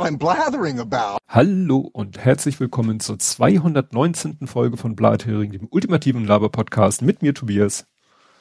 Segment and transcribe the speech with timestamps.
[0.00, 1.18] what I'm blathering about.
[1.28, 4.46] Hallo und herzlich willkommen zur 219.
[4.46, 7.84] Folge von Blathering, dem ultimativen Laber-Podcast mit mir Tobias.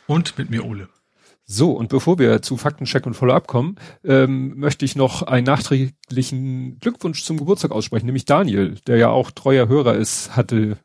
[0.07, 0.87] Und mit mir Ole.
[1.45, 3.75] So, und bevor wir zu Faktencheck und Follow-up kommen,
[4.05, 9.32] ähm, möchte ich noch einen nachträglichen Glückwunsch zum Geburtstag aussprechen, nämlich Daniel, der ja auch
[9.32, 10.78] treuer Hörer ist, hatte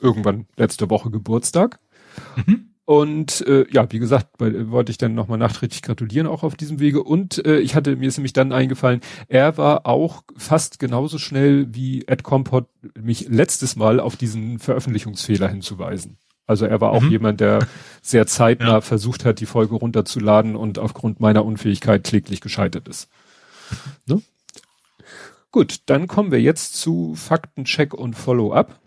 [0.00, 1.78] irgendwann letzte Woche Geburtstag.
[2.34, 2.67] Mhm.
[2.88, 6.80] Und äh, ja, wie gesagt, weil, wollte ich dann nochmal nachträglich gratulieren auch auf diesem
[6.80, 7.02] Wege.
[7.02, 11.66] Und äh, ich hatte, mir ist nämlich dann eingefallen, er war auch fast genauso schnell
[11.74, 12.64] wie Ed Compot
[12.98, 16.16] mich letztes Mal auf diesen Veröffentlichungsfehler hinzuweisen.
[16.46, 17.10] Also er war auch mhm.
[17.10, 17.68] jemand, der
[18.00, 18.80] sehr zeitnah ja.
[18.80, 23.10] versucht hat, die Folge runterzuladen und aufgrund meiner Unfähigkeit kläglich gescheitert ist.
[24.06, 24.22] Ne?
[25.50, 28.80] Gut, dann kommen wir jetzt zu Faktencheck und Follow-up.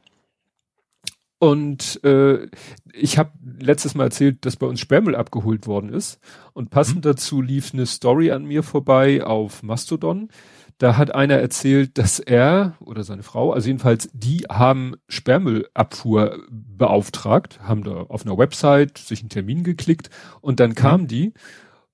[1.41, 2.45] Und äh,
[2.93, 6.19] ich habe letztes Mal erzählt, dass bei uns Sperrmüll abgeholt worden ist.
[6.53, 7.01] Und passend mhm.
[7.01, 10.29] dazu lief eine Story an mir vorbei auf Mastodon.
[10.77, 17.59] Da hat einer erzählt, dass er oder seine Frau, also jedenfalls, die haben Sperrmüllabfuhr beauftragt,
[17.63, 21.07] haben da auf einer Website sich einen Termin geklickt und dann kamen mhm.
[21.07, 21.33] die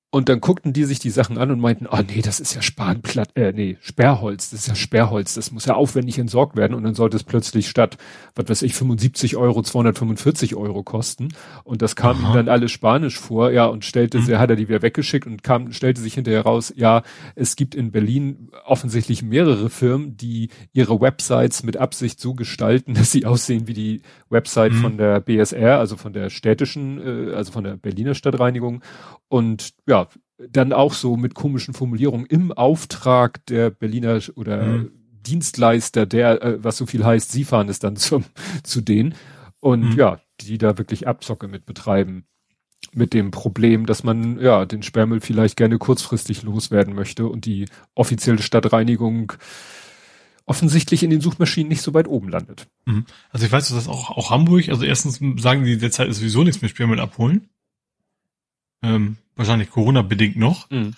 [0.09, 2.61] und dann guckten die sich die Sachen an und meinten, oh nee, das ist ja
[2.61, 6.83] Spanplatt, äh, nee, Sperrholz, das ist ja Sperrholz, das muss ja aufwendig entsorgt werden und
[6.83, 7.97] dann sollte es plötzlich statt,
[8.33, 11.27] was weiß ich, 75 Euro, 245 Euro kosten
[11.65, 12.29] und das kam Aha.
[12.29, 14.37] ihm dann alles Spanisch vor, ja, und stellte, mhm.
[14.37, 17.03] hat er die wieder weggeschickt und kam, stellte sich hinterher raus, ja,
[17.35, 23.11] es gibt in Berlin offensichtlich mehrere Firmen, die ihre Websites mit Absicht so gestalten, dass
[23.11, 24.81] sie aussehen wie die Website mhm.
[24.81, 28.81] von der BSR, also von der städtischen, äh, also von der Berliner Stadtreinigung
[29.29, 29.96] und ja,
[30.37, 34.91] dann auch so mit komischen Formulierungen im Auftrag der Berliner oder mhm.
[35.25, 38.23] Dienstleister, der, äh, was so viel heißt, sie fahren es dann zum,
[38.63, 39.15] zu denen.
[39.59, 39.97] Und mhm.
[39.97, 42.25] ja, die da wirklich Abzocke mit betreiben.
[42.93, 47.65] Mit dem Problem, dass man ja den Sperrmüll vielleicht gerne kurzfristig loswerden möchte und die
[47.95, 49.33] offizielle Stadtreinigung
[50.45, 52.67] offensichtlich in den Suchmaschinen nicht so weit oben landet.
[52.85, 53.05] Mhm.
[53.31, 56.61] Also ich weiß, dass das auch, auch Hamburg, also erstens sagen die derzeit sowieso nichts
[56.61, 57.49] mehr Sperrmüll abholen.
[58.81, 60.69] Ähm, wahrscheinlich Corona-bedingt noch.
[60.69, 60.95] Mhm.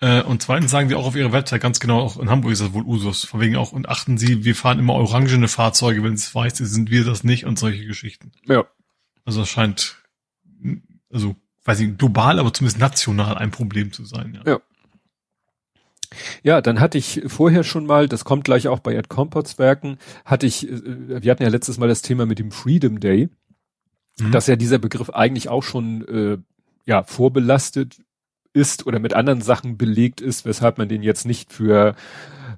[0.00, 2.62] Äh, und zweitens sagen die auch auf ihrer Website ganz genau, auch in Hamburg ist
[2.62, 3.24] das wohl Usus.
[3.24, 6.72] Von wegen auch, und achten Sie, wir fahren immer orangene Fahrzeuge, wenn es weiß ist,
[6.72, 8.32] sind wir das nicht und solche Geschichten.
[8.46, 8.64] Ja.
[9.24, 9.96] Also das scheint,
[11.12, 14.52] also, weiß ich, global, aber zumindest national ein Problem zu sein, ja.
[14.52, 14.60] Ja.
[16.42, 19.98] Ja, dann hatte ich vorher schon mal, das kommt gleich auch bei Ed Compots Werken,
[20.24, 23.28] hatte ich, äh, wir hatten ja letztes Mal das Thema mit dem Freedom Day,
[24.18, 24.32] mhm.
[24.32, 26.38] dass ja dieser Begriff eigentlich auch schon äh,
[26.90, 28.02] ja, vorbelastet
[28.52, 31.94] ist oder mit anderen Sachen belegt ist, weshalb man den jetzt nicht für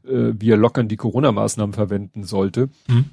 [0.04, 2.71] äh, wir lockern die Corona-Maßnahmen verwenden sollte.
[2.88, 3.10] Mhm.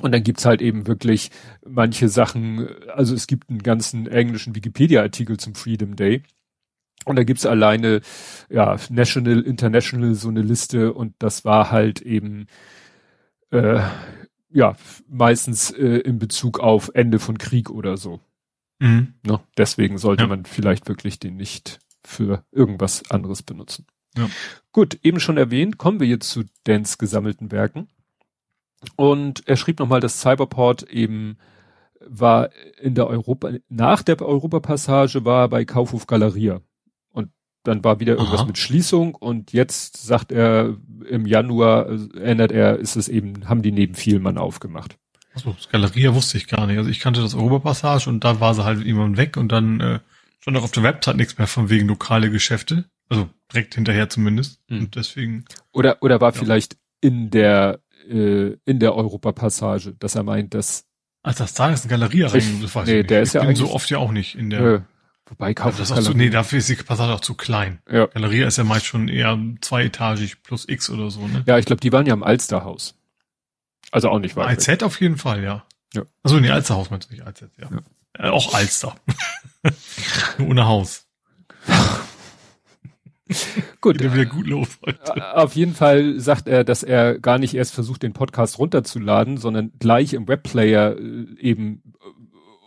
[0.00, 1.32] Und dann gibt's halt eben wirklich
[1.66, 6.22] manche Sachen, also es gibt einen ganzen englischen Wikipedia-Artikel zum Freedom Day.
[7.04, 8.00] Und da gibt's alleine,
[8.48, 12.46] ja, National, International, so eine Liste und das war halt eben,
[13.50, 13.80] äh,
[14.52, 14.76] ja,
[15.08, 18.20] meistens äh, in Bezug auf Ende von Krieg oder so.
[18.80, 19.14] Mhm.
[19.22, 19.40] Ne?
[19.56, 20.28] Deswegen sollte ja.
[20.28, 23.86] man vielleicht wirklich den nicht für irgendwas anderes benutzen.
[24.16, 24.28] Ja.
[24.72, 27.88] Gut, eben schon erwähnt, kommen wir jetzt zu Dans gesammelten Werken.
[28.96, 31.36] Und er schrieb nochmal, dass Cyberport eben
[32.00, 36.62] war in der Europa, nach der Europapassage war bei Kaufhof Galeria.
[37.12, 37.30] Und
[37.62, 38.46] dann war wieder irgendwas Aha.
[38.46, 43.72] mit Schließung und jetzt sagt er, im Januar ändert er, ist es eben, haben die
[43.72, 44.96] neben Vielmann aufgemacht.
[45.34, 46.78] Achso, das Galeria wusste ich gar nicht.
[46.78, 50.00] Also ich kannte das Europapassage und da war sie halt irgendwann weg und dann äh,
[50.40, 52.84] stand auch auf der Website nichts mehr von wegen lokale Geschäfte.
[53.08, 54.60] Also direkt hinterher zumindest.
[54.68, 54.80] Hm.
[54.80, 55.44] Und deswegen.
[55.72, 56.38] Oder oder war ja.
[56.38, 60.84] vielleicht in der äh, in der Europapassage, dass er meint, dass
[61.22, 63.10] Ach, das da ist eine Galerie rein, das weiß nee, ich nicht.
[63.10, 64.60] Der ist ich ja bin so oft ja auch nicht in der.
[64.60, 64.80] Äh,
[65.26, 67.80] wobei kauft das auch zu, nee, dafür ist die Passage auch zu klein.
[67.90, 68.06] Ja.
[68.06, 71.44] Galerie ist ja meist schon eher zweietagig plus X oder so, ne?
[71.46, 72.94] Ja, ich glaube, die waren ja im Alsterhaus.
[73.90, 74.68] Also auch nicht weit.
[74.68, 75.64] AZ auf jeden Fall, ja.
[75.94, 76.02] ja.
[76.22, 77.68] Also nee, Alsterhaus meinst du nicht, AZ, ja.
[77.70, 77.80] ja.
[78.18, 78.94] Äh, auch Alster.
[80.38, 81.06] Nur ohne Haus.
[83.80, 83.98] gut.
[83.98, 85.36] Geht wieder gut los heute.
[85.36, 89.72] Auf jeden Fall sagt er, dass er gar nicht erst versucht, den Podcast runterzuladen, sondern
[89.78, 91.82] gleich im Webplayer äh, eben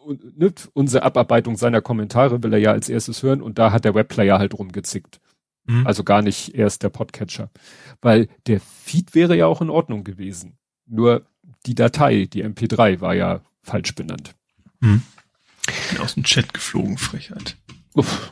[0.08, 3.86] äh, ne, unsere Abarbeitung seiner Kommentare will er ja als erstes hören und da hat
[3.86, 5.20] der Webplayer halt rumgezickt.
[5.66, 5.86] Mhm.
[5.86, 7.50] Also gar nicht erst der Podcatcher.
[8.02, 10.58] Weil der Feed wäre ja auch in Ordnung gewesen.
[10.94, 11.26] Nur
[11.66, 14.36] die Datei, die MP3, war ja falsch benannt.
[14.82, 15.02] Hm.
[15.90, 17.58] Bin aus dem Chat geflogen, Frechheit.
[17.96, 18.32] Uff.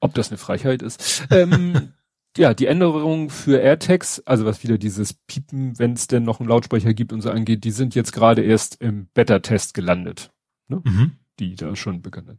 [0.00, 1.26] Ob das eine Frechheit ist?
[1.30, 1.92] ähm,
[2.38, 6.48] ja, die Änderungen für AirTags, also was wieder dieses Piepen, wenn es denn noch einen
[6.48, 10.30] Lautsprecher gibt und so angeht, die sind jetzt gerade erst im Beta-Test gelandet.
[10.68, 10.80] Ne?
[10.84, 11.12] Mhm.
[11.38, 12.38] Die da schon begonnen.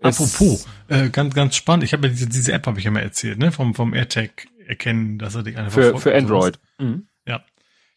[0.00, 1.84] Apropos, äh, ganz, ganz spannend.
[1.84, 4.46] Ich habe ja diese, diese App, habe ich ja mal erzählt, ne, vom, vom AirTag
[4.66, 6.58] erkennen, dass er dich einfach Für, für Android.
[6.78, 7.07] Mhm.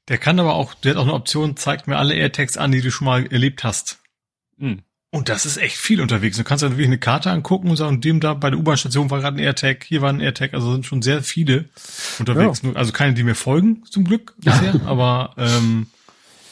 [0.07, 2.81] Der kann aber auch, der hat auch eine Option, zeigt mir alle AirTags an, die
[2.81, 3.99] du schon mal erlebt hast.
[4.57, 4.83] Mhm.
[5.13, 6.37] Und das ist echt viel unterwegs.
[6.37, 9.19] Du kannst ja wirklich eine Karte angucken und sagen, dem da bei der U-Bahn-Station war
[9.19, 11.65] gerade ein AirTag, hier war ein AirTag, also sind schon sehr viele
[12.17, 12.61] unterwegs.
[12.63, 12.71] Ja.
[12.73, 15.87] Also keine, die mir folgen, zum Glück bisher, aber ähm,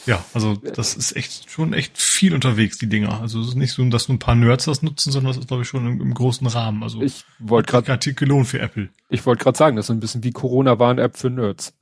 [0.06, 3.22] ja, also das ist echt schon echt viel unterwegs, die Dinger.
[3.22, 5.48] Also es ist nicht so, dass nur ein paar Nerds das nutzen, sondern das ist,
[5.48, 6.84] glaube ich, schon im, im großen Rahmen.
[6.84, 8.90] Also ich wollte gerade Artikel lohnt für Apple.
[9.10, 11.74] Ich wollte gerade sagen, das ist ein bisschen wie Corona-Warn-App für Nerds.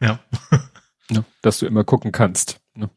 [0.00, 0.18] Ja.
[1.10, 1.24] ja.
[1.42, 2.60] Dass du immer gucken kannst.
[2.74, 2.90] Ne?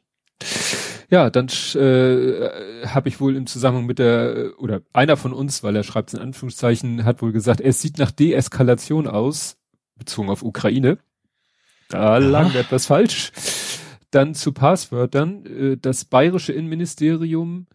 [1.09, 5.75] Ja, dann äh, habe ich wohl im Zusammenhang mit der, oder einer von uns, weil
[5.75, 9.57] er schreibt es in Anführungszeichen, hat wohl gesagt, es sieht nach Deeskalation aus,
[9.95, 10.99] bezogen auf Ukraine.
[11.89, 13.31] Da lag etwas falsch.
[14.11, 15.45] Dann zu Passwörtern.
[15.45, 17.67] Äh, das bayerische Innenministerium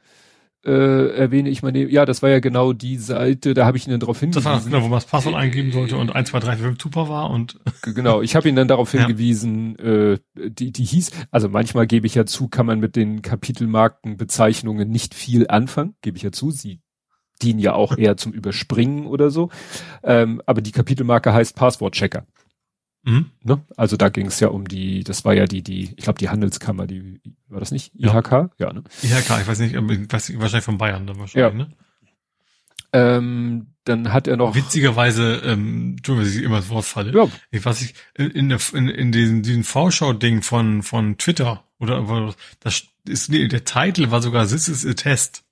[0.64, 3.90] äh, erwähne ich meine, ja, das war ja genau die Seite, da habe ich ihn
[3.90, 4.44] dann darauf hingewiesen.
[4.44, 6.82] Das war genau, wo man das Passwort eingeben sollte und 1, 2, 3, 4, 5
[6.82, 7.58] super war und.
[7.82, 10.12] Genau, ich habe ihn dann darauf hingewiesen, ja.
[10.12, 14.88] äh, die, die hieß, also manchmal gebe ich ja zu, kann man mit den Kapitelmarkenbezeichnungen
[14.88, 16.80] nicht viel anfangen, gebe ich ja zu, sie
[17.42, 19.50] dienen ja auch eher zum Überspringen oder so.
[20.02, 22.26] Ähm, aber die Kapitelmarke heißt Passwortchecker.
[23.04, 23.30] Mhm.
[23.42, 23.62] Ne?
[23.76, 26.30] Also da ging es ja um die, das war ja die, die, ich glaube die
[26.30, 27.94] Handelskammer, die war das nicht?
[27.94, 28.32] IHK?
[28.32, 28.82] Ja, ja ne?
[29.02, 31.66] IHK, ich weiß nicht, ich weiß, wahrscheinlich von Bayern dann wahrscheinlich, ja.
[31.66, 31.72] ne?
[32.92, 34.54] Ähm, dann hat er noch.
[34.54, 37.12] Witzigerweise, ähm, du, was ich immer das Wort falle.
[37.12, 37.28] Ja.
[37.50, 42.34] Ich weiß nicht, in, in, der, in, in diesen, diesen Vorschau-Ding von, von Twitter, oder,
[42.60, 45.42] das ist, nee, der Titel war sogar This is a Test.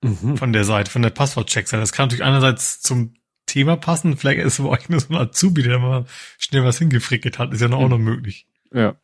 [0.00, 0.36] Mhm.
[0.36, 1.80] Von der Seite, von der Passwortcheck-Seite.
[1.80, 3.14] Das kann natürlich einerseits zum
[3.48, 4.16] Thema passen.
[4.16, 6.04] Vielleicht ist es bei euch nur so ein Azubi, der mal
[6.38, 7.52] schnell was hingefrickelt hat.
[7.52, 8.46] Ist ja noch, auch noch möglich.
[8.72, 8.94] Ja.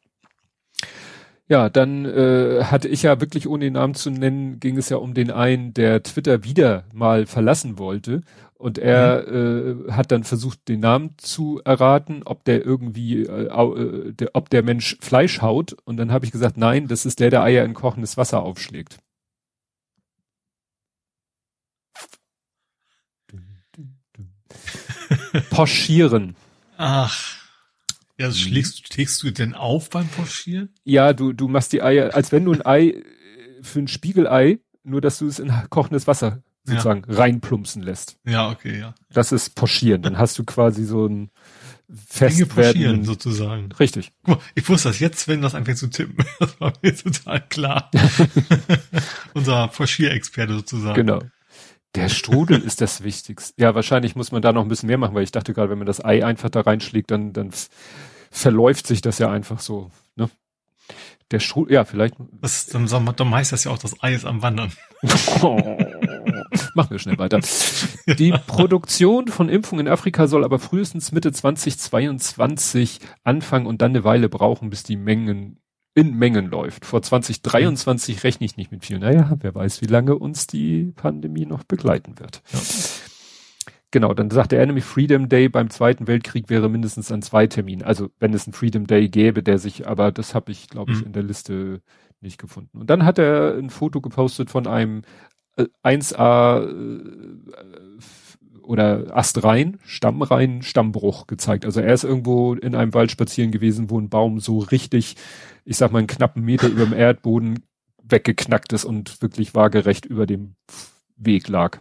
[1.46, 4.96] Ja, dann äh, hatte ich ja wirklich, ohne den Namen zu nennen, ging es ja
[4.96, 8.22] um den einen, der Twitter wieder mal verlassen wollte.
[8.54, 9.88] Und er mhm.
[9.88, 14.48] äh, hat dann versucht, den Namen zu erraten, ob der irgendwie, äh, äh, der, ob
[14.48, 15.76] der Mensch Fleisch haut.
[15.84, 18.98] Und dann habe ich gesagt, nein, das ist der, der Eier in kochendes Wasser aufschlägt.
[25.50, 26.36] Poschieren.
[26.76, 27.36] Ach.
[28.18, 30.68] Ja, also schlägst, schlägst du denn auf beim Poschieren?
[30.84, 33.02] Ja, du, du machst die Eier, als wenn du ein Ei
[33.62, 37.16] für ein Spiegelei, nur dass du es in kochendes Wasser sozusagen ja.
[37.16, 38.18] reinplumpsen lässt.
[38.24, 38.94] Ja, okay, ja.
[39.10, 40.02] Das ist Poschieren.
[40.02, 41.30] Dann hast du quasi so ein
[42.08, 43.04] Festwerden.
[43.04, 43.70] sozusagen.
[43.72, 44.12] Richtig.
[44.24, 46.24] Guck mal, ich wusste das jetzt, wenn das anfängt zu tippen.
[46.38, 47.90] Das war mir total klar.
[49.34, 50.94] Unser Poschierexperte sozusagen.
[50.94, 51.22] Genau.
[51.94, 53.54] Der Strudel ist das Wichtigste.
[53.60, 55.78] Ja, wahrscheinlich muss man da noch ein bisschen mehr machen, weil ich dachte gerade, wenn
[55.78, 57.50] man das Ei einfach da reinschlägt, dann, dann
[58.30, 59.90] verläuft sich das ja einfach so.
[60.16, 60.28] Ne?
[61.30, 62.16] Der Strudel, ja, vielleicht.
[62.40, 64.72] Das, dann, dann heißt das ja auch, das Ei ist am Wandern.
[65.42, 65.56] Oh,
[66.74, 67.40] machen wir schnell weiter.
[68.06, 74.04] Die Produktion von Impfungen in Afrika soll aber frühestens Mitte 2022 anfangen und dann eine
[74.04, 75.60] Weile brauchen, bis die Mengen
[75.94, 76.84] in Mengen läuft.
[76.84, 78.20] Vor 2023 mhm.
[78.20, 78.98] rechne ich nicht mit viel.
[78.98, 82.42] Naja, wer weiß, wie lange uns die Pandemie noch begleiten wird.
[82.52, 82.60] Ja.
[83.90, 87.82] Genau, dann sagte er nämlich, Freedom Day beim Zweiten Weltkrieg wäre mindestens an zwei Terminen.
[87.82, 90.98] Also wenn es einen Freedom Day gäbe, der sich, aber das habe ich, glaube ich,
[90.98, 91.06] mhm.
[91.06, 91.80] in der Liste
[92.20, 92.80] nicht gefunden.
[92.80, 95.02] Und dann hat er ein Foto gepostet von einem
[95.84, 98.00] 1A äh,
[98.64, 101.64] oder Astrein, Stammrein, Stammbruch gezeigt.
[101.64, 105.16] Also er ist irgendwo in einem Wald spazieren gewesen, wo ein Baum so richtig
[105.64, 107.64] ich sag mal, einen knappen Meter über dem Erdboden
[108.02, 110.56] weggeknackt ist und wirklich waagerecht über dem
[111.16, 111.78] Weg lag.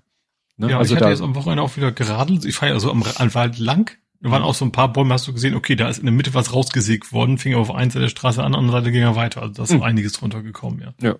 [0.57, 0.71] Ne?
[0.71, 2.45] Ja, also ich hatte da, jetzt am Wochenende auch wieder geradelt.
[2.45, 3.97] Ich fahre also am, am Wald lang.
[4.21, 6.13] Da waren auch so ein paar Bäume, hast du gesehen, okay, da ist in der
[6.13, 9.17] Mitte was rausgesägt worden, fing auf einer Seite der Straße an, andere Seite ging er
[9.17, 9.41] weiter.
[9.41, 9.83] Also da ist mhm.
[9.83, 10.93] einiges drunter gekommen, ja.
[11.01, 11.15] Ja.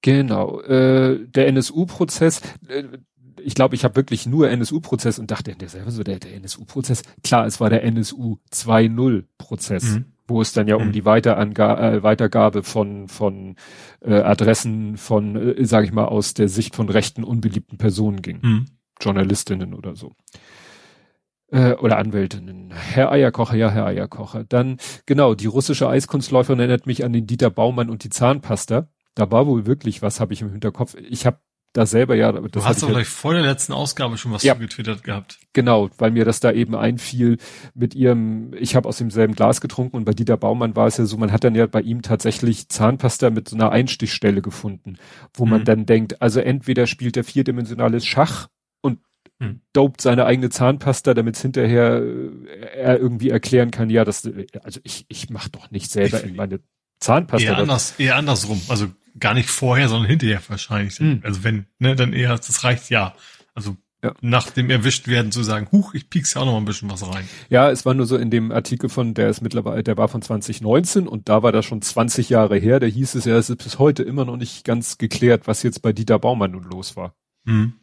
[0.00, 0.60] Genau.
[0.62, 2.84] Äh, der NSU-Prozess, äh,
[3.44, 7.02] ich glaube, ich habe wirklich nur NSU-Prozess und dachte, der selber so, der, der NSU-Prozess,
[7.22, 9.84] klar, es war der NSU 2.0-Prozess.
[9.84, 10.86] Mhm wo es dann ja mhm.
[10.86, 13.56] um die Weiterangabe, äh, Weitergabe von von
[14.00, 18.38] äh, Adressen von, äh, sage ich mal, aus der Sicht von rechten unbeliebten Personen ging,
[18.40, 18.64] mhm.
[19.02, 20.12] Journalistinnen oder so
[21.54, 22.72] äh, oder Anwältinnen.
[22.72, 24.44] Herr Eierkocher, ja, Herr Eierkocher.
[24.44, 28.88] Dann genau die russische Eiskunstläuferin erinnert mich an den Dieter Baumann und die Zahnpasta.
[29.14, 30.96] Da war wohl wirklich was, habe ich im Hinterkopf.
[31.08, 31.38] Ich habe
[31.74, 32.32] da selber ja.
[32.32, 35.40] Das du hast doch gleich vor der letzten Ausgabe schon was ja, getwittert gehabt.
[35.52, 37.36] Genau, weil mir das da eben einfiel
[37.74, 41.04] mit ihrem, ich habe aus demselben Glas getrunken und bei Dieter Baumann war es ja
[41.04, 44.98] so, man hat dann ja bei ihm tatsächlich Zahnpasta mit so einer Einstichstelle gefunden,
[45.34, 45.50] wo mhm.
[45.50, 48.46] man dann denkt, also entweder spielt er vierdimensionales Schach
[48.80, 49.00] und
[49.40, 49.60] mhm.
[49.72, 54.30] dopt seine eigene Zahnpasta, damit es hinterher äh, er irgendwie erklären kann, ja, das,
[54.62, 56.60] also ich, ich mach doch nicht selber ich, in meine
[57.00, 57.48] Zahnpasta.
[57.48, 58.60] Eher, anders, eher andersrum.
[58.68, 60.98] Also gar nicht vorher, sondern hinterher wahrscheinlich.
[61.00, 61.20] Mhm.
[61.22, 63.14] Also wenn, ne, dann eher, das reicht ja.
[63.54, 64.12] Also ja.
[64.20, 66.90] nach dem erwischt werden zu sagen, huch, ich piek's ja auch noch mal ein bisschen
[66.90, 67.26] was rein.
[67.48, 70.20] Ja, es war nur so in dem Artikel von, der ist mittlerweile, der war von
[70.20, 73.62] 2019 und da war das schon 20 Jahre her, da hieß es ja, es ist
[73.62, 77.14] bis heute immer noch nicht ganz geklärt, was jetzt bei Dieter Baumann nun los war.
[77.44, 77.74] Mhm.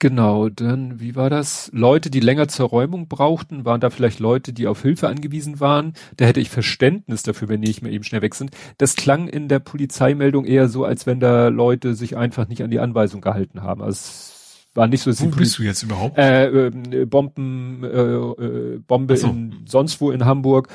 [0.00, 1.70] Genau, dann, wie war das?
[1.74, 5.92] Leute, die länger zur Räumung brauchten, waren da vielleicht Leute, die auf Hilfe angewiesen waren.
[6.16, 8.50] Da hätte ich Verständnis dafür, wenn die nicht mehr eben schnell weg sind.
[8.78, 12.70] Das klang in der Polizeimeldung eher so, als wenn da Leute sich einfach nicht an
[12.70, 13.82] die Anweisung gehalten haben.
[13.82, 16.16] Also es war nicht so, Wo bist du jetzt überhaupt?
[16.16, 19.26] Äh, äh, Bomben, äh, äh, Bombe so.
[19.26, 20.68] in sonst wo in Hamburg.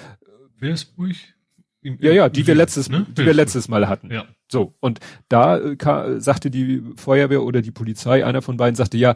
[0.60, 1.15] Wilhelmsburg?
[1.82, 3.08] Ja, ja, die wir letztes, ne?
[3.10, 4.12] die wir letztes Mal hatten.
[4.12, 4.25] Ja.
[4.51, 4.75] So.
[4.79, 4.99] Und
[5.29, 9.15] da äh, sagte die Feuerwehr oder die Polizei, einer von beiden sagte, ja,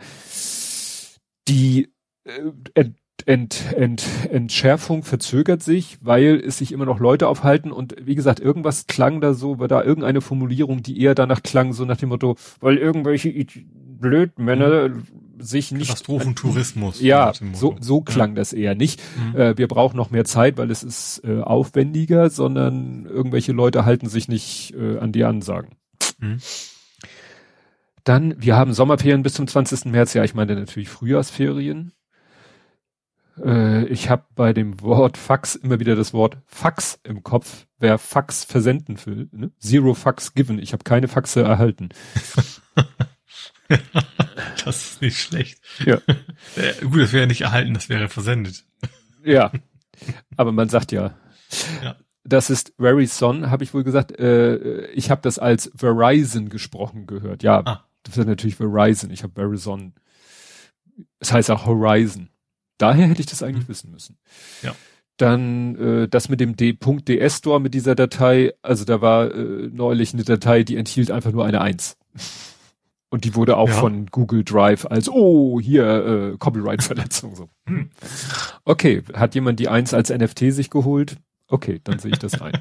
[1.47, 1.89] die
[2.23, 2.95] äh, Ent,
[3.25, 8.39] Ent, Ent, Entschärfung verzögert sich, weil es sich immer noch Leute aufhalten und wie gesagt,
[8.39, 12.09] irgendwas klang da so, war da irgendeine Formulierung, die eher danach klang, so nach dem
[12.09, 13.29] Motto, weil irgendwelche
[13.99, 15.87] Blödmänner mhm sich nicht.
[15.87, 17.01] Katastrophentourismus.
[17.01, 18.35] Ja, so, so klang ja.
[18.35, 19.01] das eher nicht.
[19.17, 19.35] Mhm.
[19.35, 24.07] Äh, wir brauchen noch mehr Zeit, weil es ist äh, aufwendiger, sondern irgendwelche Leute halten
[24.09, 25.75] sich nicht äh, an die Ansagen.
[26.19, 26.39] Mhm.
[28.03, 29.85] Dann, wir haben Sommerferien bis zum 20.
[29.85, 30.13] März.
[30.13, 31.93] Ja, ich meine natürlich Frühjahrsferien.
[33.43, 37.67] Äh, ich habe bei dem Wort Fax immer wieder das Wort Fax im Kopf.
[37.77, 39.51] Wer Fax versenden will, ne?
[39.59, 40.59] Zero Fax given.
[40.59, 41.89] Ich habe keine Faxe erhalten.
[44.65, 45.59] das ist nicht schlecht.
[45.85, 45.95] Ja.
[46.55, 48.65] Äh, gut, das wäre nicht erhalten, das wäre versendet.
[49.23, 49.51] Ja.
[50.37, 51.15] Aber man sagt ja.
[51.83, 51.95] Ja.
[52.23, 54.17] Das ist Verizon, habe ich wohl gesagt.
[54.19, 57.43] Äh, ich habe das als Verizon gesprochen gehört.
[57.43, 57.85] Ja, ah.
[58.03, 59.11] das ist natürlich Verizon.
[59.11, 59.93] Ich habe Verizon.
[60.97, 62.29] Es das heißt auch Horizon.
[62.77, 63.69] Daher hätte ich das eigentlich mhm.
[63.69, 64.17] wissen müssen.
[64.61, 64.75] Ja.
[65.17, 70.13] Dann äh, das mit dem D.ds Store mit dieser Datei, also da war äh, neulich
[70.13, 71.97] eine Datei, die enthielt einfach nur eine Eins.
[73.09, 73.73] Und die wurde auch ja.
[73.73, 77.35] von Google Drive als, oh, hier, äh, Copyright-Verletzung.
[77.35, 77.49] So.
[77.65, 77.89] Hm.
[78.65, 81.17] Okay, hat jemand die eins als NFT sich geholt?
[81.47, 82.53] Okay, dann sehe ich das ein.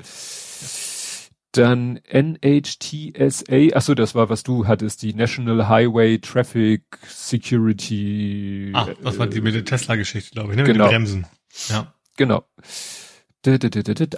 [1.52, 8.70] Dann NHTSA, ach so, das war, was du hattest, die National Highway Traffic Security.
[8.74, 10.62] Ah, das war die mit der Tesla-Geschichte, glaube ich, ne?
[10.62, 10.86] Mit genau.
[10.86, 11.26] den Bremsen.
[11.68, 11.92] Ja.
[12.16, 12.44] Genau.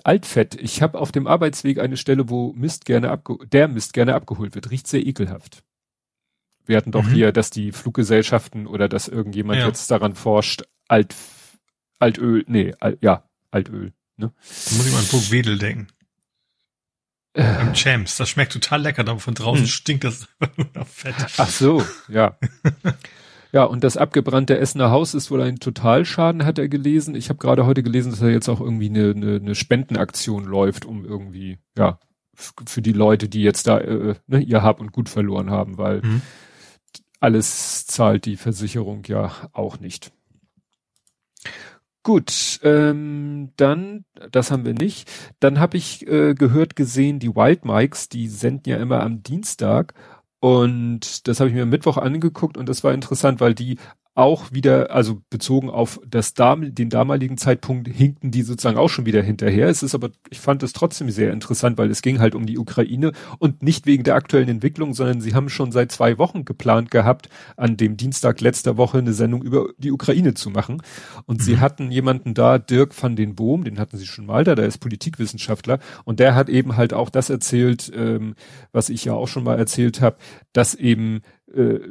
[0.04, 0.54] Altfett.
[0.60, 4.54] Ich habe auf dem Arbeitsweg eine Stelle, wo Mist gerne abge der Mist gerne abgeholt
[4.54, 4.70] wird.
[4.70, 5.62] Riecht sehr ekelhaft.
[6.66, 7.12] Wir hatten doch mhm.
[7.12, 9.66] hier, dass die Fluggesellschaften oder dass irgendjemand ja.
[9.66, 11.14] jetzt daran forscht, Alt,
[11.98, 13.92] Altöl, nee, Al, ja, Altöl.
[14.16, 14.32] Ne?
[14.36, 15.88] Da muss ich mal an Burg Wedel denken.
[17.32, 17.42] Äh.
[17.42, 19.70] Beim Champs, das schmeckt total lecker, aber von draußen hm.
[19.70, 21.14] stinkt das nur nach Fett.
[21.38, 22.36] Ach so, ja.
[23.52, 27.14] ja, und das abgebrannte Essener Haus ist wohl ein Totalschaden, hat er gelesen.
[27.14, 30.84] Ich habe gerade heute gelesen, dass er jetzt auch irgendwie eine, eine, eine Spendenaktion läuft,
[30.84, 31.98] um irgendwie, ja,
[32.34, 36.00] für die Leute, die jetzt da äh, ne, ihr Hab und Gut verloren haben, weil
[36.02, 36.22] mhm
[37.20, 40.12] alles zahlt die Versicherung ja auch nicht.
[42.02, 45.10] Gut, ähm, dann, das haben wir nicht.
[45.38, 49.92] Dann habe ich äh, gehört, gesehen, die Wild Mikes, die senden ja immer am Dienstag.
[50.40, 53.78] Und das habe ich mir Mittwoch angeguckt und das war interessant, weil die
[54.20, 59.06] auch wieder, also bezogen auf das dam den damaligen Zeitpunkt hinkten die sozusagen auch schon
[59.06, 59.68] wieder hinterher.
[59.68, 62.58] Es ist aber, ich fand es trotzdem sehr interessant, weil es ging halt um die
[62.58, 66.90] Ukraine und nicht wegen der aktuellen Entwicklung, sondern sie haben schon seit zwei Wochen geplant
[66.90, 70.82] gehabt, an dem Dienstag letzter Woche eine Sendung über die Ukraine zu machen.
[71.24, 71.42] Und mhm.
[71.42, 74.66] sie hatten jemanden da, Dirk van den Boom, den hatten sie schon mal da, der
[74.66, 78.34] ist Politikwissenschaftler und der hat eben halt auch das erzählt, ähm,
[78.70, 80.16] was ich ja auch schon mal erzählt habe,
[80.52, 81.22] dass eben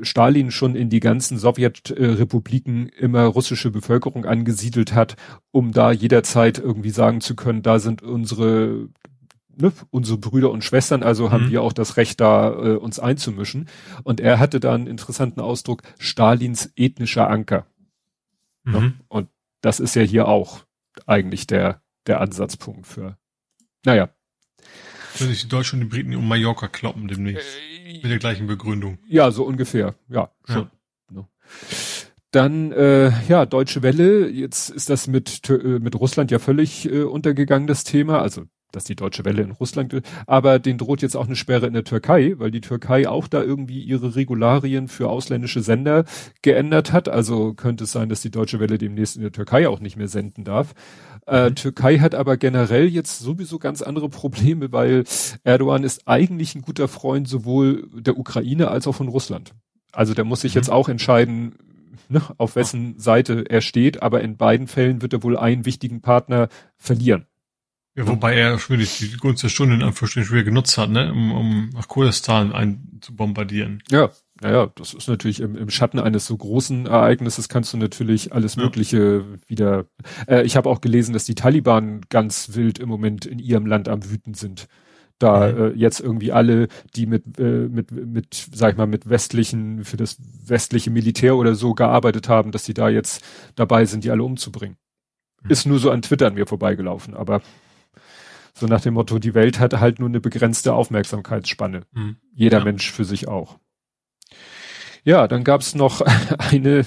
[0.02, 5.16] Stalin schon in die ganzen Sowjetrepubliken immer russische Bevölkerung angesiedelt hat,
[5.52, 8.90] um da jederzeit irgendwie sagen zu können, da sind unsere
[9.58, 11.52] ne, unsere Brüder und Schwestern, also haben mhm.
[11.52, 13.68] wir auch das Recht, da äh, uns einzumischen.
[14.04, 17.66] Und er hatte da einen interessanten Ausdruck, Stalins ethnischer Anker.
[18.64, 18.80] Ne?
[18.80, 18.86] Mhm.
[18.86, 18.94] Ne?
[19.08, 19.30] Und
[19.62, 20.62] das ist ja hier auch
[21.06, 23.18] eigentlich der, der Ansatzpunkt für,
[23.86, 24.10] naja,
[25.18, 27.48] wenn sich die Deutschen und die Briten um Mallorca kloppen demnächst.
[27.94, 29.00] Mit der gleichen Begründung.
[29.08, 29.96] Ja, so ungefähr.
[30.10, 30.70] Ja, schon.
[31.14, 31.28] Ja.
[32.32, 34.30] Dann, äh, ja, Deutsche Welle.
[34.30, 38.22] Jetzt ist das mit, äh, mit Russland ja völlig äh, untergegangen, das Thema.
[38.22, 41.74] Also dass die Deutsche Welle in Russland, aber den droht jetzt auch eine Sperre in
[41.74, 46.06] der Türkei, weil die Türkei auch da irgendwie ihre Regularien für ausländische Sender
[46.42, 47.10] geändert hat.
[47.10, 50.08] Also könnte es sein, dass die Deutsche Welle demnächst in der Türkei auch nicht mehr
[50.08, 50.74] senden darf.
[51.28, 51.56] Äh, mhm.
[51.56, 55.04] Türkei hat aber generell jetzt sowieso ganz andere Probleme, weil
[55.44, 59.54] Erdogan ist eigentlich ein guter Freund sowohl der Ukraine als auch von Russland.
[59.92, 60.60] Also der muss sich mhm.
[60.60, 61.56] jetzt auch entscheiden,
[62.10, 66.02] ne, auf wessen Seite er steht, aber in beiden Fällen wird er wohl einen wichtigen
[66.02, 67.26] Partner verlieren.
[67.96, 71.32] Ja, wobei er schon die Gunst der Stunde in Anführungsstrichen schwer genutzt hat, ne, um,
[71.32, 73.84] um nach Kurdistan ein zu bombardieren.
[73.90, 78.32] Ja, naja, das ist natürlich im, im Schatten eines so großen Ereignisses kannst du natürlich
[78.32, 78.64] alles ja.
[78.64, 79.86] Mögliche wieder.
[80.28, 83.90] Äh, ich habe auch gelesen, dass die Taliban ganz wild im Moment in ihrem Land
[83.90, 84.68] am wüten sind.
[85.18, 85.62] Da mhm.
[85.62, 89.98] äh, jetzt irgendwie alle, die mit, äh, mit, mit, sag ich mal, mit westlichen, für
[89.98, 93.22] das westliche Militär oder so gearbeitet haben, dass sie da jetzt
[93.56, 94.78] dabei sind, die alle umzubringen.
[95.44, 95.50] Mhm.
[95.52, 97.42] Ist nur so an Twitter an mir vorbeigelaufen, aber
[98.60, 101.84] so nach dem Motto, die Welt hat halt nur eine begrenzte Aufmerksamkeitsspanne.
[101.92, 102.18] Mhm.
[102.34, 102.64] Jeder ja.
[102.64, 103.58] Mensch für sich auch.
[105.04, 106.02] Ja, dann gab's noch
[106.38, 106.86] eine,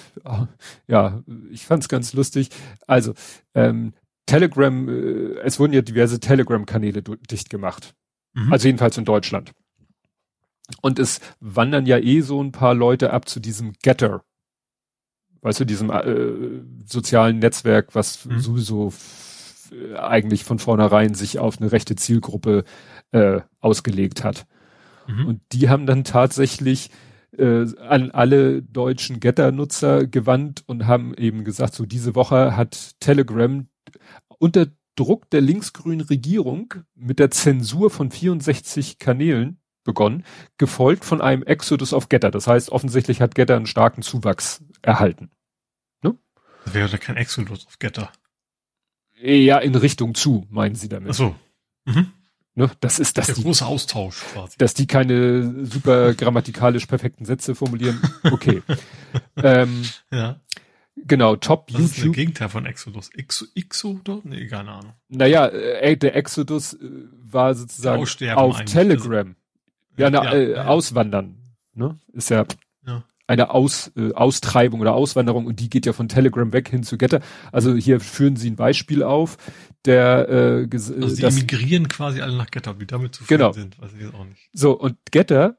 [0.86, 2.50] ja, ich fand's ganz lustig.
[2.86, 3.14] Also,
[3.54, 3.94] ähm,
[4.26, 7.94] Telegram, äh, es wurden ja diverse Telegram-Kanäle dicht gemacht.
[8.34, 8.52] Mhm.
[8.52, 9.52] Also jedenfalls in Deutschland.
[10.80, 14.24] Und es wandern ja eh so ein paar Leute ab zu diesem Getter.
[15.40, 18.38] Weißt du, diesem äh, sozialen Netzwerk, was mhm.
[18.38, 18.92] sowieso
[19.96, 22.64] eigentlich von vornherein sich auf eine rechte Zielgruppe
[23.12, 24.46] äh, ausgelegt hat.
[25.06, 25.26] Mhm.
[25.26, 26.90] Und die haben dann tatsächlich
[27.36, 33.66] äh, an alle deutschen Getter-Nutzer gewandt und haben eben gesagt, so diese Woche hat Telegram
[34.38, 40.24] unter Druck der linksgrünen Regierung mit der Zensur von 64 Kanälen begonnen,
[40.58, 42.30] gefolgt von einem Exodus auf Getter.
[42.30, 45.30] Das heißt, offensichtlich hat Getter einen starken Zuwachs erhalten.
[46.02, 46.16] Ne?
[46.64, 48.12] Das wäre kein Exodus auf Getter.
[49.22, 51.10] Ja, in Richtung zu, meinen Sie damit.
[51.10, 51.34] Ach so.
[51.84, 52.12] Mhm.
[52.54, 53.26] Ne, das ist das.
[53.26, 54.58] Der die, große Austausch quasi.
[54.58, 58.00] Dass die keine super grammatikalisch perfekten Sätze formulieren.
[58.24, 58.62] Okay.
[59.36, 60.40] ähm, ja.
[60.96, 61.90] Genau, Top Was YouTube.
[61.90, 63.10] ist das Gegenteil von Exodus?
[63.10, 64.24] Exo, Exodus?
[64.24, 64.92] Nee, keine Ahnung.
[65.08, 66.78] Naja, äh, der Exodus äh,
[67.24, 69.34] war sozusagen auf Telegram.
[69.96, 71.36] Ja, na, ja, äh, ja, Auswandern.
[71.74, 71.98] Ne?
[72.12, 72.44] Ist ja,
[73.32, 76.98] eine Aus, äh, Austreibung oder Auswanderung und die geht ja von Telegram weg hin zu
[76.98, 77.20] Getter.
[77.50, 79.38] Also hier führen sie ein Beispiel auf,
[79.84, 83.52] der äh, also sie emigrieren quasi alle nach Getter, wie damit zufrieden genau.
[83.52, 84.50] sind, weiß ich jetzt auch nicht.
[84.52, 85.56] So, und Getter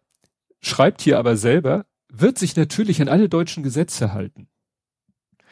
[0.62, 4.48] schreibt hier aber selber, wird sich natürlich an alle deutschen Gesetze halten.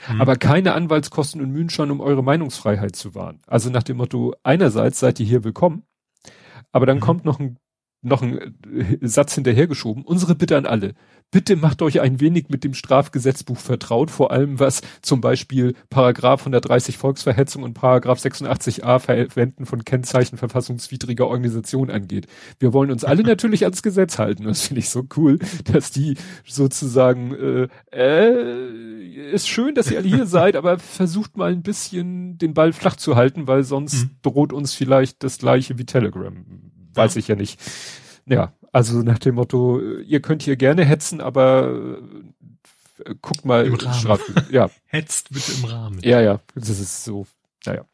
[0.07, 0.21] Mhm.
[0.21, 3.41] Aber keine Anwaltskosten und Mühen schon, um eure Meinungsfreiheit zu wahren.
[3.47, 5.83] Also nach dem Motto, einerseits seid ihr hier willkommen,
[6.71, 7.01] aber dann mhm.
[7.01, 7.57] kommt noch ein
[8.01, 10.03] noch ein äh, Satz hinterhergeschoben.
[10.03, 10.93] Unsere Bitte an alle.
[11.31, 16.41] Bitte macht euch ein wenig mit dem Strafgesetzbuch vertraut, vor allem was zum Beispiel Paragraph
[16.41, 22.27] 130 Volksverhetzung und Paragraph 86a Verwenden von Kennzeichen verfassungswidriger Organisation angeht.
[22.59, 24.43] Wir wollen uns alle natürlich ans Gesetz halten.
[24.43, 25.39] Das finde ich so cool,
[25.71, 31.51] dass die sozusagen, äh, äh, ist schön, dass ihr alle hier seid, aber versucht mal
[31.51, 34.09] ein bisschen den Ball flach zu halten, weil sonst mhm.
[34.21, 36.35] droht uns vielleicht das gleiche wie Telegram
[36.93, 37.19] weiß ja.
[37.19, 37.59] ich ja nicht.
[38.25, 41.99] Ja, also nach dem Motto, ihr könnt hier gerne hetzen, aber
[43.05, 43.65] äh, guckt mal.
[43.65, 44.45] Im Rahmen.
[44.49, 44.69] Ja.
[44.85, 45.99] Hetzt bitte im Rahmen.
[46.03, 47.27] Ja, ja, das ist so,
[47.65, 47.85] naja.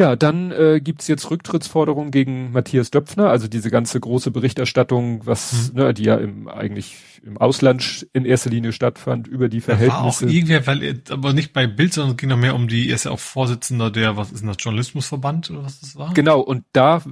[0.00, 5.72] Ja, dann äh, gibt's jetzt Rücktrittsforderungen gegen Matthias Döpfner, also diese ganze große Berichterstattung, was,
[5.74, 5.78] mhm.
[5.78, 10.00] ne, die ja im, eigentlich im Ausland in erster Linie stattfand, über die Verhältnisse.
[10.00, 12.66] War auch irgendwer, weil, er, aber nicht bei Bild, sondern es ging noch mehr um
[12.66, 15.96] die, er ist ja auch Vorsitzender der, was ist denn das, Journalismusverband oder was das
[15.96, 16.14] war?
[16.14, 17.02] Genau, und da,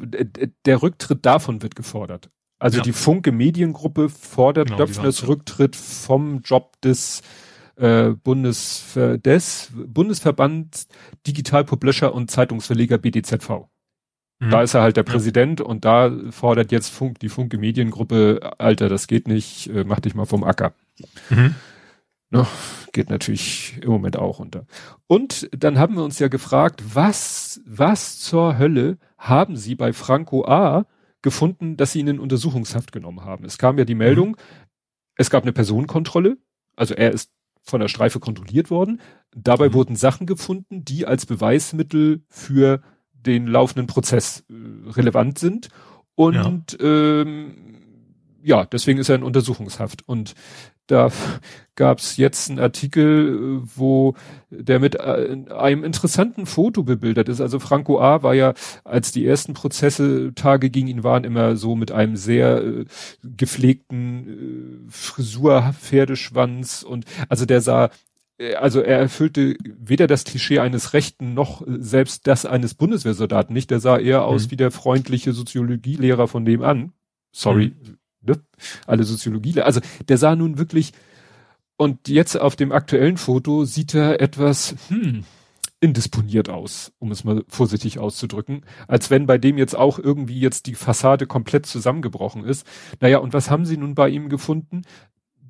[0.65, 2.31] der Rücktritt davon wird gefordert.
[2.59, 2.85] Also ja.
[2.85, 7.21] die Funke Mediengruppe fordert genau, Döpfners Rücktritt vom Job des
[7.79, 10.87] äh, Bundesver des Bundesverband
[11.27, 13.69] Digital Publisher und Zeitungsverleger BDZV.
[14.41, 14.51] Mhm.
[14.51, 15.67] Da ist er halt der Präsident ja.
[15.67, 20.15] und da fordert jetzt Funk, die Funke Mediengruppe, Alter, das geht nicht, äh, mach dich
[20.15, 20.75] mal vom Acker.
[21.31, 21.55] Mhm.
[22.31, 22.47] No,
[22.93, 24.67] geht natürlich im Moment auch unter.
[25.07, 30.45] Und dann haben wir uns ja gefragt, was, was zur Hölle haben Sie bei Franco
[30.45, 30.85] A
[31.23, 33.45] gefunden, dass Sie ihn in Untersuchungshaft genommen haben?
[33.45, 34.37] Es kam ja die Meldung, mhm.
[35.17, 36.37] es gab eine Personenkontrolle,
[36.77, 37.33] also er ist
[37.69, 39.01] von der Streife kontrolliert worden.
[39.35, 39.75] Dabei mhm.
[39.75, 42.81] wurden Sachen gefunden, die als Beweismittel für
[43.13, 45.69] den laufenden Prozess äh, relevant sind.
[46.15, 47.21] Und ja.
[47.21, 47.78] Ähm,
[48.43, 50.07] ja, deswegen ist er in Untersuchungshaft.
[50.07, 50.35] Und
[50.89, 51.11] da
[51.77, 54.15] gab's jetzt einen Artikel, äh, wo
[54.51, 57.41] der mit äh, einem interessanten Foto bebildert ist.
[57.41, 58.23] Also Franco A.
[58.23, 62.65] war ja, als die ersten Prozesse Tage gegen ihn waren, immer so mit einem sehr
[62.65, 62.85] äh,
[63.23, 67.91] gepflegten äh, Frisur, Pferdeschwanz und also der sah
[68.39, 73.71] äh, also er erfüllte weder das Klischee eines Rechten noch selbst das eines Bundeswehrsoldaten nicht.
[73.71, 74.51] Der sah eher aus mhm.
[74.53, 76.93] wie der freundliche Soziologielehrer von dem an.
[77.31, 77.98] Sorry, mhm
[78.29, 78.43] ne?
[78.87, 79.61] alle Soziologie.
[79.61, 80.93] Also der sah nun wirklich,
[81.77, 85.25] und jetzt auf dem aktuellen Foto sieht er etwas, hm,
[85.81, 90.67] indisponiert aus, um es mal vorsichtig auszudrücken, als wenn bei dem jetzt auch irgendwie jetzt
[90.67, 92.67] die Fassade komplett zusammengebrochen ist.
[93.01, 94.83] Naja, und was haben sie nun bei ihm gefunden?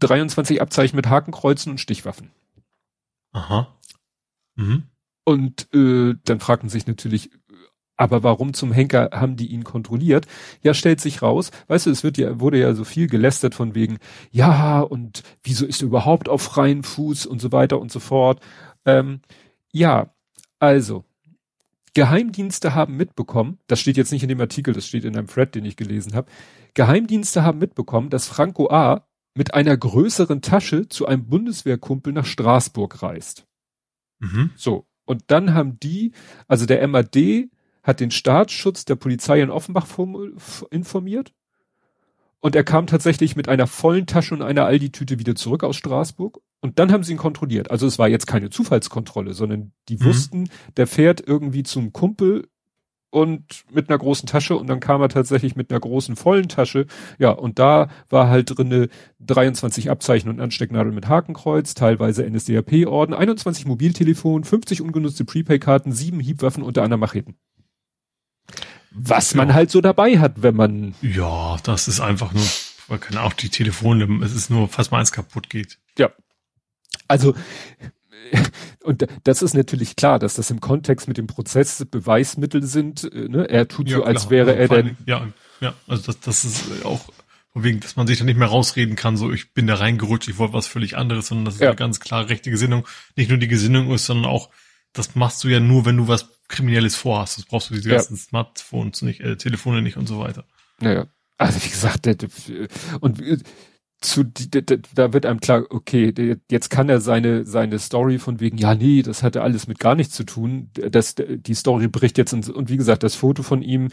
[0.01, 2.31] 23 Abzeichen mit Hakenkreuzen und Stichwaffen.
[3.33, 3.75] Aha.
[4.57, 4.85] Mhm.
[5.25, 7.31] Und äh, dann fragten sich natürlich
[7.99, 10.27] Aber warum zum Henker haben die ihn kontrolliert?
[10.63, 13.75] Ja, stellt sich raus, weißt du, es wird ja, wurde ja so viel gelästert von
[13.75, 13.99] wegen,
[14.31, 18.41] ja, und wieso ist er überhaupt auf freien Fuß und so weiter und so fort.
[18.87, 19.21] Ähm,
[19.73, 20.15] ja,
[20.61, 21.05] also,
[21.93, 25.57] Geheimdienste haben mitbekommen, das steht jetzt nicht in dem Artikel, das steht in einem Thread,
[25.57, 26.31] den ich gelesen habe.
[26.75, 29.09] Geheimdienste haben mitbekommen, dass Franco A.
[29.35, 33.49] mit einer größeren Tasche zu einem Bundeswehrkumpel nach Straßburg reist.
[34.21, 34.53] Mhm.
[34.55, 34.87] So.
[35.05, 36.13] Und dann haben die,
[36.47, 37.49] also der MAD
[37.89, 39.87] hat den Staatsschutz der Polizei in Offenbach
[40.71, 41.33] informiert.
[42.41, 46.39] Und er kam tatsächlich mit einer vollen Tasche und einer Aldi-Tüte wieder zurück aus Straßburg.
[46.61, 47.71] Und dann haben sie ihn kontrolliert.
[47.71, 50.05] Also es war jetzt keine Zufallskontrolle, sondern die mhm.
[50.05, 52.47] wussten, der fährt irgendwie zum Kumpel
[53.11, 56.87] und mit einer großen Tasche und dann kam er tatsächlich mit einer großen vollen Tasche.
[57.19, 58.89] Ja, und da war halt drinne
[59.21, 66.63] 23 Abzeichen und Anstecknadeln mit Hakenkreuz, teilweise NSDAP-Orden, 21 Mobiltelefon, 50 ungenutzte Prepaid-Karten, sieben Hiebwaffen
[66.63, 67.37] unter einer Macheten.
[68.91, 69.37] Was ja.
[69.39, 70.95] man halt so dabei hat, wenn man.
[71.03, 72.45] Ja, das ist einfach nur,
[72.89, 75.79] man kann auch die Telefone, es ist nur, falls mal eins kaputt geht.
[75.99, 76.11] Ja.
[77.07, 77.35] Also,
[78.83, 83.05] und das ist natürlich klar, dass das im Kontext mit dem Prozess Beweismittel sind.
[83.13, 83.49] Äh, ne?
[83.49, 84.31] Er tut ja, so, als klar.
[84.31, 84.97] wäre also er denn.
[85.07, 85.29] Ja,
[85.61, 87.09] ja, also das, das ist auch
[87.55, 90.39] wegen, dass man sich da nicht mehr rausreden kann, so ich bin da reingerutscht, ich
[90.39, 91.69] wollte was völlig anderes, sondern das ist ja.
[91.69, 92.87] eine ganz klare rechte Gesinnung.
[93.17, 94.51] Nicht nur die Gesinnung ist, sondern auch,
[94.93, 97.39] das machst du ja nur, wenn du was Kriminelles vorhast.
[97.39, 97.97] Das brauchst du diese ja.
[97.97, 100.45] ganzen Smartphones nicht, äh, Telefone nicht und so weiter.
[100.81, 101.07] Naja.
[101.37, 102.07] Also wie gesagt,
[103.01, 103.39] und äh,
[104.01, 108.75] zu, da wird einem klar, okay, jetzt kann er seine, seine Story von wegen, ja,
[108.75, 110.71] nee, das hatte alles mit gar nichts zu tun.
[110.73, 113.89] Das, die Story bricht jetzt und, und wie gesagt, das Foto von ihm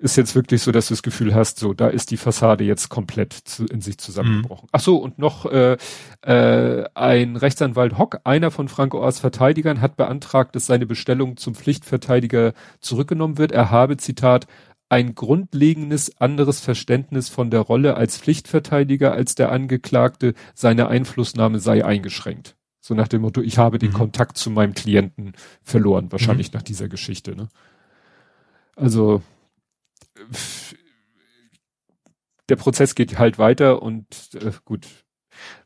[0.00, 2.88] ist jetzt wirklich so, dass du das Gefühl hast, so, da ist die Fassade jetzt
[2.88, 4.64] komplett zu, in sich zusammengebrochen.
[4.64, 4.70] Mhm.
[4.72, 5.76] Ach so, und noch äh,
[6.22, 11.54] äh, ein Rechtsanwalt Hock, einer von Franco Oas Verteidigern, hat beantragt, dass seine Bestellung zum
[11.54, 13.52] Pflichtverteidiger zurückgenommen wird.
[13.52, 14.46] Er habe, Zitat,
[14.88, 21.84] ein grundlegendes anderes Verständnis von der Rolle als Pflichtverteidiger als der Angeklagte, seine Einflussnahme sei
[21.84, 22.56] eingeschränkt.
[22.80, 23.94] So nach dem Motto, ich habe den mhm.
[23.94, 26.56] Kontakt zu meinem Klienten verloren, wahrscheinlich mhm.
[26.56, 27.36] nach dieser Geschichte.
[27.36, 27.48] Ne?
[28.74, 29.22] Also
[32.48, 34.86] der Prozess geht halt weiter und äh, gut,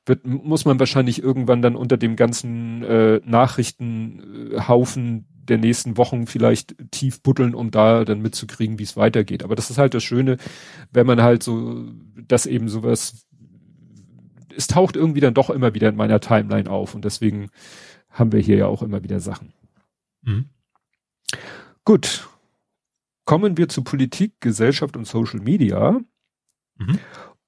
[0.07, 6.75] wird, muss man wahrscheinlich irgendwann dann unter dem ganzen äh, Nachrichtenhaufen der nächsten Wochen vielleicht
[6.91, 9.43] tief buddeln, um da dann mitzukriegen, wie es weitergeht.
[9.43, 10.37] Aber das ist halt das Schöne,
[10.91, 13.27] wenn man halt so, dass eben sowas,
[14.57, 17.51] es taucht irgendwie dann doch immer wieder in meiner Timeline auf und deswegen
[18.09, 19.53] haben wir hier ja auch immer wieder Sachen.
[20.23, 20.47] Mhm.
[21.85, 22.29] Gut.
[23.25, 26.01] Kommen wir zu Politik, Gesellschaft und Social Media.
[26.77, 26.99] Mhm.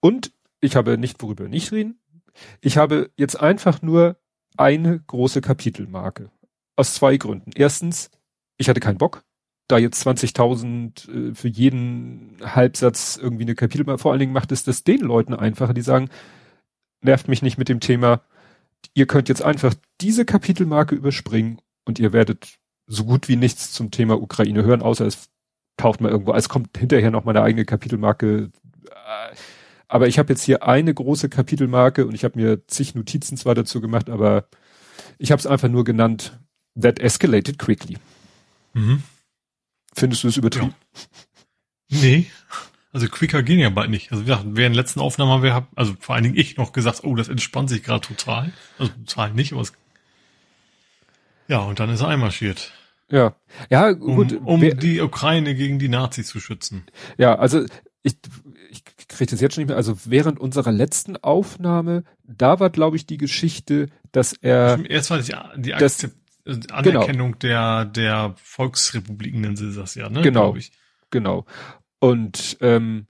[0.00, 2.00] Und ich habe nicht, worüber wir nicht reden.
[2.60, 4.16] Ich habe jetzt einfach nur
[4.56, 6.30] eine große Kapitelmarke.
[6.76, 7.50] Aus zwei Gründen.
[7.54, 8.10] Erstens,
[8.58, 9.24] ich hatte keinen Bock,
[9.68, 14.64] da jetzt 20.000 äh, für jeden Halbsatz irgendwie eine Kapitelmarke, vor allen Dingen macht es
[14.64, 16.08] das den Leuten einfacher, die sagen,
[17.02, 18.22] nervt mich nicht mit dem Thema,
[18.94, 23.90] ihr könnt jetzt einfach diese Kapitelmarke überspringen und ihr werdet so gut wie nichts zum
[23.90, 25.28] Thema Ukraine hören, außer es
[25.76, 28.50] taucht mal irgendwo, es kommt hinterher noch meine eigene Kapitelmarke.
[29.88, 33.54] Aber ich habe jetzt hier eine große Kapitelmarke und ich habe mir zig Notizen zwar
[33.54, 34.48] dazu gemacht, aber
[35.18, 36.38] ich habe es einfach nur genannt,
[36.80, 37.96] that escalated quickly.
[38.74, 39.02] Mhm.
[39.94, 40.74] Findest du es übertrieben?
[41.88, 41.98] Ja.
[42.00, 42.26] Nee.
[42.92, 44.10] Also quicker ging ja bald nicht.
[44.10, 47.04] Also ja, während der letzten Aufnahme haben wir, also vor allen Dingen ich noch gesagt,
[47.04, 48.52] oh, das entspannt sich gerade total.
[48.78, 49.72] Also total nicht, aber es
[51.48, 52.72] ja, und dann ist er einmarschiert.
[53.10, 53.36] Ja,
[53.70, 54.32] ja, gut.
[54.32, 56.84] Um, um die Ukraine gegen die Nazis zu schützen.
[57.18, 57.64] Ja, also
[58.02, 58.16] ich,
[58.70, 59.76] ich kriege das jetzt schon nicht mehr.
[59.76, 64.78] Also während unserer letzten Aufnahme, da war, glaube ich, die Geschichte, dass er.
[64.88, 67.38] Erst war die, die Akzept, das, äh, Anerkennung genau.
[67.38, 70.22] der, der Volksrepubliken, nennen sie das ja, ne?
[70.22, 70.56] Genau.
[71.10, 71.44] Genau.
[71.98, 73.06] Und, ähm,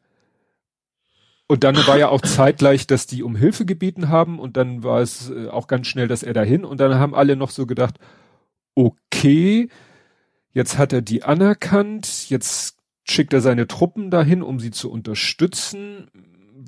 [1.47, 5.01] und dann war ja auch zeitgleich, dass die um Hilfe gebeten haben und dann war
[5.01, 7.99] es äh, auch ganz schnell, dass er dahin und dann haben alle noch so gedacht,
[8.75, 9.69] okay,
[10.57, 16.07] Jetzt hat er die anerkannt, jetzt schickt er seine Truppen dahin, um sie zu unterstützen.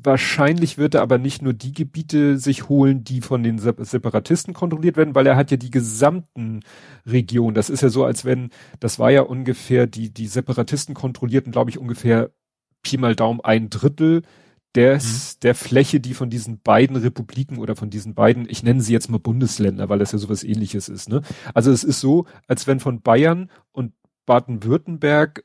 [0.05, 4.98] Wahrscheinlich wird er aber nicht nur die Gebiete sich holen, die von den Separatisten kontrolliert
[4.98, 6.61] werden, weil er hat ja die gesamten
[7.07, 7.55] Regionen.
[7.55, 11.70] Das ist ja so, als wenn, das war ja ungefähr, die, die Separatisten kontrollierten, glaube
[11.70, 12.31] ich, ungefähr
[12.83, 14.20] Pi mal Daumen ein Drittel
[14.74, 15.40] des, mhm.
[15.42, 19.11] der Fläche, die von diesen beiden Republiken oder von diesen beiden, ich nenne sie jetzt
[19.11, 21.22] mal Bundesländer, weil das ja sowas ähnliches ist, ne?
[21.54, 23.92] Also es ist so, als wenn von Bayern und
[24.26, 25.44] Baden-Württemberg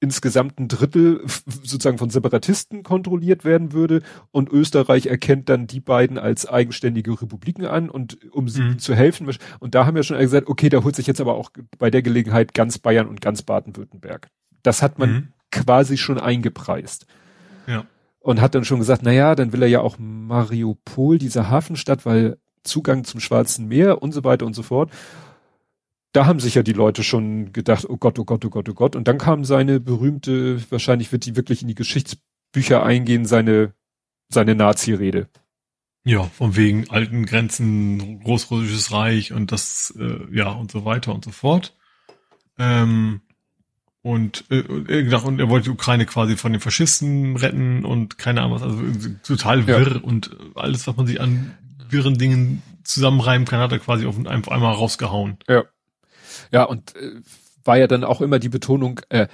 [0.00, 1.22] insgesamt ein Drittel
[1.62, 7.66] sozusagen von Separatisten kontrolliert werden würde und Österreich erkennt dann die beiden als eigenständige Republiken
[7.66, 8.78] an und um sie mhm.
[8.78, 11.50] zu helfen und da haben wir schon gesagt, okay, da holt sich jetzt aber auch
[11.78, 14.28] bei der Gelegenheit ganz Bayern und ganz Baden-Württemberg.
[14.62, 15.28] Das hat man mhm.
[15.50, 17.06] quasi schon eingepreist.
[17.66, 17.86] Ja.
[18.26, 22.04] Und hat dann schon gesagt, na ja, dann will er ja auch Mariupol, diese Hafenstadt,
[22.04, 24.90] weil Zugang zum Schwarzen Meer und so weiter und so fort
[26.16, 28.74] da haben sich ja die Leute schon gedacht, oh Gott, oh Gott, oh Gott, oh
[28.74, 28.96] Gott.
[28.96, 33.74] Und dann kam seine berühmte, wahrscheinlich wird die wirklich in die Geschichtsbücher eingehen, seine,
[34.30, 35.28] seine Nazi-Rede.
[36.04, 41.22] Ja, von wegen alten Grenzen, Großrussisches Reich und das, äh, ja, und so weiter und
[41.22, 41.76] so fort.
[42.58, 43.20] Ähm,
[44.06, 44.88] und, äh, und
[45.40, 48.80] er wollte die Ukraine quasi von den Faschisten retten und keine Ahnung was, also
[49.24, 50.00] total wirr ja.
[50.00, 51.56] und alles, was man sich an
[51.88, 55.38] wirren Dingen zusammenreimen kann, hat er quasi auf, auf einmal rausgehauen.
[55.48, 55.64] Ja.
[56.52, 57.20] Ja, und äh,
[57.64, 59.26] war ja dann auch immer die Betonung, äh,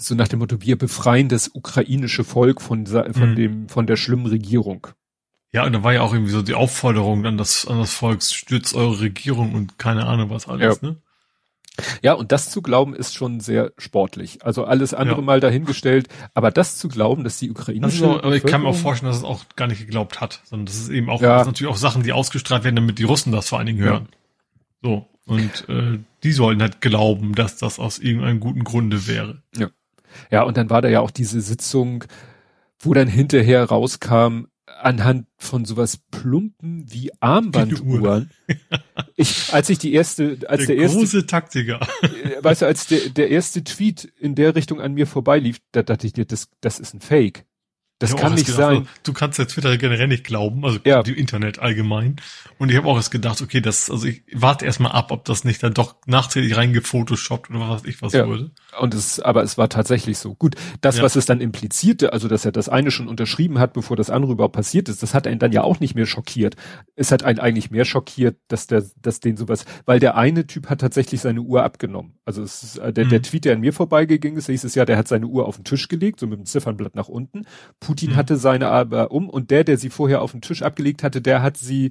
[0.00, 3.34] so nach dem Motto, wir befreien das ukrainische Volk von, von mhm.
[3.34, 4.86] dem, von der schlimmen Regierung.
[5.50, 8.22] Ja, und da war ja auch irgendwie so die Aufforderung an das, an das Volk,
[8.22, 10.88] stützt eure Regierung und keine Ahnung was alles, ja.
[10.88, 11.02] ne?
[12.02, 14.44] Ja, und das zu glauben ist schon sehr sportlich.
[14.44, 15.24] Also alles andere ja.
[15.24, 18.06] mal dahingestellt, aber das zu glauben, dass die ukrainische.
[18.06, 20.66] Also, aber ich kann mir auch vorstellen, dass es auch gar nicht geglaubt hat, sondern
[20.66, 21.44] das ist eben auch ja.
[21.44, 24.08] natürlich auch Sachen, die ausgestrahlt werden, damit die Russen das vor allen Dingen hören.
[24.82, 24.90] Ja.
[24.90, 25.06] So.
[25.26, 29.42] Und äh, die sollen halt glauben, dass das aus irgendeinem guten Grunde wäre.
[29.56, 29.68] Ja.
[30.30, 32.04] Ja, und dann war da ja auch diese Sitzung,
[32.78, 34.46] wo dann hinterher rauskam,
[34.80, 38.30] anhand von sowas plumpen wie Armbanduhren.
[39.16, 40.98] ich, als ich die erste, als der, der erste.
[40.98, 41.80] Große Taktiker.
[42.42, 46.06] Weißt du, als der, der erste Tweet in der Richtung an mir vorbeilief, da dachte
[46.06, 47.44] ich dir, das, das ist ein Fake.
[48.00, 48.88] Das kann nicht gedacht, sein.
[49.02, 51.02] Du kannst ja Twitter generell nicht glauben, also ja.
[51.02, 52.16] die Internet allgemein.
[52.56, 55.44] Und ich habe auch erst gedacht, okay, das, also ich warte erstmal ab, ob das
[55.44, 58.28] nicht dann doch nachträglich reingefotoshoppt oder was ich was ja.
[58.28, 58.52] wurde.
[58.80, 60.34] Und es, aber es war tatsächlich so.
[60.34, 61.02] Gut, das, ja.
[61.02, 64.32] was es dann implizierte, also dass er das eine schon unterschrieben hat, bevor das andere
[64.32, 66.54] überhaupt passiert ist, das hat einen dann ja auch nicht mehr schockiert.
[66.94, 70.68] Es hat einen eigentlich mehr schockiert, dass der, dass den sowas, weil der eine Typ
[70.68, 72.14] hat tatsächlich seine Uhr abgenommen.
[72.24, 73.10] Also es ist, äh, der, mhm.
[73.10, 75.56] der Tweet, der an mir vorbeigegangen ist, hieß es ja, der hat seine Uhr auf
[75.56, 77.44] den Tisch gelegt, so mit dem Ziffernblatt nach unten
[77.88, 78.16] Putin mhm.
[78.16, 81.42] hatte seine aber um und der, der sie vorher auf den Tisch abgelegt hatte, der
[81.42, 81.90] hat sie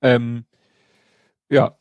[0.00, 0.44] ähm,
[1.50, 1.76] ja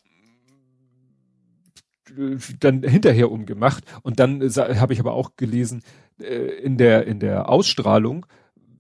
[2.60, 5.84] dann hinterher umgemacht und dann äh, habe ich aber auch gelesen
[6.19, 8.26] äh, in der in der Ausstrahlung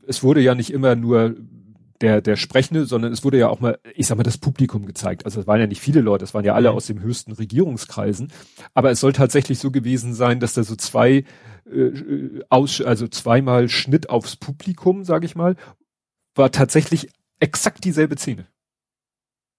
[0.07, 1.35] es wurde ja nicht immer nur
[2.01, 5.25] der der Sprechende, sondern es wurde ja auch mal, ich sag mal, das Publikum gezeigt.
[5.25, 6.75] Also es waren ja nicht viele Leute, es waren ja alle mhm.
[6.75, 8.31] aus den höchsten Regierungskreisen,
[8.73, 11.23] aber es soll tatsächlich so gewesen sein, dass da so zwei
[11.71, 15.55] äh, aus, also zweimal Schnitt aufs Publikum, sage ich mal,
[16.35, 17.09] war tatsächlich
[17.39, 18.47] exakt dieselbe Szene.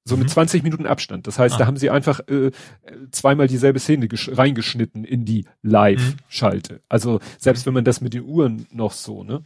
[0.05, 0.23] So mhm.
[0.23, 1.27] mit 20 Minuten Abstand.
[1.27, 1.59] Das heißt, ah.
[1.59, 2.51] da haben sie einfach äh,
[3.13, 6.75] zweimal dieselbe Szene reingeschnitten in die Live-Schalte.
[6.75, 6.81] Mhm.
[6.89, 7.67] Also selbst mhm.
[7.67, 9.43] wenn man das mit den Uhren noch so, ne?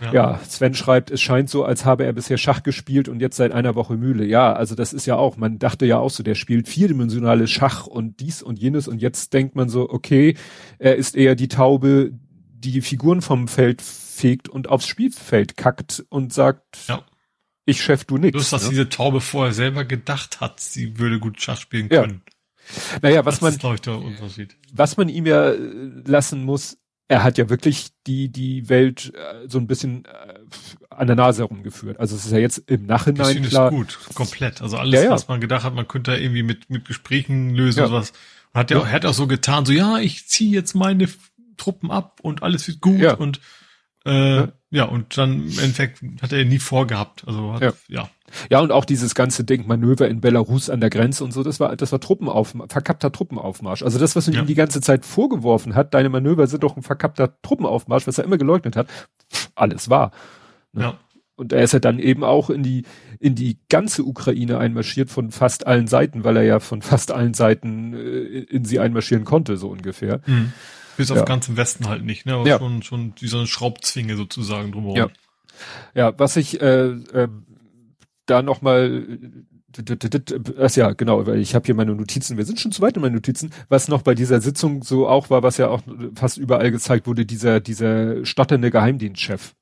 [0.00, 0.12] Ja.
[0.12, 0.40] ja.
[0.48, 3.74] Sven schreibt, es scheint so, als habe er bisher Schach gespielt und jetzt seit einer
[3.74, 4.24] Woche Mühle.
[4.24, 7.86] Ja, also das ist ja auch, man dachte ja auch so, der spielt vierdimensionales Schach
[7.86, 10.36] und dies und jenes und jetzt denkt man so, okay,
[10.78, 12.12] er ist eher die Taube,
[12.54, 17.02] die die Figuren vom Feld fegt und aufs Spielfeld kackt und sagt, ja.
[17.64, 18.32] Ich chef, du nix.
[18.32, 18.70] Bloß, dass ne?
[18.70, 22.22] diese Taube vorher selber gedacht hat, sie würde gut Schach spielen können.
[22.26, 22.32] Ja.
[23.02, 25.52] Naja, was das man, was man ihm ja
[26.04, 30.40] lassen muss, er hat ja wirklich die, die Welt äh, so ein bisschen äh,
[30.88, 32.00] an der Nase herumgeführt.
[32.00, 33.70] Also es ist ja jetzt im Nachhinein bisschen klar.
[33.70, 34.62] Ist gut, komplett.
[34.62, 35.10] Also alles, ja, ja.
[35.10, 37.88] was man gedacht hat, man könnte irgendwie mit, mit Gesprächen lösen ja.
[37.88, 38.12] sowas.
[38.54, 38.80] Hat ja.
[38.80, 41.08] Er hat auch so getan, so ja, ich ziehe jetzt meine
[41.56, 43.40] Truppen ab und alles wird gut und
[44.04, 44.84] äh, ja.
[44.84, 47.22] und dann im Endeffekt hat er nie vorgehabt.
[47.26, 47.72] Also hat, ja.
[47.88, 48.10] ja.
[48.50, 51.76] Ja, und auch dieses ganze Denkmanöver in Belarus an der Grenze und so, das war,
[51.76, 53.82] das war Truppenaufmarsch, verkappter Truppenaufmarsch.
[53.82, 54.40] Also das, was man ja.
[54.40, 58.24] ihm die ganze Zeit vorgeworfen hat, deine Manöver sind doch ein verkappter Truppenaufmarsch, was er
[58.24, 58.88] immer geleugnet hat,
[59.54, 60.12] alles wahr.
[60.72, 60.82] Ne?
[60.82, 60.98] Ja.
[61.34, 62.84] Und er ist ja dann eben auch in die,
[63.18, 67.34] in die ganze Ukraine einmarschiert von fast allen Seiten, weil er ja von fast allen
[67.34, 70.20] Seiten äh, in sie einmarschieren konnte, so ungefähr.
[70.26, 70.52] Mhm.
[70.96, 71.24] Bis auf ja.
[71.24, 72.34] ganz im Westen halt nicht, ne?
[72.34, 72.58] Aber ja.
[72.58, 74.96] schon, schon wie so eine Schraubzwinge sozusagen drumherum.
[74.96, 75.08] Ja.
[75.94, 77.28] Ja, was ich äh, äh,
[78.26, 79.06] da nochmal,
[79.72, 83.02] das ja, genau, weil ich habe hier meine Notizen, wir sind schon zu weit in
[83.02, 85.82] meinen Notizen, was noch bei dieser Sitzung so auch war, was ja auch
[86.14, 89.54] fast überall gezeigt wurde, dieser, dieser stotternde Geheimdienstchef.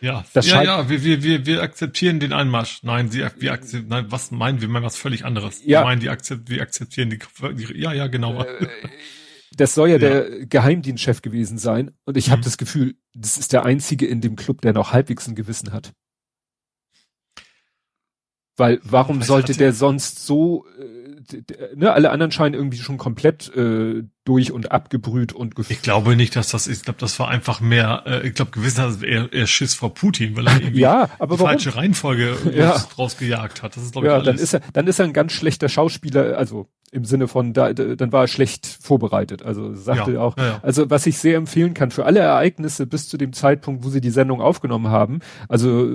[0.00, 2.82] Ja, das ja, ja, wir, wir, wir, wir akzeptieren den Einmarsch.
[2.82, 4.68] Nein, sie, wir akzeptieren, nein, was meinen wir?
[4.68, 5.62] meinen was völlig anderes.
[5.64, 5.80] Ja.
[5.80, 7.18] Wir meinen, die akzept, wir akzeptieren die,
[7.54, 8.42] die, ja, ja, genau.
[8.42, 8.66] Äh,
[9.56, 11.92] das soll ja, ja, der Geheimdienstchef gewesen sein.
[12.04, 12.32] Und ich mhm.
[12.32, 15.72] habe das Gefühl, das ist der einzige in dem Club, der noch halbwegs ein Gewissen
[15.72, 15.92] hat.
[18.56, 24.04] Weil warum sollte der sonst so, äh, ne, alle anderen scheinen irgendwie schon komplett äh,
[24.24, 26.78] durch und abgebrüht und Ich glaube nicht, dass das ist.
[26.78, 30.36] Ich glaube, das war einfach mehr, äh, ich glaube, gewissermaßen eher, eher Schiss vor Putin,
[30.36, 31.46] weil er irgendwie ja, aber die warum?
[31.46, 32.78] falsche Reihenfolge Ja.
[32.94, 33.76] draus gejagt hat.
[33.76, 34.42] Das ist, glaube Ja, ich, dann alles.
[34.42, 37.96] ist er, dann ist er ein ganz schlechter Schauspieler, also im Sinne von, da, da,
[37.96, 39.42] dann war er schlecht vorbereitet.
[39.42, 40.60] Also sagte Ja, auch, ja, ja.
[40.62, 44.00] also was ich sehr empfehlen kann für alle Ereignisse bis zu dem Zeitpunkt, wo sie
[44.00, 45.90] die Sendung aufgenommen haben, also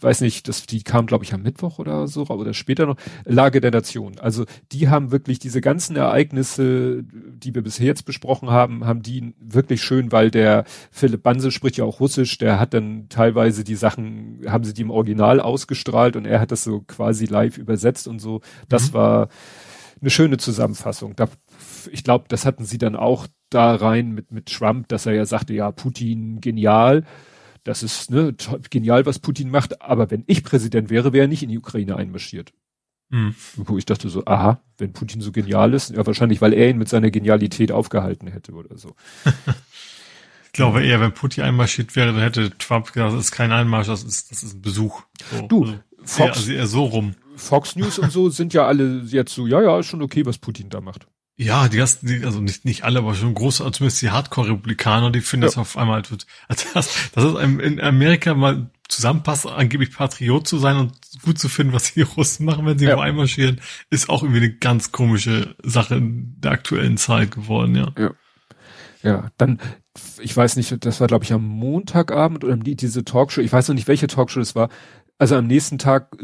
[0.00, 3.60] weiß nicht, das, die kam glaube ich am Mittwoch oder so oder später noch, Lage
[3.60, 4.14] der Nation.
[4.20, 9.34] Also die haben wirklich diese ganzen Ereignisse, die wir bisher jetzt besprochen haben, haben die
[9.40, 13.76] wirklich schön, weil der Philipp Banse spricht ja auch Russisch, der hat dann teilweise die
[13.76, 18.08] Sachen, haben sie die im Original ausgestrahlt und er hat das so quasi live übersetzt
[18.08, 18.40] und so.
[18.68, 18.94] Das Mhm.
[18.94, 19.28] war
[20.02, 21.16] eine schöne Zusammenfassung.
[21.16, 21.28] Da,
[21.90, 25.24] ich glaube, das hatten sie dann auch da rein mit, mit Trump, dass er ja
[25.24, 27.04] sagte, ja, Putin genial.
[27.64, 28.34] Das ist ne,
[28.70, 29.80] genial, was Putin macht.
[29.80, 32.52] Aber wenn ich Präsident wäre, wäre er nicht in die Ukraine einmarschiert.
[33.10, 33.34] Hm.
[33.56, 36.78] Wo ich dachte so, aha, wenn Putin so genial ist, ja wahrscheinlich, weil er ihn
[36.78, 38.94] mit seiner Genialität aufgehalten hätte oder so.
[40.46, 43.86] Ich glaube eher, wenn Putin einmarschiert wäre, dann hätte Trump gesagt, das ist kein Einmarsch,
[43.86, 45.02] das ist, das ist ein Besuch.
[45.30, 47.14] So, Du, also, Fox- eher, also eher so rum.
[47.42, 50.38] Fox News und so sind ja alle jetzt so, ja, ja, ist schon okay, was
[50.38, 51.06] Putin da macht.
[51.36, 55.20] Ja, die ganzen, also nicht, nicht alle, aber schon große, also zumindest die Hardcore-Republikaner, die
[55.22, 55.48] finden Ja.
[55.48, 56.16] das auf einmal, also
[56.74, 60.92] das, das ist einem in Amerika mal zusammenpasst, angeblich Patriot zu sein und
[61.24, 62.96] gut zu finden, was die Russen machen, wenn sie Ja.
[62.96, 68.10] wo einmarschieren, ist auch irgendwie eine ganz komische Sache in der aktuellen Zeit geworden, ja.
[69.02, 69.58] Ja, dann,
[70.20, 73.68] ich weiß nicht, das war glaube ich am Montagabend oder die, diese Talkshow, ich weiß
[73.68, 74.68] noch nicht, welche Talkshow das war.
[75.22, 76.16] Also am nächsten Tag,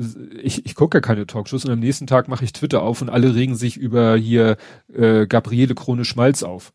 [0.42, 3.10] ich, ich gucke ja keine Talkshows und am nächsten Tag mache ich Twitter auf und
[3.10, 4.56] alle regen sich über hier
[4.92, 6.72] äh, Gabriele Krone Schmalz auf.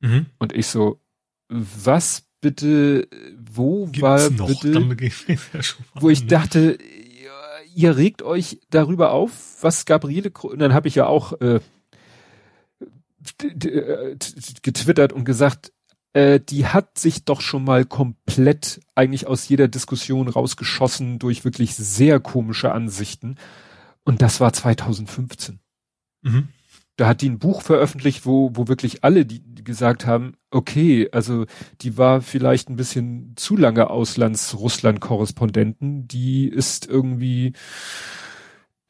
[0.00, 0.26] Mhm.
[0.40, 1.00] Und ich so,
[1.48, 4.48] was bitte, wo Gibt's war noch?
[4.48, 4.72] bitte,
[5.28, 5.60] ja
[5.94, 6.30] wo ich an, ne?
[6.30, 6.78] dachte,
[7.72, 11.60] ihr regt euch darüber auf, was Gabriele Krone, und dann habe ich ja auch äh,
[13.40, 14.16] äh,
[14.62, 15.70] getwittert und gesagt,
[16.18, 21.76] äh, die hat sich doch schon mal komplett eigentlich aus jeder Diskussion rausgeschossen durch wirklich
[21.76, 23.36] sehr komische Ansichten.
[24.04, 25.60] Und das war 2015
[26.22, 26.48] Mhm.
[26.96, 31.08] da hat die ein Buch veröffentlicht, wo, wo wirklich alle die, die gesagt haben, okay,
[31.12, 31.46] also
[31.80, 37.52] die war vielleicht ein bisschen zu lange Auslands-Russland-Korrespondenten, die ist irgendwie,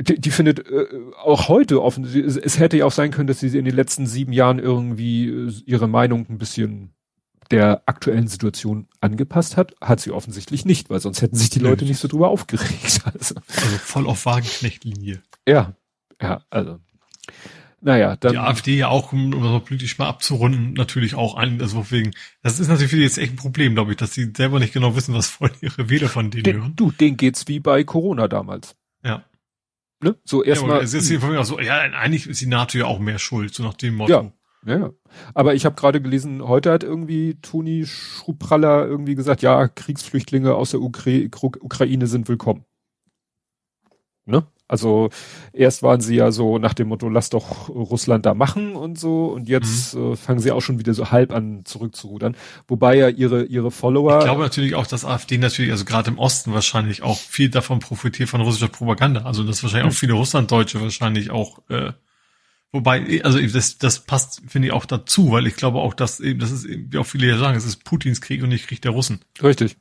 [0.01, 0.87] die, die findet äh,
[1.23, 4.07] auch heute offen, es, es hätte ja auch sein können, dass sie in den letzten
[4.07, 6.95] sieben Jahren irgendwie äh, ihre Meinung ein bisschen
[7.51, 11.59] der aktuellen Situation angepasst hat, hat sie offensichtlich nicht, weil sonst hätten sich die.
[11.61, 13.01] Leute nicht so drüber aufgeregt.
[13.05, 15.23] Also, Also voll auf Wagenknecht-Linie.
[15.47, 15.75] ja,
[16.21, 16.79] ja, also.
[17.81, 18.33] Naja, dann.
[18.33, 22.11] Die AfD ja auch, um um das politisch mal abzurunden, natürlich auch ein, also wegen,
[22.43, 24.73] das ist natürlich für die jetzt echt ein Problem, glaube ich, dass sie selber nicht
[24.73, 26.73] genau wissen, was wollen ihre Wähler von denen Den, hören.
[26.75, 28.75] du, denen geht's wie bei Corona damals.
[29.05, 29.23] Ja.
[30.03, 30.17] Ne?
[30.25, 30.83] So Ja, erstmal.
[30.83, 33.21] es ist hier von mir auch so, ja, eigentlich ist die NATO ja auch mehr
[33.21, 34.13] schuld, so nach dem Motto.
[34.13, 34.33] Ja.
[34.67, 34.91] Ja.
[35.35, 40.71] Aber ich habe gerade gelesen, heute hat irgendwie Toni Schrupraller irgendwie gesagt, ja, Kriegsflüchtlinge aus
[40.71, 41.11] der Ukra
[41.61, 42.65] Ukraine sind willkommen.
[44.27, 44.47] Ne?
[44.71, 45.09] Also
[45.55, 49.25] erst waren sie ja so nach dem Motto, lass doch Russland da machen und so
[49.29, 50.13] und jetzt Mhm.
[50.13, 52.37] äh, fangen sie auch schon wieder so halb an zurückzurudern.
[52.67, 56.19] Wobei ja ihre ihre Follower Ich glaube natürlich auch, dass AfD natürlich, also gerade im
[56.19, 59.23] Osten wahrscheinlich auch viel davon profitiert von russischer Propaganda.
[59.23, 61.93] Also dass wahrscheinlich auch viele Russlanddeutsche wahrscheinlich auch, äh,
[62.73, 66.39] wobei, also das, das passt, finde ich, auch dazu, weil ich glaube auch, dass eben,
[66.39, 68.83] das ist eben, wie auch viele ja sagen, es ist Putins Krieg und nicht Krieg
[68.83, 69.21] der Russen.
[69.43, 69.77] richtig.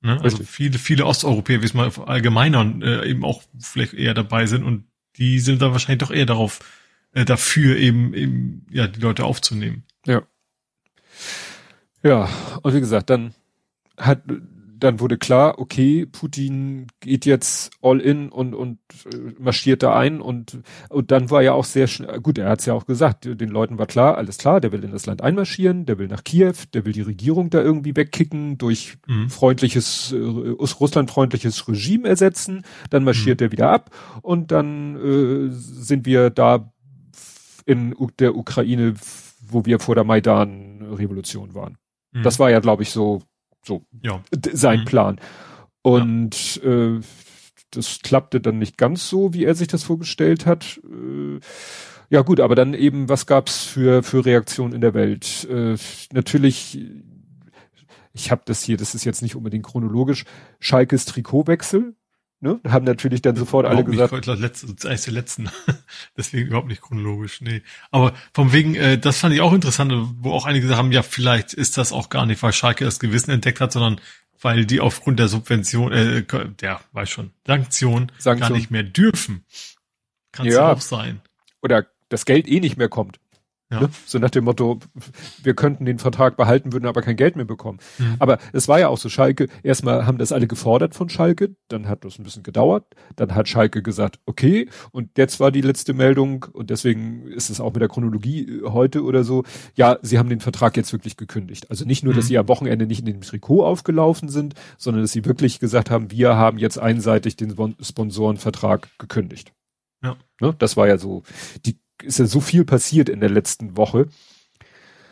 [0.00, 0.20] Ne?
[0.20, 0.50] Also Richtig.
[0.50, 4.84] viele, viele Osteuropäer, wie es mal allgemeiner äh, eben auch vielleicht eher dabei sind und
[5.16, 6.60] die sind da wahrscheinlich doch eher darauf,
[7.12, 9.84] äh, dafür eben, eben, ja, die Leute aufzunehmen.
[12.02, 12.28] Ja,
[12.60, 13.32] und wie gesagt, dann
[13.96, 14.22] hat,
[14.84, 18.78] dann wurde klar, okay, Putin geht jetzt all in und, und
[19.12, 20.58] äh, marschiert da ein und,
[20.90, 23.48] und dann war ja auch sehr schnell, gut, er hat es ja auch gesagt, den
[23.48, 26.54] Leuten war klar, alles klar, der will in das Land einmarschieren, der will nach Kiew,
[26.72, 29.28] der will die Regierung da irgendwie wegkicken, durch Mhm.
[29.30, 33.90] freundliches, äh, russlandfreundliches Regime ersetzen, dann marschiert er wieder ab
[34.22, 36.72] und dann äh, sind wir da
[37.66, 38.94] in der Ukraine,
[39.46, 41.76] wo wir vor der Maidan-Revolution waren.
[42.12, 42.22] Mhm.
[42.22, 43.22] Das war ja, glaube ich, so,
[43.64, 44.22] so ja.
[44.52, 44.84] sein Mhm.
[44.84, 45.20] Plan.
[45.82, 47.00] Und äh,
[47.70, 50.80] das klappte dann nicht ganz so, wie er sich das vorgestellt hat.
[50.84, 51.40] Äh,
[52.10, 55.46] ja gut, aber dann eben, was gab's für für Reaktionen in der Welt?
[55.50, 55.76] Äh,
[56.12, 56.78] natürlich,
[58.12, 60.24] ich habe das hier, das ist jetzt nicht unbedingt chronologisch.
[60.60, 61.96] Schalkes Trikotwechsel,
[62.40, 62.60] ne?
[62.68, 65.50] Haben natürlich dann sofort alle Überhaupt gesagt, Nicht, das letzte, das ist eines der letzten.
[66.16, 67.62] Deswegen überhaupt nicht chronologisch, nee.
[67.90, 71.02] Aber vom wegen, äh, das fand ich auch interessant, wo auch einige gesagt haben, ja,
[71.02, 74.00] vielleicht ist das auch gar nicht, weil Schalke das Gewissen entdeckt hat, sondern
[74.40, 76.24] weil die aufgrund der Subvention, äh,
[76.60, 78.38] der, weiß schon, Sanktion, Sanktion.
[78.48, 79.44] gar nicht mehr dürfen.
[80.32, 80.72] Kann es Ja.
[80.72, 81.20] auch sein.
[81.62, 83.18] oder das Geld eh nicht mehr kommt.
[83.74, 83.80] Ja.
[83.80, 83.90] Ne?
[84.06, 84.78] So nach dem Motto,
[85.42, 87.78] wir könnten den Vertrag behalten, würden aber kein Geld mehr bekommen.
[87.98, 88.16] Mhm.
[88.18, 91.88] Aber es war ja auch so, Schalke, erstmal haben das alle gefordert von Schalke, dann
[91.88, 92.84] hat das ein bisschen gedauert,
[93.16, 97.60] dann hat Schalke gesagt, okay, und jetzt war die letzte Meldung, und deswegen ist es
[97.60, 99.44] auch mit der Chronologie äh, heute oder so,
[99.74, 101.70] ja, sie haben den Vertrag jetzt wirklich gekündigt.
[101.70, 102.18] Also nicht nur, mhm.
[102.18, 105.90] dass sie am Wochenende nicht in dem Trikot aufgelaufen sind, sondern dass sie wirklich gesagt
[105.90, 109.52] haben, wir haben jetzt einseitig den Sponsorenvertrag gekündigt.
[110.02, 110.16] Ja.
[110.40, 110.54] Ne?
[110.58, 111.22] Das war ja so
[111.64, 114.08] die ist ja so viel passiert in der letzten Woche.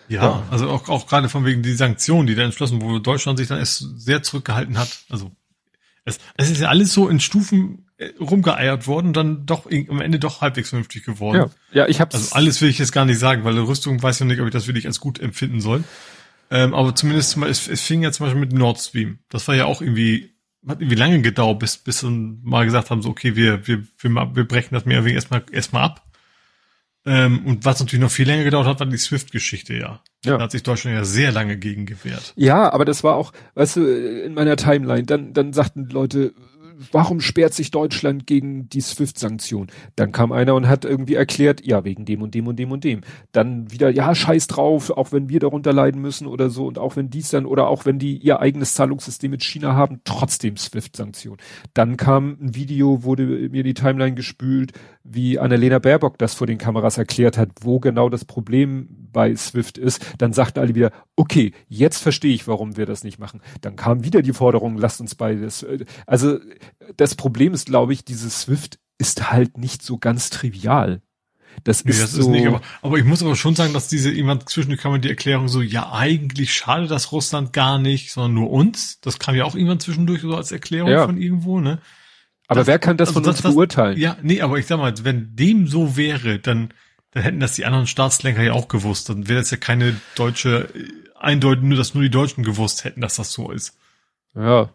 [0.09, 0.43] Ja, ja.
[0.51, 3.59] also auch, auch gerade von wegen die Sanktionen, die da entschlossen, wo Deutschland sich dann
[3.59, 5.05] erst sehr zurückgehalten hat.
[5.09, 5.33] Also
[6.05, 10.01] es, es ist ja alles so in Stufen äh, rumgeeiert worden und dann doch am
[10.01, 11.51] Ende doch halbwegs vernünftig geworden.
[11.73, 12.15] Ja, ja ich hab's.
[12.15, 14.47] Also alles will ich jetzt gar nicht sagen, weil Rüstung weiß ich noch nicht, ob
[14.47, 15.85] ich das wirklich als gut empfinden soll.
[16.51, 19.21] Ähm, aber zumindest mal, es, es fing ja zum Beispiel mit Nord Stream.
[19.29, 20.35] Das war ja auch irgendwie,
[20.67, 24.35] hat irgendwie lange gedauert, bis, bis dann mal gesagt haben, so, okay, wir, wir, wir,
[24.35, 26.12] wir brechen das mehr oder weniger erstmal, erstmal ab.
[27.05, 30.01] Ähm, und was natürlich noch viel länger gedauert hat, war die Swift-Geschichte, ja.
[30.25, 30.37] ja.
[30.37, 32.33] Da hat sich Deutschland ja sehr lange gegen gewehrt.
[32.37, 36.33] Ja, aber das war auch, weißt du, in meiner Timeline, dann, dann sagten Leute,
[36.91, 39.69] warum sperrt sich Deutschland gegen die SWIFT-Sanktion?
[39.97, 42.85] Dann kam einer und hat irgendwie erklärt, ja, wegen dem und dem und dem und
[42.85, 43.03] dem.
[43.33, 46.97] Dann wieder, ja, scheiß drauf, auch wenn wir darunter leiden müssen oder so und auch
[46.97, 51.37] wenn dies dann oder auch wenn die ihr eigenes Zahlungssystem mit China haben, trotzdem SWIFT-Sanktion.
[51.75, 54.73] Dann kam ein Video, wurde mir die Timeline gespült,
[55.05, 59.79] wie Annalena Baerbock das vor den Kameras erklärt hat, wo genau das Problem bei Swift
[59.79, 60.05] ist.
[60.19, 63.41] Dann sagten alle wieder, okay, jetzt verstehe ich, warum wir das nicht machen.
[63.61, 65.67] Dann kam wieder die Forderung, lasst uns beides.
[66.07, 66.39] Also
[66.97, 71.03] das Problem ist, glaube ich, dieses Swift ist halt nicht so ganz trivial.
[71.65, 72.21] Das nee, ist das so.
[72.21, 75.11] Ist nicht, aber, aber ich muss aber schon sagen, dass diese jemand zwischen kam die
[75.11, 79.01] Erklärung so, ja, eigentlich schade das Russland gar nicht, sondern nur uns.
[79.01, 81.05] Das kam ja auch irgendwann zwischendurch so als Erklärung ja.
[81.05, 81.79] von irgendwo, ne?
[82.53, 83.99] Aber das, wer kann das also von das, uns das, beurteilen?
[83.99, 86.73] Ja, nee, aber ich sag mal, wenn dem so wäre, dann,
[87.11, 89.09] dann hätten das die anderen Staatslenker ja auch gewusst.
[89.09, 90.69] Dann wäre das ja keine deutsche,
[91.19, 93.77] eindeutig nur, dass nur die Deutschen gewusst hätten, dass das so ist.
[94.35, 94.71] Ja.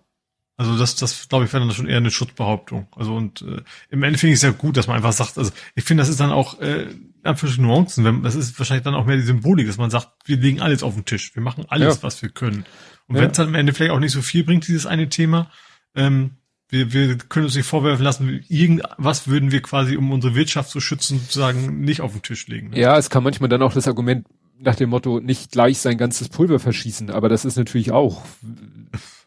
[0.59, 2.87] Also das, das glaube ich, wäre dann schon eher eine Schutzbehauptung.
[2.95, 5.51] Also und äh, im Ende finde ich es ja gut, dass man einfach sagt, also
[5.75, 6.87] ich finde, das ist dann auch äh,
[7.21, 8.03] einfach Nuancen.
[8.03, 10.81] Wenn, das ist wahrscheinlich dann auch mehr die Symbolik, dass man sagt, wir legen alles
[10.81, 12.03] auf den Tisch, wir machen alles, ja.
[12.03, 12.65] was wir können.
[13.07, 13.21] Und ja.
[13.21, 15.51] wenn es dann am Ende vielleicht auch nicht so viel bringt, dieses eine Thema,
[15.95, 16.37] ähm,
[16.69, 20.81] wir, wir können uns nicht vorwerfen lassen, irgendwas würden wir quasi, um unsere Wirtschaft zu
[20.81, 22.69] schützen, sozusagen nicht auf den Tisch legen.
[22.69, 22.79] Ne?
[22.79, 24.25] Ja, es kann manchmal dann auch das Argument
[24.59, 28.23] nach dem Motto, nicht gleich sein ganzes Pulver verschießen, aber das ist natürlich auch.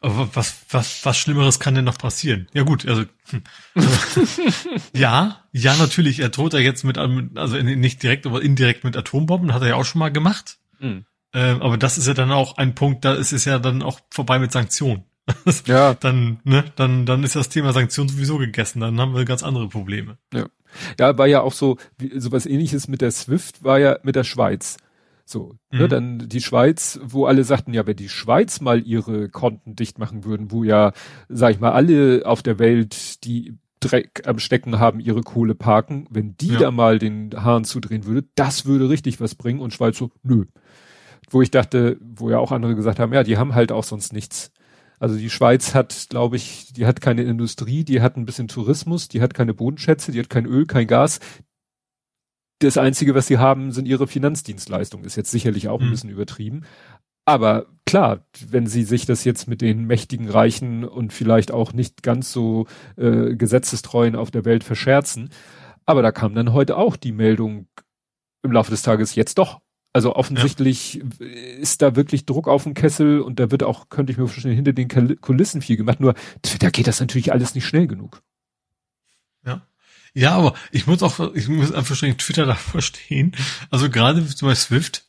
[0.01, 2.49] Aber was, was, was Schlimmeres kann denn noch passieren?
[2.53, 3.43] Ja gut, also, hm.
[4.95, 9.55] ja, ja, natürlich, er droht ja jetzt mit, also nicht direkt, aber indirekt mit Atombomben,
[9.55, 10.59] hat er ja auch schon mal gemacht.
[10.81, 11.05] Mhm.
[11.33, 14.01] Ähm, aber das ist ja dann auch ein Punkt, da ist es ja dann auch
[14.11, 15.05] vorbei mit Sanktionen.
[15.67, 15.95] ja.
[15.95, 18.81] Dann, ne, dann, dann ist das Thema Sanktionen sowieso gegessen.
[18.81, 20.19] Dann haben wir ganz andere Probleme.
[20.33, 20.47] Ja.
[20.99, 24.25] Ja, war ja auch so, wie, sowas ähnliches mit der SWIFT war ja mit der
[24.25, 24.77] Schweiz.
[25.25, 25.79] So, ne, mhm.
[25.79, 29.99] ne, dann die Schweiz, wo alle sagten, ja, wenn die Schweiz mal ihre Konten dicht
[29.99, 30.93] machen würden, wo ja,
[31.29, 36.07] sag ich mal, alle auf der Welt, die Dreck am Stecken haben, ihre Kohle parken,
[36.11, 36.59] wenn die ja.
[36.59, 40.47] da mal den Hahn zudrehen würde, das würde richtig was bringen und Schweiz so, nö.
[41.31, 44.13] Wo ich dachte, wo ja auch andere gesagt haben, ja, die haben halt auch sonst
[44.13, 44.51] nichts.
[45.01, 49.09] Also die Schweiz hat, glaube ich, die hat keine Industrie, die hat ein bisschen Tourismus,
[49.09, 51.21] die hat keine Bodenschätze, die hat kein Öl, kein Gas.
[52.59, 55.07] Das Einzige, was sie haben, sind ihre Finanzdienstleistungen.
[55.07, 55.91] Ist jetzt sicherlich auch ein mhm.
[55.91, 56.65] bisschen übertrieben.
[57.25, 62.03] Aber klar, wenn sie sich das jetzt mit den mächtigen Reichen und vielleicht auch nicht
[62.03, 65.31] ganz so äh, gesetzestreuen auf der Welt verscherzen.
[65.87, 67.69] Aber da kam dann heute auch die Meldung
[68.43, 69.61] im Laufe des Tages jetzt doch
[69.93, 71.27] also offensichtlich ja.
[71.27, 74.55] ist da wirklich Druck auf dem Kessel und da wird auch, könnte ich mir vorstellen,
[74.55, 74.89] hinter den
[75.21, 76.01] Kulissen viel gemacht.
[76.01, 76.15] Nur
[76.61, 78.23] da geht das natürlich alles nicht schnell genug.
[79.45, 79.67] Ja.
[80.15, 83.33] Ja, aber ich muss auch, ich muss einfach schon Twitter da verstehen.
[83.71, 85.07] Also gerade bei Swift,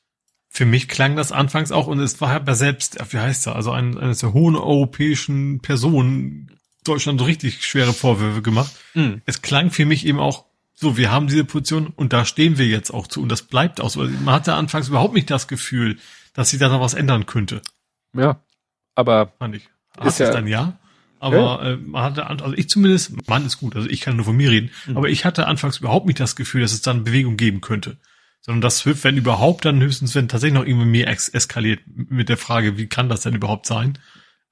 [0.50, 3.72] für mich klang das anfangs auch, und es war ja selbst, wie heißt er, also
[3.72, 6.52] ein, eines der hohen europäischen Personen
[6.84, 8.72] Deutschland so richtig schwere Vorwürfe gemacht.
[8.96, 9.22] Mhm.
[9.26, 10.46] Es klang für mich eben auch
[10.82, 13.80] so, wir haben diese Position und da stehen wir jetzt auch zu und das bleibt
[13.80, 14.02] auch so.
[14.02, 15.98] Man hatte anfangs überhaupt nicht das Gefühl,
[16.34, 17.62] dass sich da noch was ändern könnte.
[18.18, 18.42] Ja,
[18.96, 19.70] aber fand ich.
[20.04, 20.80] Ist ja, dann ja.
[21.20, 21.62] Aber ja.
[21.62, 24.50] Äh, man hatte, also ich zumindest, Mann ist gut, also ich kann nur von mir
[24.50, 24.98] reden, mhm.
[24.98, 27.98] aber ich hatte anfangs überhaupt nicht das Gefühl, dass es dann Bewegung geben könnte.
[28.42, 32.38] Sondern das Swift, wenn überhaupt, dann höchstens, wenn tatsächlich noch irgendwie mehr eskaliert mit der
[32.38, 34.00] Frage, wie kann das denn überhaupt sein?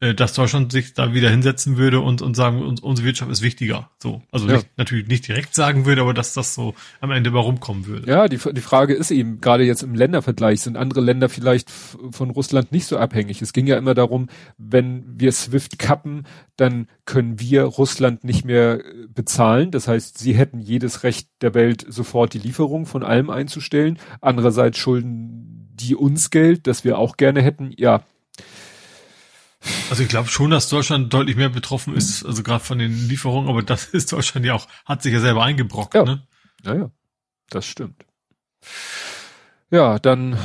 [0.01, 3.41] Äh, dass Deutschland sich da wieder hinsetzen würde und, und sagen, uns, unsere Wirtschaft ist
[3.41, 3.89] wichtiger.
[4.01, 4.21] So.
[4.31, 4.55] Also ja.
[4.55, 8.09] nicht, natürlich nicht direkt sagen würde, aber dass das so am Ende mal rumkommen würde.
[8.09, 12.29] Ja, die, die Frage ist eben, gerade jetzt im Ländervergleich, sind andere Länder vielleicht von
[12.29, 13.41] Russland nicht so abhängig.
[13.41, 16.25] Es ging ja immer darum, wenn wir SWIFT kappen,
[16.55, 19.71] dann können wir Russland nicht mehr äh, bezahlen.
[19.71, 23.99] Das heißt, sie hätten jedes Recht der Welt, sofort die Lieferung von allem einzustellen.
[24.21, 27.71] Andererseits schulden die uns Geld, das wir auch gerne hätten.
[27.77, 28.03] Ja,
[29.89, 33.49] also ich glaube schon, dass Deutschland deutlich mehr betroffen ist, also gerade von den Lieferungen,
[33.49, 36.03] aber das ist Deutschland ja auch, hat sich ja selber eingebrockt, ja.
[36.03, 36.27] ne?
[36.63, 36.91] Ja, ja,
[37.49, 38.05] das stimmt.
[39.71, 40.37] Ja, dann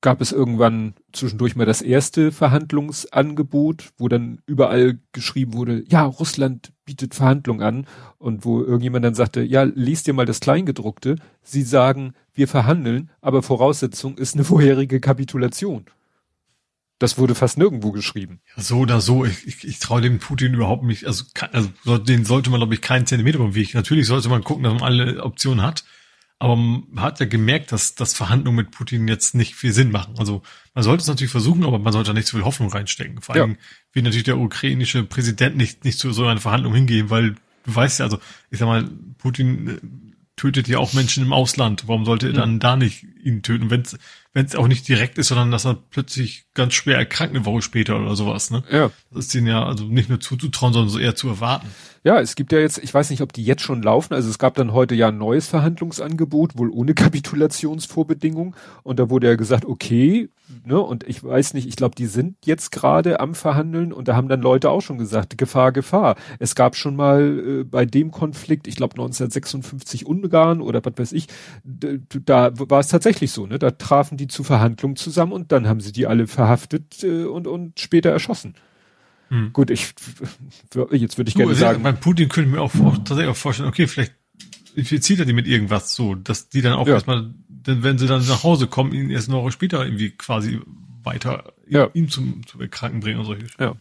[0.00, 6.72] gab es irgendwann zwischendurch mal das erste Verhandlungsangebot, wo dann überall geschrieben wurde, ja, Russland
[6.84, 7.86] bietet Verhandlungen an
[8.18, 11.16] und wo irgendjemand dann sagte, ja, liest dir mal das Kleingedruckte.
[11.42, 15.86] Sie sagen, wir verhandeln, aber Voraussetzung ist eine vorherige Kapitulation.
[16.98, 18.40] Das wurde fast nirgendwo geschrieben.
[18.56, 19.24] Ja, so oder so.
[19.24, 21.06] Ich, ich, ich traue dem Putin überhaupt nicht.
[21.06, 23.74] Also, also den sollte man, glaube ich, keinen Zentimeter vom Weg.
[23.74, 25.84] Natürlich sollte man gucken, dass man alle Optionen hat.
[26.38, 30.14] Aber man hat ja gemerkt, dass, dass Verhandlungen mit Putin jetzt nicht viel Sinn machen.
[30.18, 30.42] Also
[30.74, 33.22] man sollte es natürlich versuchen, aber man sollte nicht zu viel Hoffnung reinstecken.
[33.22, 33.56] Vor allem ja.
[33.92, 38.00] will natürlich der ukrainische Präsident nicht, nicht zu so einer Verhandlung hingehen, weil du weißt
[38.00, 38.18] ja, also
[38.50, 39.78] ich sag mal, Putin äh,
[40.36, 41.84] tötet ja auch Menschen im Ausland.
[41.88, 42.60] Warum sollte er dann mhm.
[42.60, 43.70] da nicht ihn töten?
[44.36, 47.62] Wenn es auch nicht direkt ist, sondern dass er plötzlich ganz schwer erkrankt eine Woche
[47.62, 48.50] später oder sowas.
[48.50, 48.64] Ne?
[48.70, 48.90] Ja.
[49.10, 51.68] Das ist ihnen ja also nicht nur zuzutrauen, sondern so eher zu erwarten.
[52.06, 54.14] Ja, es gibt ja jetzt, ich weiß nicht, ob die jetzt schon laufen.
[54.14, 58.54] Also es gab dann heute ja ein neues Verhandlungsangebot, wohl ohne Kapitulationsvorbedingung.
[58.82, 60.28] Und da wurde ja gesagt, okay,
[60.64, 64.14] ne, und ich weiß nicht, ich glaube, die sind jetzt gerade am Verhandeln und da
[64.14, 66.14] haben dann Leute auch schon gesagt, Gefahr, Gefahr.
[66.38, 71.12] Es gab schon mal äh, bei dem Konflikt, ich glaube 1956 Ungarn oder was weiß
[71.12, 71.26] ich,
[71.64, 73.58] da war es tatsächlich so, ne?
[73.58, 77.46] Da trafen die zu Verhandlungen zusammen und dann haben sie die alle verhaftet äh, und,
[77.46, 78.54] und später erschossen.
[79.28, 79.52] Hm.
[79.52, 79.94] Gut, ich
[80.92, 81.82] jetzt würde ich du, gerne sagen.
[81.82, 84.14] Beim Putin könnte ich mir auch, auch tatsächlich auch vorstellen, okay, vielleicht
[84.76, 86.94] infiziert er die mit irgendwas so, dass die dann auch ja.
[86.94, 90.60] erstmal, denn wenn sie dann nach Hause kommen, ihn erst eine Woche später irgendwie quasi
[91.02, 91.88] weiter ja.
[91.94, 93.74] ihm zum, zum Kranken bringen und solche Ja.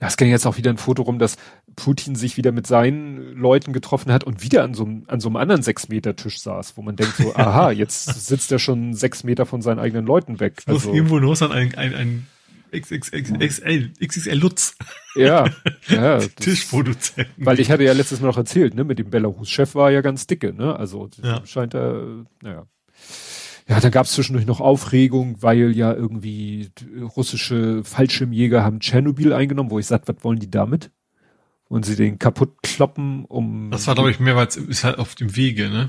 [0.00, 1.36] Ja, es ging jetzt auch wieder ein Foto rum, dass
[1.76, 5.28] Putin sich wieder mit seinen Leuten getroffen hat und wieder an so einem, an so
[5.28, 8.94] einem anderen sechs Meter Tisch saß, wo man denkt so, aha, jetzt sitzt er schon
[8.94, 10.54] sechs Meter von seinen eigenen Leuten weg.
[10.58, 12.26] Es also, muss irgendwo in Russland ein, ein, ein
[12.74, 14.76] XXL, XXL Lutz.
[15.14, 15.50] Ja,
[15.88, 16.18] ja.
[16.36, 17.28] Tischproduzent.
[17.36, 20.26] Weil ich hatte ja letztes Mal noch erzählt, ne, mit dem Belarus-Chef war ja ganz
[20.26, 21.44] dicke, ne, also ja.
[21.44, 22.66] scheint er, naja.
[23.68, 26.70] Ja, da gab es zwischendurch noch Aufregung, weil ja irgendwie
[27.16, 30.90] russische Fallschirmjäger haben Tschernobyl eingenommen, wo ich sag, was wollen die damit?
[31.72, 33.70] Und sie den kaputt kloppen, um.
[33.70, 35.88] Das war, glaube ich, mehr, weil es ist halt auf dem Wege, ne?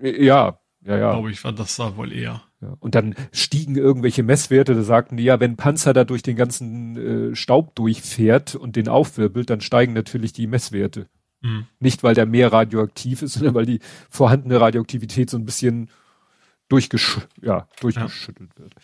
[0.00, 1.10] Ja, ja, ja.
[1.10, 2.44] Glaube ich, war das war wohl eher.
[2.60, 6.36] Ja, und dann stiegen irgendwelche Messwerte, da sagten die, ja, wenn Panzer da durch den
[6.36, 11.08] ganzen äh, Staub durchfährt und den aufwirbelt, dann steigen natürlich die Messwerte.
[11.40, 11.66] Mhm.
[11.80, 13.80] Nicht, weil der mehr radioaktiv ist, sondern weil die
[14.10, 15.90] vorhandene Radioaktivität so ein bisschen
[16.68, 18.62] durchgesch ja, durchgeschüttelt ja.
[18.62, 18.74] wird.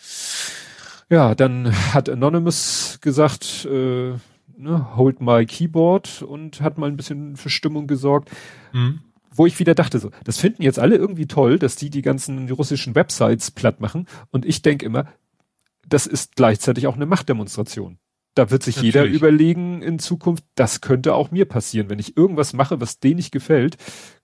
[1.10, 4.14] Ja, dann hat Anonymous gesagt, äh,
[4.62, 8.30] ne, hold my keyboard und hat mal ein bisschen für Stimmung gesorgt.
[8.72, 9.00] Mhm
[9.32, 12.50] wo ich wieder dachte, so, das finden jetzt alle irgendwie toll, dass die die ganzen
[12.50, 14.06] russischen Websites platt machen.
[14.30, 15.06] Und ich denke immer,
[15.88, 17.98] das ist gleichzeitig auch eine Machtdemonstration.
[18.34, 18.94] Da wird sich Natürlich.
[18.94, 21.90] jeder überlegen in Zukunft, das könnte auch mir passieren.
[21.90, 23.76] Wenn ich irgendwas mache, was denen nicht gefällt,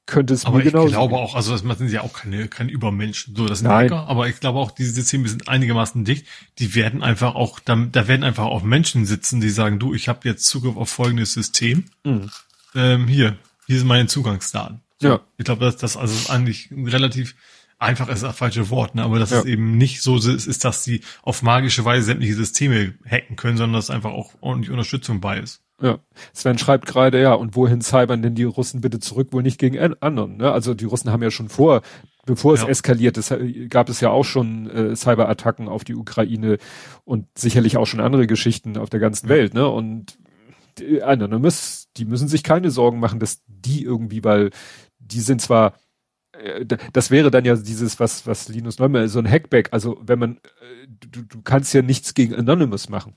[0.07, 0.79] könnte es aber mir genauso.
[0.79, 3.35] Aber ich glaube auch, also das sind ja auch keine, keine Übermenschen.
[3.37, 3.91] So, das sind Nein.
[3.91, 6.27] Hacker, aber ich glaube auch, diese Systeme sind einigermaßen dicht.
[6.59, 10.09] Die werden einfach auch, da, da werden einfach auch Menschen sitzen, die sagen, du, ich
[10.09, 11.87] habe jetzt Zugriff auf folgendes System.
[12.05, 12.31] Mhm.
[12.75, 13.37] Ähm, hier,
[13.67, 14.81] hier sind meine Zugangsdaten.
[15.03, 15.21] Ja.
[15.37, 17.35] Ich glaube, dass das also eigentlich relativ
[17.79, 19.03] einfach ist das falsche Wort, ne?
[19.03, 19.41] aber dass ja.
[19.41, 23.59] es eben nicht so ist, ist, dass sie auf magische Weise sämtliche Systeme hacken können,
[23.59, 25.63] sondern dass einfach auch ordentlich Unterstützung bei ist.
[25.81, 25.99] Ja,
[26.33, 29.79] Sven schreibt gerade, ja, und wohin cybern denn die Russen bitte zurück, wohl nicht gegen
[30.01, 30.51] anderen, ne?
[30.51, 31.83] Also die Russen haben ja schon vor,
[32.25, 32.69] bevor es ja.
[32.69, 33.35] eskaliert ist,
[33.69, 36.57] gab es ja auch schon äh, Cyberattacken auf die Ukraine
[37.05, 39.29] und sicherlich auch schon andere Geschichten auf der ganzen.
[39.29, 39.69] Welt, ne?
[39.69, 40.19] Und
[40.79, 44.51] die Anonymous, die müssen sich keine Sorgen machen, dass die irgendwie, weil
[44.99, 45.75] die sind zwar,
[46.33, 50.19] äh, das wäre dann ja dieses, was, was Linus Neumann, so ein Hackback, also wenn
[50.19, 53.15] man, äh, du, du kannst ja nichts gegen Anonymous machen.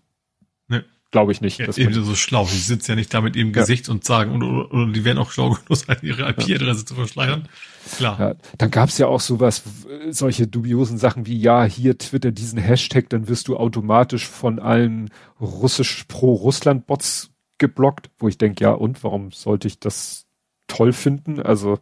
[0.68, 0.84] Ne.
[1.12, 1.58] Glaube ich nicht.
[1.58, 2.46] Ja, eben so schlau.
[2.46, 3.62] Die sitzen ja nicht da mit ihrem ja.
[3.62, 6.86] Gesicht und sagen, und, oder, oder die werden auch schlau genug sein, ihre IP-Adresse ja.
[6.86, 7.50] zu verschleiern.
[7.96, 8.20] Klar.
[8.20, 9.64] Ja, dann gab es ja auch sowas,
[10.10, 15.10] solche dubiosen Sachen wie, ja, hier Twitter diesen Hashtag, dann wirst du automatisch von allen
[15.42, 20.28] russisch pro-Russland-Bots geblockt, wo ich denke, ja, und warum sollte ich das
[20.68, 21.42] toll finden.
[21.42, 21.80] Also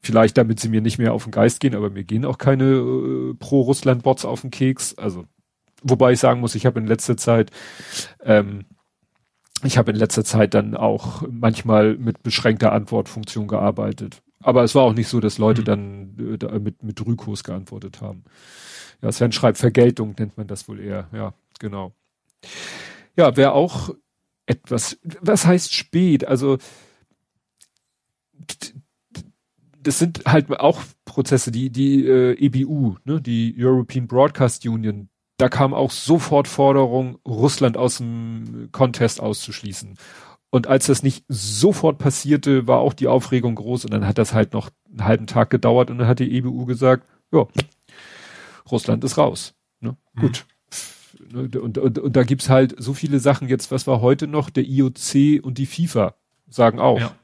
[0.00, 2.64] vielleicht damit sie mir nicht mehr auf den Geist gehen, aber mir gehen auch keine
[2.64, 4.96] äh, Pro-Russland-Bots auf den Keks.
[4.96, 5.26] Also
[5.82, 7.50] wobei ich sagen muss, ich habe in letzter Zeit,
[8.22, 8.64] ähm,
[9.64, 14.22] ich habe in letzter Zeit dann auch manchmal mit beschränkter Antwortfunktion gearbeitet.
[14.40, 15.66] Aber es war auch nicht so, dass Leute mhm.
[15.66, 18.24] dann äh, mit, mit Rückos geantwortet haben.
[19.00, 21.08] Ja, Sven schreibt Vergeltung, nennt man das wohl eher.
[21.12, 21.92] Ja, genau.
[23.16, 23.90] Ja, wer auch
[24.46, 26.26] etwas, was heißt spät?
[26.26, 26.58] Also,
[29.82, 35.08] das sind halt auch Prozesse, die, die äh, EBU, ne, die European Broadcast Union,
[35.42, 39.98] da kam auch sofort Forderung, Russland aus dem Contest auszuschließen.
[40.50, 44.34] Und als das nicht sofort passierte, war auch die Aufregung groß und dann hat das
[44.34, 47.48] halt noch einen halben Tag gedauert und dann hat die EBU gesagt, ja,
[48.70, 49.54] Russland ist raus.
[49.80, 49.96] Ne?
[50.14, 50.20] Mhm.
[50.20, 50.46] Gut.
[51.34, 54.48] Und, und, und, und da gibt's halt so viele Sachen jetzt, was war heute noch,
[54.48, 56.14] der IOC und die FIFA
[56.48, 57.00] sagen auch.
[57.00, 57.16] Ja.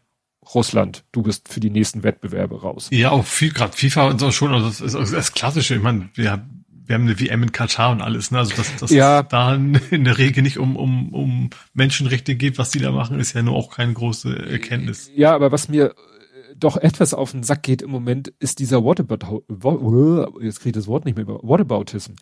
[0.57, 2.89] Russland, du bist für die nächsten Wettbewerbe raus.
[2.91, 5.77] Ja, auch viel, gerade FIFA und so schon, also das ist das Klassische.
[5.77, 6.45] Ich meine, wir,
[6.89, 8.39] wir haben eine WM in Katar und alles, ne?
[8.39, 9.21] Also dass, dass ja.
[9.21, 13.21] es da in der Regel nicht um, um, um Menschenrechte geht, was die da machen,
[13.21, 15.11] ist ja nur auch keine große Erkenntnis.
[15.15, 15.95] Ja, aber was mir
[16.57, 19.45] doch etwas auf den Sack geht im Moment, ist dieser Whatabout,
[20.41, 22.13] jetzt kriege ich das Wort nicht mehr, Whataboutism.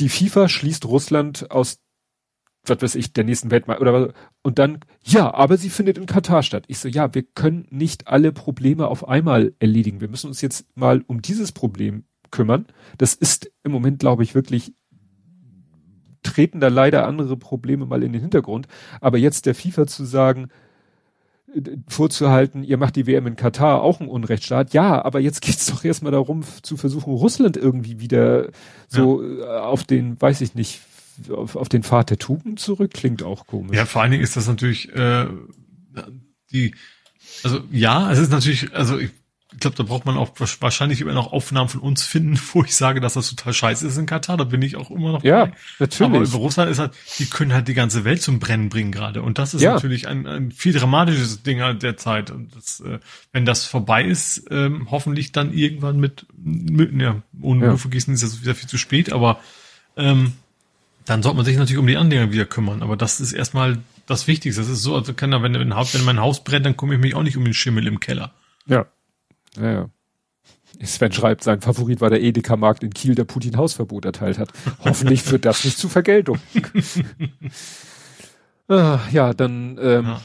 [0.00, 1.78] Die FIFA schließt Russland aus,
[2.64, 6.42] was weiß ich, der nächsten Weltmeister oder und dann, ja, aber sie findet in Katar
[6.42, 6.64] statt.
[6.68, 10.00] Ich so, ja, wir können nicht alle Probleme auf einmal erledigen.
[10.00, 12.04] Wir müssen uns jetzt mal um dieses Problem
[12.34, 12.66] kümmern.
[12.98, 14.72] Das ist im Moment, glaube ich, wirklich
[16.24, 18.66] treten da leider andere Probleme mal in den Hintergrund.
[19.00, 20.48] Aber jetzt der FIFA zu sagen,
[21.86, 24.74] vorzuhalten, ihr macht die WM in Katar auch ein Unrechtsstaat.
[24.74, 28.50] Ja, aber jetzt geht's doch erstmal darum, zu versuchen, Russland irgendwie wieder
[28.88, 29.58] so ja.
[29.58, 30.80] Äh, auf den, weiß ich nicht,
[31.30, 32.90] auf, auf den Pfad der Tugend zurück.
[32.92, 33.76] Klingt auch komisch.
[33.76, 35.26] Ja, vor allen Dingen ist das natürlich äh,
[36.50, 36.74] die,
[37.44, 39.10] also ja, es ist natürlich, also ich
[39.54, 42.74] ich glaube, da braucht man auch wahrscheinlich immer noch Aufnahmen von uns finden, wo ich
[42.74, 44.36] sage, dass das total scheiße ist in Katar.
[44.36, 45.56] Da bin ich auch immer noch Ja, dabei.
[45.78, 46.12] natürlich.
[46.12, 49.22] Aber über Russland ist halt, die können halt die ganze Welt zum Brennen bringen gerade.
[49.22, 49.74] Und das ist ja.
[49.74, 52.30] natürlich ein, ein viel dramatisches Ding halt der Zeit.
[52.30, 52.98] Und das, äh,
[53.32, 57.76] wenn das vorbei ist, ähm, hoffentlich dann irgendwann mit, mit ja, ohne ja.
[57.76, 59.38] vergießen ist das wieder viel zu spät, aber
[59.96, 60.32] ähm,
[61.04, 62.82] dann sollte man sich natürlich um die anderen wieder kümmern.
[62.82, 64.60] Aber das ist erstmal das Wichtigste.
[64.60, 67.14] Das ist so, also kann wenn, wenn, wenn mein Haus brennt, dann komme ich mich
[67.14, 68.32] auch nicht um den Schimmel im Keller.
[68.66, 68.86] Ja.
[69.56, 69.90] Ja, ja.
[70.82, 74.50] Sven schreibt, sein Favorit war der Edeka-Markt in Kiel, der Putin Hausverbot erteilt hat.
[74.84, 76.38] Hoffentlich führt das nicht zu Vergeltung.
[78.68, 80.20] ah, ja, dann, ähm, ja.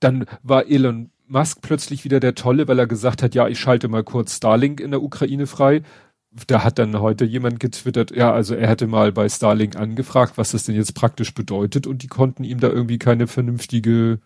[0.00, 3.88] dann war Elon Musk plötzlich wieder der Tolle, weil er gesagt hat, ja, ich schalte
[3.88, 5.82] mal kurz Starlink in der Ukraine frei.
[6.48, 10.50] Da hat dann heute jemand getwittert, ja, also er hätte mal bei Starlink angefragt, was
[10.50, 14.18] das denn jetzt praktisch bedeutet und die konnten ihm da irgendwie keine vernünftige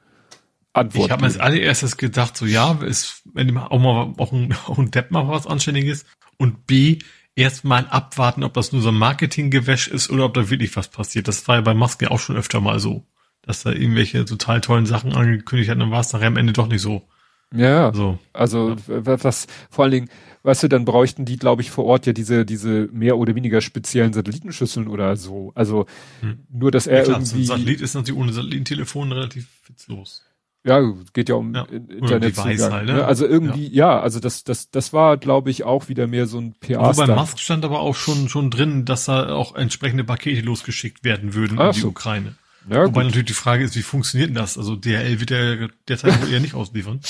[0.79, 1.07] Antwort.
[1.07, 4.79] Ich habe mir als allererstes gedacht, so ja, ist, wenn auch mal auch ein, auch
[4.79, 6.05] ein Depp mal was Anständiges
[6.37, 6.99] und B,
[7.39, 11.29] erstmal abwarten, ob das nur so ein Marketinggewäsch ist oder ob da wirklich was passiert.
[11.29, 13.07] Das war ja bei Maske auch schon öfter mal so,
[13.43, 16.67] dass da irgendwelche total tollen Sachen angekündigt hat, dann war es nachher am Ende doch
[16.67, 17.07] nicht so.
[17.55, 18.19] Ja, so.
[18.35, 19.25] also ja.
[19.25, 20.11] was vor allen Dingen,
[20.43, 23.63] weißt du, dann bräuchten die, glaube ich, vor Ort ja diese diese mehr oder weniger
[23.63, 25.53] speziellen Satellitenschüsseln oder so.
[25.55, 25.87] Also
[26.21, 26.41] hm.
[26.51, 27.45] nur, dass er ja, klar, irgendwie.
[27.45, 30.25] So ein Satellit ist natürlich ohne Satellitentelefon relativ witzlos.
[30.69, 31.65] Ja, geht ja um ja.
[31.65, 32.37] Internet.
[32.37, 33.05] Halt, ne?
[33.05, 33.95] Also irgendwie, ja.
[33.95, 36.81] ja, also das, das, das war, glaube ich, auch wieder mehr so ein PR.
[36.81, 41.05] Aber bei Musk stand aber auch schon, schon drin, dass da auch entsprechende Pakete losgeschickt
[41.05, 41.89] werden würden Ach in die so.
[41.89, 42.35] Ukraine.
[42.69, 43.05] Ja, Wobei gut.
[43.05, 44.59] natürlich die Frage ist, wie funktioniert denn das?
[44.59, 47.01] Also DHL wird ja derzeit wohl eher nicht ausliefern.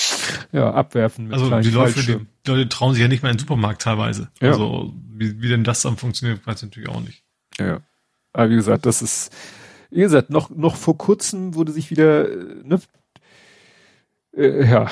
[0.53, 1.25] Ja, abwerfen.
[1.25, 4.29] Mit also die Leute, die Leute trauen sich ja nicht mehr in den Supermarkt teilweise.
[4.41, 4.53] Ja.
[4.53, 7.25] Also wie, wie denn das dann funktioniert, weiß ich natürlich auch nicht.
[7.59, 7.81] Ja.
[8.33, 9.33] Aber wie gesagt, das ist,
[9.91, 12.29] wie gesagt, noch, noch vor kurzem wurde sich wieder,
[12.63, 12.79] ne,
[14.39, 14.89] äh, ja,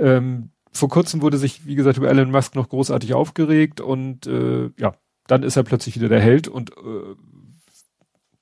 [0.00, 4.70] ähm, vor kurzem wurde sich, wie gesagt, über Elon Musk noch großartig aufgeregt und äh,
[4.78, 4.94] ja,
[5.26, 7.14] dann ist er plötzlich wieder der Held und äh,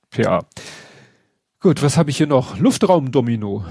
[0.09, 0.45] PA.
[1.59, 2.57] Gut, was habe ich hier noch?
[2.57, 3.63] Luftraumdomino.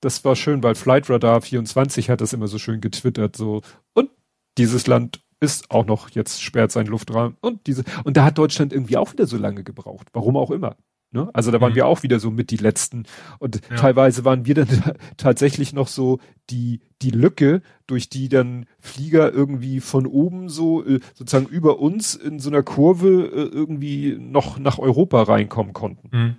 [0.00, 3.62] Das war schön, weil Flight Radar 24 hat das immer so schön getwittert, so
[3.94, 4.10] und
[4.58, 8.72] dieses Land ist auch noch jetzt sperrt sein Luftraum und diese und da hat Deutschland
[8.72, 10.76] irgendwie auch wieder so lange gebraucht, warum auch immer.
[11.10, 11.30] Ne?
[11.32, 11.76] Also da waren mhm.
[11.76, 13.04] wir auch wieder so mit die letzten
[13.38, 13.76] und ja.
[13.76, 14.68] teilweise waren wir dann
[15.16, 21.00] tatsächlich noch so die die Lücke, durch die dann Flieger irgendwie von oben so äh,
[21.14, 26.16] sozusagen über uns in so einer Kurve äh, irgendwie noch nach Europa reinkommen konnten.
[26.16, 26.36] Mhm.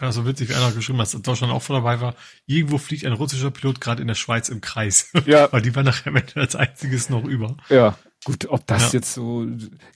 [0.00, 2.14] Ja, so witzig, wie einer geschrieben hat, dass Deutschland auch von dabei war.
[2.44, 5.10] Irgendwo fliegt ein russischer Pilot gerade in der Schweiz im Kreis.
[5.24, 5.48] Ja.
[5.52, 7.56] Weil die war nachher als einziges noch über.
[7.70, 7.96] Ja.
[8.26, 8.98] Gut, ob das ja.
[8.98, 9.46] jetzt so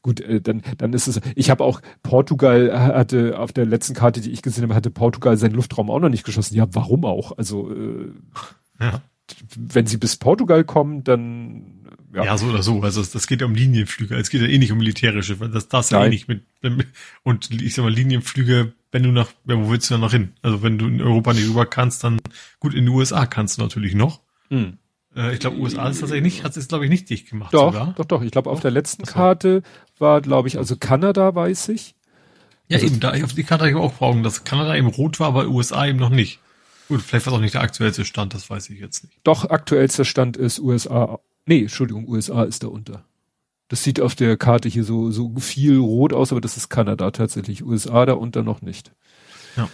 [0.02, 1.20] gut, äh, dann dann ist es.
[1.34, 5.36] Ich habe auch Portugal hatte auf der letzten Karte, die ich gesehen habe, hatte Portugal
[5.36, 6.54] seinen Luftraum auch noch nicht geschossen.
[6.54, 7.36] Ja, warum auch?
[7.36, 8.12] Also äh,
[8.78, 9.02] ja.
[9.56, 11.80] wenn sie bis Portugal kommen, dann
[12.14, 12.22] ja.
[12.22, 12.80] ja, so oder so.
[12.82, 14.14] Also das, geht ja um Linienflüge.
[14.14, 16.44] Es geht ja eh nicht um militärische, weil das das ja eh nicht mit,
[17.24, 20.34] und ich sag mal Linienflüge, wenn du nach, ja, wo willst du dann noch hin?
[20.40, 22.20] Also wenn du in Europa nicht rüber kannst, dann
[22.60, 24.20] gut in den USA kannst du natürlich noch.
[24.50, 24.78] Hm.
[25.16, 27.52] Äh, ich glaube, USA ist tatsächlich nicht, hat es glaube ich nicht dicht gemacht.
[27.52, 27.94] Doch, sogar.
[27.96, 28.22] doch, doch.
[28.22, 29.62] Ich glaube, auf der letzten Karte
[29.98, 31.94] war, glaube ich, also Kanada weiß ich.
[32.68, 34.86] Ja, also, eben, da auf die Karte habe ich auch vor Augen, dass Kanada eben
[34.86, 36.38] rot war, aber USA eben noch nicht.
[36.88, 39.18] Gut, vielleicht war es auch nicht der aktuellste Stand, das weiß ich jetzt nicht.
[39.24, 41.20] Doch, aktuellster Stand ist USA.
[41.46, 43.04] Nee, Entschuldigung, USA ist da unter.
[43.68, 47.12] Das sieht auf der Karte hier so, so viel rot aus, aber das ist Kanada
[47.12, 47.64] tatsächlich.
[47.64, 48.92] USA da unter noch nicht.
[49.56, 49.68] Ja.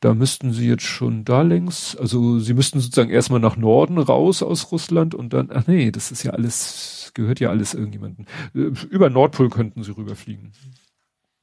[0.00, 4.44] Da müssten sie jetzt schon da längs, also sie müssten sozusagen erstmal nach Norden raus
[4.44, 8.26] aus Russland und dann, ach nee, das ist ja alles, gehört ja alles irgendjemanden.
[8.54, 10.52] Äh, über Nordpol könnten sie rüberfliegen.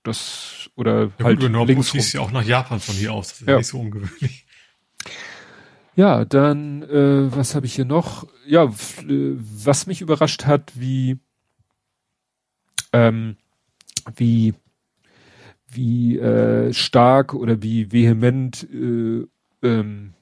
[0.04, 3.30] Das, oder ja, halt gut, über Nordpol fließt ja auch nach Japan von hier aus,
[3.30, 3.58] das ist ja.
[3.58, 4.46] nicht so ungewöhnlich.
[5.98, 8.28] Ja, dann, äh, was habe ich hier noch?
[8.46, 11.20] Ja, äh, was mich überrascht hat, wie,
[12.92, 13.38] ähm,
[14.16, 14.54] wie
[15.76, 19.26] wie äh, stark oder wie vehement äh,
[19.62, 20.14] ähm,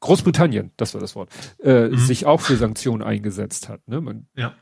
[0.00, 1.30] Großbritannien, das war das Wort,
[1.62, 1.96] äh, mhm.
[1.96, 3.86] sich auch für Sanktionen eingesetzt hat.
[3.86, 4.00] Ne?
[4.00, 4.54] Man, ja.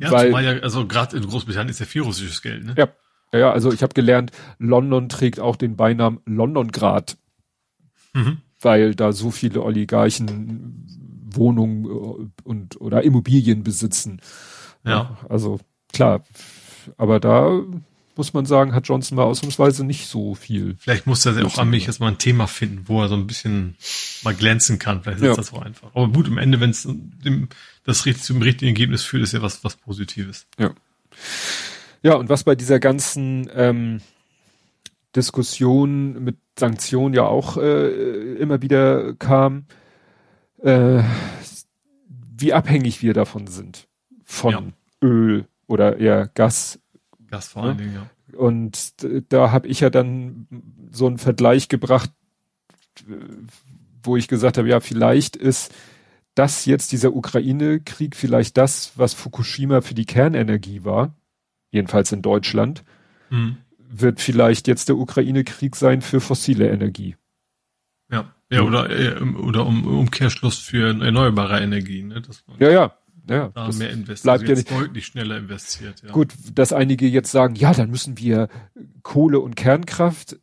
[0.00, 2.74] Ja, weil, zumal ja, also gerade in Großbritannien ist ja viel russisches Geld, ne?
[2.76, 2.88] Ja.
[3.32, 7.18] Ja, also ich habe gelernt, London trägt auch den Beinamen Londongrad,
[8.14, 8.38] mhm.
[8.58, 10.86] weil da so viele Oligarchen
[11.30, 14.20] Wohnungen äh, und oder Immobilien besitzen.
[14.84, 15.18] Ja.
[15.28, 15.60] Also
[15.92, 16.24] klar,
[16.96, 17.60] aber da
[18.18, 20.76] muss man sagen, hat Johnson mal ausnahmsweise nicht so viel.
[20.78, 23.26] Vielleicht muss er auch an mich jetzt mal ein Thema finden, wo er so ein
[23.26, 23.76] bisschen
[24.24, 25.02] mal glänzen kann.
[25.02, 25.34] Vielleicht ist ja.
[25.34, 25.90] das so einfach.
[25.94, 26.86] Aber gut, am Ende, wenn es
[27.84, 30.46] das zum richtigen Ergebnis führt, ist ja was, was Positives.
[30.58, 30.74] Ja.
[32.02, 34.00] Ja, und was bei dieser ganzen ähm,
[35.16, 39.66] Diskussion mit Sanktionen ja auch äh, immer wieder kam,
[40.62, 41.02] äh,
[42.36, 43.88] wie abhängig wir davon sind.
[44.24, 44.62] Von ja.
[45.02, 46.78] Öl oder eher Gas
[47.30, 48.36] das vor allen Dingen, ja.
[48.36, 48.94] Und
[49.32, 50.46] da habe ich ja dann
[50.90, 52.10] so einen Vergleich gebracht,
[54.02, 55.74] wo ich gesagt habe, ja, vielleicht ist
[56.34, 61.14] das jetzt dieser Ukraine-Krieg vielleicht das, was Fukushima für die Kernenergie war,
[61.70, 62.84] jedenfalls in Deutschland,
[63.30, 63.56] hm.
[63.78, 67.16] wird vielleicht jetzt der Ukraine-Krieg sein für fossile Energie.
[68.10, 72.08] Ja, ja, oder, äh, oder um Umkehrschluss für erneuerbare Energien.
[72.08, 72.22] Ne?
[72.58, 72.98] ja, ja,
[73.28, 74.22] ja, da mehr investiert.
[74.22, 76.02] Bleibt also ja nicht deutlich schneller investiert.
[76.04, 76.12] Ja.
[76.12, 78.48] Gut, dass einige jetzt sagen, ja, dann müssen wir
[79.02, 80.38] Kohle und Kernkraft.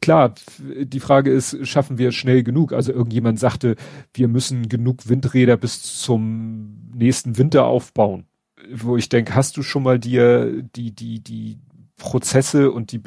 [0.00, 2.72] Klar, die Frage ist, schaffen wir schnell genug?
[2.72, 3.76] Also irgendjemand sagte,
[4.14, 8.26] wir müssen genug Windräder bis zum nächsten Winter aufbauen.
[8.72, 11.58] Wo ich denke, hast du schon mal dir die, die, die
[11.96, 13.00] Prozesse und die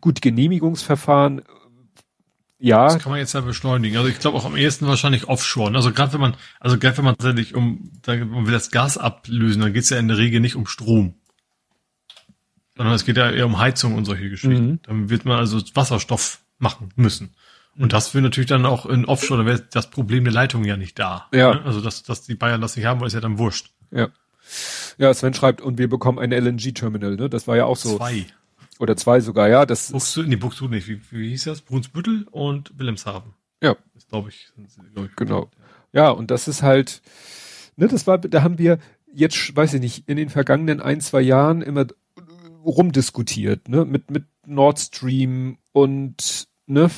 [0.00, 1.42] gut Genehmigungsverfahren
[2.62, 2.84] ja.
[2.84, 3.96] Das kann man jetzt ja beschleunigen.
[3.96, 5.74] Also ich glaube auch am ehesten wahrscheinlich offshore.
[5.74, 9.62] Also gerade wenn man, also gerade wenn man tatsächlich um, man will das Gas ablösen,
[9.62, 11.14] dann geht es ja in der Regel nicht um Strom.
[12.76, 14.66] Sondern es geht ja eher um Heizung und solche Geschichten.
[14.66, 14.80] Mhm.
[14.84, 17.34] Dann wird man also Wasserstoff machen müssen.
[17.74, 17.88] Und mhm.
[17.88, 20.98] das will natürlich dann auch in Offshore, da wäre das Problem der Leitung ja nicht
[21.00, 21.26] da.
[21.32, 21.54] Ja.
[21.54, 21.62] Ne?
[21.64, 23.70] Also dass, dass die Bayern das nicht haben ist ja dann wurscht.
[23.90, 24.08] Ja.
[24.98, 27.28] Ja, Sven schreibt, und wir bekommen ein LNG-Terminal, ne?
[27.28, 27.96] Das war ja auch so.
[27.96, 28.26] Zwei.
[28.82, 29.64] Oder zwei sogar, ja.
[29.64, 30.88] Das Buxtehude, nee, Buxtehude nicht.
[30.88, 31.60] Wie, wie hieß das?
[31.60, 33.32] Brunsbüttel und Wilhelmshaven.
[33.62, 33.76] Ja.
[33.94, 34.48] Das glaube ich,
[34.92, 35.14] glaub ich.
[35.14, 35.50] Genau.
[35.92, 36.06] Ja.
[36.06, 37.00] ja, und das ist halt,
[37.76, 38.80] ne, das war, da haben wir
[39.14, 41.86] jetzt, weiß ich nicht, in den vergangenen ein, zwei Jahren immer
[42.64, 46.90] rumdiskutiert, ne, mit, mit Nord Stream und, ne,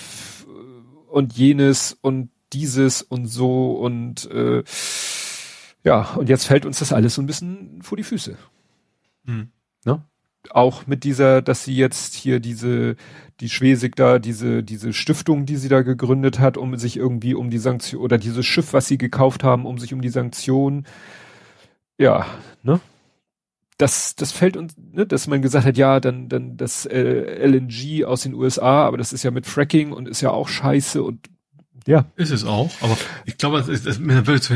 [1.11, 4.65] und jenes und dieses und so und, äh,
[5.85, 8.39] ja, und jetzt fällt uns das alles so ein bisschen vor die Füße.
[9.27, 9.51] Hm.
[10.51, 12.97] Auch mit dieser, dass sie jetzt hier diese,
[13.41, 17.51] die Schwesig da, diese, diese Stiftung, die sie da gegründet hat, um sich irgendwie um
[17.51, 20.87] die Sanktion, oder dieses Schiff, was sie gekauft haben, um sich um die Sanktionen,
[21.99, 22.27] ja,
[22.63, 22.81] ne?
[23.77, 28.05] Das, das fällt uns, ne, dass man gesagt hat, ja, dann, dann das äh, LNG
[28.05, 31.29] aus den USA, aber das ist ja mit Fracking und ist ja auch scheiße und
[31.87, 32.07] ja.
[32.15, 34.01] Ist es auch, aber ich glaube, es ist,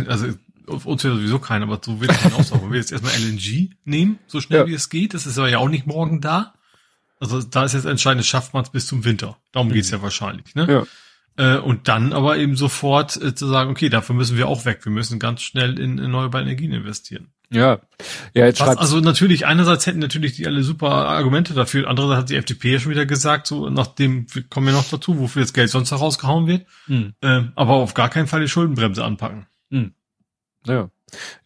[0.09, 0.26] also
[0.69, 2.62] auf uns ja sowieso keinen, aber so will ich hinaus auch.
[2.62, 4.66] Wenn wir jetzt erstmal LNG nehmen, so schnell ja.
[4.66, 6.55] wie es geht, das ist aber ja auch nicht morgen da.
[7.21, 9.37] Also da ist jetzt entscheidend, schafft man es bis zum Winter.
[9.53, 9.73] Darum mhm.
[9.73, 10.66] geht's ja wahrscheinlich, ne?
[10.71, 10.87] Ja.
[11.39, 14.85] Äh, und dann aber eben sofort äh, zu sagen, okay, dafür müssen wir auch weg.
[14.85, 17.33] Wir müssen ganz schnell in, in erneuerbare Energien investieren.
[17.51, 17.81] Ja.
[18.35, 22.31] Ja, jetzt Was, also natürlich, einerseits hätten natürlich die alle super Argumente dafür, andererseits hat
[22.31, 25.55] die FDP ja schon wieder gesagt, so nachdem, wir kommen wir noch dazu, wofür das
[25.55, 27.14] Geld sonst herausgehauen wird, mhm.
[27.23, 29.47] äh, aber auf gar keinen Fall die Schuldenbremse anpacken.
[29.71, 29.95] Mhm.
[30.69, 30.91] Ja.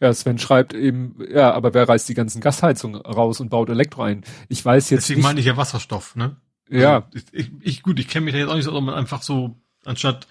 [0.01, 4.03] Ja, Sven schreibt eben, ja, aber wer reißt die ganzen Gasheizungen raus und baut Elektro
[4.03, 4.23] ein?
[4.49, 5.25] Ich weiß jetzt Deswegen nicht.
[5.25, 6.35] meine ich ja Wasserstoff, ne?
[6.69, 7.07] Ja.
[7.13, 9.21] Also ich, ich, gut, ich kenne mich da jetzt auch nicht so, ob man einfach
[9.21, 9.55] so,
[9.85, 10.27] anstatt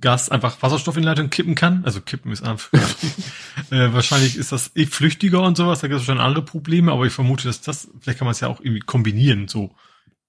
[0.00, 1.84] Gas einfach Wasserstoff in die Leitung kippen kann.
[1.84, 2.70] Also kippen ist einfach.
[3.70, 5.80] äh, wahrscheinlich ist das eh flüchtiger und sowas.
[5.80, 8.40] Da gibt es schon andere Probleme, aber ich vermute, dass das, vielleicht kann man es
[8.40, 9.74] ja auch irgendwie kombinieren, so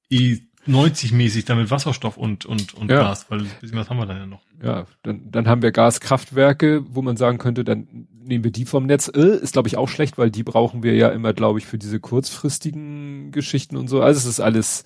[0.10, 3.02] e 90-mäßig damit Wasserstoff und, und, und Ja.
[3.02, 4.42] Gas, weil ein bisschen was haben wir da ja noch.
[4.62, 8.86] Ja, dann, dann haben wir Gaskraftwerke, wo man sagen könnte, dann nehmen wir die vom
[8.86, 9.08] Netz.
[9.08, 11.78] Äh, ist, glaube ich, auch schlecht, weil die brauchen wir ja immer, glaube ich, für
[11.78, 14.02] diese kurzfristigen Geschichten und so.
[14.02, 14.84] Also es ist alles,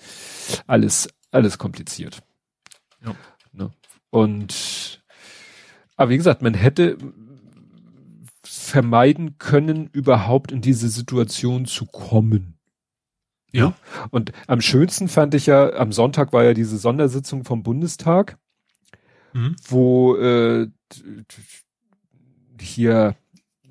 [0.66, 2.22] alles, alles kompliziert.
[3.04, 3.14] Ja.
[3.52, 3.70] Ne?
[4.10, 5.02] Und
[5.96, 6.98] aber wie gesagt, man hätte
[8.42, 12.53] vermeiden können, überhaupt in diese Situation zu kommen.
[13.54, 13.72] Ja.
[14.10, 18.36] Und am schönsten fand ich ja, am Sonntag war ja diese Sondersitzung vom Bundestag
[19.32, 19.56] Mhm.
[19.68, 20.68] wo äh,
[22.60, 23.16] hier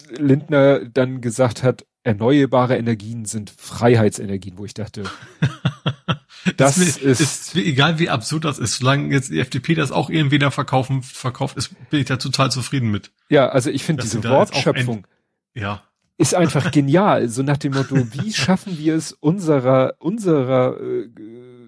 [0.09, 5.03] Lindner dann gesagt hat, erneuerbare Energien sind Freiheitsenergien, wo ich dachte,
[6.57, 10.09] Das ist, ist- ist egal wie absurd das ist, solange jetzt die FDP das auch
[10.09, 13.11] irgendwie da verkaufen, verkauft ist, bin ich da total zufrieden mit.
[13.29, 15.07] ja, also ich finde diese Wortschöpfung
[15.53, 15.83] Ja.
[16.23, 17.29] Ist einfach genial.
[17.29, 21.09] So nach dem Motto, wie schaffen wir es unserer, unserer äh,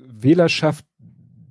[0.09, 0.85] Wählerschaft,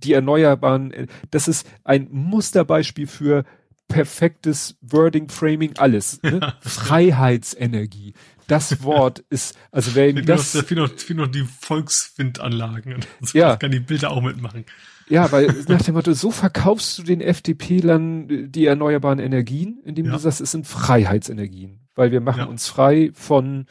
[0.02, 3.44] die Erneuerbaren, äh, das ist ein Musterbeispiel für
[3.88, 6.20] perfektes Wording, Framing, alles.
[6.22, 6.54] Ne?
[6.60, 8.14] Freiheitsenergie.
[8.46, 12.94] Das Wort ist, also wer ihm das, da fehlen noch, fehlen noch die Volkswindanlagen.
[12.94, 13.56] Und so, Ja.
[13.56, 14.64] Kann die Bilder auch mitmachen.
[15.08, 20.06] ja, weil nach dem Motto, so verkaufst du den FDP-Lern äh, die erneuerbaren Energien, indem
[20.06, 20.12] Ja.
[20.12, 22.44] du sagst, es sind Freiheitsenergien, weil wir machen Ja.
[22.46, 23.66] uns frei von,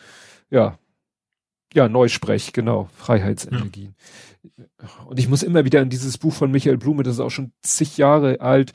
[0.49, 0.77] ja,
[1.73, 3.95] ja, Neusprech, genau, Freiheitsenergien.
[5.07, 7.51] Und ich muss immer wieder an dieses Buch von Michael Blume, das ist auch schon
[7.63, 8.73] zig Jahre alt,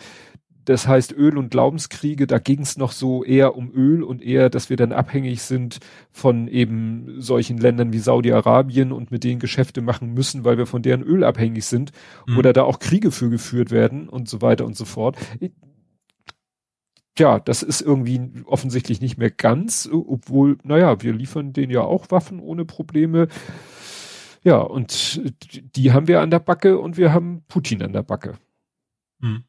[0.64, 4.50] das heißt Öl- und Glaubenskriege, da ging es noch so eher um Öl und eher,
[4.50, 5.78] dass wir dann abhängig sind
[6.10, 10.82] von eben solchen Ländern wie Saudi-Arabien und mit denen Geschäfte machen müssen, weil wir von
[10.82, 11.92] deren Öl abhängig sind
[12.26, 12.36] Mhm.
[12.38, 15.16] oder da auch Kriege für geführt werden und so weiter und so fort.
[17.18, 22.10] Ja, das ist irgendwie offensichtlich nicht mehr ganz, obwohl, naja, wir liefern denen ja auch
[22.10, 23.28] Waffen ohne Probleme.
[24.44, 25.20] Ja, und
[25.76, 28.38] die haben wir an der Backe und wir haben Putin an der Backe.
[29.18, 29.44] Mhm.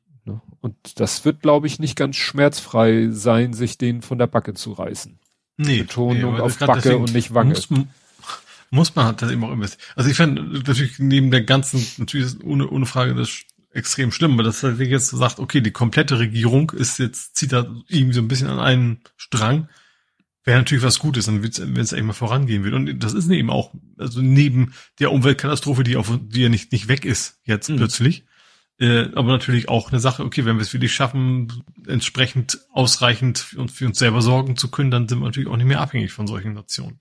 [0.61, 4.73] Und das wird, glaube ich, nicht ganz schmerzfrei sein, sich den von der Backe zu
[4.73, 5.19] reißen.
[5.57, 7.49] Nee, Betonung aber auf Backe und nicht Wange.
[7.49, 7.69] Muss,
[8.71, 9.83] muss man halt das eben auch investieren.
[9.95, 13.41] Also ich fand natürlich neben der ganzen, natürlich ohne, ohne Frage das
[13.71, 17.67] extrem schlimm, aber dass er jetzt sagt, okay, die komplette Regierung ist jetzt, zieht da
[17.87, 19.69] irgendwie so ein bisschen an einen Strang,
[20.43, 22.73] wäre natürlich was Gutes, wenn es echt mal vorangehen wird.
[22.73, 26.87] Und das ist eben auch, also neben der Umweltkatastrophe, die auf, die ja nicht, nicht
[26.87, 27.77] weg ist jetzt Mhm.
[27.77, 28.25] plötzlich,
[28.79, 33.59] äh, aber natürlich auch eine Sache, okay, wenn wir es wirklich schaffen, entsprechend ausreichend für
[33.59, 36.11] uns, für uns selber sorgen zu können, dann sind wir natürlich auch nicht mehr abhängig
[36.13, 36.99] von solchen Nationen.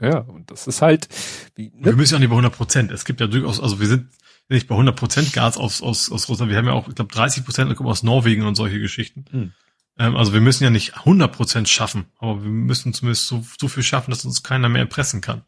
[0.00, 1.08] Ja, und das ist halt,
[1.54, 1.96] wie, Und Wir ne?
[1.98, 2.90] müssen ja auch nicht bei 100 Prozent.
[2.90, 4.08] Es gibt ja durchaus, also wir sind
[4.48, 6.50] nicht bei 100 Prozent Gas aus, aus, aus Russland.
[6.50, 9.24] Wir haben ja auch, ich glaube, 30 Prozent kommen aus Norwegen und solche Geschichten.
[9.30, 9.52] Hm.
[9.98, 13.68] Ähm, also wir müssen ja nicht 100 Prozent schaffen, aber wir müssen zumindest so, so
[13.68, 15.42] viel schaffen, dass uns keiner mehr erpressen kann.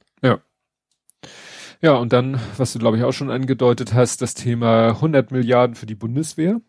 [1.82, 5.76] ja, und dann, was du, glaube ich, auch schon angedeutet hast, das Thema 100 Milliarden
[5.76, 6.60] für die Bundeswehr.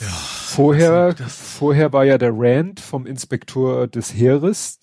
[0.00, 4.80] Ja, Vorher, vorher war ja der Rand vom Inspektor des Heeres,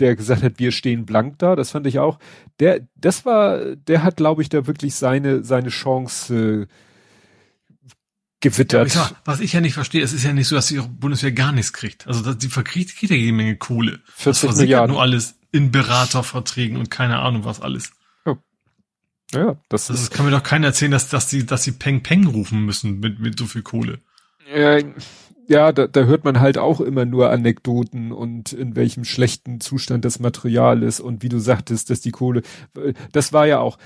[0.00, 1.56] der gesagt hat, wir stehen blank da.
[1.56, 2.18] Das fand ich auch.
[2.60, 6.66] Der, das war, der hat, glaube ich, da wirklich seine, seine Chance äh,
[8.48, 8.86] Ja, gewittert.
[8.86, 11.32] ich sag, was ich ja nicht verstehe, es ist ja nicht so, dass die Bundeswehr
[11.32, 12.06] gar nichts kriegt.
[12.06, 14.00] Also dass die verkriegt kriegt ja jede Menge Kohle.
[14.14, 14.94] 40 das Milliarden.
[14.94, 17.92] nur alles in Beraterverträgen und keine Ahnung was alles.
[19.32, 22.02] ja, das Das ist, kann mir doch keiner erzählen, dass, dass die, dass die Peng
[22.02, 24.00] Peng rufen müssen mit, mit so viel Kohle.
[24.46, 24.84] äh,
[25.48, 30.04] ja, da, da hört man halt auch immer nur Anekdoten und in welchem schlechten Zustand
[30.04, 32.42] das Material ist und wie du sagtest, dass die Kohle,
[33.12, 33.78] das war ja auch,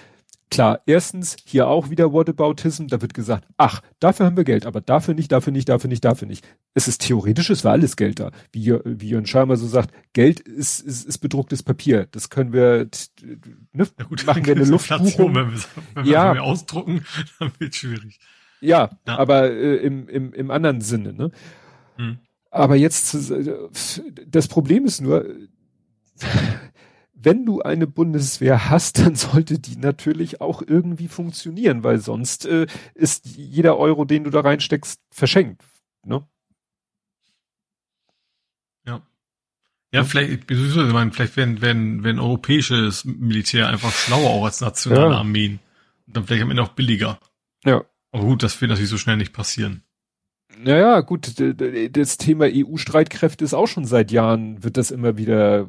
[0.51, 4.81] klar, erstens hier auch wieder Whataboutism, da wird gesagt, ach, dafür haben wir Geld, aber
[4.81, 6.45] dafür nicht, dafür nicht, dafür nicht, dafür nicht.
[6.75, 8.33] Es ist theoretisch, es war alles Geld da.
[8.53, 12.09] Wie, wie Jörn Scheimer so sagt, Geld ist, ist, ist bedrucktes Papier.
[12.11, 12.89] Das können wir,
[13.73, 15.35] ne, Ja gut, machen wir eine Luftbuchung.
[15.37, 15.61] Wenn wir,
[15.95, 16.33] wenn wir Ja.
[16.41, 17.05] ausdrucken,
[17.39, 18.19] dann wird schwierig.
[18.61, 19.19] Ja, Ja.
[19.19, 21.31] aber äh, im, im, im anderen Sinne, ne?
[21.97, 22.19] Hm.
[22.51, 23.17] Aber jetzt,
[24.27, 25.25] das Problem ist nur,
[27.15, 32.67] wenn du eine Bundeswehr hast, dann sollte die natürlich auch irgendwie funktionieren, weil sonst äh,
[32.95, 35.63] ist jeder Euro, den du da reinsteckst, verschenkt.
[36.05, 36.27] Ne?
[38.87, 39.03] Ja.
[39.93, 44.45] Ja, vielleicht, ich sowieso, ich meine, vielleicht werden, werden, werden europäisches Militär einfach schlauer auch
[44.45, 45.19] als nationale Ja.
[45.19, 45.61] Armeen.
[46.07, 47.19] Und dann vielleicht am Ende auch billiger.
[47.65, 47.85] Ja.
[48.13, 49.83] Aber gut, das wird natürlich so schnell nicht passieren.
[50.59, 55.69] Naja, gut, das Thema EU-Streitkräfte ist auch schon seit Jahren, wird das immer wieder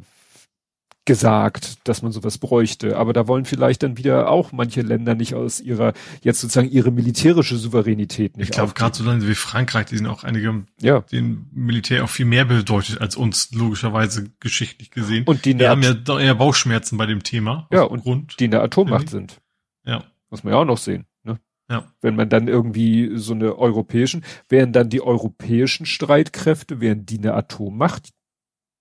[1.06, 2.98] gesagt, dass man sowas bräuchte.
[2.98, 6.92] Aber da wollen vielleicht dann wieder auch manche Länder nicht aus ihrer, jetzt sozusagen ihre
[6.92, 8.50] militärische Souveränität nicht.
[8.50, 11.02] Ich glaube, gerade so Länder wie Frankreich, die sind auch einige, ja.
[11.02, 15.24] den Militär auch viel mehr bedeutet als uns, logischerweise geschichtlich gesehen.
[15.26, 17.68] Und die, die haben ja eher Bauchschmerzen bei dem Thema.
[17.72, 19.42] Ja, und Grund, die in der Atommacht sind.
[19.86, 20.04] Ja.
[20.30, 21.06] Muss man ja auch noch sehen.
[21.72, 21.92] Ja.
[22.02, 27.34] Wenn man dann irgendwie so eine europäischen, wären dann die europäischen Streitkräfte, wären die eine
[27.34, 28.10] Atommacht,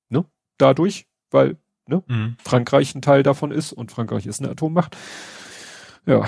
[0.09, 0.25] ne?
[0.59, 2.03] Dadurch, weil ne?
[2.07, 2.37] Mhm.
[2.43, 4.97] Frankreich ein Teil davon ist und Frankreich ist eine Atommacht.
[6.05, 6.27] Ja.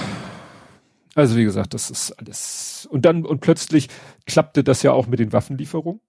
[1.15, 2.87] Also wie gesagt, das ist alles.
[2.91, 3.89] Und dann, und plötzlich
[4.27, 6.01] klappte das ja auch mit den Waffenlieferungen.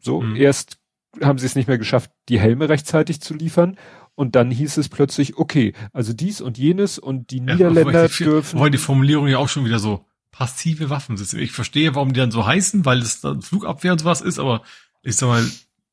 [0.00, 0.36] So, mhm.
[0.36, 0.78] erst
[1.22, 3.76] haben sie es nicht mehr geschafft, die Helme rechtzeitig zu liefern.
[4.16, 8.24] Und dann hieß es plötzlich, okay, also dies und jenes und die ja, Niederländer die,
[8.24, 8.60] dürfen.
[8.60, 11.42] Weil die Formulierung ja auch schon wieder so passive Waffensysteme.
[11.42, 14.62] Ich verstehe, warum die dann so heißen, weil es dann Flugabwehr und sowas ist, aber
[15.02, 15.44] ich sag mal,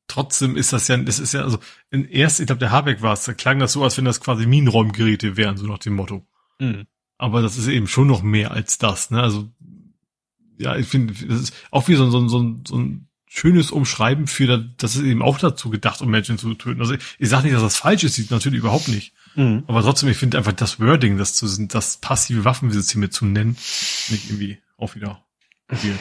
[0.08, 1.58] trotzdem ist das ja, das ist ja, also
[1.90, 4.20] in erst, ich glaube, der Habeck war es, da klang das so, als wenn das
[4.20, 6.26] quasi Minenräumgeräte wären, so nach dem Motto.
[6.58, 6.86] Mhm.
[7.18, 9.22] Aber das ist eben schon noch mehr als das, ne?
[9.22, 9.48] Also,
[10.58, 14.58] ja, ich finde, das ist auch wie so, so, so, so ein schönes Umschreiben für,
[14.76, 16.80] das ist eben auch dazu gedacht, um Menschen zu töten.
[16.82, 19.14] Also ich, sage nicht, dass das falsch ist, natürlich überhaupt nicht.
[19.36, 19.64] Mhm.
[19.68, 23.56] Aber trotzdem, ich finde einfach das Wording, das zu das passive Waffensysteme zu nennen,
[24.10, 25.24] nicht irgendwie auch wieder
[25.70, 25.98] wird.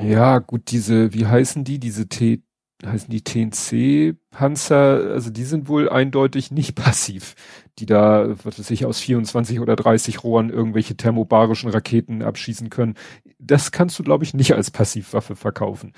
[0.00, 2.44] Ja, gut, diese, wie heißen die, diese T
[2.86, 7.34] heißen die TNC-Panzer, also die sind wohl eindeutig nicht passiv,
[7.80, 12.94] die da, was weiß ich, aus 24 oder 30 Rohren irgendwelche thermobarischen Raketen abschießen können.
[13.40, 15.92] Das kannst du, glaube ich, nicht als Passivwaffe verkaufen.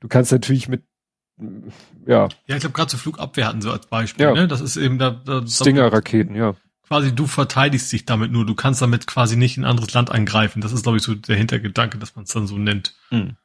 [0.00, 0.82] Du kannst natürlich mit
[2.06, 2.28] ja.
[2.46, 4.32] Ja, ich glaube, gerade zur Flugabwehr hatten sie als Beispiel, ja.
[4.34, 4.48] ne?
[4.48, 6.54] Das ist eben da, da Stinger-Raketen, ja.
[6.86, 10.60] Quasi du verteidigst dich damit nur, du kannst damit quasi nicht ein anderes Land angreifen.
[10.60, 12.94] Das ist, glaube ich, so der Hintergedanke, dass man es dann so nennt.
[13.10, 13.36] Mhm.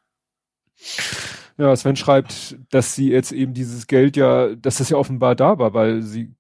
[1.58, 5.58] Ja, Sven schreibt, dass sie jetzt eben dieses Geld ja, dass das ja offenbar da
[5.58, 6.36] war, weil sie,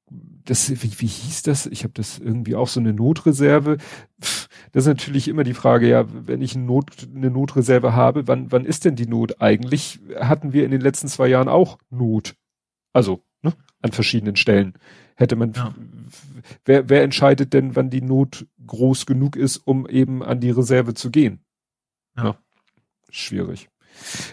[0.45, 1.65] das, wie, wie hieß das?
[1.65, 3.77] Ich habe das irgendwie auch so eine Notreserve.
[4.17, 8.51] Das ist natürlich immer die Frage, ja, wenn ich eine, Not, eine Notreserve habe, wann,
[8.51, 9.41] wann ist denn die Not?
[9.41, 12.35] Eigentlich hatten wir in den letzten zwei Jahren auch Not.
[12.93, 14.73] Also, ne, an verschiedenen Stellen.
[15.15, 15.73] Hätte man, ja.
[16.65, 20.93] wer, wer entscheidet denn, wann die Not groß genug ist, um eben an die Reserve
[20.93, 21.39] zu gehen?
[22.17, 22.23] Ja.
[22.23, 22.37] ja
[23.09, 23.69] schwierig.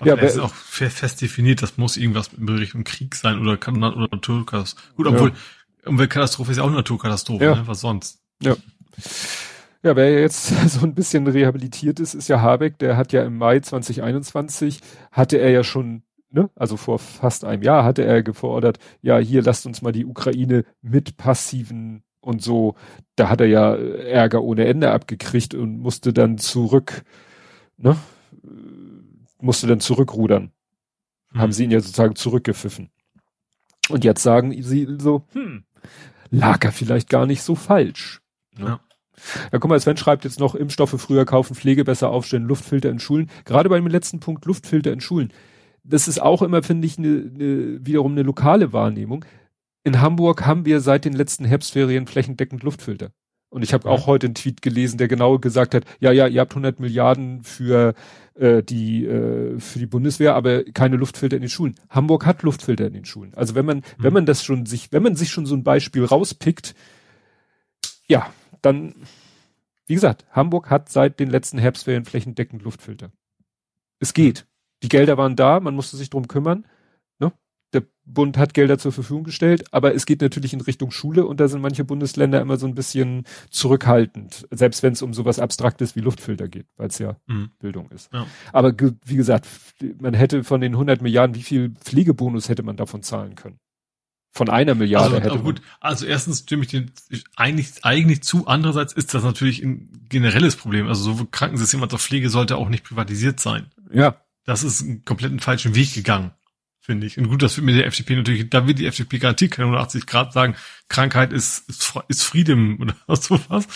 [0.01, 3.53] Aber ja, es ist auch fest definiert, das muss irgendwas in Richtung Krieg sein oder,
[3.53, 4.95] oder Naturkatastrophe.
[4.97, 5.37] Gut, obwohl ja.
[5.85, 7.55] Umweltkatastrophe ist ja auch eine Naturkatastrophe, ja.
[7.57, 7.67] ne?
[7.67, 8.21] was sonst?
[8.43, 8.57] Ja.
[9.85, 13.37] Ja, wer jetzt so ein bisschen rehabilitiert ist, ist ja Habeck, der hat ja im
[13.37, 14.81] Mai 2021,
[15.11, 19.43] hatte er ja schon, ne, also vor fast einem Jahr hatte er gefordert, ja, hier
[19.43, 22.77] lasst uns mal die Ukraine mit passiven und so,
[23.17, 27.03] da hat er ja Ärger ohne Ende abgekriegt und musste dann zurück,
[27.77, 27.97] ne,
[29.41, 30.53] musste dann zurückrudern.
[31.33, 31.39] Mhm.
[31.41, 32.91] Haben sie ihn ja sozusagen zurückgepfiffen.
[33.89, 35.65] Und jetzt sagen sie so, hm,
[36.31, 38.21] lag er vielleicht gar nicht so falsch.
[38.57, 38.67] Ne?
[38.67, 38.81] Ja.
[39.53, 42.99] Ja, guck mal, Sven schreibt jetzt noch, Impfstoffe früher kaufen, Pflege besser aufstellen, Luftfilter in
[42.99, 43.31] Schulen.
[43.45, 45.33] Gerade beim letzten Punkt Luftfilter in Schulen.
[45.85, 49.25] Das ist auch immer, finde ich, ne, ne, wiederum eine lokale Wahrnehmung.
[49.85, 53.11] In Hamburg haben wir seit den letzten Herbstferien flächendeckend Luftfilter.
[53.51, 56.41] Und ich habe auch heute einen Tweet gelesen, der genau gesagt hat, ja, ja, ihr
[56.41, 57.95] habt 100 Milliarden für
[58.35, 61.75] äh, die äh, für die Bundeswehr, aber keine Luftfilter in den Schulen.
[61.89, 63.35] Hamburg hat Luftfilter in den Schulen.
[63.35, 63.83] Also wenn man mhm.
[63.99, 66.75] wenn man das schon sich, wenn man sich schon so ein Beispiel rauspickt,
[68.07, 68.95] ja, dann
[69.87, 73.13] wie gesagt, Hamburg hat seit den letzten Herbstferien flächendeckend Luftfilter.
[73.99, 74.47] Es geht.
[74.83, 76.67] Die Gelder waren da, man musste sich drum kümmern.
[77.73, 81.41] Der Bund hat Gelder zur Verfügung gestellt, aber es geht natürlich in Richtung Schule und
[81.41, 85.97] da sind manche Bundesländer immer so ein bisschen zurückhaltend, selbst wenn es um sowas Abstraktes
[85.97, 87.51] wie Luftfilter geht, weil es ja mhm.
[87.59, 88.13] Bildung ist.
[88.13, 88.27] Ja.
[88.53, 88.75] Aber
[89.07, 89.47] wie gesagt,
[90.01, 93.59] man hätte von den 100 Milliarden, wie viel Pflegebonus hätte man davon zahlen können?
[94.35, 95.65] Von einer Milliarde also, hätte gut, man.
[95.81, 96.91] Also erstens stimme ich dem
[97.37, 98.47] eigentlich, eigentlich zu.
[98.47, 100.89] Andererseits ist das natürlich ein generelles Problem.
[100.89, 103.71] Also so Krankensystem als auch Pflege sollte auch nicht privatisiert sein.
[103.93, 104.17] Ja.
[104.45, 106.33] Das ist einen kompletten falschen Weg gegangen
[106.83, 107.17] finde ich.
[107.17, 110.07] Und gut, das wird mit der FDP natürlich, da wird die FDP garantiert keine 180
[110.07, 110.57] Grad sagen,
[110.89, 113.67] Krankheit ist, ist, ist Frieden oder sowas.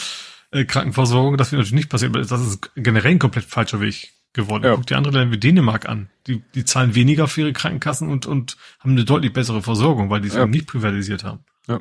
[0.51, 4.13] Äh, Krankenversorgung, das wird natürlich nicht passieren, aber das ist generell ein komplett falscher Weg
[4.33, 4.65] geworden.
[4.65, 4.75] Ja.
[4.75, 6.11] Guck die andere Länder wie Dänemark an.
[6.27, 10.21] Die, die zahlen weniger für ihre Krankenkassen und, und haben eine deutlich bessere Versorgung, weil
[10.21, 10.43] die es ja.
[10.43, 11.45] eben nicht privatisiert haben.
[11.69, 11.81] Ja.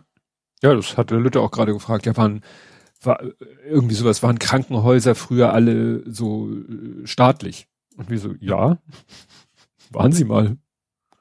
[0.61, 2.05] Ja, das hat der Lütte auch gerade gefragt.
[2.05, 2.43] Ja, waren,
[3.01, 3.21] war
[3.67, 7.67] irgendwie sowas, waren Krankenhäuser früher alle so äh, staatlich?
[7.97, 8.77] Und wir so, ja,
[9.91, 10.57] waren sie mal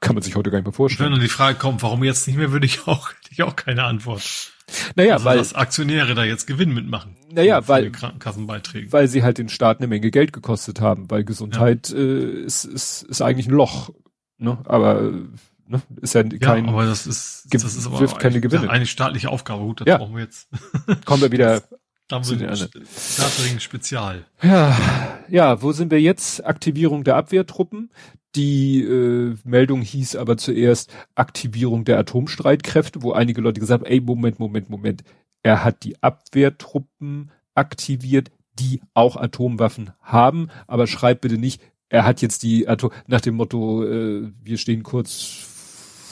[0.04, 1.06] kann man sich heute gar nicht mehr vorstellen.
[1.06, 3.56] Wenn dann die Frage kommt, warum jetzt nicht mehr, würde ich auch, hätte ich auch
[3.56, 4.52] keine Antwort.
[4.94, 7.16] Naja, also, weil dass Aktionäre da jetzt Gewinn mitmachen.
[7.32, 8.92] Naja, weil Krankenkassenbeiträge.
[8.92, 11.96] Weil sie halt den Staat eine Menge Geld gekostet haben, weil Gesundheit ja.
[11.96, 13.90] äh, ist, ist, ist eigentlich ein Loch.
[14.38, 14.58] Ne?
[14.64, 15.12] Aber
[15.66, 18.70] ne, ist ja kein, ja, aber das ist, das ist aber wirft keine Gewinne.
[18.70, 19.62] eine staatliche Aufgabe.
[19.64, 19.98] Gut, das ja.
[19.98, 20.48] brauchen wir jetzt.
[21.04, 21.62] Kommen wir wieder
[22.22, 23.60] zu den anderen.
[23.60, 24.24] Spezial.
[24.42, 24.76] Ja,
[25.28, 26.44] ja, wo sind wir jetzt?
[26.44, 27.90] Aktivierung der Abwehrtruppen.
[28.34, 34.00] Die äh, Meldung hieß aber zuerst Aktivierung der Atomstreitkräfte, wo einige Leute gesagt haben, ey,
[34.00, 35.04] Moment, Moment, Moment.
[35.42, 42.22] Er hat die Abwehrtruppen aktiviert, die auch Atomwaffen haben, aber schreibt bitte nicht, er hat
[42.22, 45.53] jetzt die Atom nach dem Motto, äh, wir stehen kurz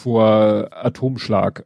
[0.02, 1.64] vor Atomschlag.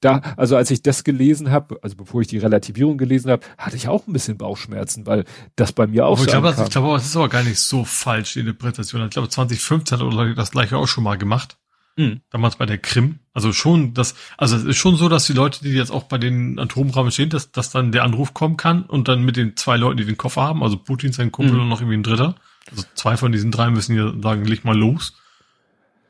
[0.00, 3.76] Da, also als ich das gelesen habe, also bevor ich die Relativierung gelesen habe, hatte
[3.76, 5.24] ich auch ein bisschen Bauchschmerzen, weil
[5.56, 7.58] das bei mir auch aber ich glaube, das, ich glaube, das ist aber gar nicht
[7.58, 9.02] so falsch, die Interpretation.
[9.04, 11.56] Ich glaube, 2015 hat oder das gleiche auch schon mal gemacht.
[11.96, 12.20] Mhm.
[12.30, 13.20] Damals bei der Krim.
[13.32, 16.18] Also schon das, also es ist schon so, dass die Leute, die jetzt auch bei
[16.18, 19.76] den Atomrahmen stehen, dass, dass dann der Anruf kommen kann und dann mit den zwei
[19.76, 21.62] Leuten, die den Koffer haben, also Putin, sein Kumpel mhm.
[21.62, 22.34] und noch irgendwie ein Dritter.
[22.70, 25.14] Also zwei von diesen drei müssen ja sagen, leg mal los.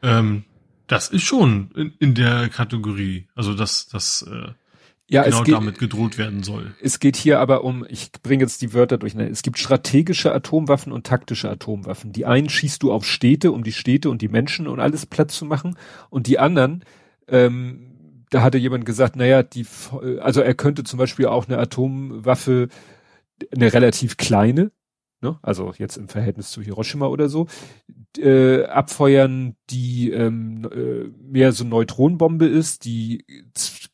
[0.02, 0.44] Ähm,
[0.86, 4.52] das ist schon in, in der Kategorie, also dass das äh,
[5.08, 6.74] ja, genau es geht, damit gedroht werden soll.
[6.82, 9.14] Es geht hier aber um, ich bringe jetzt die Wörter durch.
[9.14, 9.28] Ne?
[9.28, 12.12] Es gibt strategische Atomwaffen und taktische Atomwaffen.
[12.12, 15.30] Die einen schießt du auf Städte, um die Städte und die Menschen und alles platt
[15.30, 15.76] zu machen.
[16.10, 16.84] Und die anderen,
[17.28, 19.64] ähm, da hatte jemand gesagt, naja, die,
[20.20, 22.68] also er könnte zum Beispiel auch eine Atomwaffe,
[23.54, 24.72] eine relativ kleine,
[25.20, 25.38] ne?
[25.42, 27.46] also jetzt im Verhältnis zu Hiroshima oder so,
[28.18, 33.24] äh, abfeuern, die ähm, äh, mehr so Neutronenbombe ist, die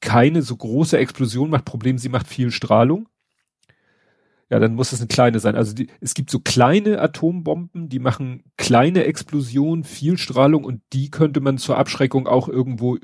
[0.00, 1.64] keine so große Explosion macht.
[1.64, 3.08] Problem, sie macht viel Strahlung.
[4.52, 5.56] Ja, dann muss es eine kleine sein.
[5.56, 11.10] Also die, es gibt so kleine Atombomben, die machen kleine Explosionen, viel Strahlung und die
[11.10, 12.98] könnte man zur Abschreckung auch irgendwo,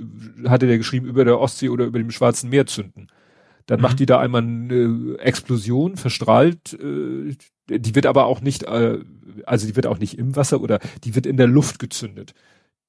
[0.46, 3.10] hatte der geschrieben, über der Ostsee oder über dem Schwarzen Meer zünden.
[3.64, 3.82] Dann mhm.
[3.82, 7.34] macht die da einmal eine Explosion, verstrahlt, äh,
[7.68, 8.98] die wird aber auch nicht, äh,
[9.46, 12.34] also die wird auch nicht im Wasser oder die wird in der Luft gezündet.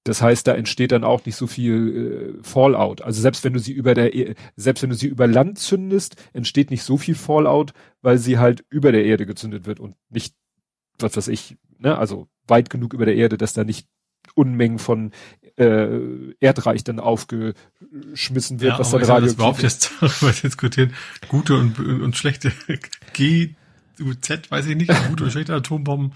[0.06, 3.02] Das heißt, da entsteht dann auch nicht so viel äh, Fallout.
[3.02, 6.16] Also selbst wenn du sie über der, e selbst wenn du sie über Land zündest,
[6.34, 10.34] entsteht nicht so viel Fallout, weil sie halt über der Erde gezündet wird und nicht,
[11.00, 13.88] was weiß ich, ne, also weit genug über der Erde, dass da nicht
[14.36, 15.12] Unmengen von
[15.58, 19.26] äh, Erdreich dann aufgeschmissen wird, ja, was dann Radio.
[19.26, 20.94] Das überhaupt jetzt darüber diskutieren,
[21.28, 22.52] gute und, und schlechte
[23.14, 23.56] G
[24.22, 26.14] Z, weiß ich nicht, gute oder schlechte Atombomben.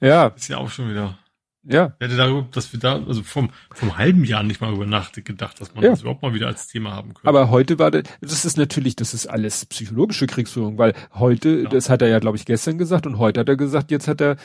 [0.00, 0.28] Ja.
[0.28, 1.18] Ist ja auch schon wieder.
[1.62, 1.94] Ja.
[1.98, 5.60] Ich hätte darüber, dass wir da, also vom, vom halben Jahr nicht mal über nachgedacht,
[5.60, 5.90] dass man ja.
[5.90, 7.28] das überhaupt mal wieder als Thema haben könnte.
[7.28, 11.68] Aber heute war das, das ist natürlich, das ist alles psychologische Kriegsführung, weil heute, ja.
[11.68, 14.22] das hat er ja, glaube ich, gestern gesagt und heute hat er gesagt, jetzt hat
[14.22, 14.36] er,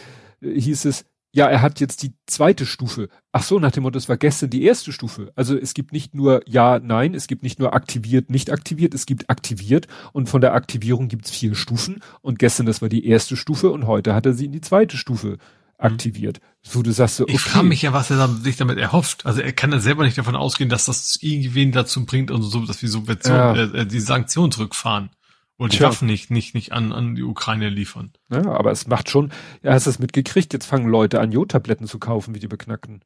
[0.41, 1.05] hieß es,
[1.36, 3.09] ja, er hat jetzt die zweite Stufe.
[3.33, 5.33] Ach so, nach dem Motto, es war gestern die erste Stufe.
[5.36, 9.05] Also es gibt nicht nur ja, nein, es gibt nicht nur aktiviert, nicht aktiviert, es
[9.05, 13.36] gibt aktiviert und von der Aktivierung gibt's vier Stufen und gestern das war die erste
[13.36, 15.38] Stufe und heute hat er sie in die zweite Stufe
[15.77, 16.39] aktiviert.
[16.61, 17.33] So du sagst so, okay.
[17.33, 19.25] Ich frage mich ja, was er sich damit erhofft.
[19.25, 22.65] Also er kann ja selber nicht davon ausgehen, dass das irgendwen dazu bringt und so,
[22.65, 23.79] dass wir Subventionen, ja.
[23.79, 25.09] äh, äh die Sanktionen zurückfahren.
[25.58, 25.88] Und die Tja.
[25.88, 28.12] Waffen nicht, nicht, nicht an, an die Ukraine liefern.
[28.30, 29.32] Ja, aber es macht schon,
[29.64, 30.51] ja, hast du es mitgekriegt?
[30.51, 33.01] Jetzt fangen Leute an, Jodtabletten zu kaufen, wie die Beknackten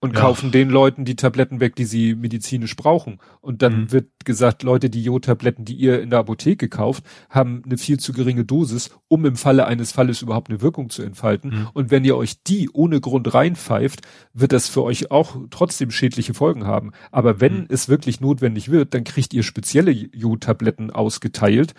[0.00, 0.20] und ja.
[0.20, 3.18] kaufen den Leuten die Tabletten weg, die sie medizinisch brauchen.
[3.40, 3.92] Und dann mhm.
[3.92, 8.12] wird gesagt, Leute, die Jodtabletten, die ihr in der Apotheke kauft, haben eine viel zu
[8.14, 11.50] geringe Dosis, um im Falle eines Falles überhaupt eine Wirkung zu entfalten.
[11.50, 11.68] Mhm.
[11.74, 14.00] Und wenn ihr euch die ohne Grund reinpfeift,
[14.32, 16.92] wird das für euch auch trotzdem schädliche Folgen haben.
[17.10, 17.66] Aber wenn mhm.
[17.68, 21.74] es wirklich notwendig wird, dann kriegt ihr spezielle Jodtabletten ausgeteilt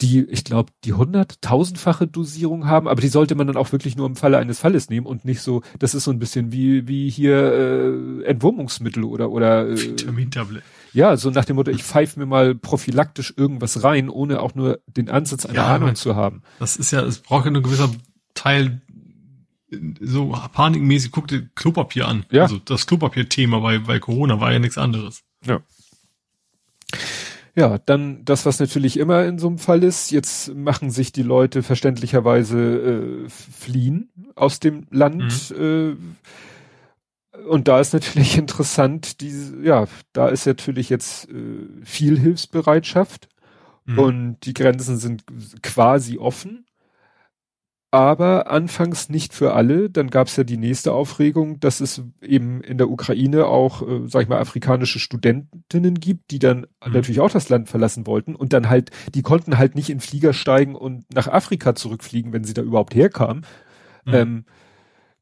[0.00, 3.96] die, ich glaube, die hundert, tausendfache Dosierung haben, aber die sollte man dann auch wirklich
[3.96, 6.86] nur im Falle eines Falles nehmen und nicht so, das ist so ein bisschen wie,
[6.86, 10.62] wie hier äh, Entwurmungsmittel oder oder äh, Vitamintablet.
[10.92, 14.80] Ja, so nach dem Motto, ich pfeife mir mal prophylaktisch irgendwas rein, ohne auch nur
[14.86, 16.42] den Ansatz einer ja, Ahnung zu haben.
[16.58, 17.90] Das ist ja, es braucht ja ein gewisser
[18.34, 18.80] Teil
[20.00, 22.24] so panikmäßig, guck dir Klopapier an.
[22.30, 22.42] Ja.
[22.42, 25.22] Also das Klopapier-Thema bei, bei Corona war ja nichts anderes.
[25.44, 25.60] Ja.
[27.58, 31.24] Ja, dann das, was natürlich immer in so einem Fall ist, jetzt machen sich die
[31.24, 35.52] Leute verständlicherweise äh, fliehen aus dem Land.
[35.58, 35.96] Mhm.
[37.34, 43.28] Äh, und da ist natürlich interessant, diese, ja, da ist natürlich jetzt äh, viel Hilfsbereitschaft
[43.86, 43.98] mhm.
[43.98, 45.24] und die Grenzen sind
[45.60, 46.64] quasi offen
[47.90, 49.88] aber anfangs nicht für alle.
[49.88, 54.06] Dann gab es ja die nächste Aufregung, dass es eben in der Ukraine auch, äh,
[54.06, 56.92] sag ich mal, afrikanische Studentinnen gibt, die dann mhm.
[56.92, 60.34] natürlich auch das Land verlassen wollten und dann halt, die konnten halt nicht in Flieger
[60.34, 63.46] steigen und nach Afrika zurückfliegen, wenn sie da überhaupt herkamen.
[64.04, 64.14] Mhm.
[64.14, 64.44] Ähm,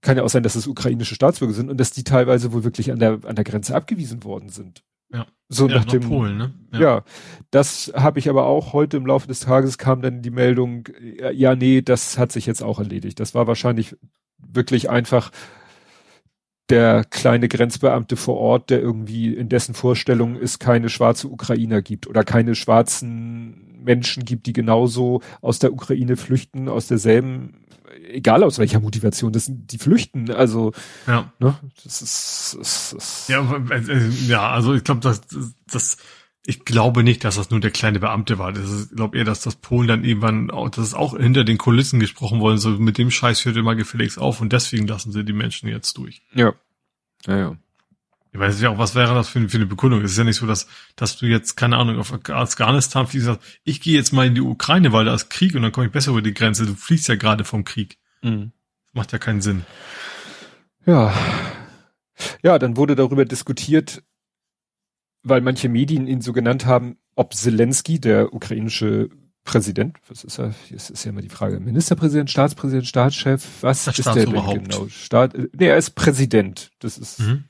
[0.00, 2.92] kann ja auch sein, dass es ukrainische Staatsbürger sind und dass die teilweise wohl wirklich
[2.92, 4.82] an der, an der Grenze abgewiesen worden sind.
[5.12, 5.26] Ja.
[5.48, 6.54] So ja, nach dem Polen, ne?
[6.72, 7.04] Ja, ja
[7.50, 10.88] das habe ich aber auch heute im Laufe des Tages kam dann die Meldung,
[11.32, 13.20] ja, nee, das hat sich jetzt auch erledigt.
[13.20, 13.96] Das war wahrscheinlich
[14.38, 15.30] wirklich einfach
[16.68, 22.08] der kleine Grenzbeamte vor Ort, der irgendwie in dessen Vorstellung es keine schwarze Ukrainer gibt
[22.08, 27.65] oder keine schwarzen Menschen gibt, die genauso aus der Ukraine flüchten, aus derselben,
[28.08, 30.30] egal aus welcher Motivation, das sind die flüchten.
[30.30, 30.72] Also,
[31.06, 35.22] ja, ne, das ist, das ist ja, äh, ja, also ich glaube, das,
[35.70, 35.96] das
[36.46, 38.52] ich glaube nicht, dass das nur der kleine Beamte war.
[38.52, 41.42] Das ist, ich glaube eher, dass das Polen dann irgendwann, auch, das ist auch hinter
[41.42, 45.10] den Kulissen gesprochen wollen, so mit dem Scheiß hört immer gefälligst auf und deswegen lassen
[45.10, 46.22] sie die Menschen jetzt durch.
[46.34, 46.54] Ja.
[47.26, 47.56] Ja, ja.
[48.36, 50.02] Ich weiß ja auch, was wäre das für, für eine Bekundung?
[50.02, 53.40] Es ist ja nicht so, dass, dass du jetzt, keine Ahnung, auf Afghanistan fliegst, sagst,
[53.64, 55.92] ich gehe jetzt mal in die Ukraine, weil da ist Krieg und dann komme ich
[55.92, 56.66] besser über die Grenze.
[56.66, 57.96] Du fliegst ja gerade vom Krieg.
[58.20, 58.52] Mhm.
[58.84, 59.64] Das macht ja keinen Sinn.
[60.84, 61.14] Ja.
[62.42, 64.02] Ja, dann wurde darüber diskutiert,
[65.22, 69.08] weil manche Medien ihn so genannt haben, ob Zelensky, der ukrainische
[69.44, 70.54] Präsident, was ist er?
[70.70, 71.58] Das ist ja immer die Frage.
[71.58, 74.88] Ministerpräsident, Staatspräsident, Staatschef, was das ist der denn genau?
[74.88, 76.72] Staat, nee, er ist Präsident.
[76.80, 77.44] Das ist mhm.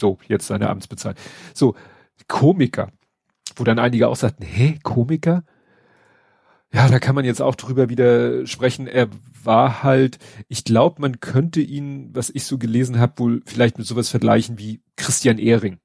[0.00, 1.24] So jetzt seine Amtsbezeichnung.
[1.54, 1.74] So,
[2.28, 2.92] Komiker,
[3.56, 5.44] wo dann einige auch sagten, hä, Komiker?
[6.72, 8.88] Ja, da kann man jetzt auch drüber wieder sprechen.
[8.88, 9.08] Er
[9.44, 10.18] war halt,
[10.48, 14.58] ich glaube, man könnte ihn, was ich so gelesen habe, wohl vielleicht mit sowas vergleichen
[14.58, 15.78] wie Christian Ehring.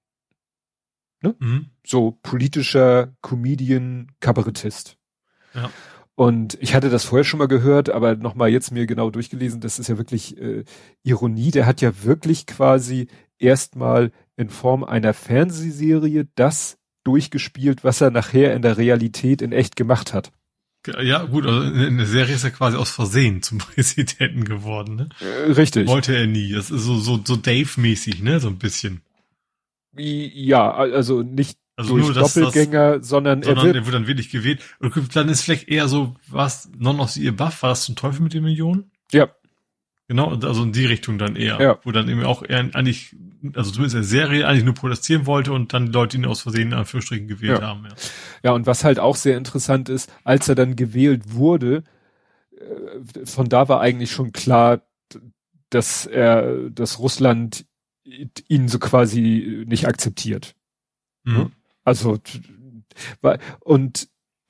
[1.21, 1.35] Ne?
[1.37, 1.67] Mhm.
[1.85, 4.97] So politischer Comedian, Kabarettist.
[5.53, 5.69] Ja.
[6.19, 9.79] Und ich hatte das vorher schon mal gehört, aber nochmal jetzt mir genau durchgelesen, das
[9.79, 10.65] ist ja wirklich äh,
[11.01, 11.51] Ironie.
[11.51, 18.53] Der hat ja wirklich quasi erstmal in Form einer Fernsehserie das durchgespielt, was er nachher
[18.53, 20.33] in der Realität in echt gemacht hat.
[21.01, 25.09] Ja, gut, also in der Serie ist er quasi aus Versehen zum Präsidenten geworden, ne?
[25.21, 25.87] Äh, richtig.
[25.87, 26.51] Wollte er nie.
[26.51, 28.41] Das ist so, so, so Dave-mäßig, ne?
[28.41, 29.03] So ein bisschen.
[29.95, 34.07] Ja, also nicht also durch nur, Doppelgänger, das, sondern, sondern er, wird, er wird dann
[34.07, 34.59] wirklich gewählt.
[34.79, 38.21] Und dann ist vielleicht eher so, was, Non of the Buff, war das zum Teufel
[38.21, 38.91] mit den Millionen?
[39.13, 39.29] Ja.
[40.09, 41.61] Genau, also in die Richtung dann eher.
[41.61, 41.79] Ja.
[41.83, 43.15] Wo dann eben auch eher eigentlich,
[43.53, 46.69] also zumindest in der Serie eigentlich nur protestieren wollte und dann Leute ihn aus Versehen
[46.69, 47.67] in Anführungsstrichen gewählt ja.
[47.67, 47.85] haben.
[47.85, 47.95] Ja.
[48.43, 51.83] ja, und was halt auch sehr interessant ist, als er dann gewählt wurde,
[52.51, 54.81] äh, von da war eigentlich schon klar,
[55.69, 57.65] dass er, dass Russland
[58.03, 60.55] ihn so quasi nicht akzeptiert.
[61.23, 61.51] Mhm.
[61.89, 62.19] Also
[63.61, 64.09] und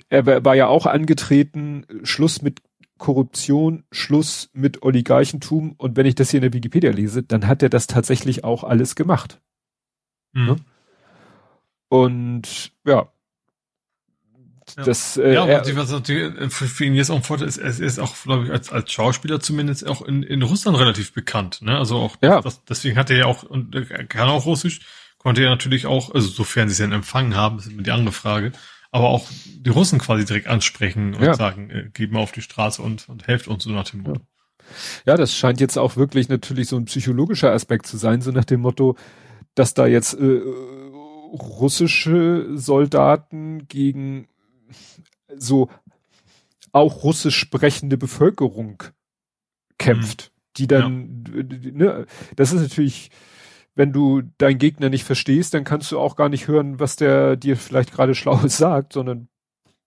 [0.09, 2.61] er war ja auch angetreten, Schluss mit
[2.97, 7.63] Korruption, Schluss mit Oligarchentum und wenn ich das hier in der Wikipedia lese, dann hat
[7.63, 9.39] er das tatsächlich auch alles gemacht.
[10.33, 10.45] Mhm.
[10.45, 10.55] Ne?
[11.87, 13.11] Und ja.
[14.77, 14.83] Ja.
[14.83, 17.57] Das, äh, ja, er, was natürlich äh, für, für ihn jetzt auch ein Vorteil ist,
[17.57, 21.61] er ist auch, glaube ich, als, als Schauspieler zumindest auch in, in Russland relativ bekannt.
[21.61, 21.77] Ne?
[21.77, 22.41] Also auch, ja.
[22.41, 24.81] das, deswegen hat er ja auch, und er kann auch Russisch,
[25.19, 28.13] konnte er natürlich auch, also sofern sie es dann empfangen haben, ist immer die andere
[28.13, 28.51] Frage,
[28.91, 31.35] aber auch die Russen quasi direkt ansprechen und ja.
[31.35, 34.21] sagen, äh, geht mal auf die Straße und, und helft uns so nach dem Motto.
[35.05, 35.13] Ja.
[35.13, 38.45] ja, das scheint jetzt auch wirklich natürlich so ein psychologischer Aspekt zu sein, so nach
[38.45, 38.95] dem Motto,
[39.53, 40.41] dass da jetzt äh,
[41.33, 44.27] russische Soldaten gegen
[45.35, 45.69] so
[46.71, 48.83] auch russisch sprechende Bevölkerung
[49.77, 50.51] kämpft, mhm.
[50.57, 51.71] die dann, ja.
[51.71, 52.05] ne,
[52.35, 53.11] das ist natürlich
[53.79, 57.37] wenn du deinen Gegner nicht verstehst, dann kannst du auch gar nicht hören, was der
[57.37, 59.29] dir vielleicht gerade Schlaues sagt, sondern,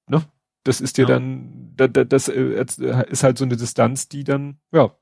[0.09, 0.25] ne?
[0.65, 1.09] Das ist dir ja.
[1.09, 2.65] dann, das, das äh,
[3.11, 4.97] ist halt so eine Distanz, die dann, ja,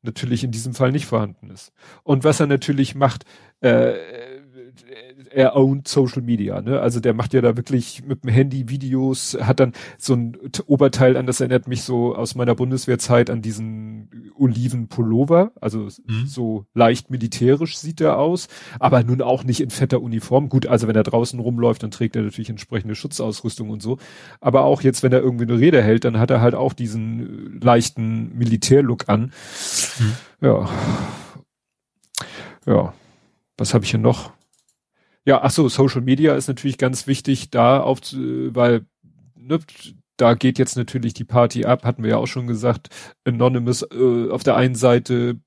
[0.00, 1.74] natürlich in diesem Fall nicht vorhanden ist.
[2.04, 3.26] Und was er natürlich macht,
[3.60, 3.96] äh,
[5.34, 6.80] er ownt Social Media, ne?
[6.80, 10.36] Also der macht ja da wirklich mit dem Handy Videos, hat dann so ein
[10.66, 16.26] Oberteil an, das erinnert mich so aus meiner Bundeswehrzeit an diesen oliven Pullover, also mhm.
[16.26, 18.48] so leicht militärisch sieht er aus,
[18.78, 20.48] aber nun auch nicht in fetter Uniform.
[20.48, 23.98] Gut, also wenn er draußen rumläuft, dann trägt er natürlich entsprechende Schutzausrüstung und so.
[24.40, 27.60] Aber auch jetzt, wenn er irgendwie eine Rede hält, dann hat er halt auch diesen
[27.60, 29.32] leichten Militärlook an.
[29.98, 30.12] Mhm.
[30.40, 30.68] Ja.
[32.66, 32.94] Ja.
[33.56, 34.32] Was habe ich hier noch?
[35.24, 38.86] Ja, ach so, Social Media ist natürlich ganz wichtig da auf, weil
[39.36, 39.60] ne,
[40.16, 42.88] da geht jetzt natürlich die Party ab, hatten wir ja auch schon gesagt.
[43.24, 45.40] Anonymous äh, auf der einen Seite,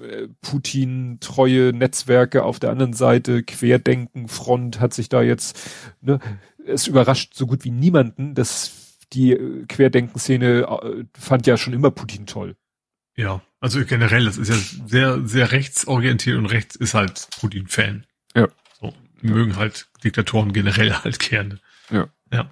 [0.00, 5.58] äh, Putin treue Netzwerke auf der anderen Seite, Querdenken Front hat sich da jetzt,
[6.00, 6.18] ne,
[6.66, 11.90] es überrascht so gut wie niemanden, dass die äh, Querdenken-Szene äh, fand ja schon immer
[11.90, 12.56] Putin toll.
[13.16, 18.06] Ja, also generell, das ist ja sehr, sehr rechtsorientiert und rechts ist halt Putin-Fan.
[18.34, 18.48] Ja.
[19.22, 21.58] Mögen halt Diktatoren generell halt gerne.
[21.90, 22.08] Ja.
[22.32, 22.50] Ja.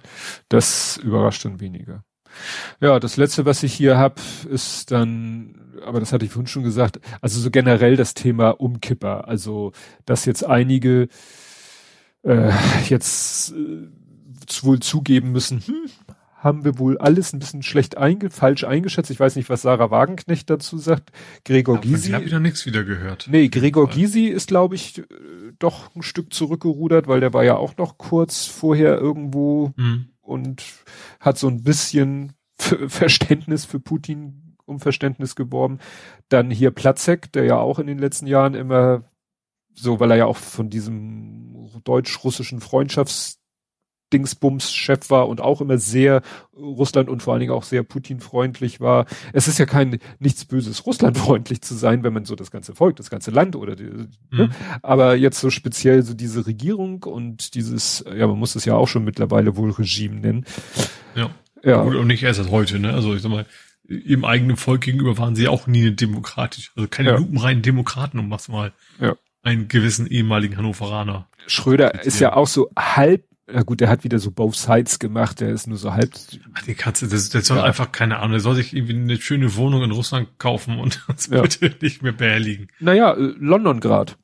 [0.49, 2.03] Das überrascht dann weniger.
[2.79, 4.19] Ja, das letzte, was ich hier hab,
[4.49, 9.27] ist dann, aber das hatte ich vorhin schon gesagt, also so generell das Thema Umkipper.
[9.27, 9.73] Also,
[10.05, 11.07] dass jetzt einige
[12.23, 12.51] äh,
[12.87, 13.87] jetzt äh,
[14.63, 15.89] wohl zugeben müssen, hm,
[16.43, 19.11] haben wir wohl alles ein bisschen schlecht einge falsch eingeschätzt.
[19.11, 21.11] Ich weiß nicht, was Sarah Wagenknecht dazu sagt.
[21.45, 22.07] Gregor Aber Gysi.
[22.09, 23.27] Ich habe wieder nichts wieder gehört.
[23.29, 25.03] Nee, Gregor Gysi ist, glaube ich, äh,
[25.59, 30.07] doch ein Stück zurückgerudert, weil der war ja auch noch kurz vorher irgendwo Mhm.
[30.21, 30.63] und
[31.19, 35.77] hat so ein bisschen Ver- Verständnis für Putin um Verständnis geworben.
[36.29, 39.03] Dann hier Platzek, der ja auch in den letzten Jahren immer
[39.75, 42.61] so, weil er ja auch von diesem deutsch-russischen
[44.11, 46.21] Freundschaftsdingsbums-Chef war und auch immer sehr
[46.55, 49.05] Russland und vor allen Dingen auch sehr Putin-freundlich war.
[49.33, 52.97] Es ist ja kein nichts Böses, Russland-freundlich zu sein, wenn man so das ganze Volk,
[52.97, 54.07] das ganze Land oder die, ne?
[54.31, 54.51] Mhm.
[54.81, 58.87] aber jetzt so speziell so diese Regierung und dieses, ja, man muss es ja auch
[58.87, 60.45] schon mittlerweile wohl Regime nennen.
[61.15, 61.29] Ja.
[61.63, 62.91] Ja, Gut, und nicht erst seit heute, ne?
[62.91, 63.45] Also ich sag mal,
[63.87, 66.71] ihrem eigenen Volk gegenüber waren sie auch nie demokratisch.
[66.75, 67.17] Also keine Ja.
[67.17, 69.15] lupenreinen Demokraten, um was mal Ja.
[69.43, 71.27] einen gewissen ehemaligen Hannoveraner.
[71.45, 75.39] Schröder ist ja auch so halb, na gut, der hat wieder so both sides gemacht,
[75.41, 76.11] der ist nur so halb,
[76.53, 77.63] Ach, die Katze, das, der soll Ja.
[77.63, 81.27] einfach, keine Ahnung, der soll sich irgendwie eine schöne Wohnung in Russland kaufen und uns
[81.27, 81.41] Ja.
[81.41, 82.67] bitte nicht mehr behelligen.
[82.79, 84.17] naja, äh, London grad.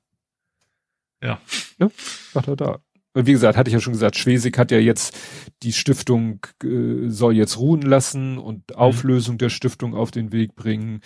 [1.23, 1.39] Ja.
[1.79, 1.91] Ne?
[2.33, 2.79] Sagt er da.
[3.13, 5.17] Und wie gesagt, hatte ich ja schon gesagt, Schwesig hat ja jetzt
[5.63, 11.01] die Stiftung äh, soll jetzt ruhen lassen und Auflösung der Stiftung auf den Weg bringen.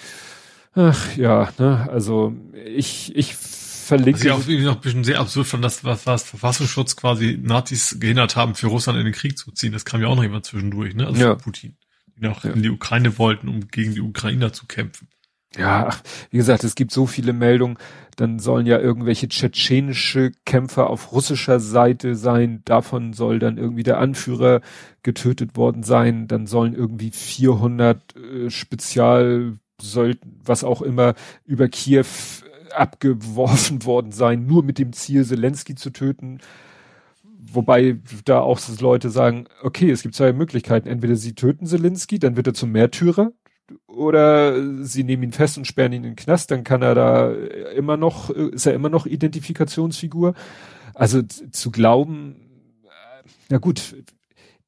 [0.73, 2.33] Ach ja, ne, also
[2.65, 3.35] ich ich
[3.91, 6.95] verlinke Was ich auch irgendwie noch ein bisschen sehr absurd fand, dass was, was Verfassungsschutz
[6.95, 9.73] quasi Nazis gehindert haben, für Russland in den Krieg zu ziehen.
[9.73, 11.07] Das kam ja auch noch immer zwischendurch, ne?
[11.07, 11.35] Also Ja.
[11.35, 11.75] Putin.
[12.15, 12.51] Die noch Ja.
[12.51, 15.09] in die Ukraine wollten, um gegen die Ukrainer zu kämpfen.
[15.57, 15.89] Ja,
[16.29, 17.77] wie gesagt, es gibt so viele Meldungen,
[18.15, 23.97] dann sollen ja irgendwelche tschetschenische Kämpfer auf russischer Seite sein, davon soll dann irgendwie der
[23.99, 24.61] Anführer
[25.03, 32.05] getötet worden sein, dann sollen irgendwie 400 äh, Spezial sollten, was auch immer, über Kiew
[32.71, 36.39] abgeworfen worden sein, nur mit dem Ziel, Zelensky zu töten.
[37.23, 40.87] Wobei da auch Leute sagen, okay, es gibt zwei Möglichkeiten.
[40.87, 43.31] Entweder sie töten Zelensky, dann wird er zum Märtyrer,
[43.87, 47.31] oder sie nehmen ihn fest und sperren ihn in den Knast, dann kann er da
[47.75, 50.33] immer noch, ist er immer noch Identifikationsfigur.
[50.93, 52.35] Also zu glauben,
[52.83, 53.95] äh, na gut,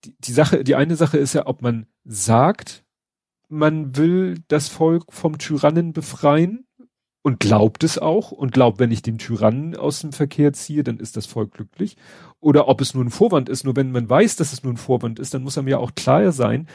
[0.06, 2.84] die, die Sache, die eine Sache ist ja, ob man sagt,
[3.50, 6.66] man will das Volk vom Tyrannen befreien
[7.24, 11.00] und glaubt es auch und glaubt, wenn ich den Tyrannen aus dem Verkehr ziehe, dann
[11.00, 11.98] ist das Volk glücklich.
[12.40, 14.78] Oder ob es nur ein Vorwand ist, nur wenn man weiß, dass es nur ein
[14.78, 16.68] Vorwand ist, dann muss er mir auch klar sein,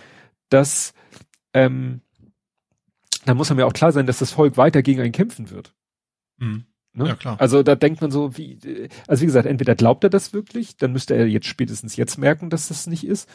[0.49, 0.95] dass
[1.53, 2.01] ähm,
[3.27, 5.75] dann muss einem ja auch klar sein, dass das Volk weiter gegen einen kämpfen wird.
[6.39, 6.65] Mhm.
[6.95, 7.09] Ne?
[7.09, 7.37] Ja, klar.
[7.39, 10.79] Also da denkt man so, wie, äh, also wie gesagt, entweder glaubt er das wirklich,
[10.79, 13.29] dann müsste er jetzt spätestens jetzt merken, dass das nicht ist,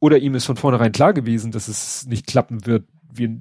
[0.00, 2.88] oder ihm ist von vornherein klar gewesen, dass es nicht klappen wird.
[3.12, 3.36] Wir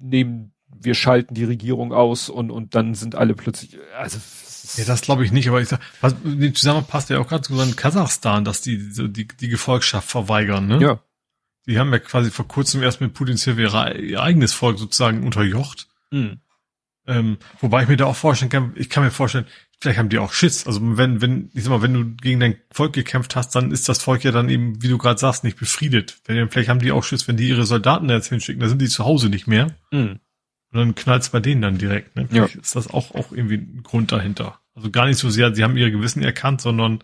[0.00, 4.18] nehmen, wir schalten die Regierung aus und und dann sind alle plötzlich, also
[4.76, 7.28] Ja, das glaube ich nicht, aber ich sag, was, in dem Zusammenhang passt ja auch
[7.28, 10.80] gerade zu Kasachstan, dass die so die, die Gefolgschaft verweigern, ne?
[10.80, 11.00] ja,
[11.66, 13.62] Die haben ja quasi vor kurzem erst mit Putins Hilfe
[14.00, 15.88] ihr eigenes Volk sozusagen unterjocht.
[16.10, 16.40] hm.
[17.06, 19.46] Ähm, wobei ich mir da auch vorstellen kann, ich kann mir vorstellen,
[19.80, 20.66] vielleicht haben die auch Schiss.
[20.66, 23.88] Also wenn, wenn, ich sag mal, wenn du gegen dein Volk gekämpft hast, dann ist
[23.88, 26.18] das Volk ja dann eben, wie du gerade sagst, nicht befriedet.
[26.26, 28.82] Wenn, vielleicht haben die auch Schiss, wenn die ihre Soldaten da jetzt hinschicken, dann sind
[28.82, 29.74] die zu Hause nicht mehr.
[29.90, 30.20] Hm.
[30.70, 32.16] Und dann knallt's bei denen dann direkt.
[32.16, 32.28] Ne?
[32.30, 32.44] Ja.
[32.44, 34.60] Ist das auch, auch irgendwie ein Grund dahinter.
[34.74, 37.02] Also gar nicht so sehr, sie haben ihre Gewissen erkannt, sondern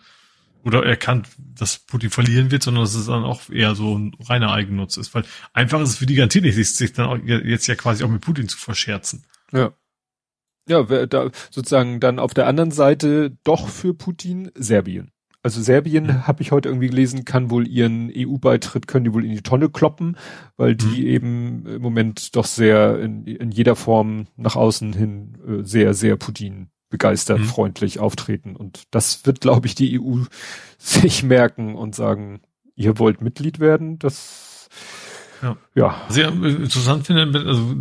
[0.64, 4.52] oder erkannt, dass Putin verlieren wird, sondern dass es dann auch eher so ein reiner
[4.52, 5.14] Eigennutz ist.
[5.14, 8.08] Weil einfach ist es für die garantiert nicht, sich, dann auch jetzt ja quasi auch
[8.08, 9.24] mit Putin zu verscherzen.
[9.52, 9.72] ja.
[10.66, 15.12] Ja, da sozusagen dann auf der anderen Seite doch für Putin Serbien.
[15.44, 16.26] Also Serbien, Mhm.
[16.26, 19.68] habe ich heute irgendwie gelesen, kann wohl ihren EU-Beitritt, können die wohl in die Tonne
[19.68, 20.16] kloppen,
[20.56, 21.06] weil die Mhm.
[21.06, 26.16] eben im Moment doch sehr in, in jeder Form nach außen hin äh, sehr, sehr
[26.16, 27.44] Putin begeistert, Mhm.
[27.44, 28.56] freundlich auftreten.
[28.56, 30.20] Und das wird, glaube ich, die EU
[30.78, 32.40] sich merken und sagen,
[32.74, 34.68] ihr wollt Mitglied werden, das
[35.42, 35.58] Ja.
[35.74, 35.94] ja.
[36.16, 37.76] Äh, interessant finde, also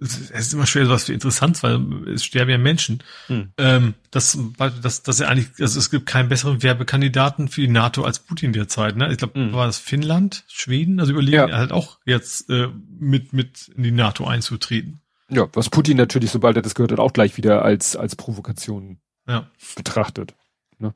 [0.00, 3.02] es ist immer schwer, was für interessant, weil es sterben ja Menschen.
[3.26, 3.52] Hm.
[3.58, 4.38] Ähm, dass,
[4.82, 8.52] dass, dass er eigentlich, also es gibt keinen besseren Werbekandidaten für die NATO als Putin
[8.52, 8.96] derzeit.
[8.96, 9.10] Ne?
[9.10, 9.52] Ich glaube, Hm.
[9.52, 11.56] war das Finnland, Schweden, also überlegen Ja.
[11.58, 12.68] halt auch jetzt äh,
[12.98, 15.00] mit mit in die NATO einzutreten.
[15.30, 18.98] Ja, was Putin natürlich, sobald er das gehört hat, auch gleich wieder als, als Provokation
[19.28, 19.50] Ja.
[19.76, 20.34] betrachtet.
[20.78, 20.94] Ne?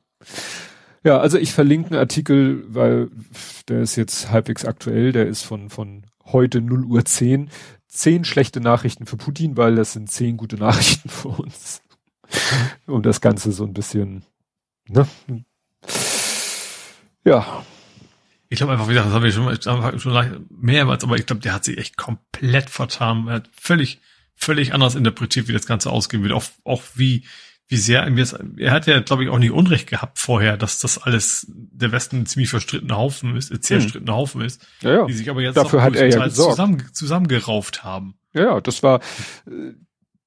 [1.03, 3.09] Ja, also ich verlinke einen Artikel, weil
[3.67, 7.49] der ist jetzt halbwegs aktuell, der ist von, von heute 0 Uhr 10.
[7.93, 11.83] Zehn schlechte Nachrichten für Putin, weil das sind zehn gute Nachrichten für uns.
[12.87, 14.25] Um das Ganze so ein bisschen,
[14.87, 15.07] ne?
[17.23, 17.63] Ja,
[18.49, 21.53] Ich glaube einfach, wie gesagt, das haben wir schon, schon mehrmals, aber ich glaube, der
[21.53, 23.27] hat sich echt komplett vertan.
[23.27, 24.01] Er hat völlig,
[24.35, 26.33] völlig anders interpretiert, wie das Ganze ausgehen wird.
[26.33, 27.25] Auch, auch wie,
[27.73, 30.99] wie sehr jetzt, er hat ja, glaube ich, auch nicht Unrecht gehabt vorher, dass das
[30.99, 34.19] alles der Westen ein ziemlich verstrittener Haufen ist, ein zerstrittener hm.
[34.19, 35.05] Haufen ist, ja, ja.
[35.05, 38.13] die sich aber jetzt dafür hat er ja zusammen, zusammengerauft haben.
[38.35, 38.99] Ja, ja, das war,
[39.47, 39.73] äh,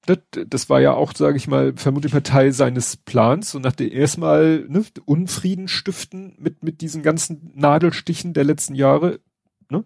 [0.05, 3.55] das, das war ja auch, sage ich mal, vermutlich mal Teil seines Plans.
[3.55, 9.21] Und nach dem erstmal ne, Unfrieden stiften mit mit diesen ganzen Nadelstichen der letzten Jahre,
[9.69, 9.85] ne,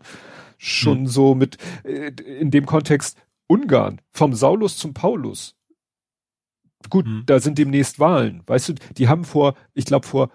[0.58, 1.08] schon hm.
[1.08, 2.08] so mit äh,
[2.40, 5.56] in dem Kontext Ungarn vom Saulus zum Paulus
[6.90, 7.24] Gut, mhm.
[7.26, 8.44] da sind demnächst Wahlen.
[8.48, 10.30] Weißt du, die haben vor, ich glaube vor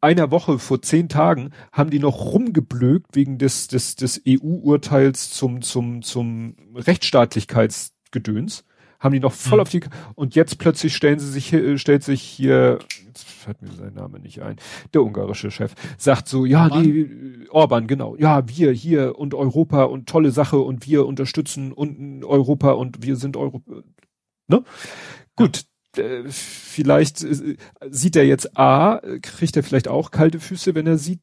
[0.00, 5.62] einer Woche, vor zehn Tagen, haben die noch rumgeblökt wegen des, des, des EU-Urteils zum,
[5.62, 8.64] zum, zum Rechtsstaatlichkeitsgedöns.
[9.00, 9.62] Haben die noch voll mhm.
[9.62, 9.80] auf die,
[10.16, 14.18] und jetzt plötzlich stellen sie sich, äh, stellt sich hier, jetzt fällt mir sein Name
[14.18, 14.56] nicht ein,
[14.92, 16.82] der ungarische Chef, sagt so, ja, Orban?
[16.82, 22.24] die, Orban, genau, ja, wir hier und Europa und tolle Sache und wir unterstützen und
[22.24, 23.82] Europa und wir sind Europa,
[24.48, 24.64] ne?
[25.36, 25.64] Gut,
[25.96, 27.56] äh, vielleicht äh,
[27.88, 31.20] sieht er jetzt A, kriegt er vielleicht auch kalte Füße, wenn er sieht,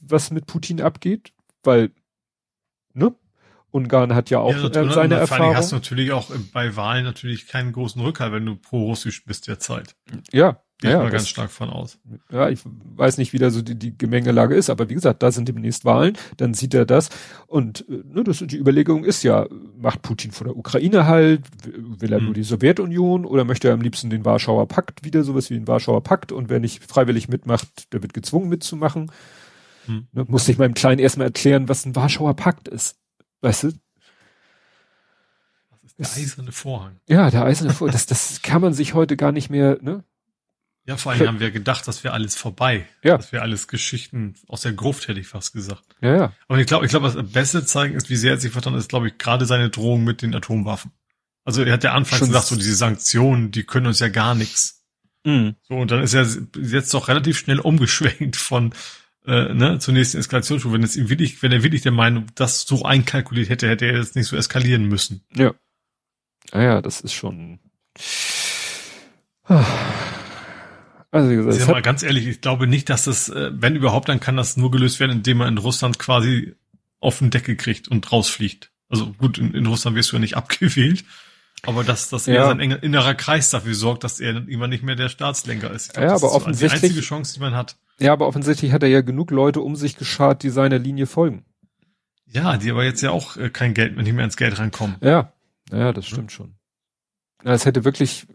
[0.00, 1.32] was mit Putin abgeht,
[1.62, 1.90] weil,
[2.92, 3.14] ne?
[3.70, 5.50] Ungarn hat ja auch ja, äh, seine Erfahrung.
[5.50, 9.96] Du hast natürlich auch bei Wahlen natürlich keinen großen Rückhalt, wenn du pro-russisch bist derzeit.
[10.32, 11.98] Ja, Gehe ja, ich mal ganz stark von aus.
[12.30, 15.32] Ja, ich weiß nicht, wie da so die, die Gemengelage ist, aber wie gesagt, da
[15.32, 17.08] sind demnächst Wahlen, dann sieht er das.
[17.46, 19.46] Und äh, ne, das, die Überlegung ist ja,
[19.78, 22.26] macht Putin vor der Ukraine halt, will er hm.
[22.26, 25.66] nur die Sowjetunion oder möchte er am liebsten den Warschauer Pakt wieder, sowas wie den
[25.66, 29.10] Warschauer Pakt und wer nicht freiwillig mitmacht, der wird gezwungen mitzumachen.
[29.86, 30.08] Hm.
[30.12, 32.98] Ne, muss ich meinem Kleinen erstmal erklären, was ein Warschauer Pakt ist.
[33.40, 33.72] Weißt du?
[35.96, 37.00] Das ist der eiserne Vorhang.
[37.08, 37.92] Ja, der eiserne Vorhang.
[37.92, 40.04] das, das kann man sich heute gar nicht mehr, ne?
[40.86, 42.86] Ja, vor allem haben wir gedacht, das wäre alles vorbei.
[43.02, 43.16] Ja.
[43.16, 45.82] Das wäre alles Geschichten aus der Gruft, hätte ich fast gesagt.
[46.00, 46.32] Ja, ja.
[46.46, 48.88] Aber ich glaube, ich glaube, das beste zeigen ist, wie sehr er sich verstanden ist,
[48.88, 50.92] glaube ich, gerade seine Drohung mit den Atomwaffen.
[51.44, 54.36] Also er hat ja anfangs Schon gesagt, so diese Sanktionen, die können uns ja gar
[54.36, 54.84] nichts.
[55.24, 55.56] Mhm.
[55.62, 56.26] So, und dann ist er
[56.56, 58.72] jetzt doch relativ schnell umgeschwenkt von
[59.26, 60.72] äh, ne, zur nächsten Eskalationsstufe.
[60.72, 63.98] Wenn es ihm wirklich, wenn er wirklich der Meinung, das so einkalkuliert hätte, hätte er
[63.98, 65.24] jetzt nicht so eskalieren müssen.
[65.34, 65.52] Ja.
[66.52, 67.58] Ah ja, das ist schon.
[71.16, 74.20] Also wie gesagt, mal ganz ehrlich, ich glaube nicht, dass das, äh, wenn überhaupt, dann
[74.20, 76.54] kann das nur gelöst werden, indem man in Russland quasi
[77.00, 78.70] auf den Deckel kriegt und rausfliegt.
[78.88, 81.04] Also gut, in, in Russland wirst du ja nicht abgewählt,
[81.62, 82.34] aber dass, dass ja.
[82.34, 85.94] er sein innerer Kreis dafür sorgt, dass er immer nicht mehr der Staatslenker ist.
[85.94, 86.80] Glaub, ja, aber offensichtlich.
[86.80, 87.76] Die einzige Chance, die man hat.
[87.98, 91.44] Ja, aber offensichtlich hat er ja genug Leute um sich geschart, die seiner Linie folgen.
[92.26, 94.96] Ja, die aber jetzt ja auch äh, kein Geld, nicht mehr ins Geld reinkommen.
[95.00, 95.32] Ja,
[95.72, 96.54] ja, das stimmt schon.
[97.44, 98.26] Es hätte wirklich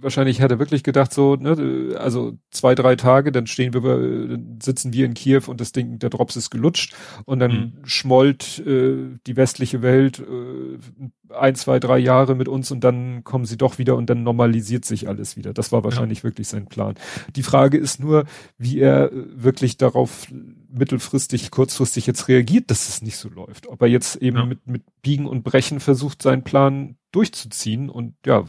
[0.00, 4.58] wahrscheinlich hat er wirklich gedacht, so, ne, also zwei, drei Tage, dann stehen wir, dann
[4.62, 6.94] sitzen wir in Kiew und das Ding, der Drops ist gelutscht
[7.24, 7.72] und dann mhm.
[7.84, 13.46] schmollt äh, die westliche Welt äh, ein, zwei, drei Jahre mit uns und dann kommen
[13.46, 15.52] sie doch wieder und dann normalisiert sich alles wieder.
[15.52, 16.24] Das war wahrscheinlich ja.
[16.24, 16.94] wirklich sein Plan.
[17.34, 18.24] Die Frage ist nur,
[18.58, 20.28] wie er wirklich darauf
[20.68, 23.66] mittelfristig, kurzfristig jetzt reagiert, dass es nicht so läuft.
[23.66, 24.44] Ob er jetzt eben ja.
[24.44, 28.44] mit, mit Biegen und Brechen versucht, seinen Plan durchzuziehen und ja,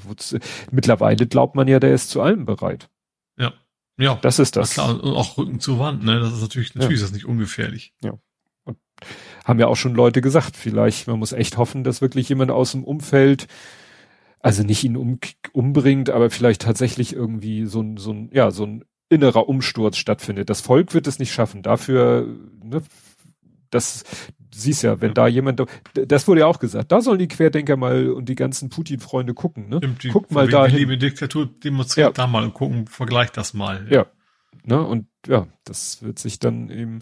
[0.72, 2.90] mittlerweile glaubt man ja, der ist zu allem bereit.
[3.38, 3.54] Ja.
[3.98, 4.20] Ja.
[4.22, 4.74] Das ist das.
[4.74, 6.20] Klar, und auch Rücken zur Wand, ne?
[6.20, 7.06] Das ist natürlich, natürlich ja.
[7.06, 7.94] ist das nicht ungefährlich.
[8.04, 8.20] Ja.
[8.64, 8.78] Und
[9.44, 12.74] haben ja auch schon Leute gesagt, vielleicht, man muss echt hoffen, dass wirklich jemand aus
[12.74, 13.48] dem Umfeld,
[14.40, 15.20] also nicht ihn um,
[15.52, 20.50] umbringt, aber vielleicht tatsächlich irgendwie so ein, so ein, ja, so ein innerer Umsturz stattfindet.
[20.50, 21.64] Das Volk wird es nicht schaffen.
[21.64, 22.28] Dafür,
[22.64, 22.82] ne,
[23.70, 24.04] das,
[24.54, 25.14] siehst ja, wenn ja.
[25.14, 25.64] da jemand,
[25.94, 29.70] das wurde ja auch gesagt, da sollen die Querdenker mal und die ganzen Putin-Freunde gucken,
[29.70, 29.78] ne?
[29.78, 30.68] Stimmt, die, Guck mal da.
[30.68, 32.12] Die liebe Diktatur demonstriert ja.
[32.12, 33.88] da mal und gucken, vergleich das mal.
[33.90, 33.98] Ja.
[33.98, 34.06] ja.
[34.64, 34.86] Ne?
[34.86, 37.00] Und ja, das wird sich dann eben,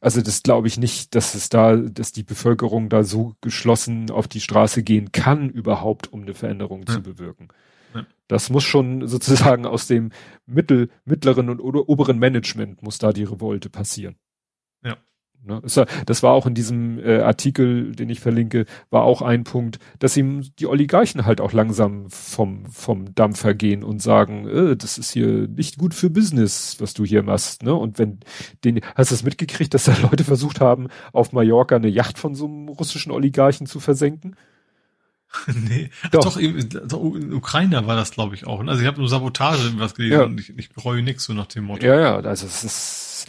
[0.00, 4.26] also das glaube ich nicht, dass es da, dass die Bevölkerung da so geschlossen auf
[4.26, 7.48] die Straße gehen kann, überhaupt, um eine Veränderung zu bewirken.
[8.28, 10.10] Das muss schon sozusagen aus dem
[10.46, 14.16] mittel, mittleren und oberen Management muss da die Revolte passieren.
[14.82, 14.96] Ja.
[15.42, 15.60] Ne?
[16.06, 20.16] Das war auch in diesem äh, Artikel, den ich verlinke, war auch ein Punkt, dass
[20.16, 25.12] ihm die Oligarchen halt auch langsam vom, vom Dampfer gehen und sagen, äh, das ist
[25.12, 27.62] hier nicht gut für Business, was du hier machst.
[27.62, 27.74] Ne?
[27.74, 28.20] Und wenn
[28.64, 32.34] den, hast du es mitgekriegt, dass da Leute versucht haben, auf Mallorca eine Yacht von
[32.34, 34.36] so einem russischen Oligarchen zu versenken?
[35.68, 36.38] nee, doch, doch,
[36.86, 38.62] doch in Ukraine war das, glaube ich, auch.
[38.62, 38.70] Ne?
[38.70, 40.24] Also ich habe nur Sabotage was gelesen ja.
[40.24, 41.84] und ich, ich bereue nichts so nach dem Motto.
[41.84, 43.26] Ja, ja, also es ist,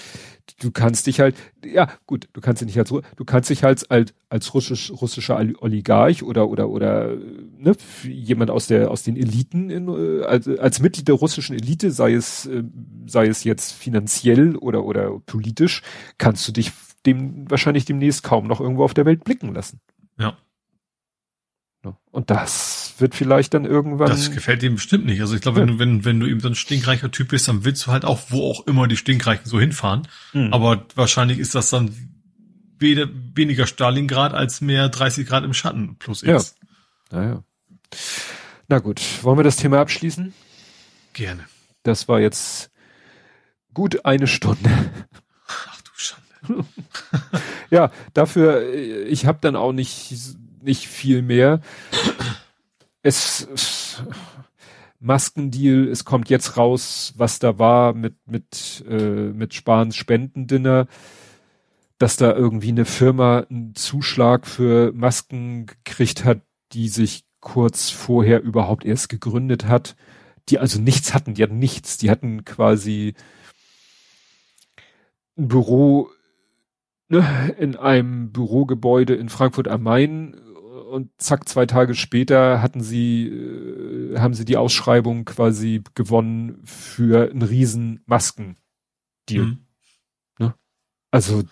[0.59, 3.89] du kannst dich halt, ja gut, du kannst dich nicht als, du kannst dich halt
[3.91, 7.15] als, als russisch, russischer Oligarch oder oder oder
[7.57, 11.91] ne, jemand aus der aus den Eliten in, äh, als, als Mitglied der russischen Elite,
[11.91, 12.63] sei es äh,
[13.07, 15.81] sei es jetzt finanziell oder oder politisch,
[16.17, 16.71] kannst du dich
[17.05, 19.79] dem wahrscheinlich demnächst kaum noch irgendwo auf der Welt blicken lassen.
[20.17, 20.37] Ja.
[22.11, 24.09] Und das wird vielleicht dann irgendwann.
[24.09, 25.21] Das gefällt ihm bestimmt nicht.
[25.21, 27.65] Also ich glaube, wenn, du, wenn, wenn du eben so ein stinkreicher Typ bist, dann
[27.65, 30.07] willst du halt auch, wo auch immer die Stinkreichen so hinfahren.
[30.33, 30.53] Mhm.
[30.53, 31.93] Aber wahrscheinlich ist das dann
[32.79, 36.55] weder, weniger Stalingrad als mehr 30 Grad im Schatten plus X.
[37.11, 37.19] Ja.
[37.19, 37.43] Naja.
[38.67, 40.33] Na gut, wollen wir das Thema abschließen?
[41.13, 41.45] Gerne.
[41.83, 42.71] Das war jetzt
[43.73, 44.69] gut eine Stunde.
[45.47, 46.65] Ach du Schande.
[47.69, 50.11] ja, dafür, ich habe dann auch nicht,
[50.65, 51.61] nicht viel mehr.
[53.01, 54.03] Es, es
[54.99, 60.87] Maskendeal, es kommt jetzt raus, was da war mit, mit, äh, mit Spahns Spendendinner,
[61.99, 66.41] dass da irgendwie eine Firma einen Zuschlag für Masken gekriegt hat,
[66.73, 69.95] die sich kurz vorher überhaupt erst gegründet hat,
[70.49, 73.13] die also nichts hatten, die hatten nichts, die hatten quasi
[75.37, 76.09] ein Büro
[77.09, 80.35] ne, in einem Bürogebäude in Frankfurt am Main
[80.95, 87.29] und zack, zwei Tage später hatten sie, äh, haben sie die Ausschreibung quasi gewonnen für
[87.29, 89.45] einen riesen Masken-Deal.
[89.45, 89.65] Mhm.
[90.39, 90.55] Ne?
[91.11, 91.43] Also,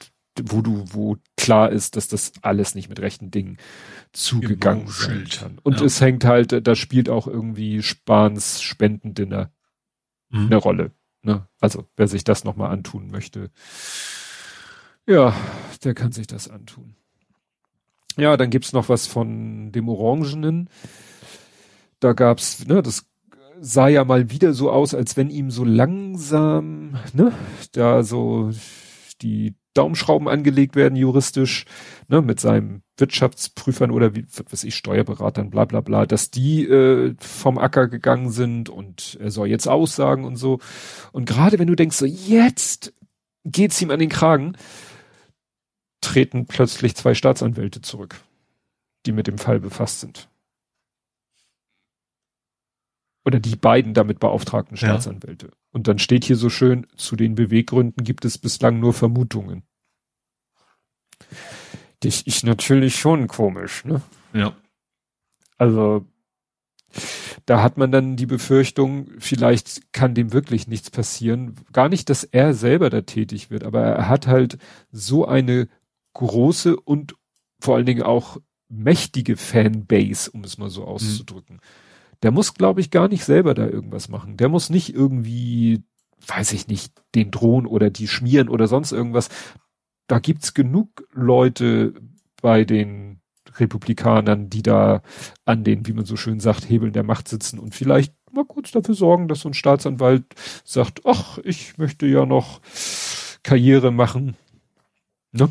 [0.42, 3.58] wo du, wo klar ist, dass das alles nicht mit rechten Dingen
[4.14, 5.60] zugegangen sein kann.
[5.62, 5.86] Und ja.
[5.86, 9.52] es hängt halt, da spielt auch irgendwie Spahns Spendendinner
[10.30, 10.46] mhm.
[10.46, 10.92] eine Rolle.
[11.22, 11.50] Ne?
[11.60, 13.52] Also, wer sich das nochmal antun möchte,
[15.06, 15.36] ja,
[15.84, 16.96] der kann sich das antun.
[18.18, 20.70] Ja, dann gibt's noch was von dem Orangenen.
[22.00, 23.06] Da gab's, ne, das
[23.60, 27.32] sah ja mal wieder so aus, als wenn ihm so langsam, ne,
[27.72, 28.52] da so
[29.22, 31.66] die Daumenschrauben angelegt werden juristisch,
[32.08, 37.16] ne, mit seinem Wirtschaftsprüfern oder wie, was ich, Steuerberatern, bla bla bla, dass die äh,
[37.20, 40.60] vom Acker gegangen sind und er soll jetzt aussagen und so.
[41.12, 42.94] Und gerade wenn du denkst, so jetzt
[43.46, 44.56] geht's ihm an den Kragen,
[46.04, 48.22] treten plötzlich zwei Staatsanwälte zurück,
[49.06, 50.30] die mit dem Fall befasst sind.
[53.26, 55.48] Oder die beiden damit beauftragten Staatsanwälte.
[55.48, 55.54] Ja.
[55.72, 59.64] Und dann steht hier so schön, zu den Beweggründen gibt es bislang nur Vermutungen.
[62.04, 64.02] Dich ich natürlich schon komisch, ne?
[64.34, 64.56] Ja.
[65.58, 66.06] Also,
[67.46, 71.56] da hat man dann die Befürchtung, vielleicht kann dem wirklich nichts passieren.
[71.72, 74.58] Gar nicht, dass er selber da tätig wird, aber er hat halt
[74.92, 75.70] so eine
[76.14, 77.16] große und
[77.60, 78.38] vor allen Dingen auch
[78.70, 81.58] mächtige Fanbase, um es mal so auszudrücken.
[81.58, 81.62] Mhm.
[82.24, 84.38] Der muss, glaube ich, gar nicht selber da irgendwas machen.
[84.38, 85.84] Der muss nicht irgendwie,
[86.26, 89.30] weiß ich nicht, den drohen oder die schmieren oder sonst irgendwas.
[90.08, 91.94] Da gibt's genug Leute
[92.42, 93.22] bei den
[93.58, 95.02] Republikanern, die da
[95.46, 98.72] an den, wie man so schön sagt, Hebeln der Macht sitzen und vielleicht mal kurz
[98.72, 100.26] dafür sorgen, dass so ein Staatsanwalt
[100.64, 102.62] sagt, ach, ich möchte ja noch
[103.44, 104.36] Karriere machen.
[105.32, 105.50] Ne?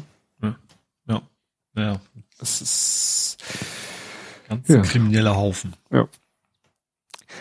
[1.74, 2.00] Ja.
[2.38, 3.36] Das ist
[4.48, 4.82] ganz ja.
[4.82, 5.74] krimineller Haufen.
[5.90, 6.08] Ja.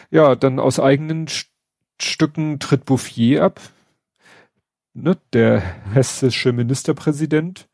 [0.10, 1.52] Ja, dann aus eigenen St
[2.02, 3.62] Stücken tritt Bouffier ab.
[4.94, 5.62] Ne, der
[5.94, 7.70] hessische Ministerpräsident.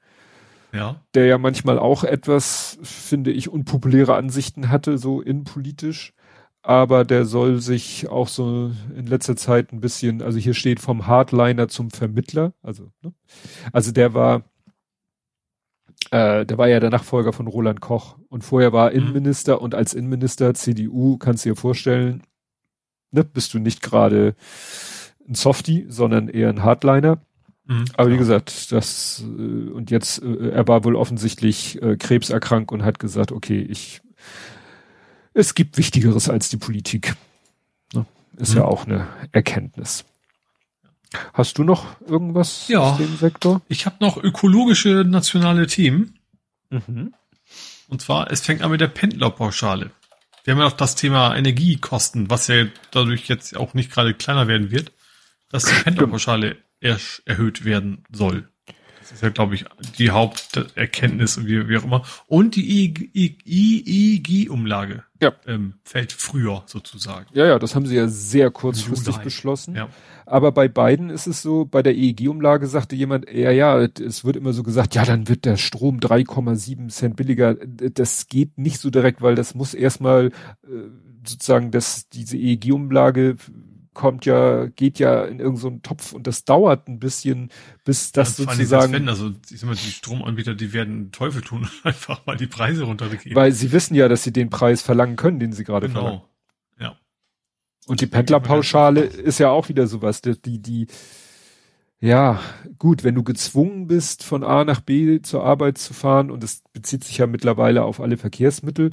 [0.73, 1.01] Ja.
[1.15, 6.13] Der ja manchmal auch etwas, finde ich, unpopuläre Ansichten hatte, so innenpolitisch.
[6.61, 11.07] Aber der soll sich auch so in letzter Zeit ein bisschen, also hier steht vom
[11.07, 12.53] Hardliner zum Vermittler.
[12.61, 13.13] Also, ne?
[13.71, 14.43] also der war,
[16.11, 18.97] äh, der war ja der Nachfolger von Roland Koch und vorher war mhm.
[18.97, 22.23] Innenminister und als Innenminister CDU kannst du dir vorstellen,
[23.11, 24.35] ne, bist du nicht gerade
[25.27, 27.19] ein Softie, sondern eher ein Hardliner.
[27.65, 32.71] Mhm, Aber wie gesagt, das äh, und jetzt äh, er war wohl offensichtlich äh, krebserkrankt
[32.71, 34.01] und hat gesagt, okay, ich
[35.33, 37.15] es gibt Wichtigeres als die Politik.
[37.93, 38.05] Ne?
[38.37, 38.57] Ist mhm.
[38.57, 40.05] ja auch eine Erkenntnis.
[41.34, 43.61] Hast du noch irgendwas ja, aus dem Sektor?
[43.67, 46.19] Ich habe noch ökologische nationale Themen.
[46.69, 47.13] Mhm.
[47.88, 49.91] Und zwar, es fängt an mit der Pendlerpauschale.
[50.43, 54.47] Wir haben ja auch das Thema Energiekosten, was ja dadurch jetzt auch nicht gerade kleiner
[54.47, 54.91] werden wird,
[55.49, 58.47] dass die Pendlerpauschale er erhöht werden soll.
[58.99, 59.63] Das ist ja, glaube ich,
[59.97, 62.03] die Haupterkenntnis, wie, wie auch immer.
[62.27, 65.31] Und die EEG-Umlage ja.
[65.45, 67.27] ähm, fällt früher sozusagen.
[67.34, 69.75] Ja, ja, das haben sie ja sehr kurzfristig beschlossen.
[69.75, 69.88] Ja.
[70.29, 74.35] Aber bei beiden ist es so, bei der EEG-Umlage sagte jemand, ja, ja, es wird
[74.35, 77.55] immer so gesagt, ja, dann wird der Strom 3,7 Cent billiger.
[77.55, 80.27] Das geht nicht so direkt, weil das muss erstmal
[80.63, 80.89] äh,
[81.25, 83.37] sozusagen, dass diese EEG-Umlage
[83.93, 87.49] kommt ja, geht ja in irgendeinen so Topf und das dauert ein bisschen,
[87.83, 88.93] bis das ja, sozusagen.
[88.93, 92.47] Wenn, also ich sag mal, die Stromanbieter, die werden Teufel tun und einfach mal die
[92.47, 93.35] Preise runtergehen.
[93.35, 95.99] Weil sie wissen ja, dass sie den Preis verlangen können, den sie gerade genau.
[95.99, 96.21] verlangen.
[97.88, 100.88] Und die Pendlerpauschale ist ja auch wieder sowas, die, die, die,
[101.99, 102.39] ja,
[102.77, 106.64] gut, wenn du gezwungen bist, von A nach B zur Arbeit zu fahren, und das
[106.73, 108.91] bezieht sich ja mittlerweile auf alle Verkehrsmittel,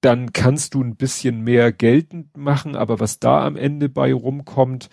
[0.00, 4.90] dann kannst du ein bisschen mehr geltend machen, aber was da am Ende bei rumkommt,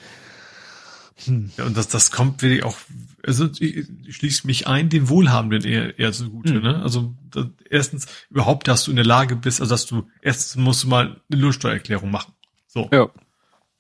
[1.26, 1.52] hm.
[1.58, 2.78] Ja, und das, das kommt wirklich auch,
[3.26, 6.64] also ich, ich schließe mich ein, den Wohlhabenden eher, eher zugute, hm.
[6.64, 6.82] ne?
[6.82, 10.84] Also das, erstens, überhaupt, dass du in der Lage bist, also dass du, erstens musst
[10.84, 12.34] du mal eine Lohnsteuererklärung machen.
[12.68, 12.90] So.
[12.92, 13.10] Ja.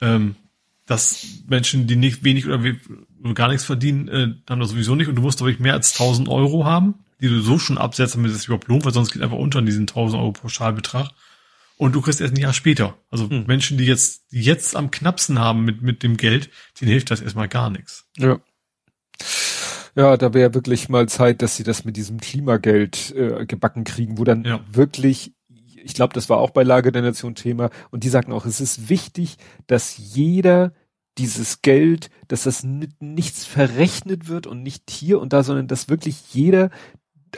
[0.01, 0.35] Ähm,
[0.87, 2.59] dass Menschen, die nicht wenig oder,
[3.33, 5.93] gar nichts verdienen, äh, haben das sowieso nicht und du musst, glaube ich, mehr als
[5.93, 9.21] 1000 Euro haben, die du so schon absetzt, damit es überhaupt lohnt, weil sonst geht
[9.21, 11.11] einfach unter in diesen 1000 Euro Pauschalbetrag
[11.77, 12.97] und du kriegst erst ein Jahr später.
[13.09, 13.45] Also hm.
[13.47, 16.49] Menschen, die jetzt, die jetzt am knappsten haben mit, mit dem Geld,
[16.79, 18.05] denen hilft das erstmal gar nichts.
[18.17, 18.39] Ja.
[19.95, 24.17] Ja, da wäre wirklich mal Zeit, dass sie das mit diesem Klimageld äh, gebacken kriegen,
[24.17, 24.63] wo dann ja.
[24.71, 25.33] wirklich,
[25.83, 28.61] ich glaube, das war auch bei Lage der Nation Thema, und die sagten auch, es
[28.61, 29.37] ist wichtig,
[29.67, 30.73] dass jeder
[31.17, 35.89] dieses Geld, dass das mit nichts verrechnet wird und nicht hier und da, sondern dass
[35.89, 36.69] wirklich jeder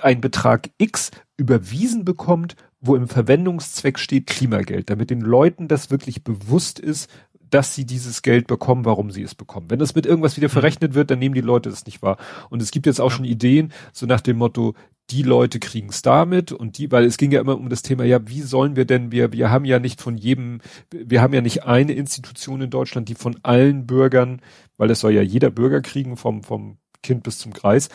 [0.02, 6.24] einen Betrag X überwiesen bekommt, wo im Verwendungszweck steht Klimageld, damit den Leuten das wirklich
[6.24, 7.10] bewusst ist,
[7.54, 9.70] dass sie dieses Geld bekommen, warum sie es bekommen.
[9.70, 10.54] Wenn das mit irgendwas wieder mhm.
[10.54, 12.18] verrechnet wird, dann nehmen die Leute das nicht wahr.
[12.50, 13.18] Und es gibt jetzt auch ja.
[13.18, 14.74] schon Ideen, so nach dem Motto,
[15.10, 18.06] die Leute kriegen es damit und die, weil es ging ja immer um das Thema,
[18.06, 20.62] ja, wie sollen wir denn, wir, wir haben ja nicht von jedem,
[20.92, 24.42] wir haben ja nicht eine Institution in Deutschland, die von allen Bürgern,
[24.78, 27.90] weil es soll ja jeder Bürger kriegen, vom, vom Kind bis zum Kreis,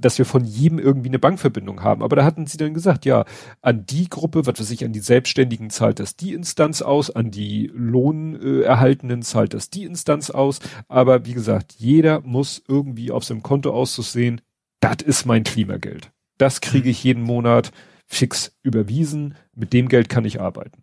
[0.00, 2.02] dass wir von jedem irgendwie eine Bankverbindung haben.
[2.02, 3.24] Aber da hatten sie dann gesagt, ja,
[3.60, 7.30] an die Gruppe, was weiß ich, an die Selbstständigen zahlt das die Instanz aus, an
[7.30, 10.60] die Lohnerhaltenden zahlt das die Instanz aus.
[10.88, 14.40] Aber wie gesagt, jeder muss irgendwie auf seinem Konto auszusehen,
[14.80, 16.10] das ist mein Klimageld.
[16.38, 17.70] Das kriege ich jeden Monat
[18.06, 19.34] fix überwiesen.
[19.54, 20.82] Mit dem Geld kann ich arbeiten.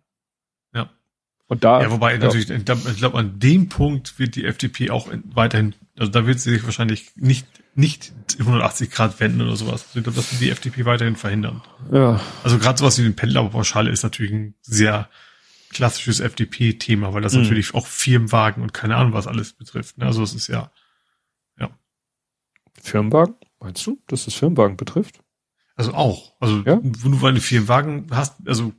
[0.72, 0.90] Ja.
[1.48, 1.82] Und da.
[1.82, 2.18] Ja, wobei ja.
[2.18, 6.50] natürlich, ich glaube, an dem Punkt wird die FDP auch weiterhin, also da wird sie
[6.50, 7.46] sich wahrscheinlich nicht
[7.78, 9.84] nicht 180 Grad wenden oder sowas.
[9.86, 11.62] Also ich glaube, das wird die FDP weiterhin verhindern.
[11.92, 12.20] Ja.
[12.42, 15.08] Also gerade sowas wie eine Pendlerpauschale ist natürlich ein sehr
[15.70, 17.42] klassisches FDP-Thema, weil das mhm.
[17.42, 19.96] natürlich auch Firmenwagen und keine Ahnung was alles betrifft.
[19.98, 20.06] Ne?
[20.06, 20.72] Also es ist ja,
[21.58, 21.70] ja.
[22.82, 23.36] Firmenwagen?
[23.60, 25.20] Meinst du, dass das Firmenwagen betrifft?
[25.76, 26.34] Also auch.
[26.40, 26.80] Also ja?
[26.82, 28.72] wenn du eine Firmenwagen hast, also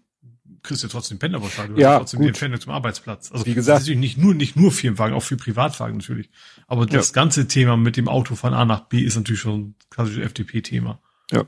[0.63, 2.25] kriegst du ja trotzdem Pendlerpauschale, du ja, hast trotzdem gut.
[2.25, 3.31] die Entfernung zum Arbeitsplatz.
[3.31, 6.29] Also wie gesagt, das ist natürlich nicht nur nicht nur Firmenwagen, auch für Privatwagen natürlich.
[6.67, 7.13] Aber das ja.
[7.13, 10.99] ganze Thema mit dem Auto von A nach B ist natürlich schon ein klassisches FDP-Thema.
[11.31, 11.45] Ja.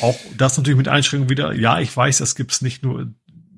[0.00, 1.52] Auch das natürlich mit Einschränkungen wieder.
[1.52, 3.12] Ja, ich weiß, das gibt's nicht nur.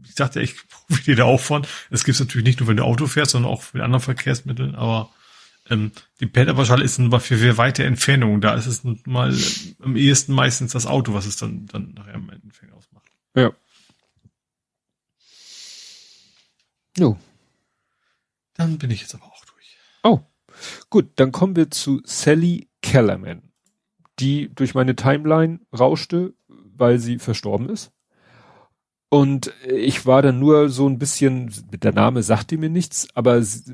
[0.05, 1.67] Ich dachte, ich profitiere da auch von.
[1.91, 4.75] Es gibt's natürlich nicht nur, wenn du Auto fährst, sondern auch mit anderen Verkehrsmitteln.
[4.75, 5.11] Aber
[5.71, 8.41] ähm, die Pendlerpauschale ist nun mal für, für weite Entfernungen.
[8.41, 9.35] Da ist es nun mal
[9.83, 13.05] am ehesten meistens das Auto, was es dann dann nachher im Endeffekt ausmacht.
[13.35, 13.53] Ja.
[16.99, 17.17] Jo.
[18.55, 19.79] Dann bin ich jetzt aber auch durch.
[20.03, 20.21] Oh.
[20.91, 23.53] Gut, dann kommen wir zu Sally Kellerman,
[24.19, 27.93] die durch meine Timeline rauschte, weil sie verstorben ist.
[29.11, 33.65] Und ich war dann nur so ein bisschen, der Name sagte mir nichts, aber es,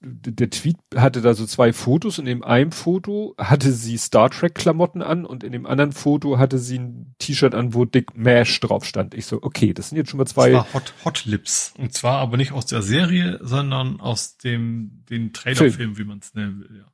[0.00, 4.30] der Tweet hatte da so zwei Fotos und in dem einen Foto hatte sie Star
[4.30, 8.16] Trek Klamotten an und in dem anderen Foto hatte sie ein T-Shirt an, wo Dick
[8.16, 9.14] Mash drauf stand.
[9.14, 10.50] Ich so, okay, das sind jetzt schon mal zwei.
[10.50, 11.74] Das war Hot, Hot Lips.
[11.76, 16.34] Und zwar aber nicht aus der Serie, sondern aus dem, den Trailerfilm, wie man es
[16.34, 16.93] nennen will, ja.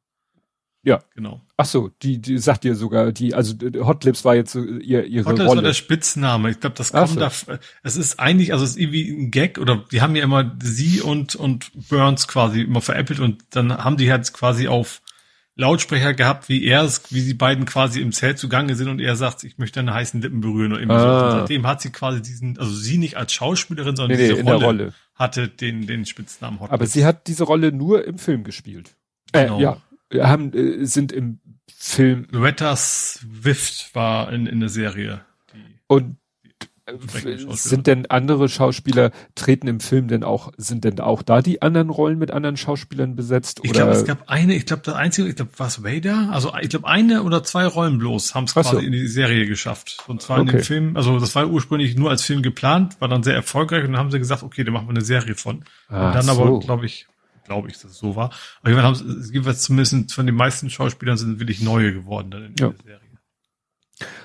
[0.83, 1.43] Ja, genau.
[1.59, 5.05] Ach so, die, die sagt ihr sogar, die, also Hot Lips war jetzt so ihr,
[5.05, 5.57] ihre Hot Lips Rolle.
[5.59, 6.51] war der Spitzname.
[6.51, 7.21] Ich glaube, das kommt so.
[7.21, 7.31] da.
[7.83, 11.03] Es ist eigentlich, also es ist irgendwie ein Gag oder die haben ja immer sie
[11.03, 15.03] und und Burns quasi immer veräppelt und dann haben die halt quasi auf
[15.55, 19.17] Lautsprecher gehabt, wie er es, wie sie beiden quasi im Zelt zugange sind und er
[19.17, 21.21] sagt, ich möchte deine heißen Lippen berühren oder irgendwie ah.
[21.21, 21.27] so.
[21.27, 24.51] Und seitdem hat sie quasi diesen, also sie nicht als Schauspielerin, sondern nee, diese nee,
[24.51, 26.95] Rolle, Rolle, hatte den den Spitznamen Hot Aber Lips.
[26.95, 28.97] sie hat diese Rolle nur im Film gespielt.
[29.33, 29.61] Äh, genau.
[29.61, 29.77] ja,
[30.15, 31.41] haben, äh, sind im
[31.77, 32.27] Film.
[32.31, 35.23] Loretta Swift war in, in der Serie.
[35.87, 36.17] und
[37.53, 41.91] sind denn andere Schauspieler treten im Film denn auch sind denn auch da die anderen
[41.91, 45.37] Rollen mit anderen Schauspielern besetzt ich glaube es gab eine ich glaube der einzige ich
[45.37, 48.79] glaube was Vader also ich glaube eine oder zwei Rollen bloß haben es quasi so.
[48.79, 50.51] in die Serie geschafft und zwar okay.
[50.51, 53.85] in dem Film also das war ursprünglich nur als Film geplant war dann sehr erfolgreich
[53.85, 56.23] und dann haben sie gesagt okay dann machen wir eine Serie von ah, und dann
[56.23, 56.33] so.
[56.33, 57.07] aber glaube ich
[57.51, 58.31] glaube ich, dass es so war.
[58.61, 62.45] Aber ich haben es gibt zumindest von den meisten Schauspielern sind wirklich neue geworden dann
[62.45, 62.69] in ja.
[62.69, 63.19] der Serie.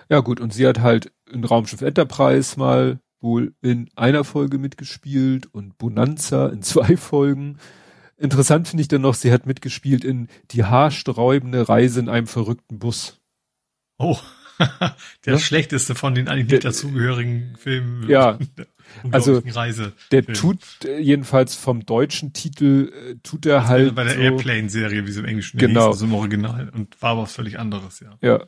[0.09, 5.51] Ja gut, und sie hat halt in Raumschiff Enterprise mal wohl in einer Folge mitgespielt
[5.51, 7.57] und Bonanza in zwei Folgen.
[8.15, 12.77] Interessant finde ich dann noch, sie hat mitgespielt in die haarsträubende Reise in einem verrückten
[12.77, 13.19] Bus.
[13.97, 14.19] Oh,
[15.25, 15.39] der ja?
[15.39, 18.07] schlechteste von den eigentlich nicht dazugehörigen Filmen.
[18.07, 18.37] Ja,
[19.11, 20.37] also Reise der Film.
[20.37, 25.05] tut äh, jedenfalls vom deutschen Titel äh, tut er halt bei der so, Airplane Serie,
[25.05, 25.87] wie sie im Englischen genau.
[25.87, 28.17] hieß, also im Original und war aber was völlig anderes, ja.
[28.21, 28.43] Ja.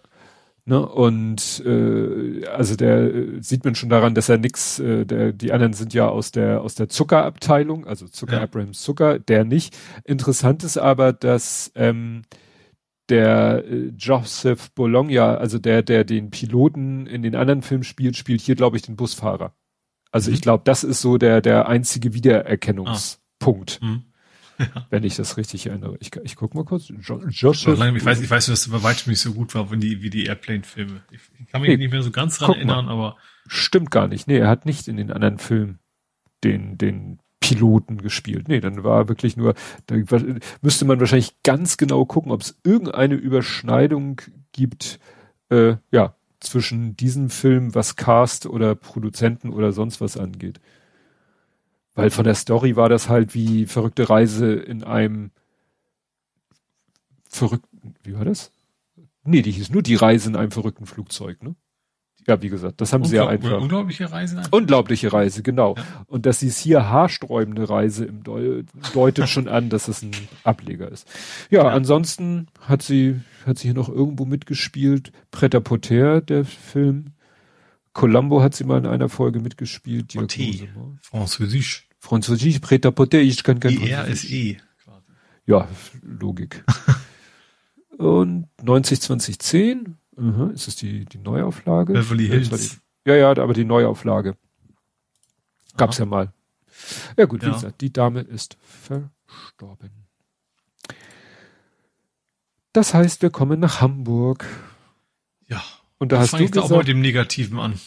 [0.65, 0.85] Ne?
[0.85, 5.53] Und äh, also der äh, sieht man schon daran, dass er nix, äh, der, die
[5.53, 8.43] anderen sind ja aus der aus der Zuckerabteilung, also Zucker ja.
[8.43, 9.77] Abrahams Zucker, der nicht.
[10.03, 12.23] Interessant ist aber, dass ähm,
[13.09, 18.41] der äh, Joseph Bologna, also der, der den Piloten in den anderen Filmen spielt, spielt
[18.41, 19.53] hier, glaube ich, den Busfahrer.
[20.11, 20.35] Also mhm.
[20.35, 23.79] ich glaube, das ist so der, der einzige Wiedererkennungspunkt.
[23.81, 23.85] Ah.
[23.85, 24.03] Mhm.
[24.59, 24.87] Ja.
[24.89, 25.97] Wenn ich das richtig erinnere.
[25.99, 26.87] Ich, ich guck mal kurz.
[26.89, 27.79] Jo Joseph.
[27.79, 30.25] ich weiß, ich weiß, dass bei weitem nicht so gut war, wenn die, wie die
[30.25, 31.03] Airplane-Filme.
[31.11, 32.91] Ich, ich, kann mich nee, nicht mehr so ganz dran erinnern, mal.
[32.91, 33.17] aber.
[33.45, 34.27] Stimmt gar nicht.
[34.27, 35.77] Nee, er hat nicht in den anderen Filmen
[36.43, 38.49] den, den Piloten gespielt.
[38.49, 39.53] Nee, dann war wirklich nur,
[39.85, 39.95] da
[40.61, 44.21] müsste man wahrscheinlich ganz genau gucken, ob es irgendeine Überschneidung
[44.51, 44.99] gibt,
[45.49, 50.59] äh, ja, zwischen diesem Film, was Cast oder Produzenten oder sonst was angeht.
[51.95, 55.31] Weil von der Story war das halt wie verrückte Reise in einem
[57.27, 58.51] verrückten, wie war das?
[59.23, 61.55] Nee, die hieß nur die Reise in einem verrückten Flugzeug, ne?
[62.27, 63.61] Ja, wie gesagt, das haben sie ja einfach.
[63.61, 64.37] Unglaubliche Reise.
[64.37, 64.51] Einfach.
[64.51, 65.75] Unglaubliche Reise, genau.
[65.77, 65.83] Ja.
[66.07, 70.11] Und dass sie es hier haarsträubende Reise im Deu deutet schon an, dass es ein
[70.43, 71.07] Ableger ist.
[71.49, 75.11] Ja, ja, ansonsten hat sie, hat sie hier noch irgendwo mitgespielt.
[75.31, 77.13] Preta Poter, der Film.
[77.93, 80.13] Columbo hat sie mal in einer Folge mitgespielt.
[81.01, 81.89] Französisch.
[81.99, 84.57] Französisch, Preta Poter, ich kann kein IRSE.
[85.45, 85.67] Ja,
[86.03, 86.63] Logik.
[87.97, 90.51] Und 90 2010 Mhm.
[90.51, 91.93] Ist es die, die Neuauflage?
[91.93, 92.79] Beverly Hills.
[93.05, 94.35] Ja, ja, aber die Neuauflage.
[95.77, 96.05] Gab's Aha.
[96.05, 96.33] ja mal.
[97.17, 97.53] Ja gut, wie ja.
[97.53, 100.06] gesagt, die Dame ist verstorben.
[102.77, 104.45] Das heißt, wir kommen nach Hamburg.
[105.47, 105.63] Ja.
[105.97, 107.79] Und da hast du gesagt, auch mal mit dem Negativen an.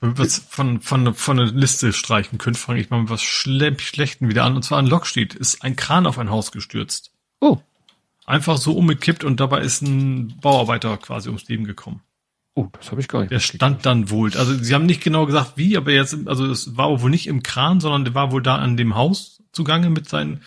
[0.00, 3.78] Wenn wir von, von, von der Liste streichen können, fange ich mal mit was Schle
[3.78, 4.56] Schlechten wieder an.
[4.56, 7.12] Und zwar an Lockstedt ist ein Kran auf ein Haus gestürzt.
[7.40, 7.60] Oh
[8.30, 12.00] einfach so umgekippt und dabei ist ein Bauarbeiter quasi ums Leben gekommen.
[12.54, 13.32] Oh, das habe ich gar nicht.
[13.32, 14.36] Der stand dann wohl.
[14.36, 17.42] Also sie haben nicht genau gesagt, wie, aber jetzt, also es war wohl nicht im
[17.42, 20.42] Kran, sondern der war wohl da an dem Haus zugange mit seinen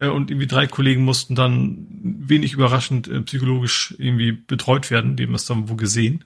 [0.00, 5.48] und irgendwie drei Kollegen mussten dann wenig überraschend äh, psychologisch irgendwie betreut werden, dem ist
[5.48, 6.24] dann wohl gesehen.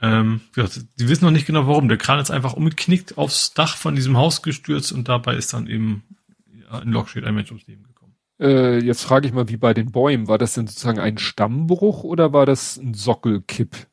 [0.00, 0.66] Ähm, ja,
[0.98, 1.88] die wissen noch nicht genau warum.
[1.88, 5.68] Der Kran ist einfach umgeknickt aufs Dach von diesem Haus gestürzt und dabei ist dann
[5.68, 6.02] eben
[6.52, 8.16] ja, in Lockstedt ein Mensch ums Leben gekommen.
[8.40, 12.02] Äh, jetzt frage ich mal, wie bei den Bäumen, war das denn sozusagen ein Stammbruch
[12.02, 13.86] oder war das ein Sockelkipp?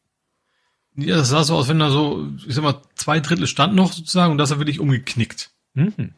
[0.95, 3.94] Ja, das sah so aus, wenn da so, ich sag mal, zwei Drittel stand noch
[3.94, 5.52] sozusagen und das ist wirklich umgeknickt.
[5.76, 6.16] Mhm.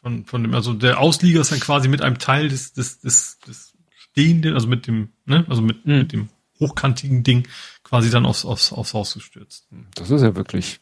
[0.00, 3.38] Von, von dem, also der Auslieger ist dann quasi mit einem Teil des, des, des,
[3.40, 5.98] des stehenden, also mit dem, ne, also mit, mhm.
[5.98, 6.28] mit dem
[6.60, 7.48] hochkantigen Ding
[7.82, 9.68] quasi dann aufs, aufs, aufs Haus gestürzt.
[9.94, 10.80] Das ist ja wirklich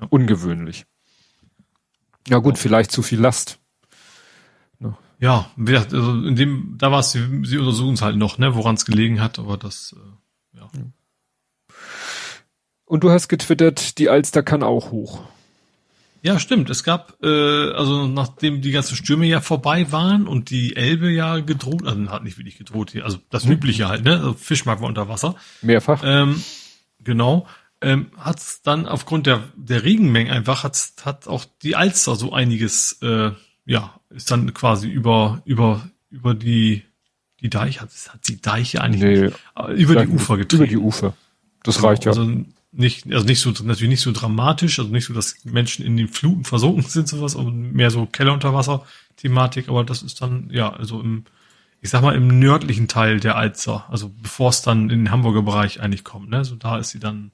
[0.00, 0.06] ja.
[0.10, 0.86] ungewöhnlich.
[2.28, 3.58] Ja gut, vielleicht zu viel Last.
[5.22, 8.74] Ja, also in dem, da war es, sie, sie untersuchen es halt noch, ne, woran
[8.74, 10.68] es gelegen hat, aber das, äh, ja.
[12.86, 15.22] Und du hast getwittert, die Alster kann auch hoch.
[16.22, 16.70] Ja, stimmt.
[16.70, 17.26] Es gab, äh,
[17.72, 22.22] also nachdem die ganzen Stürme ja vorbei waren und die Elbe ja gedroht, also hat
[22.22, 23.52] nicht wirklich gedroht hier, also das mhm.
[23.52, 24.18] übliche halt, ne?
[24.18, 25.34] Also Fischmarkt war unter Wasser.
[25.62, 26.02] Mehrfach.
[26.04, 26.42] Ähm,
[27.00, 27.46] genau.
[27.80, 32.98] Ähm, hat's dann aufgrund der, der Regenmengen einfach, hat's, hat auch die Alster so einiges
[33.02, 33.32] äh,
[33.64, 36.82] ja, ist dann quasi über, über, über die,
[37.40, 40.64] die Deiche, hat, hat die Deiche eigentlich nee, nicht, über die Ufer getrieben.
[40.64, 41.14] Über die Ufer.
[41.62, 42.12] Das genau, reicht ja.
[42.12, 45.96] Also nicht, also nicht so, natürlich nicht so dramatisch, also nicht so, dass Menschen in
[45.96, 48.86] den Fluten versunken sind, sowas, aber mehr so Keller unter Wasser
[49.16, 51.24] Thematik, aber das ist dann, ja, also im,
[51.82, 55.42] ich sag mal, im nördlichen Teil der Alzer, also bevor es dann in den Hamburger
[55.42, 57.30] Bereich eigentlich kommt, ne, so da ist sie dann,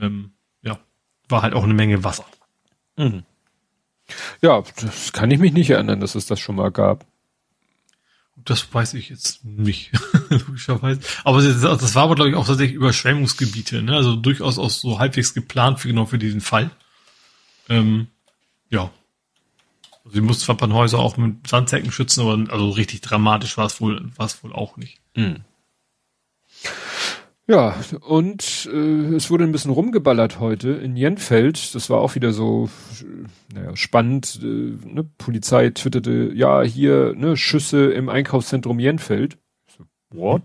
[0.00, 0.78] ähm, ja,
[1.28, 2.24] war halt auch eine Menge Wasser.
[2.96, 3.24] Mhm.
[4.40, 7.04] Ja, das kann ich mich nicht erinnern, dass es das schon mal gab.
[8.48, 9.92] Das weiß ich jetzt nicht,
[10.30, 11.02] logischerweise.
[11.22, 13.94] Aber das, war aber, glaube ich, auch tatsächlich Überschwemmungsgebiete, ne?
[13.94, 16.70] Also durchaus auch so halbwegs geplant für genau für diesen Fall.
[17.68, 18.06] Ähm,
[18.70, 18.90] ja.
[20.02, 24.10] Also sie musste Verpannhäuser auch mit Sandsäcken schützen, aber also richtig dramatisch war es wohl,
[24.16, 24.98] war es wohl auch nicht.
[25.14, 25.44] Mhm.
[27.50, 31.74] Ja, und äh, es wurde ein bisschen rumgeballert heute in Jenfeld.
[31.74, 32.68] Das war auch wieder so
[33.54, 34.38] naja, spannend.
[34.42, 35.08] Äh, ne?
[35.16, 39.38] Polizei twitterte, ja, hier ne, Schüsse im Einkaufszentrum Jenfeld.
[39.66, 40.42] So, what?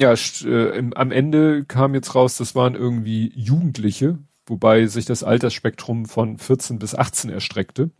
[0.00, 5.22] Ja, äh, im, am Ende kam jetzt raus, das waren irgendwie Jugendliche, wobei sich das
[5.22, 7.90] Altersspektrum von 14 bis 18 erstreckte.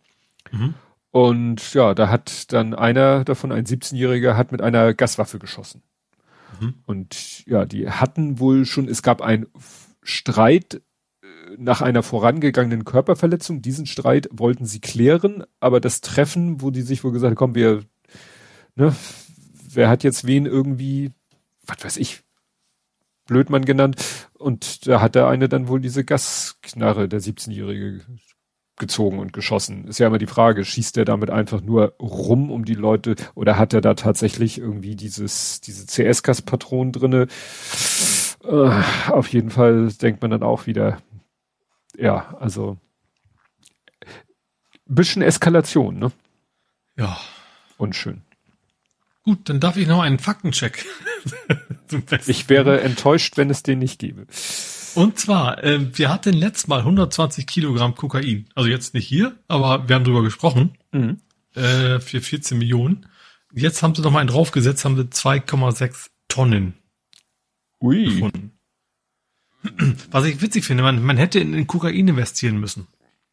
[0.51, 0.73] Mhm.
[1.11, 5.83] Und ja, da hat dann einer davon, ein 17-Jähriger, hat mit einer Gaswaffe geschossen.
[6.61, 6.75] Mhm.
[6.87, 9.47] Und ja, die hatten wohl schon, es gab einen
[10.03, 10.83] Streit
[11.23, 11.27] äh,
[11.59, 13.63] nach einer vorangegangenen Körperverletzung.
[13.63, 17.55] Diesen Streit wollten sie klären, aber das Treffen, wo die sich wohl gesagt haben, komm,
[17.55, 17.85] wir,
[18.75, 18.95] ne,
[19.73, 21.13] wer hat jetzt wen irgendwie,
[21.67, 22.23] was weiß ich,
[23.27, 23.97] Blödmann genannt.
[24.35, 28.01] Und da hat der eine dann wohl diese Gasknarre, der 17-Jährige,
[28.81, 29.87] gezogen und geschossen.
[29.87, 33.57] Ist ja immer die Frage, schießt er damit einfach nur rum, um die Leute, oder
[33.57, 37.29] hat er da tatsächlich irgendwie dieses, diese CS-Gas-Patronen drinne?
[38.43, 40.99] Äh, auf jeden Fall denkt man dann auch wieder,
[41.97, 42.79] ja, also
[44.87, 46.11] bisschen Eskalation, ne?
[46.97, 47.17] Ja.
[47.79, 48.23] Unschön.
[49.23, 50.85] Gut, dann darf ich noch einen Faktencheck.
[52.27, 54.27] ich wäre enttäuscht, wenn es den nicht gäbe.
[54.95, 58.47] Und zwar, äh, wir hatten letztes Mal 120 Kilogramm Kokain.
[58.55, 60.77] Also jetzt nicht hier, aber wir haben drüber gesprochen.
[60.93, 61.19] Mhm.
[61.55, 63.07] Äh, für 14 Millionen.
[63.53, 66.75] Jetzt haben sie noch mal einen draufgesetzt, haben sie 2,6 Tonnen
[67.81, 68.05] Ui.
[68.05, 68.53] gefunden.
[70.11, 72.87] Was ich witzig finde, man, man hätte in, in Kokain investieren müssen.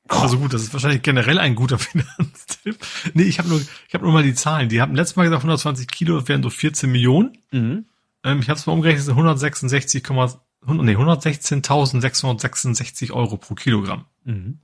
[0.09, 2.77] Also gut, das ist wahrscheinlich generell ein guter Finanztipp.
[3.13, 4.69] Nee, ich habe nur, ich habe nur mal die Zahlen.
[4.69, 7.37] Die haben letztes Mal gesagt 120 Kilo, wären so 14 Millionen.
[7.51, 7.85] Mhm.
[8.23, 10.03] Ähm, ich habe es mal umgerechnet, 166,
[10.67, 14.05] nee, 116.666 Euro pro Kilogramm.
[14.23, 14.59] Mhm.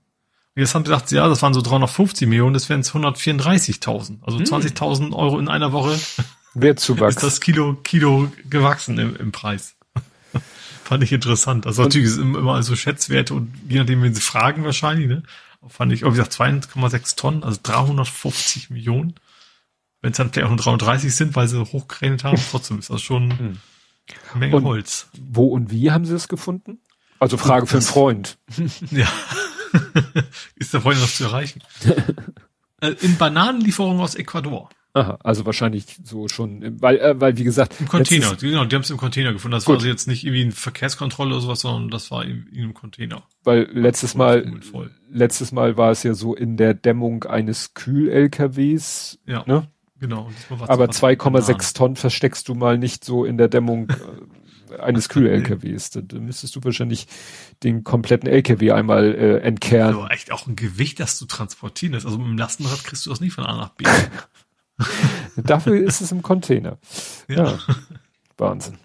[0.56, 4.20] Und jetzt haben sie gesagt, ja, das waren so 350 Millionen, das wären 134.000.
[4.22, 4.44] Also mhm.
[4.44, 6.00] 20.000 Euro in einer Woche.
[6.54, 7.16] Wertzuwachs.
[7.16, 9.76] Ist das Kilo, Kilo gewachsen im, im Preis.
[10.84, 11.66] Fand ich interessant.
[11.66, 15.24] Also und natürlich ist immer so Schätzwerte und je nachdem, wenn sie fragen wahrscheinlich, ne?
[15.68, 19.16] Fand ich, oh, wie gesagt, 2,6 Tonnen, also 350 Millionen.
[20.02, 23.02] Wenn es dann vielleicht auch nur 33 sind, weil sie hochgerechnet haben, trotzdem ist das
[23.02, 23.58] schon hm.
[24.36, 25.10] Menge und Holz.
[25.20, 26.80] Wo und wie haben sie das gefunden?
[27.20, 28.38] Also Frage für einen Freund.
[28.92, 29.08] ja.
[30.56, 31.62] ist der Freund noch zu erreichen?
[32.82, 34.68] Äh, in Bananenlieferungen aus Ecuador.
[34.96, 37.80] Aha, also wahrscheinlich so schon, weil, äh, weil wie gesagt.
[37.80, 39.54] Im Container, letztes, genau, die haben es im Container gefunden.
[39.54, 39.72] Das gut.
[39.72, 42.74] war also jetzt nicht irgendwie eine Verkehrskontrolle oder sowas, sondern das war in, in einem
[42.74, 43.24] Container.
[43.44, 44.60] Weil letztes Mal,
[45.10, 49.20] letztes Mal war es ja so in der Dämmung eines Kühl-LKWs.
[49.26, 49.44] Ja.
[49.48, 49.68] Ne?
[50.04, 50.30] Genau.
[50.68, 55.92] Aber 2,6 Tonnen versteckst du mal nicht so in der Dämmung äh, eines Kühl-LKWs.
[55.94, 57.08] Da, müsstest du wahrscheinlich
[57.64, 59.96] den kompletten LKW einmal äh, entkernen.
[59.96, 62.06] Aber echt auch ein Gewicht, das du transportieren lässt.
[62.06, 63.86] Also mit dem Lastenrad kriegst du das nicht von A nach B.
[65.38, 66.80] Dafür ist es im Container.
[67.30, 67.52] Ja.
[67.52, 67.60] ja.
[68.38, 68.78] Wahnsinn.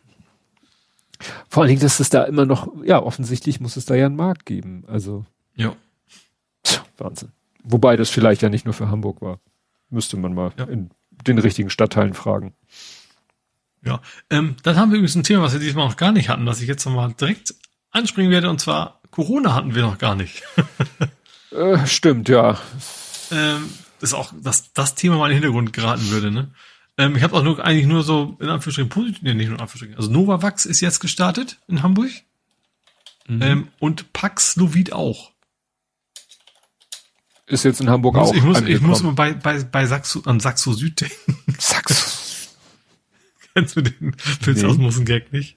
[1.48, 4.14] Vor allen Dingen, dass es da immer noch, ja, offensichtlich muss es da ja einen
[4.14, 4.84] Markt geben.
[4.86, 5.26] Also.
[5.56, 5.74] Ja.
[6.96, 7.32] Wahnsinn.
[7.64, 9.40] Wobei das vielleicht ja nicht nur für Hamburg war.
[9.90, 10.66] Müsste man mal ja.
[10.66, 10.90] in
[11.28, 12.54] den richtigen Stadtteilen fragen.
[13.84, 14.00] Ja,
[14.30, 16.60] ähm, dann haben wir übrigens ein Thema, was wir diesmal noch gar nicht hatten, was
[16.60, 17.54] ich jetzt nochmal direkt
[17.90, 20.42] anspringen werde, und zwar Corona hatten wir noch gar nicht.
[21.52, 22.58] äh, stimmt, ja.
[23.30, 26.50] Ähm, ist auch, dass das Thema mal in den Hintergrund geraten würde, ne?
[26.98, 29.60] Ähm, ich habe auch nur eigentlich nur so in Anführungsstrichen positiv, nee, nicht nur in
[29.60, 29.96] Anführungsstrichen.
[29.96, 32.10] Also Novavax ist jetzt gestartet in Hamburg.
[33.28, 33.42] Mhm.
[33.42, 35.30] Ähm, und Paxlovid auch.
[37.48, 38.34] Ist jetzt in Hamburg muss, auch.
[38.34, 41.36] Ich muss, ich muss immer bei, bei, bei Saxo, an Saxo Süd denken.
[41.58, 41.94] Saxo.
[43.54, 45.56] Kennst du den Pilzausmussen-Gag nicht?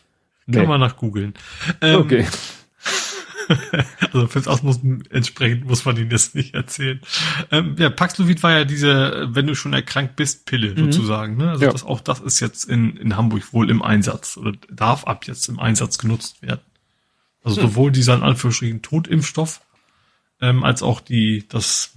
[0.51, 0.67] Kann nee.
[0.67, 1.33] man nach googeln.
[1.81, 2.27] Ähm, okay.
[4.01, 7.01] also fürs Ausmussen entsprechend muss man ihnen das nicht erzählen.
[7.51, 10.91] Ähm, ja, Paxlovid war ja diese, wenn du schon erkrankt bist, Pille mhm.
[10.91, 11.37] sozusagen.
[11.37, 11.51] Ne?
[11.51, 11.71] Also ja.
[11.71, 15.47] das, auch das ist jetzt in, in Hamburg wohl im Einsatz oder darf ab jetzt
[15.49, 16.61] im Einsatz genutzt werden.
[17.43, 17.67] Also mhm.
[17.67, 19.61] sowohl dieser in Anführungsstrichen Totimpfstoff
[20.41, 21.93] ähm, als auch die das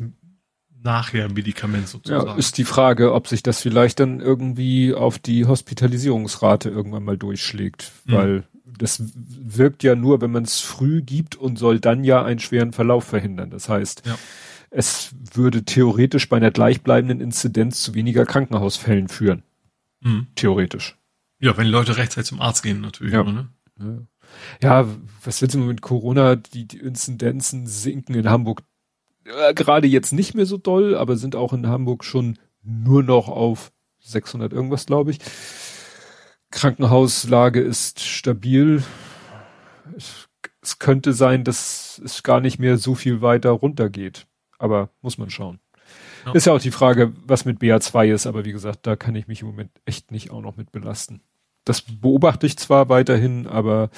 [0.83, 2.27] nachher Medikament sozusagen.
[2.27, 7.17] Ja, ist die Frage, ob sich das vielleicht dann irgendwie auf die Hospitalisierungsrate irgendwann mal
[7.17, 8.13] durchschlägt, mhm.
[8.13, 8.45] weil
[8.79, 12.73] das wirkt ja nur, wenn man es früh gibt und soll dann ja einen schweren
[12.73, 13.51] Verlauf verhindern.
[13.51, 14.19] Das heißt, ja.
[14.71, 19.43] es würde theoretisch bei einer gleichbleibenden Inzidenz zu weniger Krankenhausfällen führen.
[20.01, 20.27] Mhm.
[20.35, 20.97] Theoretisch.
[21.39, 23.15] Ja, wenn Leute rechtzeitig zum Arzt gehen natürlich.
[23.15, 23.23] Ja.
[23.23, 23.49] ne?
[23.79, 23.99] ja.
[24.63, 24.87] Ja,
[25.25, 26.37] was willst du mit Corona?
[26.37, 28.63] Die, die Inzidenzen sinken in Hamburg
[29.25, 33.29] äh, gerade jetzt nicht mehr so doll, aber sind auch in Hamburg schon nur noch
[33.29, 35.19] auf 600 irgendwas, glaube ich.
[36.51, 38.83] Krankenhauslage ist stabil.
[39.97, 40.29] Es,
[40.61, 44.27] es könnte sein, dass es gar nicht mehr so viel weiter runtergeht.
[44.59, 45.59] Aber muss man schauen.
[46.25, 46.33] Ja.
[46.33, 49.27] Ist ja auch die Frage, was mit BA2 ist, aber wie gesagt, da kann ich
[49.27, 51.21] mich im Moment echt nicht auch noch mit belasten.
[51.65, 53.91] Das beobachte ich zwar weiterhin, aber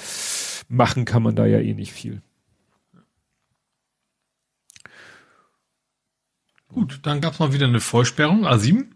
[0.68, 2.22] machen kann man da ja eh nicht viel.
[6.68, 8.86] Gut, dann gab es mal wieder eine Vollsperrung, A7.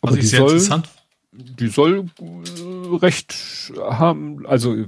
[0.00, 0.84] Aber also die soll,
[1.32, 4.86] die soll äh, recht haben, also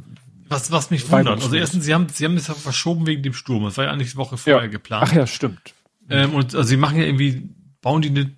[0.49, 1.43] was, was mich wundert.
[1.43, 3.65] Also erstens, sie haben, sie haben es ja verschoben wegen dem Sturm.
[3.65, 4.69] Das war ja eigentlich die Woche vorher ja.
[4.69, 5.09] geplant.
[5.09, 5.75] Ach ja, stimmt.
[6.09, 7.49] Ähm, und also sie machen ja irgendwie,
[7.81, 8.36] bauen die eine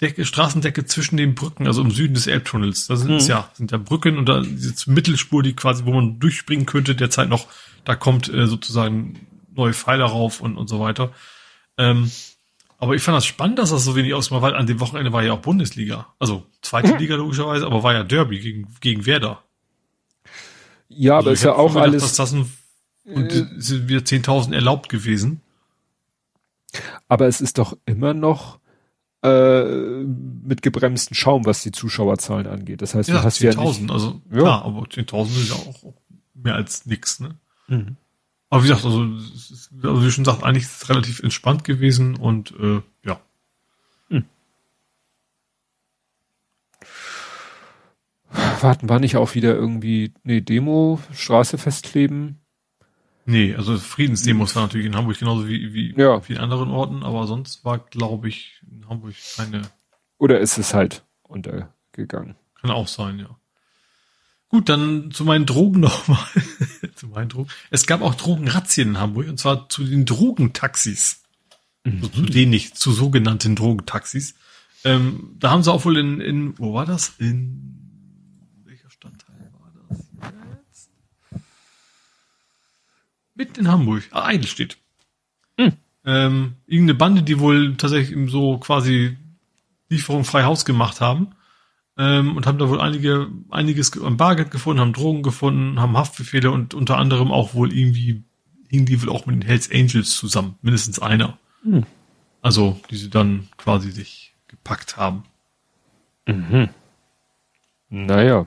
[0.00, 2.86] Decke, Straßendecke zwischen den Brücken, also im Süden des Elbtunnels.
[2.86, 3.18] Da sind mhm.
[3.20, 7.28] ja, sind ja Brücken und da diese Mittelspur, die quasi, wo man durchspringen könnte, derzeit
[7.28, 7.46] noch,
[7.84, 11.12] da kommt äh, sozusagen neue Pfeiler rauf und, und so weiter.
[11.78, 12.10] Ähm,
[12.78, 15.22] aber ich fand das spannend, dass das so wenig ausmacht, weil an dem Wochenende war
[15.22, 16.08] ja auch Bundesliga.
[16.18, 16.98] Also zweite mhm.
[16.98, 19.42] Liga logischerweise, aber war ja Derby gegen, gegen Werder.
[20.88, 22.02] Ja, also aber ist ja auch gedacht, alles.
[22.02, 22.52] Dass das ein,
[23.04, 25.40] und äh, sind wieder 10.000 erlaubt gewesen.
[27.08, 28.58] Aber es ist doch immer noch
[29.26, 32.82] äh, mit gebremsten Schaum, was die Zuschauerzahlen angeht.
[32.82, 34.38] Das heißt, ja, du hast 10 ja 10.000, also ja.
[34.38, 35.94] klar, aber 10.000 ist ja auch
[36.34, 37.36] mehr als nix, ne?
[37.68, 37.96] Mhm.
[38.48, 42.54] Aber wie gesagt, also, also wie schon gesagt, eigentlich ist es relativ entspannt gewesen und
[42.60, 43.20] äh, ja.
[44.08, 44.24] Hm.
[48.60, 52.38] Warten war nicht auch wieder irgendwie eine Demo, Straße festkleben?
[53.26, 56.20] Nee, also Friedensdemos war natürlich in Hamburg genauso wie, wie ja.
[56.20, 59.62] vielen anderen Orten, aber sonst war, glaube ich, in Hamburg keine.
[60.18, 62.36] Oder ist es halt untergegangen?
[62.60, 63.36] Kann auch sein, ja.
[64.48, 66.24] Gut, dann zu meinen Drogen nochmal.
[66.94, 67.50] zu meinen Drogen.
[67.70, 71.22] Es gab auch Drogenrazzien in Hamburg und zwar zu den Drogentaxis.
[71.84, 72.02] Mhm.
[72.02, 74.34] So, zu denen nicht, zu sogenannten Drogentaxis.
[74.84, 77.14] Ähm, da haben sie auch wohl in, in, wo war das?
[77.18, 79.98] In welcher Stadtteil war das
[80.60, 80.90] jetzt?
[83.36, 84.04] Mitten in Hamburg.
[84.10, 84.78] Ah, Eidelstedt.
[85.58, 85.72] Mhm.
[86.04, 89.16] Ähm, irgendeine Bande, die wohl tatsächlich so quasi
[89.88, 91.28] Lieferung frei Haus gemacht haben
[91.96, 96.50] ähm, und haben da wohl einige, einiges am Bargeld gefunden, haben Drogen gefunden, haben Haftbefehle
[96.50, 98.22] und unter anderem auch wohl irgendwie,
[98.68, 101.38] hingen die wohl auch mit den Hells Angels zusammen, mindestens einer.
[101.62, 101.84] Hm.
[102.42, 105.24] Also, die sie dann quasi sich gepackt haben.
[106.26, 106.68] Mhm.
[107.88, 108.46] Naja.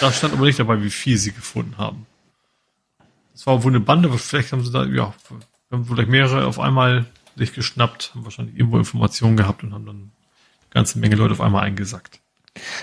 [0.00, 2.06] Da stand aber nicht dabei, wie viel sie gefunden haben.
[3.32, 5.14] Das war wohl eine Bande, aber vielleicht haben sie da, ja,
[5.70, 9.96] haben vielleicht mehrere auf einmal sich geschnappt, haben wahrscheinlich irgendwo Informationen gehabt und haben dann
[9.96, 10.10] eine
[10.70, 12.20] ganze Menge Leute auf einmal eingesackt.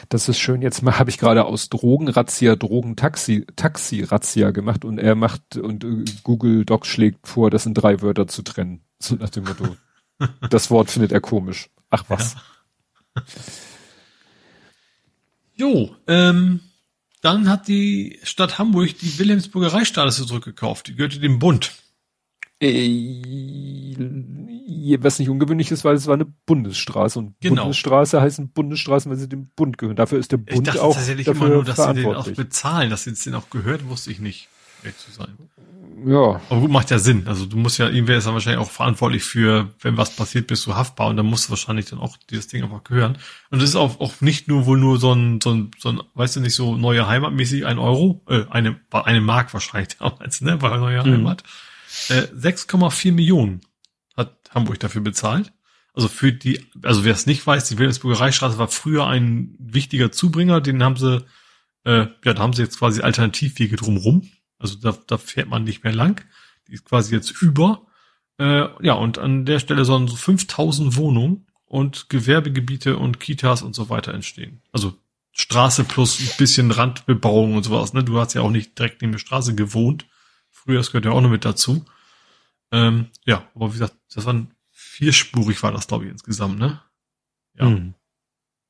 [0.10, 0.62] Das ist schön.
[0.62, 5.84] Jetzt mal habe ich gerade aus Drogenrazzia Drogentaxi Taxi Razzia gemacht und er macht und
[5.84, 8.82] äh, Google Doc schlägt vor, das sind drei Wörter zu trennen.
[9.00, 9.76] So nach dem Motto.
[10.50, 11.70] das Wort findet er komisch.
[11.90, 12.36] Ach was.
[13.16, 13.24] Ja.
[15.60, 16.60] Jo, ähm,
[17.22, 20.88] dann hat die Stadt Hamburg die Wilhelmsburger Reichsstraße zurückgekauft.
[20.88, 21.72] Die gehörte dem Bund.
[22.60, 23.96] Äh,
[25.00, 27.64] was nicht ungewöhnlich ist, weil es war eine Bundesstraße und genau.
[27.64, 29.96] Bundesstraße heißen Bundesstraßen, weil sie dem Bund gehören.
[29.96, 32.28] Dafür ist der Bund ich dachte auch tatsächlich dafür immer nur, dass sie den auch
[32.30, 34.48] bezahlen, dass sie den auch gehört, wusste ich nicht,
[34.84, 35.38] ehrlich zu sein.
[36.06, 36.42] Ja.
[36.50, 37.28] Aber gut, macht ja Sinn.
[37.28, 40.66] Also du musst ja, irgendwer ist dann wahrscheinlich auch verantwortlich für, wenn was passiert, bist
[40.68, 43.18] du haftbar und dann musst du wahrscheinlich dann auch dieses Ding einfach gehören.
[43.50, 46.02] Und das ist auch, auch nicht nur wohl nur so ein, so ein, so ein,
[46.14, 50.62] weißt du nicht, so neue Heimatmäßig ein Euro, äh, eine, eine Mark wahrscheinlich damals, ne,
[50.62, 51.14] war neue mhm.
[51.14, 51.44] Heimat.
[51.90, 53.62] 6,4 äh, Millionen
[54.16, 55.52] hat Hamburg dafür bezahlt.
[55.94, 60.12] Also für die, also wer es nicht weiß, die Wilhelmsburger Reichsstraße war früher ein wichtiger
[60.12, 61.26] Zubringer, den haben sie,
[61.86, 64.30] äh, ja, da haben sie jetzt quasi Alternativwege drumrum.
[64.60, 66.24] Also da, da fährt man nicht mehr lang.
[66.68, 67.86] Die ist quasi jetzt über.
[68.40, 73.76] Äh, ja, und an der Stelle sollen so 5000 Wohnungen und Gewerbegebiete und Kitas und
[73.76, 74.62] so weiter entstehen.
[74.72, 74.96] Also
[75.32, 77.94] Straße plus ein bisschen Randbebauung und sowas.
[77.94, 78.04] Ne?
[78.04, 80.08] Du hast ja auch nicht direkt neben der Straße gewohnt.
[80.50, 81.86] Früher, das gehört ja auch noch mit dazu.
[82.72, 86.82] Ähm, ja, aber wie gesagt, das waren vierspurig war das, glaube ich, insgesamt, ne?
[87.56, 87.66] Ja.
[87.66, 87.94] Mhm.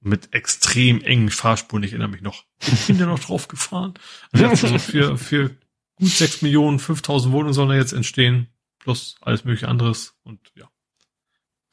[0.01, 2.43] Mit extrem engen Fahrspuren, ich erinnere mich noch.
[2.59, 3.93] Ich bin da noch drauf gefahren.
[4.31, 5.51] Also für, für
[5.97, 8.47] gut sechs Millionen, 5000 Wohnungen sollen da jetzt entstehen,
[8.79, 10.69] plus alles mögliche anderes und ja.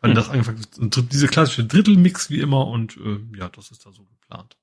[0.01, 0.15] Weil mhm.
[0.17, 0.67] das angefangen
[1.11, 4.57] diese klassische Drittelmix wie immer und äh, ja, das ist da so geplant.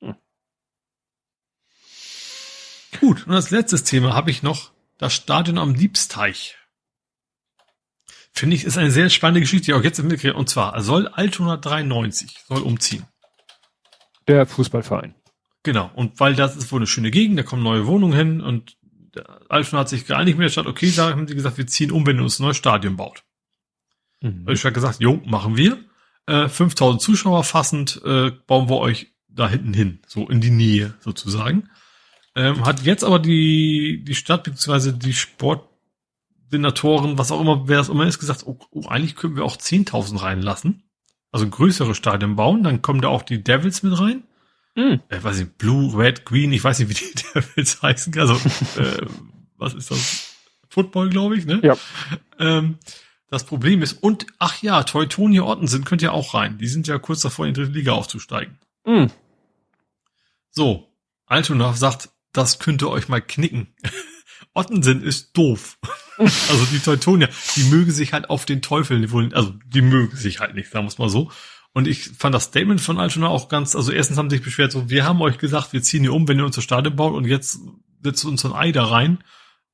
[0.00, 0.16] Mhm.
[3.00, 6.56] Gut, und als letztes Thema habe ich noch das Stadion am Liebsteich.
[8.32, 10.34] Finde ich, ist eine sehr spannende Geschichte, die auch jetzt mitgekriegt.
[10.34, 13.06] Und zwar soll Altona 93 soll umziehen.
[14.26, 15.14] Der Fußballverein.
[15.62, 15.90] Genau.
[15.94, 18.76] Und weil das ist wohl eine schöne Gegend, da kommen neue Wohnungen hin und
[19.48, 20.66] Altona hat sich geeinigt mit der Stadt.
[20.66, 23.24] Okay, da haben sie gesagt, wir ziehen um, wenn ihr uns ein neues Stadion baut.
[24.20, 24.46] Mhm.
[24.48, 25.78] Ich habe gesagt, jo, machen wir.
[26.26, 30.94] Äh, 5000 Zuschauer fassend äh, bauen wir euch da hinten hin, so in die Nähe
[31.00, 31.68] sozusagen.
[32.34, 34.92] Ähm, hat jetzt aber die, die Stadt bzw.
[34.92, 39.44] die Sportsenatoren, was auch immer, wer das immer ist, gesagt, oh, oh eigentlich können wir
[39.44, 40.84] auch 10.000 reinlassen.
[41.30, 44.24] Also größere Stadien bauen, dann kommen da auch die Devils mit rein.
[44.74, 45.00] Mhm.
[45.08, 48.18] Äh, weiß ich, Blue, Red, Green, ich weiß nicht, wie die Devils heißen.
[48.18, 48.34] Also,
[48.80, 49.06] äh,
[49.56, 50.36] was ist das?
[50.68, 51.60] Football, glaube ich, ne?
[51.62, 51.76] Ja.
[52.38, 52.78] Ähm,
[53.28, 56.58] das Problem ist, und ach ja, Teutonia Ottensen könnt ihr auch rein.
[56.58, 58.58] Die sind ja kurz davor, in die dritte Liga aufzusteigen.
[58.86, 59.10] Mhm.
[60.50, 60.88] So,
[61.26, 63.74] Altona sagt, das könnte euch mal knicken.
[64.54, 65.78] Ottensen ist doof.
[66.18, 70.54] also die Teutonia, die mögen sich halt auf den Teufel also die mögen sich halt
[70.54, 71.30] nicht, sagen wir es mal so.
[71.74, 74.72] Und ich fand das Statement von Altona auch ganz, also erstens haben sie sich beschwert,
[74.72, 77.24] so, wir haben euch gesagt, wir ziehen hier um, wenn ihr unser Stadion baut und
[77.24, 77.60] jetzt
[78.02, 79.24] setzt uns ein Ei da rein.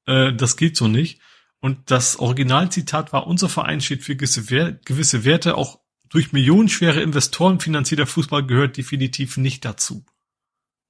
[0.07, 1.20] Äh, das geht so nicht.
[1.61, 4.49] Und das Originalzitat war, unser Verein steht für gewisse
[5.25, 10.05] Werte, auch durch millionenschwere Investoren finanzierter Fußball gehört definitiv nicht dazu.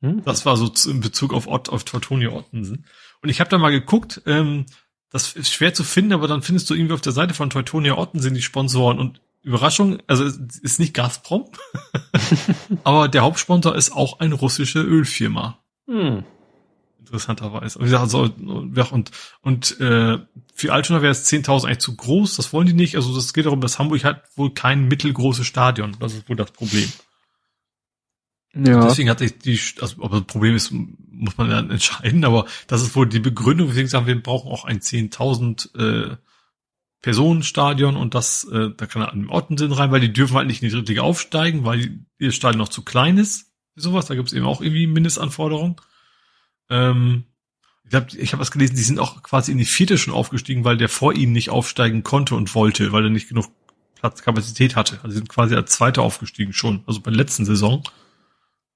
[0.01, 0.22] Hm?
[0.24, 2.85] Das war so in Bezug auf Ott, auf Teutonia Ottensen.
[3.22, 4.66] Und ich habe da mal geguckt, ähm,
[5.10, 7.97] das ist schwer zu finden, aber dann findest du irgendwie auf der Seite von Teutonia
[7.97, 11.51] Ottensen die Sponsoren und Überraschung, also ist nicht Gazprom,
[12.85, 15.59] aber der Hauptsponsor ist auch eine russische Ölfirma.
[15.86, 16.24] Hm.
[16.98, 17.81] Interessanterweise.
[17.81, 18.28] Also,
[18.90, 19.10] und
[19.40, 20.19] und äh,
[20.55, 22.97] für Altona wäre es 10.000 eigentlich zu groß, das wollen die nicht.
[22.97, 25.97] Also das geht darum, dass Hamburg hat wohl kein mittelgroßes Stadion.
[26.01, 26.93] Das ist wohl das Problem.
[28.55, 28.85] Ja.
[28.86, 32.82] Deswegen hatte ich die, also ob das Problem ist, muss man dann entscheiden, aber das
[32.82, 36.16] ist wohl die Begründung, weswegen sagen wir brauchen auch ein 10.000 äh,
[37.02, 40.36] Personenstadion und das, äh, da kann er an den Orten sind rein, weil die dürfen
[40.36, 43.52] halt nicht in die dritte Liga aufsteigen, weil ihr Stadion noch zu klein ist.
[43.76, 45.76] Sowas, da gibt es eben auch irgendwie Mindestanforderungen.
[46.68, 47.24] Ähm,
[47.88, 50.64] ich habe ich hab was gelesen, die sind auch quasi in die vierte schon aufgestiegen,
[50.64, 53.46] weil der vor ihnen nicht aufsteigen konnte und wollte, weil er nicht genug
[53.94, 54.98] Platzkapazität hatte.
[55.02, 57.82] Also sind quasi als Zweiter aufgestiegen schon, also bei der letzten Saison.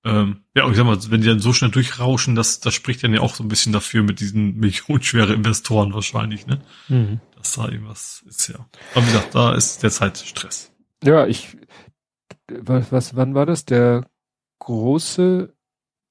[0.05, 3.05] Ähm, ja, und ich sag mal, wenn die dann so schnell durchrauschen, das, das spricht
[3.05, 6.61] dann ja auch so ein bisschen dafür mit diesen millionenschwere Investoren wahrscheinlich, ne?
[6.89, 7.21] Mhm.
[7.43, 8.67] Dass da irgendwas ist, ja.
[8.95, 10.73] Aber wie gesagt, da ist derzeit Stress.
[11.03, 11.57] Ja, ich,
[12.49, 13.65] was, was, wann war das?
[13.65, 14.07] Der
[14.61, 15.53] große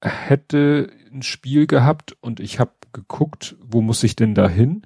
[0.01, 4.85] hätte ein Spiel gehabt und ich habe geguckt, wo muss ich denn da hin?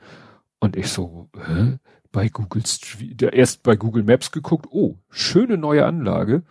[0.60, 1.80] Und ich so, hä?
[2.16, 6.44] bei Google Street, erst bei Google Maps geguckt, oh, schöne neue Anlage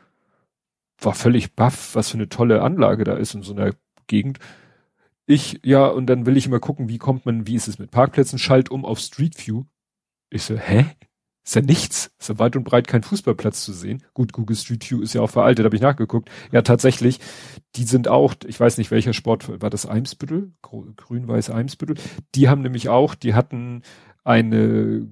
[0.98, 3.72] war völlig baff, was für eine tolle Anlage da ist in so einer
[4.06, 4.40] Gegend.
[5.24, 7.90] Ich, ja, und dann will ich immer gucken, wie kommt man, wie ist es mit
[7.90, 9.64] Parkplätzen, schalt um auf Street View.
[10.35, 10.86] Ich so, hä?
[11.44, 12.11] Ist ja nichts.
[12.19, 14.02] Ist ja weit und breit kein Fußballplatz zu sehen.
[14.15, 16.28] Gut, Google Street View ist ja auch veraltet, habe ich nachgeguckt.
[16.51, 17.20] Ja, tatsächlich,
[17.77, 20.52] die sind auch, ich weiß nicht, welcher Sport, war das Eimsbüttel?
[20.62, 21.97] Grün-Weiß Eimsbüttel?
[22.35, 23.82] Die haben nämlich auch, die hatten
[24.24, 25.06] eine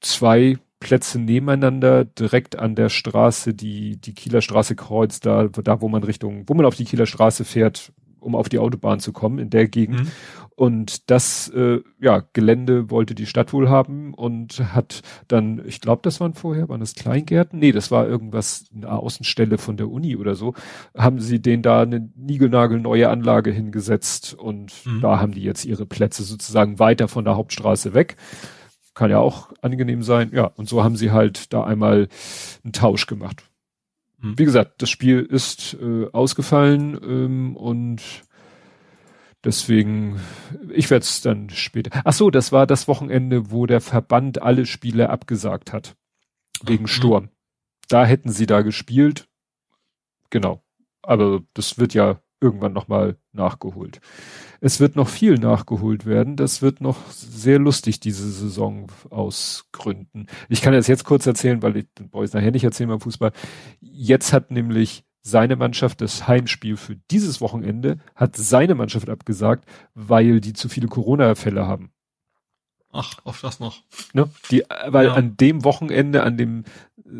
[0.00, 5.88] zwei Plätze nebeneinander, direkt an der Straße, die die Kieler Straße kreuzt, da, da wo
[5.88, 9.38] man Richtung, wo man auf die Kieler Straße fährt, um auf die Autobahn zu kommen,
[9.38, 10.04] in der Gegend.
[10.04, 10.08] Mhm.
[10.54, 16.02] Und das äh, ja, Gelände wollte die Stadt wohl haben und hat dann, ich glaube,
[16.04, 17.58] das waren vorher, waren das Kleingärten?
[17.58, 20.54] Nee, das war irgendwas, eine Außenstelle von der Uni oder so.
[20.96, 25.00] Haben sie denen da eine niegelnagelneue Anlage hingesetzt und mhm.
[25.00, 28.16] da haben die jetzt ihre Plätze sozusagen weiter von der Hauptstraße weg.
[28.94, 30.30] Kann ja auch angenehm sein.
[30.34, 32.08] Ja, und so haben sie halt da einmal
[32.62, 33.42] einen Tausch gemacht.
[34.22, 34.38] Mhm.
[34.38, 38.00] Wie gesagt, das Spiel ist äh, ausgefallen ähm, und
[39.44, 40.20] deswegen,
[40.70, 42.00] ich werde es dann später.
[42.04, 45.96] Ach so, das war das Wochenende, wo der Verband alle Spiele abgesagt hat.
[46.64, 46.88] Wegen mhm.
[46.88, 47.28] Sturm.
[47.88, 49.28] Da hätten sie da gespielt.
[50.30, 50.62] Genau.
[51.02, 54.00] Aber das wird ja irgendwann nochmal nachgeholt.
[54.64, 56.36] Es wird noch viel nachgeholt werden.
[56.36, 60.26] Das wird noch sehr lustig, diese Saison aus Gründen.
[60.48, 63.32] Ich kann das jetzt kurz erzählen, weil ich den Boys nachher nicht erzählen beim Fußball.
[63.80, 70.40] Jetzt hat nämlich seine Mannschaft das Heimspiel für dieses Wochenende, hat seine Mannschaft abgesagt, weil
[70.40, 71.90] die zu viele Corona-Fälle haben.
[72.92, 73.82] Ach, auf das noch.
[74.12, 74.30] Ne?
[74.52, 75.14] Die, weil ja.
[75.14, 76.62] an dem Wochenende, an dem
[77.04, 77.10] äh,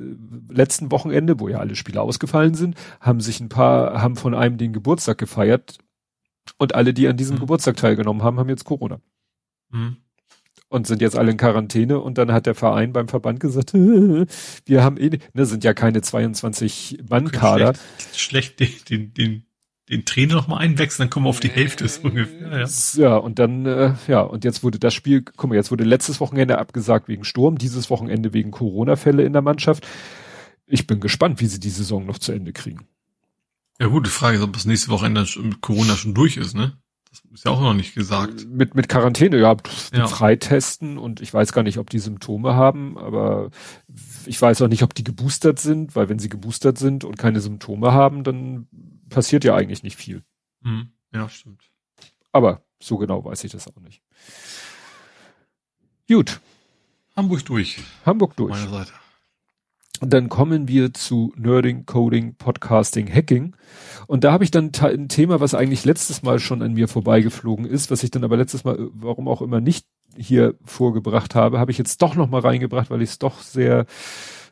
[0.48, 4.58] letzten Wochenende, wo ja alle Spiele ausgefallen sind, haben sich ein paar, haben von einem
[4.58, 5.78] den Geburtstag gefeiert
[6.62, 7.40] und alle, die an diesem mhm.
[7.40, 9.00] Geburtstag teilgenommen haben, haben jetzt Corona.
[9.70, 9.96] Mhm.
[10.68, 14.84] Und sind jetzt alle in Quarantäne und dann hat der Verein beim Verband gesagt, wir
[14.84, 17.74] haben eh, ne, sind ja keine 22 Mann-Kader.
[17.74, 19.46] Schlecht, schlecht den, den, den
[19.90, 22.60] den Trainer noch mal einwechseln, dann kommen wir auf die Hälfte so ungefähr.
[22.60, 25.84] Ja, ja und dann, äh, ja, und jetzt wurde das Spiel, guck mal, jetzt wurde
[25.84, 29.86] letztes Wochenende abgesagt wegen Sturm, dieses Wochenende wegen Corona-Fälle in der Mannschaft.
[30.66, 32.86] Ich bin gespannt, wie sie die Saison noch zu Ende kriegen.
[33.80, 36.76] Ja gut, die Frage ist, ob das nächste Wochenende mit Corona schon durch ist, ne?
[37.10, 38.46] Das ist ja auch noch nicht gesagt.
[38.48, 39.54] Mit, mit Quarantäne, ja,
[39.92, 40.06] ja.
[40.06, 43.50] freitesten und ich weiß gar nicht, ob die Symptome haben, aber
[44.24, 47.40] ich weiß auch nicht, ob die geboostert sind, weil wenn sie geboostert sind und keine
[47.40, 48.66] Symptome haben, dann
[49.10, 50.22] passiert ja eigentlich nicht viel.
[50.62, 50.92] Hm.
[51.12, 51.62] Ja, stimmt.
[52.32, 54.02] Aber so genau weiß ich das auch nicht.
[56.08, 56.40] Gut.
[57.14, 57.78] Hamburg durch.
[58.06, 58.52] Hamburg durch.
[58.52, 58.92] Meine Seite.
[60.02, 63.54] Und dann kommen wir zu Nerding, Coding, Podcasting, Hacking.
[64.08, 67.64] Und da habe ich dann ein Thema, was eigentlich letztes Mal schon an mir vorbeigeflogen
[67.64, 71.70] ist, was ich dann aber letztes Mal, warum auch immer nicht hier vorgebracht habe, habe
[71.70, 73.86] ich jetzt doch noch mal reingebracht, weil ich es doch sehr,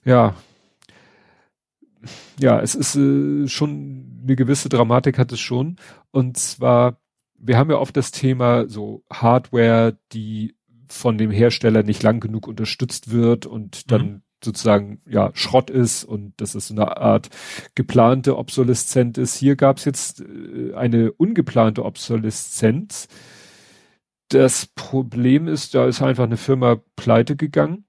[0.04, 0.34] ja,
[2.38, 5.78] ja, es ist äh, schon eine gewisse Dramatik hat es schon.
[6.12, 7.00] Und zwar,
[7.36, 10.54] wir haben ja oft das Thema so Hardware, die
[10.86, 14.22] von dem Hersteller nicht lang genug unterstützt wird und dann mhm.
[14.44, 17.28] Sozusagen ja Schrott ist und das ist so eine Art
[17.74, 19.36] geplante Obsoleszenz ist.
[19.36, 23.08] Hier gab es jetzt äh, eine ungeplante Obsoleszenz.
[24.28, 27.84] Das Problem ist, da ist einfach eine Firma pleite gegangen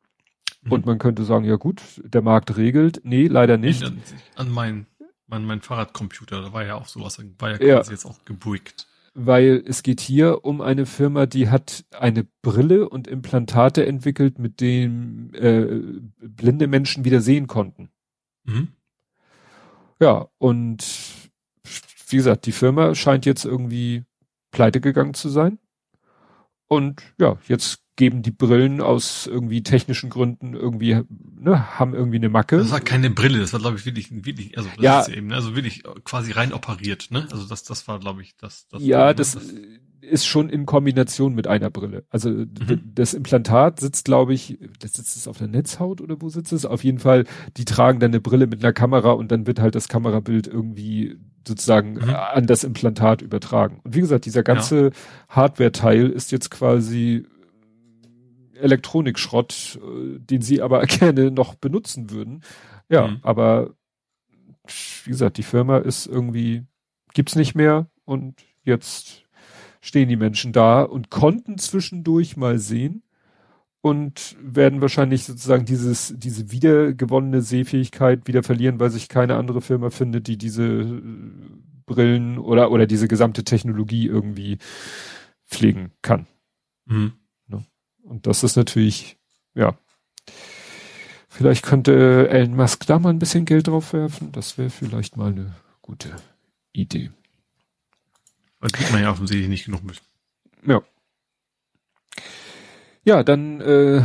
[0.70, 0.92] und mhm.
[0.92, 3.02] man könnte sagen, ja gut, der Markt regelt.
[3.04, 3.84] Nee, leider nicht.
[3.84, 4.02] An,
[4.36, 4.88] an mein
[5.32, 7.82] mein, mein Fahrradcomputer, da war ja auch sowas, war ja quasi ja.
[7.82, 8.88] jetzt auch gebrickt.
[9.14, 14.62] Weil es geht hier um eine Firma, die hat eine Brille und Implantate entwickelt, mit
[14.62, 17.90] denen äh, blinde Menschen wieder sehen konnten.
[18.46, 18.70] Mhm.
[20.00, 20.86] Ja, und
[22.08, 24.04] wie gesagt, die Firma scheint jetzt irgendwie
[24.52, 25.60] pleite gegangen zu sein.
[26.68, 31.02] Und ja, jetzt geben die Brillen aus irgendwie technischen Gründen irgendwie,
[31.40, 32.58] ne, haben irgendwie eine Macke.
[32.58, 35.28] Das war keine Brille, das war, glaube ich, wirklich, wirklich, also das ja, ist eben,
[35.28, 37.28] ne, also wirklich quasi rein operiert, ne?
[37.32, 38.82] Also das, das war, glaube ich, das, das.
[38.84, 39.54] Ja, das, das
[40.02, 42.04] ist schon in Kombination mit einer Brille.
[42.10, 42.92] Also mhm.
[42.96, 46.66] das Implantat sitzt, glaube ich, das sitzt es auf der Netzhaut oder wo sitzt es?
[46.66, 47.26] Auf jeden Fall,
[47.58, 51.18] die tragen dann eine Brille mit einer Kamera und dann wird halt das Kamerabild irgendwie
[51.48, 52.10] sozusagen mhm.
[52.10, 53.80] an das Implantat übertragen.
[53.84, 54.92] Und wie gesagt, dieser ganze ja.
[55.30, 57.26] Hardware-Teil ist jetzt quasi
[58.62, 62.44] Elektronikschrott, äh, den sie aber gerne noch benutzen würden.
[62.90, 63.20] Ja, mhm.
[63.22, 63.72] aber
[65.04, 66.64] wie gesagt, die Firma ist irgendwie,
[67.14, 69.24] gibt's nicht mehr und jetzt
[69.82, 73.04] stehen die Menschen da und konnten zwischendurch mal sehen
[73.82, 79.90] und werden wahrscheinlich sozusagen dieses, diese wiedergewonnene Sehfähigkeit wieder verlieren, weil sich keine andere Firma
[79.90, 81.02] findet, die diese äh,
[81.88, 84.60] Brillen oder, oder diese gesamte Technologie irgendwie
[85.48, 86.28] pflegen kann.
[86.86, 87.14] Mhm.
[88.04, 89.18] Und das ist natürlich,
[89.54, 89.78] ja,
[91.30, 94.32] vielleicht könnte Elon Musk da mal ein bisschen Geld drauf werfen.
[94.32, 96.16] Das wäre vielleicht mal eine gute
[96.74, 97.12] Idee.
[98.60, 100.02] Das kriegt man ja offensichtlich nicht genug mit.
[100.66, 100.82] Ja.
[103.04, 104.04] Ja, dann äh,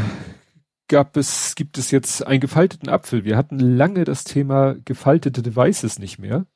[0.89, 3.25] gab es, gibt es jetzt einen gefalteten Apfel.
[3.25, 6.47] Wir hatten lange das Thema gefaltete Devices nicht mehr.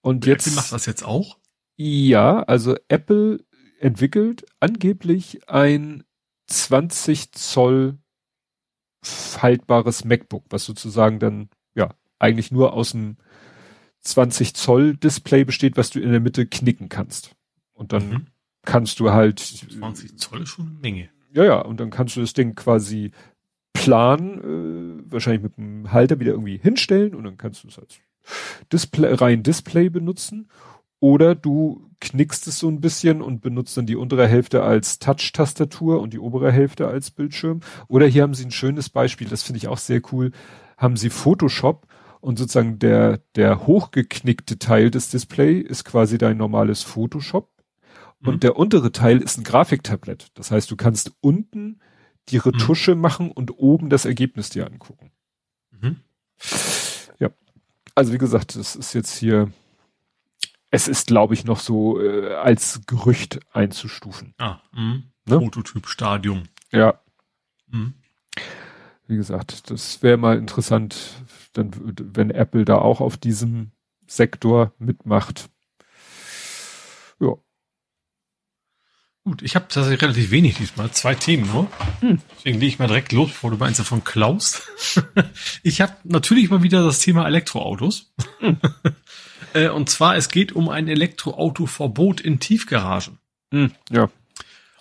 [0.00, 0.46] Und jetzt.
[0.46, 1.38] Apple macht das jetzt auch?
[1.76, 3.44] Ja, also Apple
[3.80, 6.04] entwickelt angeblich ein
[6.48, 7.98] 20 Zoll
[9.02, 13.16] faltbares MacBook, was sozusagen dann, ja, eigentlich nur aus dem
[14.00, 17.36] 20 Zoll Display besteht, was du in der Mitte knicken kannst.
[17.72, 18.26] Und dann mhm.
[18.64, 19.38] kannst du halt.
[19.38, 21.10] 20 Zoll ist schon eine Menge.
[21.32, 23.12] Ja, ja, und dann kannst du das Ding quasi
[23.74, 27.98] plan, äh, wahrscheinlich mit dem Halter wieder irgendwie hinstellen und dann kannst du es als
[28.72, 30.48] Display, rein Display benutzen.
[31.00, 36.00] Oder du knickst es so ein bisschen und benutzt dann die untere Hälfte als Touch-Tastatur
[36.00, 37.60] und die obere Hälfte als Bildschirm.
[37.88, 40.32] Oder hier haben sie ein schönes Beispiel, das finde ich auch sehr cool,
[40.76, 41.86] haben sie Photoshop
[42.20, 47.50] und sozusagen der, der hochgeknickte Teil des Display ist quasi dein normales Photoshop.
[48.24, 48.40] Und mhm.
[48.40, 50.28] der untere Teil ist ein Grafiktablett.
[50.34, 51.80] Das heißt, du kannst unten
[52.30, 53.00] die Retusche mhm.
[53.00, 55.12] machen und oben das Ergebnis dir angucken.
[55.70, 56.00] Mhm.
[57.20, 57.30] Ja.
[57.94, 59.52] Also wie gesagt, das ist jetzt hier,
[60.70, 64.34] es ist, glaube ich, noch so äh, als Gerücht einzustufen.
[64.38, 65.02] Ah, mh.
[65.26, 65.38] ne?
[65.38, 66.44] Prototyp-Stadium.
[66.70, 67.00] Ja.
[67.68, 67.94] Mhm.
[69.06, 71.22] Wie gesagt, das wäre mal interessant,
[71.54, 73.72] dann, wenn Apple da auch auf diesem
[74.06, 75.48] Sektor mitmacht.
[77.18, 77.34] Ja.
[79.24, 81.70] Gut, ich habe tatsächlich relativ wenig diesmal, zwei Themen nur.
[82.00, 82.20] Hm.
[82.36, 84.70] Deswegen lege ich mal direkt los, bevor du meinst davon klaust.
[85.62, 88.12] ich habe natürlich mal wieder das Thema Elektroautos.
[88.40, 88.58] Hm.
[89.54, 93.18] Äh, und zwar, es geht um ein Elektroautoverbot in Tiefgaragen.
[93.52, 94.10] Hm, ja.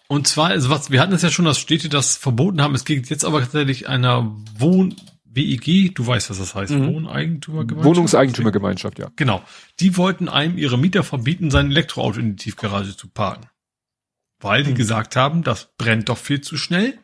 [0.08, 2.76] Und zwar, also was, wir hatten es ja schon, dass Städte das verboten haben.
[2.76, 4.96] Es geht jetzt aber tatsächlich einer Wohn,
[5.26, 6.94] WEG, du weißt, was das heißt, mhm.
[6.94, 7.86] Wohneigentümergemeinschaft.
[7.86, 9.12] Wohnungseigentümergemeinschaft, ja.
[9.16, 9.44] Genau.
[9.80, 13.48] Die wollten einem ihre Mieter verbieten, sein Elektroauto in die Tiefgarage zu parken.
[14.40, 14.76] Weil die mhm.
[14.76, 16.98] gesagt haben, das brennt doch viel zu schnell.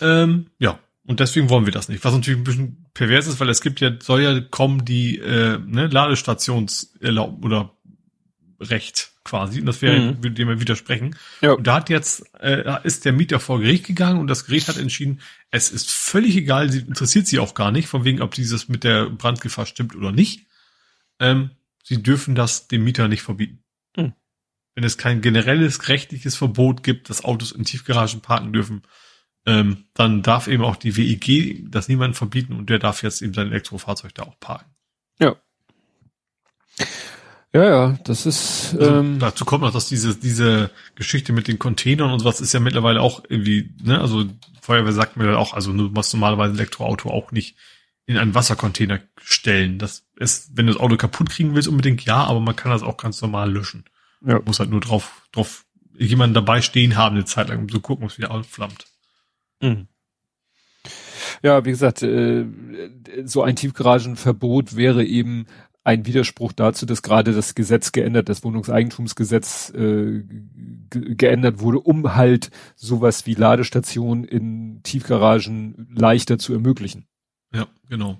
[0.00, 0.78] Ähm, ja.
[1.08, 2.04] Und deswegen wollen wir das nicht.
[2.04, 5.58] Was natürlich ein bisschen pervers ist, weil es gibt ja, soll ja kommen die äh,
[5.58, 7.74] ne, Ladestations oder
[8.60, 9.60] Recht quasi.
[9.60, 10.22] Und das wäre, mhm.
[10.22, 11.16] würde dem widersprechen.
[11.40, 11.52] Ja.
[11.52, 14.76] Und da hat jetzt, äh, ist der Mieter vor Gericht gegangen und das Gericht hat
[14.76, 18.68] entschieden, es ist völlig egal, sie interessiert sie auch gar nicht, von wegen, ob dieses
[18.68, 20.44] mit der Brandgefahr stimmt oder nicht.
[21.20, 21.52] Ähm,
[21.84, 23.62] sie dürfen das dem Mieter nicht verbieten.
[23.96, 24.12] Mhm.
[24.74, 28.82] Wenn es kein generelles rechtliches Verbot gibt, dass Autos in Tiefgaragen parken dürfen,
[29.48, 33.32] ähm, dann darf eben auch die WEG das niemand verbieten und der darf jetzt eben
[33.32, 34.70] sein Elektrofahrzeug da auch parken.
[35.18, 35.36] Ja.
[37.54, 38.76] Ja, ja, das ist.
[38.78, 42.52] Also, ähm, dazu kommt noch, dass diese diese Geschichte mit den Containern und sowas ist
[42.52, 44.26] ja mittlerweile auch irgendwie, ne, also
[44.60, 47.56] Feuerwehr sagt mir dann auch, also du musst normalerweise ein Elektroauto auch nicht
[48.04, 49.78] in einen Wassercontainer stellen.
[49.78, 52.82] Das ist, wenn du das Auto kaputt kriegen willst, unbedingt ja, aber man kann das
[52.82, 53.84] auch ganz normal löschen.
[54.20, 54.40] Ja.
[54.44, 55.64] Muss halt nur drauf, drauf
[55.96, 58.86] jemanden dabei stehen haben eine Zeit lang, um zu gucken, ob es wieder aufflammt.
[59.60, 59.88] Mhm.
[61.42, 62.46] Ja, wie gesagt, äh,
[63.24, 65.46] so ein Tiefgaragenverbot wäre eben
[65.84, 70.22] ein Widerspruch dazu, dass gerade das Gesetz geändert, das Wohnungseigentumsgesetz äh,
[70.90, 77.06] geändert wurde, um halt sowas wie Ladestationen in Tiefgaragen leichter zu ermöglichen.
[77.54, 78.18] Ja, genau.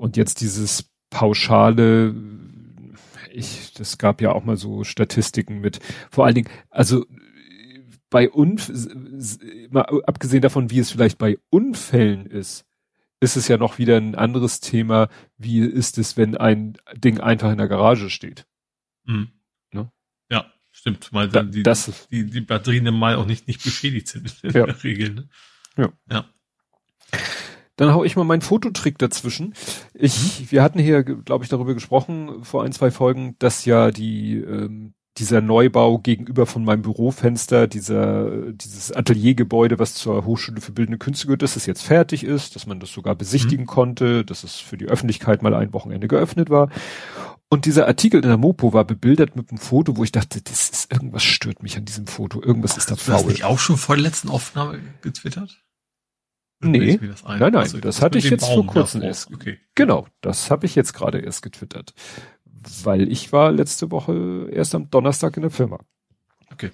[0.00, 2.14] Und jetzt dieses pauschale,
[3.30, 5.80] ich, das gab ja auch mal so Statistiken mit,
[6.10, 7.04] vor allen Dingen, also
[8.10, 8.70] bei Unf
[9.70, 12.66] mal abgesehen davon, wie es vielleicht bei Unfällen ist,
[13.20, 15.08] ist es ja noch wieder ein anderes Thema,
[15.38, 18.46] wie ist es, wenn ein Ding einfach in der Garage steht.
[19.04, 19.30] Mhm.
[19.72, 19.92] Ne?
[20.30, 24.08] Ja, stimmt, weil dann die, das, die, die Batterien dann mal auch nicht, nicht beschädigt
[24.08, 24.66] sind in ja.
[24.66, 25.14] der Regel.
[25.14, 25.28] Ne?
[25.76, 25.92] Ja.
[26.10, 26.24] ja.
[27.76, 29.54] Dann hau ich mal meinen Fototrick dazwischen.
[29.94, 30.50] Ich, mhm.
[30.50, 34.94] wir hatten hier, glaube ich, darüber gesprochen vor ein, zwei Folgen, dass ja die ähm,
[35.20, 41.26] dieser Neubau gegenüber von meinem Bürofenster, dieser, dieses Ateliergebäude, was zur Hochschule für Bildende Künste
[41.26, 43.68] gehört, dass es jetzt fertig ist, dass man das sogar besichtigen mhm.
[43.68, 46.70] konnte, dass es für die Öffentlichkeit mal ein Wochenende geöffnet war.
[47.50, 50.70] Und dieser Artikel in der Mopo war bebildert mit einem Foto, wo ich dachte, das
[50.70, 53.14] ist irgendwas stört mich an diesem Foto, irgendwas ist da faul.
[53.14, 55.62] Hast du das nicht auch schon vor der letzten Aufnahme getwittert?
[56.62, 59.32] Nee, nein, nein, also, das hatte ich jetzt Baum vor kurzem erst.
[59.32, 59.58] Okay.
[59.74, 61.94] Genau, das habe ich jetzt gerade erst getwittert
[62.84, 65.78] weil ich war letzte Woche erst am Donnerstag in der Firma.
[66.52, 66.70] Okay.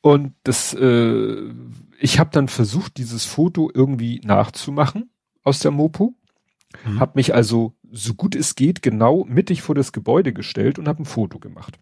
[0.00, 1.50] Und das, äh,
[1.98, 5.10] ich habe dann versucht, dieses Foto irgendwie nachzumachen
[5.42, 6.14] aus der Mopo.
[6.84, 7.00] Mhm.
[7.00, 11.02] Hab mich also so gut es geht genau mittig vor das Gebäude gestellt und habe
[11.02, 11.78] ein Foto gemacht.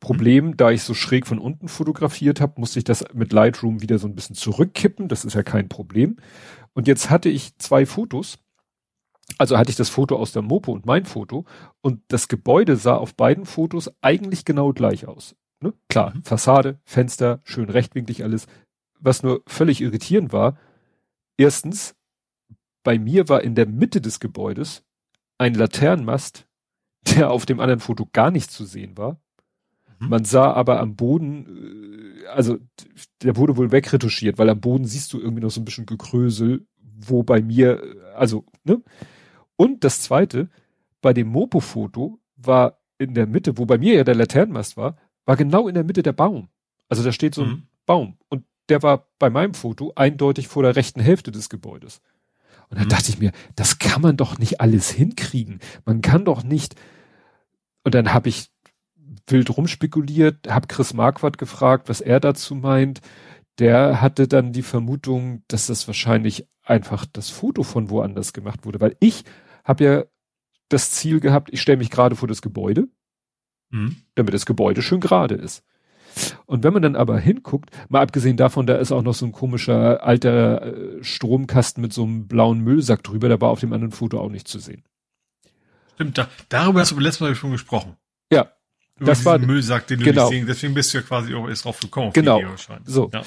[0.00, 0.56] Problem, mhm.
[0.56, 4.06] da ich so schräg von unten fotografiert habe, musste ich das mit Lightroom wieder so
[4.06, 5.08] ein bisschen zurückkippen.
[5.08, 6.16] Das ist ja kein Problem.
[6.74, 8.38] Und jetzt hatte ich zwei Fotos
[9.36, 11.44] also hatte ich das Foto aus der Mopo und mein Foto
[11.80, 15.36] und das Gebäude sah auf beiden Fotos eigentlich genau gleich aus.
[15.60, 15.74] Ne?
[15.88, 16.22] Klar, mhm.
[16.22, 18.46] Fassade, Fenster, schön rechtwinklig alles.
[19.00, 20.58] Was nur völlig irritierend war,
[21.36, 21.94] erstens,
[22.82, 24.82] bei mir war in der Mitte des Gebäudes
[25.36, 26.46] ein Laternenmast,
[27.16, 29.20] der auf dem anderen Foto gar nicht zu sehen war.
[30.00, 30.08] Mhm.
[30.08, 32.58] Man sah aber am Boden, äh, also
[33.22, 36.66] der wurde wohl wegretuschiert, weil am Boden siehst du irgendwie noch so ein bisschen Gekrösel,
[36.80, 37.82] wo bei mir,
[38.16, 38.82] also, ne?
[39.58, 40.48] Und das zweite,
[41.02, 45.36] bei dem Mopo-Foto war in der Mitte, wo bei mir ja der Laternenmast war, war
[45.36, 46.48] genau in der Mitte der Baum.
[46.88, 47.62] Also da steht so ein mhm.
[47.84, 48.16] Baum.
[48.28, 52.00] Und der war bei meinem Foto eindeutig vor der rechten Hälfte des Gebäudes.
[52.70, 52.88] Und da mhm.
[52.88, 55.58] dachte ich mir, das kann man doch nicht alles hinkriegen.
[55.84, 56.76] Man kann doch nicht.
[57.82, 58.50] Und dann habe ich
[59.26, 63.00] wild rumspekuliert, habe Chris Marquardt gefragt, was er dazu meint.
[63.58, 68.80] Der hatte dann die Vermutung, dass das wahrscheinlich einfach das Foto von woanders gemacht wurde,
[68.80, 69.24] weil ich
[69.68, 70.04] habe ja
[70.68, 72.88] das Ziel gehabt, ich stelle mich gerade vor das Gebäude,
[73.70, 73.96] mhm.
[74.14, 75.62] damit das Gebäude schön gerade ist.
[76.46, 79.32] Und wenn man dann aber hinguckt, mal abgesehen davon, da ist auch noch so ein
[79.32, 83.92] komischer alter äh, Stromkasten mit so einem blauen Müllsack drüber, der war auf dem anderen
[83.92, 84.82] Foto auch nicht zu sehen.
[85.94, 87.96] Stimmt, da, darüber hast du letztes Mal schon gesprochen.
[88.32, 88.52] Ja.
[88.96, 90.22] Über das war Müllsack, den du genau.
[90.22, 92.12] nicht sehen, deswegen bist du ja quasi auch erst drauf gekommen.
[92.12, 92.40] genau.
[92.84, 93.10] So.
[93.12, 93.22] Ja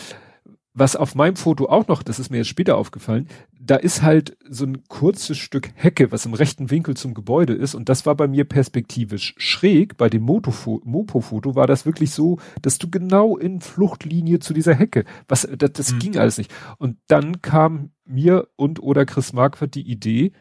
[0.73, 3.27] was auf meinem Foto auch noch, das ist mir jetzt später aufgefallen,
[3.60, 7.76] da ist halt so ein kurzes Stück Hecke, was im rechten Winkel zum Gebäude ist
[7.76, 9.98] und das war bei mir perspektivisch schräg.
[9.98, 15.03] Bei dem Mopo-Foto war das wirklich so, dass du genau in Fluchtlinie zu dieser Hecke,
[15.27, 15.99] was, das, das mhm.
[15.99, 16.53] ging alles nicht.
[16.77, 20.31] Und dann kam mir und oder Chris Marquardt die Idee,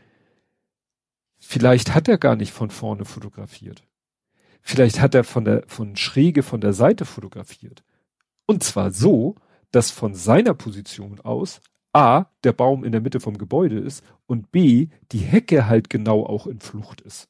[1.38, 3.82] vielleicht hat er gar nicht von vorne fotografiert.
[4.62, 7.82] Vielleicht hat er von der, von schräge von der Seite fotografiert.
[8.46, 9.36] Und zwar so,
[9.70, 11.60] dass von seiner Position aus
[11.92, 16.24] A, der Baum in der Mitte vom Gebäude ist und B, die Hecke halt genau
[16.24, 17.28] auch in Flucht ist.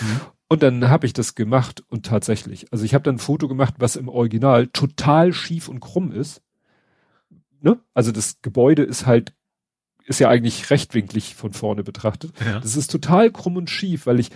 [0.00, 0.20] Mhm.
[0.48, 3.74] Und dann habe ich das gemacht und tatsächlich, also ich habe dann ein Foto gemacht,
[3.78, 6.42] was im Original total schief und krumm ist.
[7.60, 7.80] Ne?
[7.94, 9.34] Also das Gebäude ist halt,
[10.04, 12.32] ist ja eigentlich rechtwinklig von vorne betrachtet.
[12.44, 12.60] Ja.
[12.60, 14.30] Das ist total krumm und schief, weil ich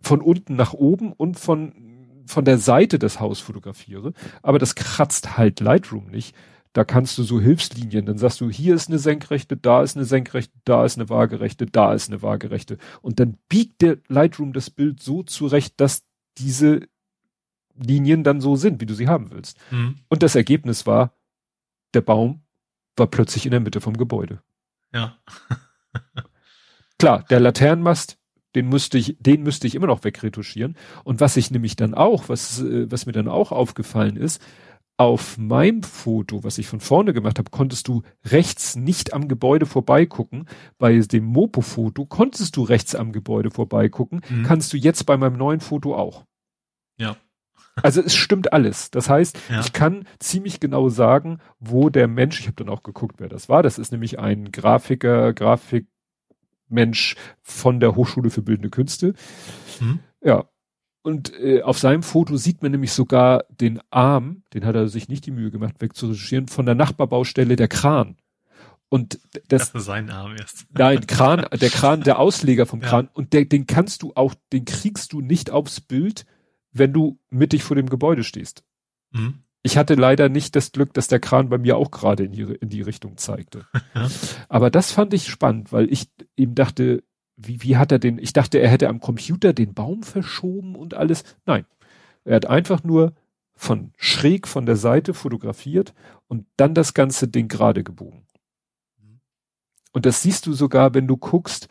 [0.00, 1.97] von unten nach oben und von
[2.28, 6.36] von der Seite des Haus fotografiere, aber das kratzt halt Lightroom nicht.
[6.74, 10.04] Da kannst du so Hilfslinien, dann sagst du, hier ist eine Senkrechte, da ist eine
[10.04, 12.78] Senkrechte, da ist eine Waagerechte, da ist eine Waagerechte.
[13.00, 16.04] Und dann biegt der Lightroom das Bild so zurecht, dass
[16.36, 16.82] diese
[17.74, 19.58] Linien dann so sind, wie du sie haben willst.
[19.70, 20.00] Mhm.
[20.08, 21.14] Und das Ergebnis war,
[21.94, 22.42] der Baum
[22.96, 24.42] war plötzlich in der Mitte vom Gebäude.
[24.92, 25.16] Ja.
[26.98, 28.18] Klar, der Laternenmast
[28.58, 30.76] den müsste ich, den müsste ich immer noch wegretuschieren.
[31.04, 34.42] Und was ich nämlich dann auch, was, äh, was mir dann auch aufgefallen ist,
[34.96, 39.64] auf meinem Foto, was ich von vorne gemacht habe, konntest du rechts nicht am Gebäude
[39.64, 40.46] vorbeigucken.
[40.76, 44.22] Bei dem Mopo-Foto konntest du rechts am Gebäude vorbeigucken.
[44.28, 44.42] Mhm.
[44.42, 46.24] Kannst du jetzt bei meinem neuen Foto auch.
[46.98, 47.16] Ja.
[47.80, 48.90] Also es stimmt alles.
[48.90, 49.60] Das heißt, ja.
[49.60, 53.48] ich kann ziemlich genau sagen, wo der Mensch, ich habe dann auch geguckt, wer das
[53.48, 53.62] war.
[53.62, 55.86] Das ist nämlich ein Grafiker, Grafik,
[56.68, 59.14] Mensch von der Hochschule für Bildende Künste.
[59.80, 60.00] Mhm.
[60.22, 60.44] Ja.
[61.02, 65.08] Und äh, auf seinem Foto sieht man nämlich sogar den Arm, den hat er sich
[65.08, 68.16] nicht die Mühe gemacht, wegzuretuschieren, von der Nachbarbaustelle der Kran.
[68.90, 70.66] Und das, das ist sein Name erst.
[70.72, 73.06] Nein, Kran, der Kran, der Ausleger vom Kran.
[73.06, 73.10] Ja.
[73.14, 76.26] Und der, den kannst du auch, den kriegst du nicht aufs Bild,
[76.72, 78.64] wenn du mittig vor dem Gebäude stehst.
[79.10, 79.42] Mhm.
[79.68, 82.40] Ich hatte leider nicht das Glück, dass der Kran bei mir auch gerade in die,
[82.40, 83.66] in die Richtung zeigte.
[83.94, 84.08] Ja.
[84.48, 86.08] Aber das fand ich spannend, weil ich
[86.38, 87.04] eben dachte,
[87.36, 90.94] wie, wie hat er den, ich dachte, er hätte am Computer den Baum verschoben und
[90.94, 91.22] alles.
[91.44, 91.66] Nein.
[92.24, 93.12] Er hat einfach nur
[93.54, 95.92] von schräg von der Seite fotografiert
[96.28, 98.24] und dann das ganze Ding gerade gebogen.
[99.92, 101.68] Und das siehst du sogar, wenn du guckst,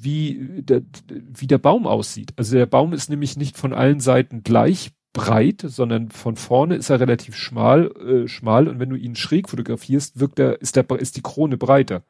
[0.00, 2.32] wie der, wie der Baum aussieht.
[2.36, 6.90] Also der Baum ist nämlich nicht von allen Seiten gleich breit, sondern von vorne ist
[6.90, 10.88] er relativ schmal, äh, schmal und wenn du ihn schräg fotografierst, wirkt er, ist der,
[10.90, 12.04] ist die Krone breiter.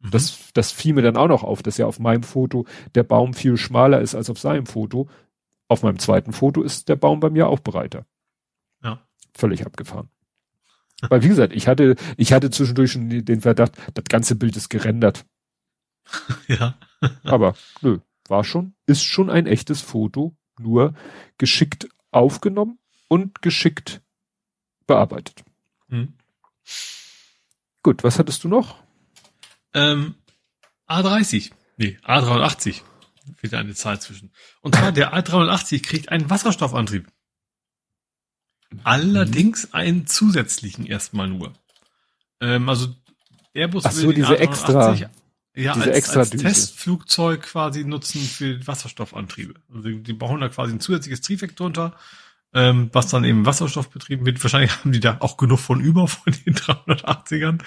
[0.00, 0.10] Mhm.
[0.10, 3.34] Das, das fiel mir dann auch noch auf, dass ja auf meinem Foto der Baum
[3.34, 5.08] viel schmaler ist als auf seinem Foto.
[5.68, 8.06] Auf meinem zweiten Foto ist der Baum bei mir auch breiter.
[8.82, 9.06] Ja.
[9.34, 10.08] Völlig abgefahren.
[11.08, 14.68] Weil wie gesagt, ich hatte, ich hatte zwischendurch schon den Verdacht, das ganze Bild ist
[14.68, 15.24] gerendert.
[16.48, 16.78] Ja.
[17.22, 20.94] Aber nö, war schon, ist schon ein echtes Foto, nur
[21.36, 22.78] geschickt aufgenommen
[23.08, 24.00] und geschickt
[24.86, 25.44] bearbeitet.
[25.88, 26.14] Hm.
[27.82, 28.76] Gut, was hattest du noch?
[29.74, 30.14] Ähm,
[30.88, 31.52] A30.
[31.76, 32.82] Nee, A380.
[33.40, 34.32] Wieder eine Zahl zwischen.
[34.62, 37.06] Und zwar der A380 kriegt einen Wasserstoffantrieb.
[38.84, 41.52] Allerdings einen zusätzlichen erstmal nur.
[42.40, 42.94] Ähm, also
[43.54, 44.96] Airbus Ach so, diese extra,
[45.58, 49.54] ja, diese als, extra als Testflugzeug quasi nutzen für Wasserstoffantriebe.
[49.74, 51.96] Also die bauen da quasi ein zusätzliches Triebwerk drunter,
[52.54, 54.42] ähm, was dann eben Wasserstoff betrieben wird.
[54.42, 57.60] Wahrscheinlich haben die da auch genug von über von den 380ern.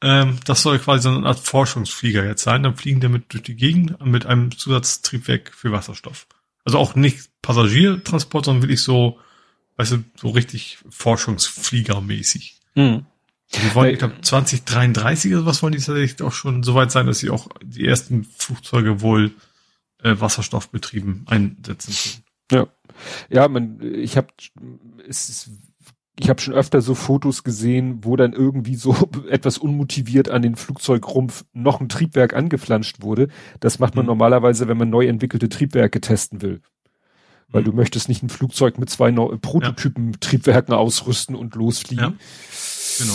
[0.00, 2.62] Ähm, das soll quasi so eine Art Forschungsflieger jetzt sein.
[2.62, 6.26] Dann fliegen damit durch die Gegend mit einem Zusatztriebwerk für Wasserstoff.
[6.64, 9.18] Also auch nicht Passagiertransport, sondern wirklich so
[9.76, 12.60] weißt du, so richtig Forschungsfliegermäßig.
[12.74, 13.06] Mhm.
[13.62, 17.06] Die wollen, ich glaube, 2033 oder was wollen die tatsächlich auch schon so weit sein,
[17.06, 19.32] dass sie auch die ersten Flugzeuge wohl
[20.02, 22.24] äh, wasserstoffbetrieben einsetzen können.
[22.50, 22.66] Ja,
[23.30, 24.28] ja, man, ich habe
[25.08, 25.50] es ist,
[26.18, 30.56] ich habe schon öfter so Fotos gesehen, wo dann irgendwie so etwas unmotiviert an den
[30.56, 33.28] Flugzeugrumpf noch ein Triebwerk angeflanscht wurde.
[33.60, 34.10] Das macht man mhm.
[34.10, 36.60] normalerweise, wenn man neu entwickelte Triebwerke testen will.
[37.48, 37.66] Weil mhm.
[37.66, 42.04] du möchtest nicht ein Flugzeug mit zwei Prototypen-Triebwerken ausrüsten und losfliegen.
[42.04, 42.14] Ja.
[42.98, 43.14] Genau.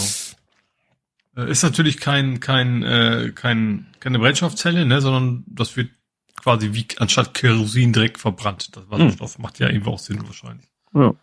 [1.39, 5.91] Äh, ist natürlich kein, kein, äh, kein, keine Brennstoffzelle, ne, sondern das wird
[6.35, 8.75] quasi wie anstatt Kerosin direkt verbrannt.
[8.75, 9.43] Das Wasserstoff mhm.
[9.43, 10.69] macht ja eben auch Sinn wahrscheinlich.
[10.93, 11.13] Ja.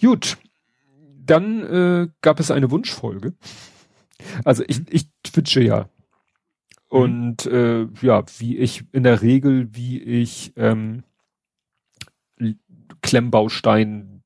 [0.00, 0.36] Gut.
[1.26, 3.34] Dann äh, gab es eine Wunschfolge.
[4.44, 4.86] Also ich, mhm.
[4.90, 5.88] ich twitche ja
[6.94, 7.00] Mhm.
[7.00, 11.02] Und äh, ja, wie ich in der Regel, wie ich ähm,
[13.02, 14.22] Klemmbaustein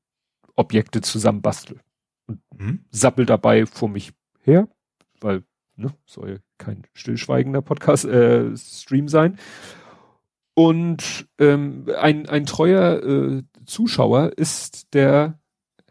[0.55, 1.79] Objekte zusammenbastel.
[2.29, 2.85] Und mhm.
[2.91, 4.67] sappel dabei vor mich her,
[5.19, 5.43] weil,
[5.75, 9.39] ne, soll kein stillschweigender Podcast, äh, Stream sein.
[10.53, 15.39] Und ähm, ein, ein treuer äh, Zuschauer ist der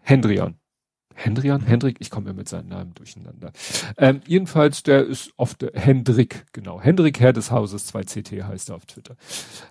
[0.01, 0.61] Hendrian.
[1.15, 3.51] Hendrian, Hendrik, ich komme ja mit seinen Namen durcheinander.
[3.97, 6.81] Ähm, jedenfalls, der ist oft der Hendrik, genau.
[6.81, 9.17] Hendrik, Herr des Hauses, 2CT heißt er auf Twitter.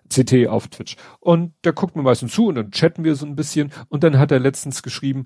[0.10, 0.98] CT auf Twitch.
[1.22, 3.72] Und der guckt mir meistens zu und dann chatten wir so ein bisschen.
[3.88, 5.24] Und dann hat er letztens geschrieben,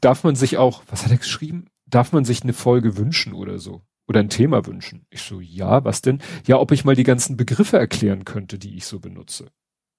[0.00, 1.66] darf man sich auch, was hat er geschrieben?
[1.86, 3.82] Darf man sich eine Folge wünschen oder so?
[4.06, 5.06] Oder ein Thema wünschen?
[5.10, 6.20] Ich so, ja, was denn?
[6.46, 9.46] Ja, ob ich mal die ganzen Begriffe erklären könnte, die ich so benutze.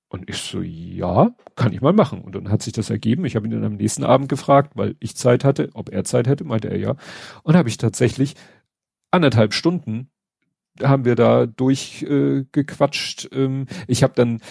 [0.10, 2.22] Und ich so, ja, kann ich mal machen.
[2.22, 3.24] Und dann hat sich das ergeben.
[3.24, 6.28] Ich habe ihn dann am nächsten Abend gefragt, weil ich Zeit hatte, ob er Zeit
[6.28, 6.96] hätte, meinte er ja.
[7.44, 8.36] Und habe ich tatsächlich
[9.12, 10.10] anderthalb Stunden
[10.82, 13.32] haben wir da durchgequatscht.
[13.32, 14.42] Äh, ähm, ich habe dann,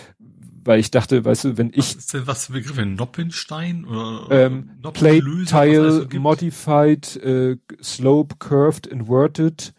[0.65, 1.79] weil ich dachte, weißt du, wenn ich.
[1.79, 2.87] Was ist denn was für Begriffe?
[2.87, 4.27] Noppenstein oder?
[4.31, 9.73] Ähm, Plate, Tile, Modified, äh, Slope, Curved, Inverted.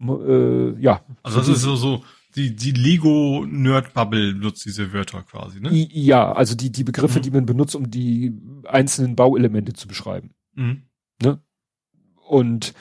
[0.00, 1.02] Äh, ja.
[1.22, 2.04] Also das ist so, so
[2.36, 5.70] die, die Lego-Nerd-Bubble nutzt diese Wörter quasi, ne?
[5.72, 7.22] Ja, also die, die Begriffe, mhm.
[7.22, 8.32] die man benutzt, um die
[8.64, 10.30] einzelnen Bauelemente zu beschreiben.
[10.54, 10.82] Mhm.
[11.22, 11.40] Ne?
[12.28, 12.74] Und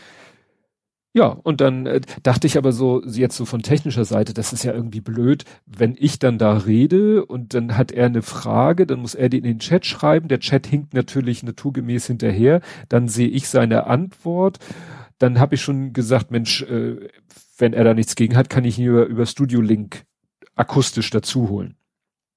[1.20, 4.64] ja, und dann äh, dachte ich aber so, jetzt so von technischer Seite, das ist
[4.64, 9.02] ja irgendwie blöd, wenn ich dann da rede und dann hat er eine Frage, dann
[9.02, 13.28] muss er die in den Chat schreiben, der Chat hinkt natürlich naturgemäß hinterher, dann sehe
[13.28, 14.60] ich seine Antwort,
[15.18, 17.10] dann habe ich schon gesagt, Mensch, äh,
[17.58, 20.06] wenn er da nichts gegen hat, kann ich ihn über, über Studio Link
[20.56, 21.76] akustisch dazu holen.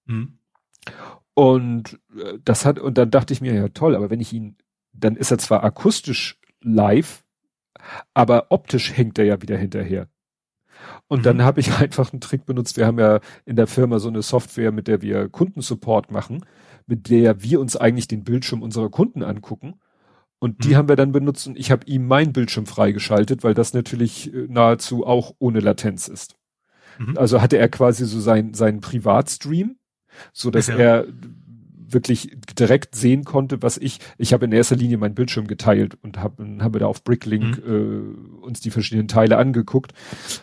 [0.06, 0.38] Mhm.
[1.34, 4.56] Und äh, das hat, und dann dachte ich mir, ja toll, aber wenn ich ihn,
[4.92, 7.21] dann ist er zwar akustisch live,
[8.14, 10.08] aber optisch hängt er ja wieder hinterher.
[11.08, 11.24] Und mhm.
[11.24, 12.76] dann habe ich einfach einen Trick benutzt.
[12.76, 16.44] Wir haben ja in der Firma so eine Software, mit der wir Kundensupport machen,
[16.86, 19.80] mit der wir uns eigentlich den Bildschirm unserer Kunden angucken.
[20.38, 20.74] Und die mhm.
[20.74, 24.46] haben wir dann benutzt und ich habe ihm mein Bildschirm freigeschaltet, weil das natürlich äh,
[24.48, 26.34] nahezu auch ohne Latenz ist.
[26.98, 27.16] Mhm.
[27.16, 29.76] Also hatte er quasi so sein, seinen Privatstream,
[30.32, 30.76] so dass ja.
[30.76, 31.06] er
[31.92, 36.18] wirklich direkt sehen konnte, was ich, ich habe in erster Linie meinen Bildschirm geteilt und
[36.18, 38.36] habe hab da auf Bricklink mhm.
[38.40, 39.92] äh, uns die verschiedenen Teile angeguckt.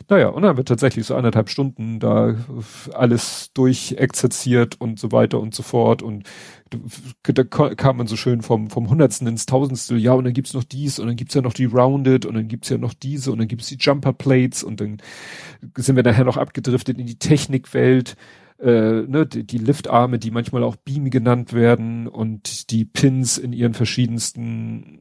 [0.10, 2.36] Naja, und dann haben wir tatsächlich so anderthalb Stunden da
[2.94, 6.28] alles durchexerziert und so weiter und so fort und
[7.24, 10.64] da kam man so schön vom, vom Hundertsten ins Tausendstel, ja, und dann gibt's noch
[10.64, 13.40] dies und dann gibt's ja noch die Rounded und dann gibt's ja noch diese und
[13.40, 14.98] dann gibt's die Jumper Plates und dann
[15.76, 18.16] sind wir nachher noch abgedriftet in die Technikwelt
[18.62, 23.54] äh, ne, die, die Liftarme, die manchmal auch Beam genannt werden und die Pins in
[23.54, 25.00] ihren verschiedensten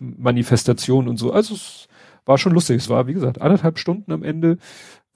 [0.00, 1.32] Manifestationen und so.
[1.32, 1.88] Also es
[2.24, 2.76] war schon lustig.
[2.78, 4.58] Es war, wie gesagt, anderthalb Stunden am Ende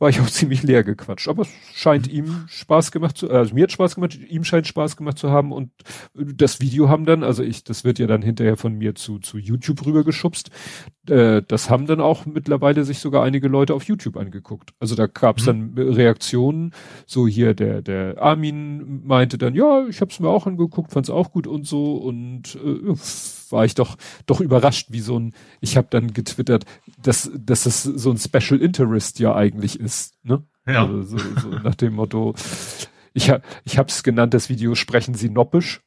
[0.01, 1.29] war ich auch ziemlich leer gequatscht.
[1.29, 4.97] Aber es scheint ihm Spaß gemacht zu, also mir hat Spaß gemacht, ihm scheint Spaß
[4.97, 5.71] gemacht zu haben und
[6.15, 9.39] das Video haben dann, also ich, das wird ja dann hinterher von mir zu, zu
[9.39, 10.51] YouTube rübergeschubst.
[11.09, 14.73] Äh, das haben dann auch mittlerweile sich sogar einige Leute auf YouTube angeguckt.
[14.81, 15.75] Also da gab es mhm.
[15.77, 16.73] dann Reaktionen,
[17.07, 21.07] so hier der, der Armin meinte dann, ja, ich habe es mir auch angeguckt, fand
[21.07, 22.95] es auch gut und so und äh,
[23.53, 23.97] war ich doch
[24.27, 26.65] doch überrascht, wie so ein, ich habe dann getwittert,
[27.03, 30.15] dass, dass das so ein Special Interest ja eigentlich ist.
[30.23, 30.45] Ne?
[30.67, 30.87] Ja.
[30.87, 32.35] Also so, so nach dem Motto,
[33.13, 35.83] ich, ha, ich habe es genannt, das Video Sprechen Sie Noppisch.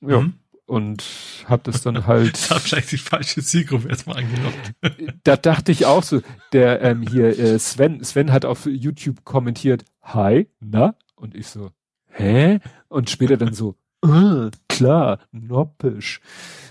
[0.00, 0.20] Ja.
[0.20, 0.34] Mhm.
[0.66, 1.04] Und
[1.46, 2.38] hab das dann halt.
[2.50, 4.74] da hab vielleicht die falsche Zielgruppe erstmal angelockt.
[5.22, 9.84] da dachte ich auch so, der ähm, hier, äh, Sven, Sven hat auf YouTube kommentiert,
[10.02, 10.94] hi, na?
[11.16, 11.70] Und ich so,
[12.06, 12.60] hä?
[12.88, 16.20] Und später dann so, äh, klar, noppisch.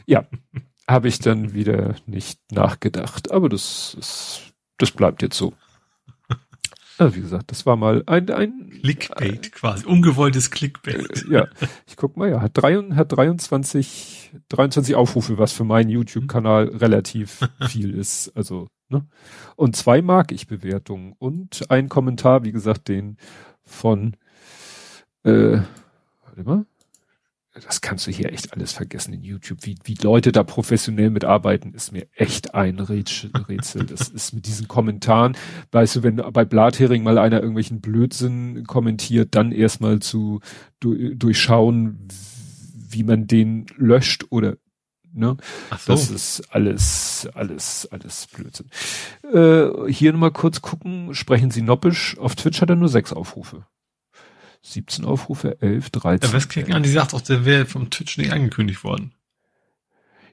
[0.06, 0.26] Ja,
[0.88, 3.32] habe ich dann wieder nicht nachgedacht.
[3.32, 4.42] Aber das, das,
[4.78, 5.54] das bleibt jetzt so.
[6.98, 11.26] Also wie gesagt, das war mal ein, ein Clickbait äh, quasi, ungewolltes Clickbait.
[11.26, 11.48] Äh, ja,
[11.88, 17.40] ich guck mal, ja, hat, drei, hat 23, 23 Aufrufe, was für meinen YouTube-Kanal relativ
[17.68, 18.32] viel ist.
[18.36, 19.08] Also, ne?
[19.56, 23.18] Und zwei mag ich Bewertungen und ein Kommentar, wie gesagt, den
[23.64, 24.16] von,
[25.24, 25.60] äh,
[26.26, 26.66] warte mal,
[27.54, 29.60] das kannst du hier echt alles vergessen in YouTube.
[29.62, 33.32] Wie, wie Leute da professionell mitarbeiten, ist mir echt ein Rätsel.
[33.86, 35.38] Das ist mit diesen Kommentaren,
[35.72, 40.40] weißt du, wenn bei Blathering mal einer irgendwelchen Blödsinn kommentiert, dann erstmal zu
[40.80, 42.08] du, durchschauen,
[42.90, 44.58] wie man den löscht oder
[45.14, 45.38] ne?
[45.70, 45.94] Ach so.
[45.94, 48.70] Das ist alles, alles, alles Blödsinn.
[49.32, 52.18] Äh, hier nochmal kurz gucken, sprechen Sie Noppisch.
[52.18, 53.66] Auf Twitch hat er nur sechs Aufrufe.
[54.64, 56.20] 17 Aufrufe, 11, 13.
[56.20, 59.14] Der Westkirchen an, die sagt auch, der wäre vom Twitch nicht angekündigt worden.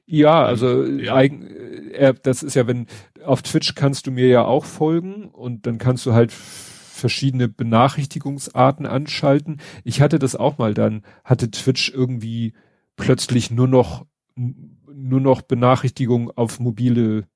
[0.05, 1.15] Ja, also ja.
[1.15, 1.47] Eigen,
[1.91, 2.87] äh, das ist ja, wenn
[3.23, 8.85] auf Twitch kannst du mir ja auch folgen und dann kannst du halt verschiedene Benachrichtigungsarten
[8.85, 9.61] anschalten.
[9.83, 12.53] Ich hatte das auch mal dann, hatte Twitch irgendwie
[12.95, 14.05] plötzlich nur noch
[14.35, 17.27] nur noch Benachrichtigungen auf mobile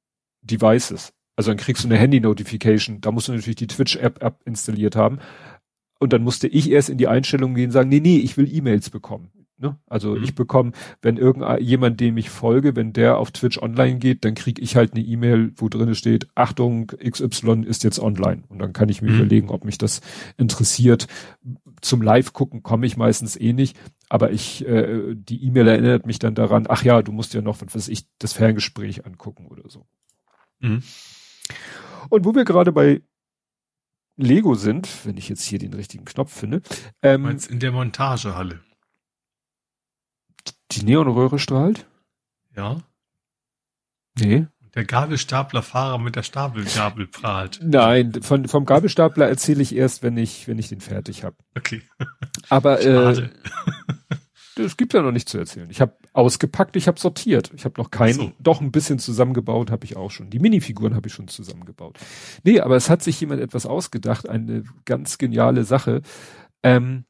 [0.41, 1.13] Devices.
[1.35, 3.01] Also dann kriegst du eine Handy-Notification.
[3.01, 5.19] Da musst du natürlich die Twitch-App installiert haben.
[5.99, 8.53] Und dann musste ich erst in die Einstellungen gehen und sagen, nee, nee, ich will
[8.53, 9.31] E-Mails bekommen.
[9.57, 9.77] Ne?
[9.87, 10.23] Also mhm.
[10.23, 14.61] ich bekomme, wenn irgendjemand, dem ich folge, wenn der auf Twitch online geht, dann kriege
[14.61, 18.43] ich halt eine E-Mail, wo drin steht, Achtung, XY ist jetzt online.
[18.49, 19.15] Und dann kann ich mir mhm.
[19.15, 20.01] überlegen, ob mich das
[20.37, 21.07] interessiert.
[21.79, 23.77] Zum Live gucken komme ich meistens eh nicht,
[24.09, 27.61] aber ich, äh, die E-Mail erinnert mich dann daran, ach ja, du musst ja noch,
[27.61, 29.85] was weiß ich, das Ferngespräch angucken oder so.
[30.59, 30.83] Mhm.
[32.09, 33.01] Und wo wir gerade bei
[34.17, 36.61] Lego sind, wenn ich jetzt hier den richtigen Knopf finde.
[37.01, 38.61] Ähm, Meinst in der Montagehalle?
[40.71, 41.85] Die Neonröhre strahlt?
[42.55, 42.81] Ja.
[44.17, 44.47] Nee.
[44.73, 47.59] Der Gabelstaplerfahrer mit der Stapelgabel prahlt.
[47.63, 51.37] Nein, von, vom Gabelstapler erzähle ich erst, wenn ich, wenn ich den fertig habe.
[51.55, 51.81] Okay.
[52.49, 53.29] Aber äh,
[54.57, 55.69] es gibt ja noch nichts zu erzählen.
[55.69, 57.51] Ich habe ausgepackt, ich habe sortiert.
[57.55, 58.31] Ich habe noch keinen, so.
[58.39, 60.29] doch ein bisschen zusammengebaut habe ich auch schon.
[60.29, 61.97] Die Minifiguren habe ich schon zusammengebaut.
[62.43, 66.01] Nee, aber es hat sich jemand etwas ausgedacht, eine ganz geniale Sache.
[66.63, 67.05] Ähm,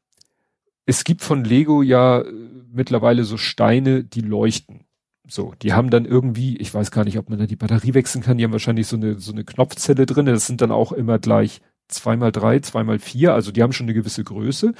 [0.86, 2.32] es gibt von Lego ja äh,
[2.72, 4.84] mittlerweile so Steine, die leuchten.
[5.28, 8.22] So, die haben dann irgendwie, ich weiß gar nicht, ob man da die Batterie wechseln
[8.22, 10.26] kann, die haben wahrscheinlich so eine, so eine Knopfzelle drin.
[10.26, 13.94] Das sind dann auch immer gleich zweimal drei, zweimal vier, also die haben schon eine
[13.94, 14.72] gewisse Größe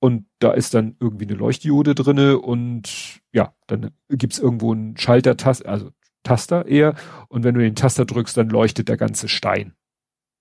[0.00, 5.36] und da ist dann irgendwie eine Leuchtdiode drinne und ja, dann gibt's irgendwo einen Schalter,
[5.66, 5.90] also
[6.22, 6.94] Taster eher
[7.28, 9.74] und wenn du den Taster drückst, dann leuchtet der ganze Stein.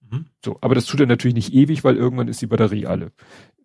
[0.09, 0.25] Mhm.
[0.43, 3.11] So, aber das tut er natürlich nicht ewig, weil irgendwann ist die Batterie alle.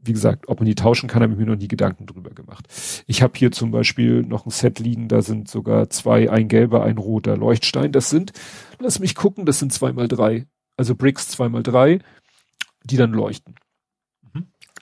[0.05, 2.67] Wie gesagt, ob man die tauschen kann, habe ich mir noch nie Gedanken drüber gemacht.
[3.07, 6.83] Ich habe hier zum Beispiel noch ein Set liegen, da sind sogar zwei, ein gelber,
[6.83, 7.93] ein roter Leuchtstein.
[7.93, 8.33] Das sind,
[8.81, 10.47] lass mich gucken, das sind zwei mal drei,
[10.77, 12.01] also Bricks zwei mal drei,
[12.85, 13.55] die dann leuchten.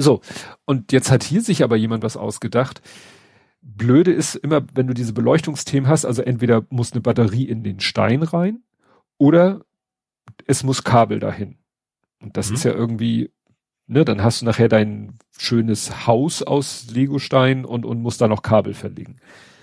[0.01, 0.23] So,
[0.65, 2.81] und jetzt hat hier sich aber jemand was ausgedacht.
[3.61, 7.81] Blöde ist immer, wenn du diese Beleuchtungsthemen hast, also entweder muss eine Batterie in den
[7.81, 8.63] Stein rein
[9.19, 9.61] oder
[10.47, 11.59] es muss Kabel dahin.
[12.19, 12.55] Und das mhm.
[12.55, 13.31] ist ja irgendwie,
[13.87, 18.41] ne, dann hast du nachher dein schönes Haus aus Legostein und, und musst da noch
[18.41, 19.17] Kabel verlegen.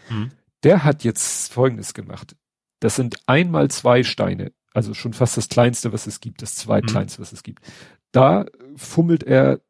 [0.10, 0.30] Mhm.
[0.64, 2.36] Der hat jetzt Folgendes gemacht.
[2.80, 7.20] Das sind einmal zwei Steine, also schon fast das kleinste, was es gibt, das zweitkleinste,
[7.20, 7.24] mhm.
[7.24, 7.66] was es gibt.
[8.12, 8.46] Da
[8.76, 9.62] fummelt er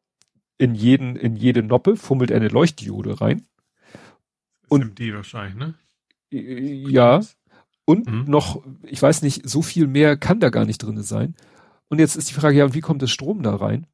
[0.58, 3.46] in jeden, in jede Noppe, fummelt eine Leuchtdiode rein.
[4.68, 5.74] Und die wahrscheinlich, ne?
[6.30, 7.20] Ja.
[7.84, 8.24] Und mhm.
[8.26, 11.34] noch, ich weiß nicht, so viel mehr kann da gar nicht drinne sein.
[11.88, 13.86] Und jetzt ist die Frage, ja, und wie kommt das Strom da rein?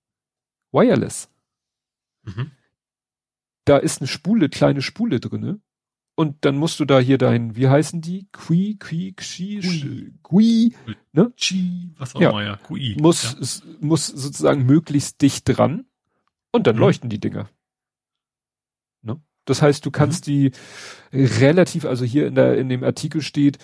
[0.73, 1.29] Wireless.
[2.25, 2.51] Mhm.
[3.65, 5.61] Da ist eine Spule, kleine Spule drinne.
[6.17, 8.29] Und dann musst du da hier dein, wie heißen die?
[8.33, 10.75] Qui, Qui, Xi, Qui,
[11.13, 11.33] ne?
[11.37, 12.57] Chi, was auch immer, ja.
[12.57, 12.97] Qui.
[13.01, 13.71] Muss, ja.
[13.81, 15.87] Muss sozusagen möglichst dicht dran.
[16.55, 16.83] Und dann mhm.
[16.83, 17.51] leuchten die Dinger.
[19.03, 19.21] Ne?
[19.45, 20.31] Das heißt, du kannst mhm.
[20.31, 20.51] die
[21.13, 23.59] relativ, also hier in der, in dem Artikel steht,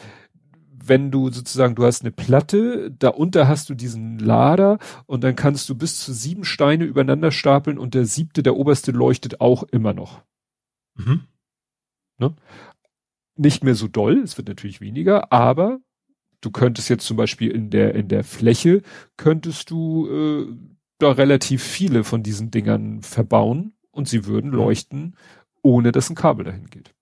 [0.73, 5.69] wenn du sozusagen, du hast eine Platte, darunter hast du diesen Lader und dann kannst
[5.69, 9.93] du bis zu sieben Steine übereinander stapeln und der siebte, der oberste leuchtet auch immer
[9.93, 10.23] noch.
[10.97, 11.29] Mhm.
[12.19, 12.35] Ne?
[13.37, 15.79] Nicht mehr so doll, es wird natürlich weniger, aber
[16.41, 18.83] du könntest jetzt zum Beispiel in der, in der Fläche
[19.17, 24.57] könntest du äh, da relativ viele von diesen Dingern verbauen und sie würden mhm.
[24.57, 25.17] leuchten,
[25.63, 26.95] ohne dass ein Kabel dahin geht.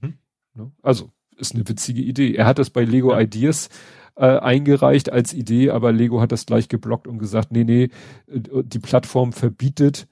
[0.00, 0.18] Mhm.
[0.54, 0.72] Ne?
[0.82, 2.34] Also, ist eine witzige Idee.
[2.34, 3.20] Er hat das bei Lego ja.
[3.20, 3.68] Ideas
[4.14, 7.84] äh, eingereicht als Idee, aber Lego hat das gleich geblockt und gesagt, nee, nee,
[8.28, 10.06] äh, die Plattform verbietet,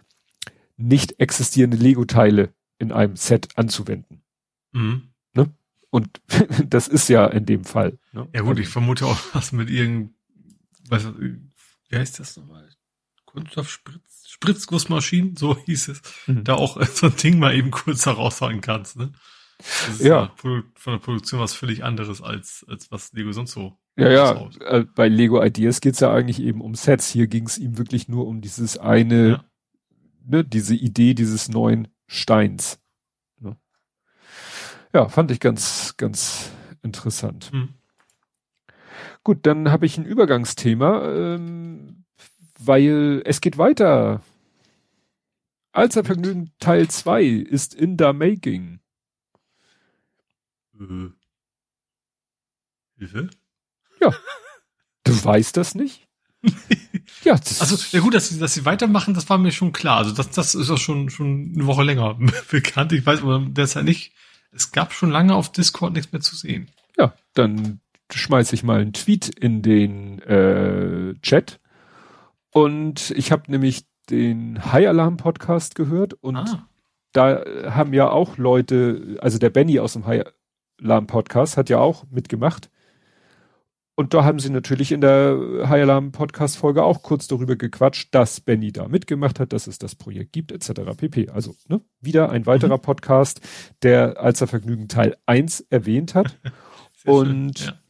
[0.77, 4.23] nicht existierende Lego-Teile in einem Set anzuwenden.
[4.73, 5.03] Mhm.
[5.35, 5.53] Ne?
[5.91, 6.21] Und
[6.69, 7.99] das ist ja in dem Fall.
[8.13, 8.29] Ne?
[8.35, 10.15] Ja gut, also, ich vermute auch, was mit irgendeinem,
[10.89, 12.69] was, wie heißt das nochmal?
[13.33, 16.45] Kunststoffspritz, Spritzgussmaschinen, so hieß es, mhm.
[16.45, 19.13] da auch so ein Ding mal eben kurz herausfahren kannst, ne?
[19.59, 20.33] Das ist ja.
[20.37, 23.79] von der Produktion was völlig anderes als, als was Lego sonst so.
[23.97, 27.11] Ja, ja, äh, bei Lego Ideas geht's ja eigentlich eben um Sets.
[27.11, 29.45] Hier ging's ihm wirklich nur um dieses eine, ja.
[30.25, 32.81] ne, diese Idee dieses neuen Steins.
[33.39, 33.59] Ne?
[34.95, 36.51] Ja, fand ich ganz, ganz
[36.83, 37.51] interessant.
[37.53, 37.75] Hm.
[39.23, 41.05] Gut, dann habe ich ein Übergangsthema.
[41.05, 42.00] Ähm,
[42.67, 44.23] weil es geht weiter.
[45.73, 48.81] Alzervergnügen Teil 2 ist in the making.
[50.79, 51.11] Äh.
[52.99, 53.31] Hilfe?
[54.01, 54.15] Ja.
[55.05, 56.07] Du weißt das nicht?
[57.25, 57.37] ja.
[57.37, 59.99] Das also, ja gut, dass sie, dass sie weitermachen, das war mir schon klar.
[59.99, 62.19] Also, das, das ist auch schon, schon eine Woche länger
[62.51, 62.93] bekannt.
[62.93, 64.13] Ich weiß aber derzeit nicht.
[64.53, 66.69] Es gab schon lange auf Discord nichts mehr zu sehen.
[66.99, 67.81] Ja, dann
[68.13, 71.60] schmeiß ich mal einen Tweet in den äh, Chat.
[72.53, 76.69] Und ich habe nämlich den High Alarm Podcast gehört und ah.
[77.13, 80.25] da haben ja auch Leute, also der Benny aus dem High
[80.83, 82.71] Alarm Podcast hat ja auch mitgemacht.
[84.01, 85.37] Und da haben sie natürlich in der
[85.69, 89.79] High Alarm Podcast Folge auch kurz darüber gequatscht, dass Benny da mitgemacht hat, dass es
[89.79, 90.97] das Projekt gibt, etc.
[90.97, 91.29] pp.
[91.29, 92.83] Also, ne, wieder ein weiterer mhm.
[92.83, 93.43] Podcast,
[93.83, 96.39] der als er Vergnügen Teil 1 erwähnt hat.
[97.05, 97.81] und schön, ja.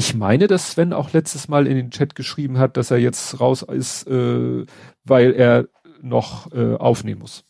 [0.00, 3.40] Ich meine, dass Sven auch letztes Mal in den Chat geschrieben hat, dass er jetzt
[3.40, 4.64] raus ist, äh,
[5.02, 5.66] weil er
[6.00, 7.44] noch äh, aufnehmen muss.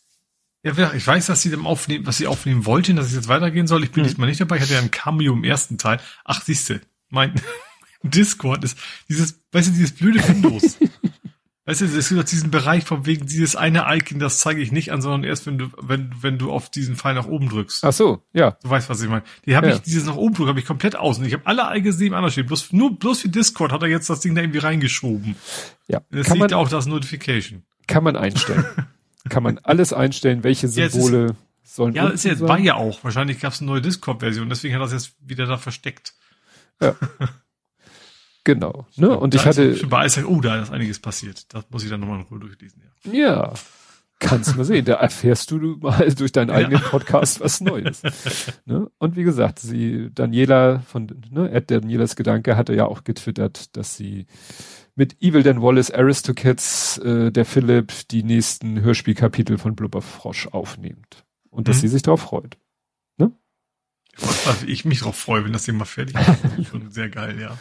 [0.63, 3.67] Ja, ich weiß, dass sie dem aufnehmen, was sie aufnehmen wollten, dass es jetzt weitergehen
[3.67, 3.85] soll.
[3.85, 4.09] Ich bin hm.
[4.09, 4.57] diesmal nicht dabei.
[4.57, 6.01] Ich hatte ja ein Cameo im ersten Teil.
[6.25, 7.35] Ach, siehste, mein
[8.03, 8.79] Discord ist
[9.11, 10.79] dieses, weißt du, dieses blöde Windows.
[11.69, 14.91] Weißt du, es gibt diesen Bereich von wegen dieses eine Icon, das zeige ich nicht
[14.91, 17.85] an, sondern erst wenn du, wenn, wenn du auf diesen Pfeil nach oben drückst.
[17.85, 18.57] Ach so, ja.
[18.63, 19.23] Du weißt, was ich meine.
[19.45, 19.75] Die habe ja.
[19.75, 21.19] ich, dieses nach oben drücken, habe ich komplett aus.
[21.19, 22.47] Und ich habe alle Icons neben anders stehen.
[22.47, 25.37] Bloß, nur, bloß für Discord hat er jetzt das Ding da irgendwie reingeschoben.
[25.89, 26.01] Ja.
[26.11, 27.65] Jetzt liegt auch das Notification.
[27.87, 28.65] Kann man einstellen.
[29.29, 33.05] kann man alles einstellen, welche Symbole ja, ist, sollen Ja, ist jetzt, war ja auch.
[33.05, 36.15] Wahrscheinlich gab es eine neue Discord-Version, deswegen hat er das jetzt wieder da versteckt.
[36.81, 36.95] Ja.
[38.49, 38.87] Genau.
[38.97, 39.11] Ne?
[39.11, 39.79] Und da ich hatte.
[39.91, 41.53] Bei Eisberg, oh, da ist einiges passiert.
[41.53, 43.13] Das muss ich dann nochmal in Ruhe durchlesen, ja.
[43.13, 43.53] Ja.
[44.21, 44.87] Kannst mal sehen.
[44.87, 48.01] Da erfährst du mal durch deinen eigenen Podcast was Neues.
[48.65, 48.91] ne?
[48.97, 53.99] Und wie gesagt, sie, Daniela von, ne, Ed Danielas Gedanke hatte ja auch getwittert, dass
[53.99, 54.25] sie
[54.95, 61.27] mit Evil Dan Wallace Aristocats, äh, der Philipp, die nächsten Hörspielkapitel von Blubberfrosch aufnimmt.
[61.51, 61.81] Und dass mhm.
[61.83, 62.57] sie sich darauf freut.
[64.21, 66.69] Was ich mich drauf freue, wenn das Ding mal fertig ist.
[66.71, 67.59] schon sehr geil, ja.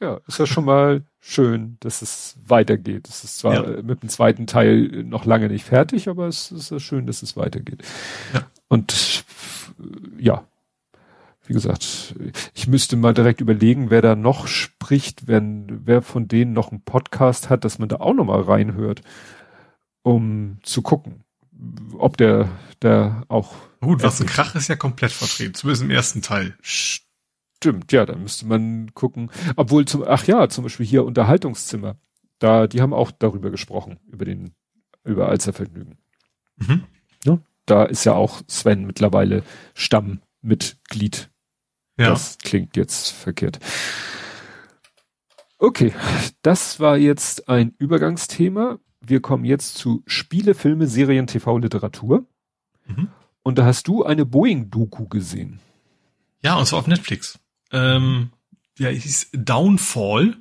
[0.00, 3.08] Ja, ist ja schon mal schön, dass es weitergeht.
[3.08, 3.82] Es ist zwar ja.
[3.82, 7.36] mit dem zweiten Teil noch lange nicht fertig, aber es ist ja schön, dass es
[7.36, 7.82] weitergeht.
[8.34, 8.46] Ja.
[8.68, 9.24] Und
[10.18, 10.44] ja,
[11.46, 12.14] wie gesagt,
[12.54, 16.82] ich müsste mal direkt überlegen, wer da noch spricht, wenn wer von denen noch einen
[16.82, 19.02] Podcast hat, dass man da auch noch mal reinhört,
[20.02, 21.24] um zu gucken
[21.98, 22.48] ob der,
[22.82, 23.54] der auch.
[23.80, 26.54] Gut, was ein Krach ist ja komplett vertreten, zumindest im ersten Teil.
[26.60, 29.30] Stimmt, ja, da müsste man gucken.
[29.56, 31.96] Obwohl zum, ach ja, zum Beispiel hier Unterhaltungszimmer.
[32.38, 34.54] Da, die haben auch darüber gesprochen, über den,
[35.04, 35.98] über Alzervergnügen.
[36.56, 36.84] Mhm.
[37.24, 39.42] Ja, da ist ja auch Sven mittlerweile
[39.74, 41.30] Stammmitglied.
[41.98, 42.10] Ja.
[42.10, 43.58] Das klingt jetzt verkehrt.
[45.58, 45.92] Okay,
[46.40, 48.78] das war jetzt ein Übergangsthema.
[49.02, 52.26] Wir kommen jetzt zu Spiele, Filme, Serien, TV, Literatur.
[52.86, 53.08] Mhm.
[53.42, 55.60] Und da hast du eine Boeing-Doku gesehen.
[56.42, 57.38] Ja, und zwar auf Netflix.
[57.72, 58.30] Ähm,
[58.78, 60.36] ja, hieß Downfall.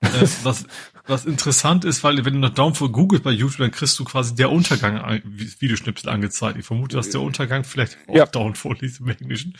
[0.00, 0.08] äh,
[0.42, 0.66] was,
[1.06, 4.34] was interessant ist, weil wenn du nach Downfall googelt bei YouTube, dann kriegst du quasi
[4.34, 6.58] der Untergang Videoschnipsel angezeigt.
[6.58, 8.26] Ich vermute, dass der Untergang vielleicht auch ja.
[8.26, 9.56] Downfall hieß im Englischen.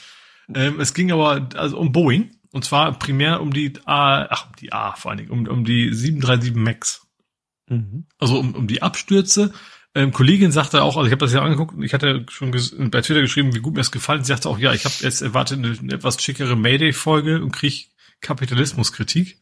[0.55, 2.31] Ähm, es ging aber also um Boeing.
[2.53, 5.65] Und zwar primär um die A, ach, um die A vor allen Dingen, um, um
[5.65, 7.07] die 737 MAX.
[7.69, 8.07] Mhm.
[8.19, 9.53] Also um, um die Abstürze.
[9.95, 13.01] Ähm, Kollegin sagte auch, also ich habe das ja angeguckt und ich hatte schon bei
[13.01, 14.23] Twitter geschrieben, wie gut mir es gefallen.
[14.23, 17.91] Sie sagte auch, ja, ich habe jetzt erwartet eine, eine etwas schickere Mayday-Folge und krieg
[18.21, 19.39] Kapitalismuskritik.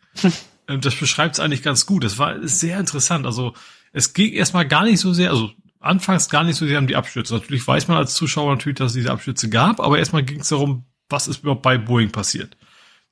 [0.68, 2.02] ähm, das beschreibt es eigentlich ganz gut.
[2.04, 3.26] Das war sehr interessant.
[3.26, 3.52] Also
[3.92, 6.96] es ging erstmal gar nicht so sehr, also anfangs gar nicht so sehr um die
[6.96, 7.34] Abstürze.
[7.34, 10.48] Natürlich weiß man als Zuschauer natürlich, dass es diese Abstürze gab, aber erstmal ging es
[10.48, 12.56] darum, was ist überhaupt bei Boeing passiert.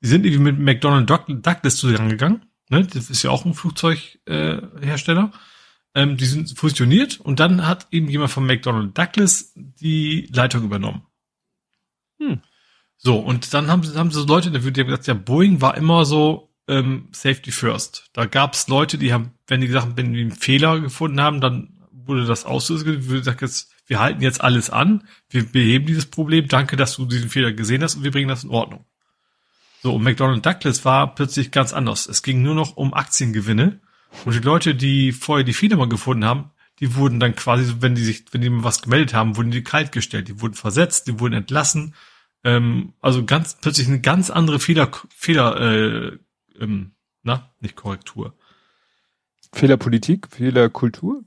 [0.02, 2.46] Die sind irgendwie mit McDonnell Douglas zusammengegangen.
[2.68, 2.86] Ne?
[2.86, 5.30] Das ist ja auch ein Flugzeughersteller.
[5.32, 5.38] Äh,
[5.96, 11.02] ähm, die sind fusioniert und dann hat eben jemand von McDonnell Douglas die Leitung übernommen.
[12.20, 12.42] Hm.
[12.98, 16.54] So, und dann haben, haben so Leute die haben gesagt, ja, Boeing war immer so
[16.68, 18.10] ähm, Safety First.
[18.12, 21.40] Da gab es Leute, die haben, wenn die gesagt wenn die einen Fehler gefunden haben,
[21.40, 26.06] dann wurde das ausgesucht, wir sagen jetzt, wir halten jetzt alles an, wir beheben dieses
[26.06, 28.84] Problem, danke, dass du diesen Fehler gesehen hast und wir bringen das in Ordnung.
[29.82, 32.06] So, und McDonald Douglas war plötzlich ganz anders.
[32.06, 33.80] Es ging nur noch um Aktiengewinne.
[34.24, 38.04] Und die Leute, die vorher die Firma gefunden haben, die wurden dann quasi, wenn die
[38.04, 41.34] sich, wenn die was gemeldet haben, wurden die kalt gestellt, die wurden versetzt, die wurden
[41.34, 41.94] entlassen.
[42.44, 46.18] Ähm, also ganz plötzlich eine ganz andere Fehler, Fehler, äh,
[46.60, 48.34] ähm, na, nicht Korrektur.
[49.52, 51.22] Fehlerpolitik, Fehlerkultur?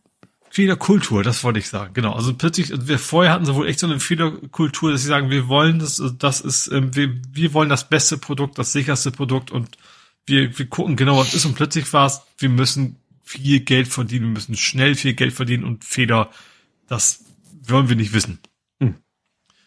[0.51, 2.13] Fehlerkultur, das wollte ich sagen, genau.
[2.13, 5.29] Also plötzlich, also wir vorher hatten sie wohl echt so eine Fehlerkultur, dass sie sagen,
[5.29, 9.51] wir wollen das, das ist, ähm, wir, wir wollen das beste Produkt, das sicherste Produkt
[9.51, 9.77] und
[10.29, 14.27] wir, wir gucken genau, was ist und plötzlich war es, wir müssen viel Geld verdienen,
[14.27, 16.29] wir müssen schnell viel Geld verdienen und Fehler,
[16.87, 17.23] das
[17.63, 18.39] wollen wir nicht wissen.
[18.79, 18.95] Hm.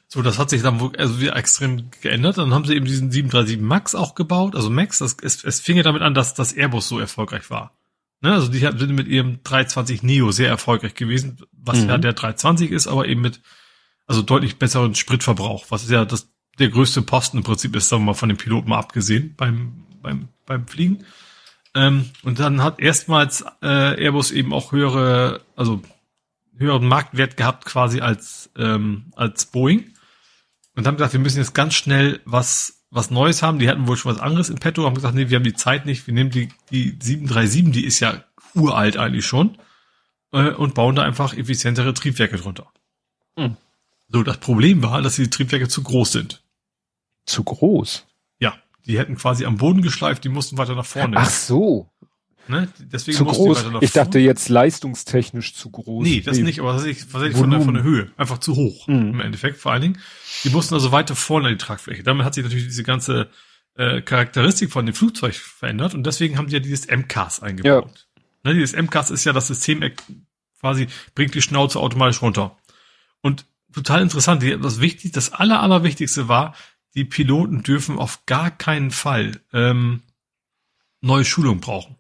[0.08, 2.38] So, das hat sich dann wohl, also wieder extrem geändert.
[2.38, 5.76] Dann haben sie eben diesen 737 Max auch gebaut, also Max, das, es, es fing
[5.76, 7.76] ja damit an, dass das Airbus so erfolgreich war.
[8.20, 11.88] Ne, also die sind mit ihrem 320 Neo sehr erfolgreich gewesen, was mhm.
[11.88, 13.40] ja der 320 ist, aber eben mit
[14.06, 18.06] also deutlich besseren Spritverbrauch, was ja das der größte Posten im Prinzip ist, sagen wir
[18.06, 21.04] mal von den Piloten mal abgesehen beim beim beim Fliegen.
[21.74, 25.82] Ähm, und dann hat erstmals äh, Airbus eben auch höhere, also
[26.56, 29.92] höheren Marktwert gehabt quasi als ähm, als Boeing
[30.76, 33.58] und haben gesagt, wir müssen jetzt ganz schnell was was Neues haben.
[33.58, 35.86] Die hatten wohl schon was anderes in petto, haben gesagt, nee, wir haben die Zeit
[35.86, 38.22] nicht, wir nehmen die, die 737, die ist ja
[38.54, 39.56] uralt eigentlich schon,
[40.32, 42.70] äh, und bauen da einfach effizientere Triebwerke drunter.
[43.36, 43.56] Hm.
[44.08, 46.42] So, das Problem war, dass die Triebwerke zu groß sind.
[47.24, 48.06] Zu groß?
[48.86, 51.16] Die hätten quasi am Boden geschleift, die mussten weiter nach vorne.
[51.16, 51.90] Ach so.
[52.48, 52.68] Ne?
[52.80, 53.66] Deswegen zu groß.
[53.80, 56.04] ich dachte jetzt leistungstechnisch zu groß.
[56.04, 56.42] Nee, das nee.
[56.42, 58.10] nicht, aber tatsächlich, tatsächlich von, der, von der Höhe.
[58.16, 59.10] Einfach zu hoch mhm.
[59.10, 59.98] im Endeffekt vor allen Dingen.
[60.42, 62.02] Die mussten also weiter vorne an die Tragfläche.
[62.02, 63.30] Damit hat sich natürlich diese ganze
[63.76, 68.06] äh, Charakteristik von dem Flugzeug verändert und deswegen haben die ja dieses MCAS eingebaut.
[68.44, 68.50] Ja.
[68.50, 69.82] Ne, dieses MCAS ist ja das System
[70.60, 72.56] quasi, bringt die Schnauze automatisch runter.
[73.20, 76.54] Und total interessant, das wichtig, das aller, allerwichtigste war,
[76.94, 80.02] die Piloten dürfen auf gar keinen Fall ähm,
[81.00, 81.96] neue Schulung brauchen.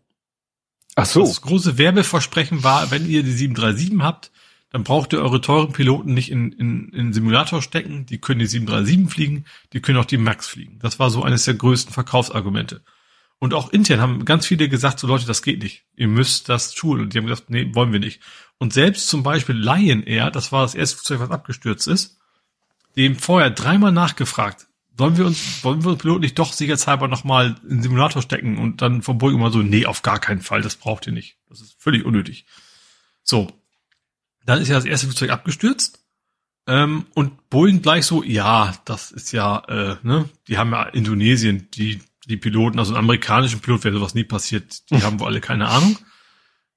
[0.94, 1.20] Ach so.
[1.26, 4.30] Das große Werbeversprechen war, wenn ihr die 737 habt,
[4.70, 8.06] dann braucht ihr eure teuren Piloten nicht in, in, in Simulator stecken.
[8.06, 10.78] Die können die 737 fliegen, die können auch die Max fliegen.
[10.80, 12.82] Das war so eines der größten Verkaufsargumente.
[13.38, 15.84] Und auch intern haben ganz viele gesagt, so Leute, das geht nicht.
[15.96, 17.00] Ihr müsst das tun.
[17.00, 18.20] Und die haben gesagt, nee, wollen wir nicht.
[18.58, 22.18] Und selbst zum Beispiel Lion Air, das war das erste Flugzeug, was abgestürzt ist,
[22.96, 27.56] dem vorher dreimal nachgefragt, wollen wir uns, wollen wir uns Piloten nicht doch sicherheitshalber nochmal
[27.62, 30.62] in den Simulator stecken und dann vom Boeing immer so, nee, auf gar keinen Fall,
[30.62, 31.38] das braucht ihr nicht.
[31.48, 32.46] Das ist völlig unnötig.
[33.22, 33.48] So.
[34.44, 36.00] Dann ist ja das erste Flugzeug abgestürzt.
[36.66, 41.68] Ähm, und Boeing gleich so, ja, das ist ja, äh, ne, die haben ja Indonesien,
[41.72, 45.40] die, die Piloten, also einen amerikanischen Pilot wäre sowas nie passiert, die haben wohl alle
[45.40, 45.98] keine Ahnung.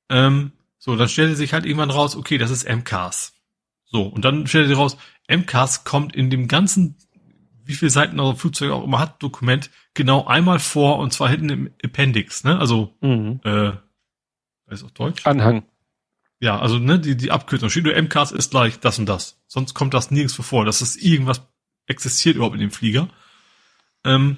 [0.09, 3.33] Ähm, so, dann stellte sich halt irgendwann raus, okay, das ist MCAS.
[3.85, 6.97] So, und dann stellte sich raus, MCAS kommt in dem ganzen
[7.65, 11.49] wie viele Seiten euer Flugzeug auch immer hat, Dokument, genau einmal vor und zwar hinten
[11.49, 12.59] im Appendix, ne?
[12.59, 13.39] Also, mhm.
[13.43, 13.71] äh,
[14.67, 15.25] weiß auch Deutsch?
[15.25, 15.63] Anhang.
[16.39, 19.41] Ja, also ne, die, die Abkürzung steht nur MCAS ist gleich das und das.
[19.47, 21.41] Sonst kommt das nirgends vor, dass es irgendwas
[21.87, 23.09] existiert überhaupt in dem Flieger.
[24.03, 24.37] Ähm,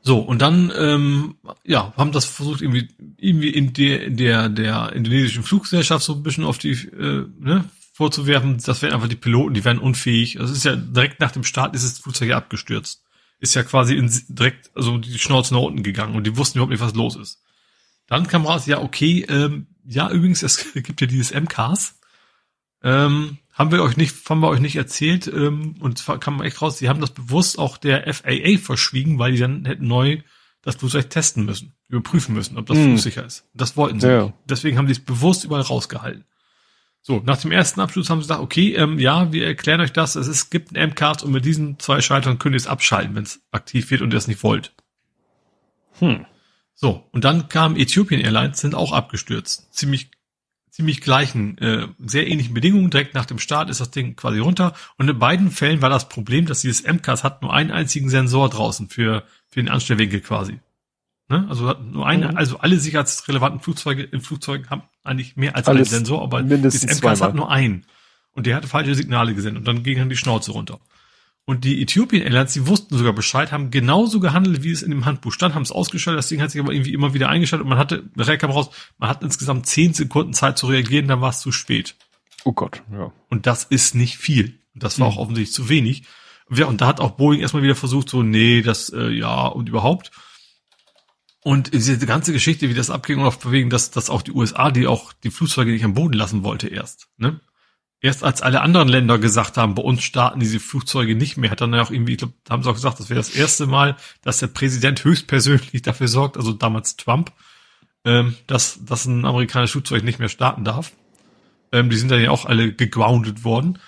[0.00, 2.88] so, und dann, ähm, ja, haben das versucht, irgendwie,
[3.18, 7.64] irgendwie in der, in der, der indonesischen Fluggesellschaft so ein bisschen auf die, äh, ne,
[7.98, 10.36] vorzuwerfen, das wären einfach die Piloten, die wären unfähig.
[10.38, 13.02] Das ist ja direkt nach dem Start ist das Flugzeug ja abgestürzt.
[13.40, 16.70] Ist ja quasi in, direkt, also die Schnauze nach unten gegangen und die wussten überhaupt
[16.70, 17.42] nicht, was los ist.
[18.06, 21.98] Dann kam raus, ja, okay, ähm, ja, übrigens, es gibt ja dieses MCAS.
[22.84, 26.62] Ähm, haben wir euch nicht, haben wir euch nicht erzählt, ähm, und zwar kam echt
[26.62, 30.22] raus, die haben das bewusst auch der FAA verschwiegen, weil die dann hätten neu
[30.62, 32.84] das Flugzeug testen müssen, überprüfen müssen, ob das hm.
[32.84, 33.48] flugsicher ist.
[33.54, 34.22] Das wollten sie ja.
[34.26, 34.34] nicht.
[34.48, 36.24] Deswegen haben die es bewusst überall rausgehalten.
[37.02, 40.14] So, nach dem ersten Abschluss haben sie gesagt, okay, ähm, ja, wir erklären euch das,
[40.14, 43.22] es, ist, gibt ein MCAS und mit diesen zwei Schaltern könnt ihr es abschalten, wenn
[43.22, 44.74] es aktiv wird und ihr es nicht wollt.
[46.00, 46.26] Hm.
[46.74, 49.72] So, und dann kam Ethiopian Airlines, sind auch abgestürzt.
[49.74, 50.10] Ziemlich
[50.78, 52.90] ziemlich gleichen, äh, sehr ähnlichen Bedingungen.
[52.90, 54.74] Direkt nach dem Start ist das Ding quasi runter.
[54.96, 58.48] Und in beiden Fällen war das Problem, dass dieses MCAS hat nur einen einzigen Sensor
[58.48, 60.60] draußen für, für den Anstellwinkel quasi.
[61.28, 61.46] Ne?
[61.48, 62.36] Also nur eine, mhm.
[62.36, 66.84] also alle sicherheitsrelevanten Flugzeuge in Flugzeugen haben eigentlich mehr als Alles einen Sensor, aber das
[66.84, 67.84] MCAS hat nur einen.
[68.32, 70.80] Und der hatte falsche Signale gesendet und dann ging dann die Schnauze runter.
[71.44, 75.06] Und die Ethiopian Airlines, die wussten sogar Bescheid, haben genauso gehandelt, wie es in dem
[75.06, 76.18] Handbuch stand, haben es ausgeschaltet.
[76.18, 78.68] Das Ding hat sich aber irgendwie immer wieder eingeschaltet und man hatte, nachher kam raus,
[78.98, 81.96] man hat insgesamt zehn Sekunden Zeit zu reagieren, dann war es zu spät.
[82.44, 83.12] Oh Gott, ja.
[83.30, 84.58] Und das ist nicht viel.
[84.74, 85.14] Das war mhm.
[85.14, 86.04] auch offensichtlich zu wenig.
[86.50, 89.68] Ja, und da hat auch Boeing erstmal wieder versucht, so, nee, das, äh, ja, und
[89.68, 90.10] überhaupt.
[91.44, 94.70] Und diese ganze Geschichte, wie das abging und auf wegen, dass, dass auch die USA,
[94.70, 97.40] die auch die Flugzeuge nicht am Boden lassen wollte erst, ne?
[98.00, 101.60] erst als alle anderen Länder gesagt haben, bei uns starten diese Flugzeuge nicht mehr, hat
[101.60, 103.66] dann ja auch irgendwie, ich glaube, da haben sie auch gesagt, das wäre das erste
[103.66, 107.32] Mal, dass der Präsident höchstpersönlich dafür sorgt, also damals Trump,
[108.04, 110.92] ähm, dass, dass ein amerikanisches Flugzeug nicht mehr starten darf.
[111.72, 113.78] Ähm, die sind dann ja auch alle gegroundet worden.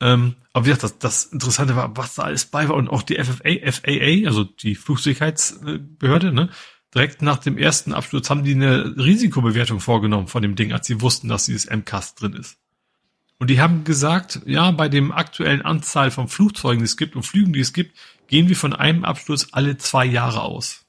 [0.00, 3.02] Ähm, aber wie gesagt, das, das Interessante war, was da alles bei war und auch
[3.02, 6.50] die FFA, FAA, also die Flugsicherheitsbehörde, ne,
[6.96, 11.02] direkt nach dem ersten Absturz haben die eine Risikobewertung vorgenommen von dem Ding, als sie
[11.02, 12.56] wussten, dass dieses MCAS drin ist.
[13.38, 17.22] Und die haben gesagt, ja, bei dem aktuellen Anzahl von Flugzeugen, die es gibt und
[17.22, 17.96] Flügen, die es gibt,
[18.28, 20.86] gehen wir von einem Absturz alle zwei Jahre aus.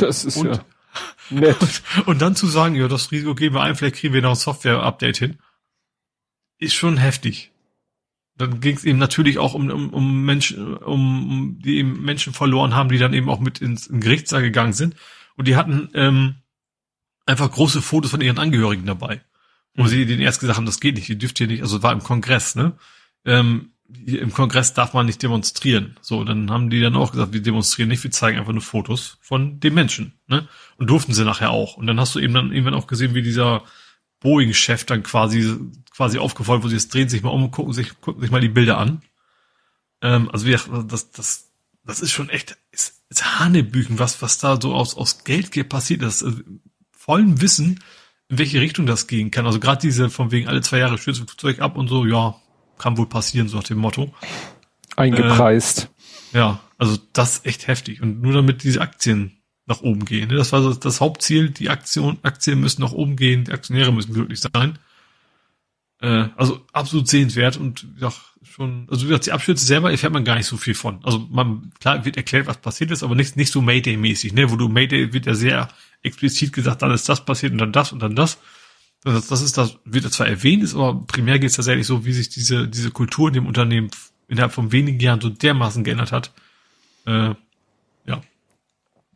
[0.00, 0.64] Das ist und, ja
[1.30, 1.56] nett.
[1.60, 4.30] Und, und, dann zu sagen, ja, das Risiko gehen wir ein, vielleicht kriegen wir noch
[4.30, 5.38] ein Software-Update hin,
[6.58, 7.52] ist schon heftig.
[8.36, 12.32] Dann ging es eben natürlich auch um, um, um Menschen, um, um die eben Menschen
[12.32, 14.96] verloren haben, die dann eben auch mit ins in Gerichtssaal gegangen sind.
[15.36, 16.36] Und die hatten ähm,
[17.26, 19.20] einfach große Fotos von ihren Angehörigen dabei.
[19.76, 21.92] Wo sie den erst gesagt haben, das geht nicht, ihr dürft hier nicht, also war
[21.92, 22.76] im Kongress, ne?
[23.24, 23.72] Ähm,
[24.06, 25.96] im Kongress darf man nicht demonstrieren.
[26.00, 29.18] So, dann haben die dann auch gesagt, wir demonstrieren nicht, wir zeigen einfach nur Fotos
[29.20, 30.48] von dem Menschen, ne?
[30.76, 31.76] Und durften sie nachher auch.
[31.76, 33.64] Und dann hast du eben dann irgendwann auch gesehen, wie dieser
[34.24, 35.54] Boeing-Chef dann quasi,
[35.94, 38.40] quasi aufgefordert, wo sie jetzt drehen sich mal um und gucken sich, gucken sich mal
[38.40, 39.02] die Bilder an.
[40.00, 40.56] Ähm, also wie
[40.88, 41.50] das, das,
[41.84, 46.02] das ist schon echt, ist, ist Hanebüchen, was, was da so aus, aus Geldgier passiert
[46.02, 46.24] ist.
[46.24, 46.40] Also,
[46.90, 47.80] vollen Wissen,
[48.28, 49.44] in welche Richtung das gehen kann.
[49.44, 52.34] Also gerade diese von wegen alle zwei Jahre stürzt ein Flugzeug ab und so, ja,
[52.78, 54.14] kann wohl passieren, so nach dem Motto.
[54.96, 55.90] Eingepreist.
[56.32, 58.00] Äh, ja, also das ist echt heftig.
[58.00, 59.36] Und nur damit diese Aktien
[59.66, 60.28] nach oben gehen.
[60.28, 64.12] Das war so das Hauptziel, die Aktion, Aktien müssen nach oben gehen, die Aktionäre müssen
[64.12, 64.78] glücklich sein.
[66.00, 68.12] Äh, also absolut sehenswert und ja,
[68.42, 71.02] schon, also wie gesagt, die Abstürze selber erfährt man gar nicht so viel von.
[71.04, 74.56] Also man, klar wird erklärt, was passiert ist, aber nicht, nicht so Mayday-mäßig, ne, wo
[74.56, 75.68] du Mayday wird ja sehr
[76.02, 78.38] explizit gesagt, dann ist das passiert und dann das und dann das.
[79.02, 82.12] Das, das ist das, wird zwar erwähnt, ist aber primär geht es tatsächlich so, wie
[82.12, 83.90] sich diese, diese Kultur in dem Unternehmen
[84.28, 86.32] innerhalb von wenigen Jahren so dermaßen geändert hat.
[87.06, 87.34] Äh.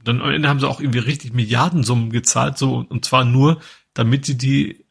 [0.05, 3.61] Dann am Ende haben sie auch irgendwie richtig Milliardensummen gezahlt, so, und zwar nur,
[3.95, 4.85] damit sie die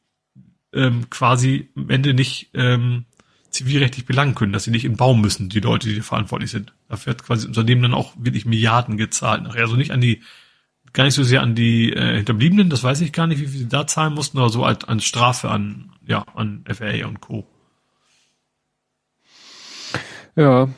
[0.74, 3.06] ähm, quasi am Ende nicht ähm,
[3.50, 6.74] zivilrechtlich belangen können, dass sie nicht in Baum müssen, die Leute, die verantwortlich sind.
[6.90, 9.44] Dafür hat quasi das Unternehmen dann auch wirklich Milliarden gezahlt.
[9.44, 10.22] Nachher also nicht an die,
[10.94, 13.60] gar nicht so sehr an die äh, Hinterbliebenen, das weiß ich gar nicht, wie viel
[13.60, 17.48] sie da zahlen mussten, aber so als, als Strafe an, ja, an FAA und Co.
[20.36, 20.69] Ja,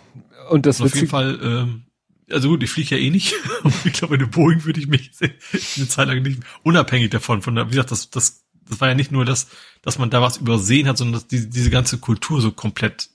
[0.50, 1.84] und das und auf jeden Fall, ähm,
[2.32, 3.36] also gut, ich fliege ja eh nicht.
[3.86, 7.56] ich glaube, in der Boeing würde ich mich eine Zeit lang nicht, unabhängig davon, von
[7.56, 9.50] wie gesagt, das, das das war ja nicht nur das,
[9.82, 13.10] dass man da was übersehen hat, sondern dass die, diese ganze Kultur so komplett,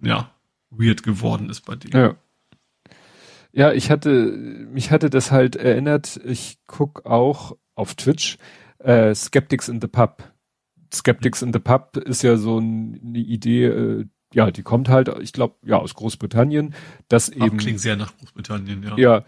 [0.00, 0.30] ja,
[0.70, 1.98] weird geworden ist bei dir.
[1.98, 2.16] Ja.
[3.50, 4.10] Ja, ich hatte,
[4.70, 8.36] mich hatte das halt erinnert, ich guck auch auf Twitch,
[8.78, 10.22] äh, Skeptics in the Pub.
[10.92, 15.32] Skeptics in the Pub ist ja so eine Idee, äh, ja, die kommt halt, ich
[15.32, 16.74] glaube, ja, aus Großbritannien,
[17.08, 17.56] dass eben.
[17.56, 18.98] Klingt sehr nach Großbritannien, ja.
[18.98, 19.24] Ja,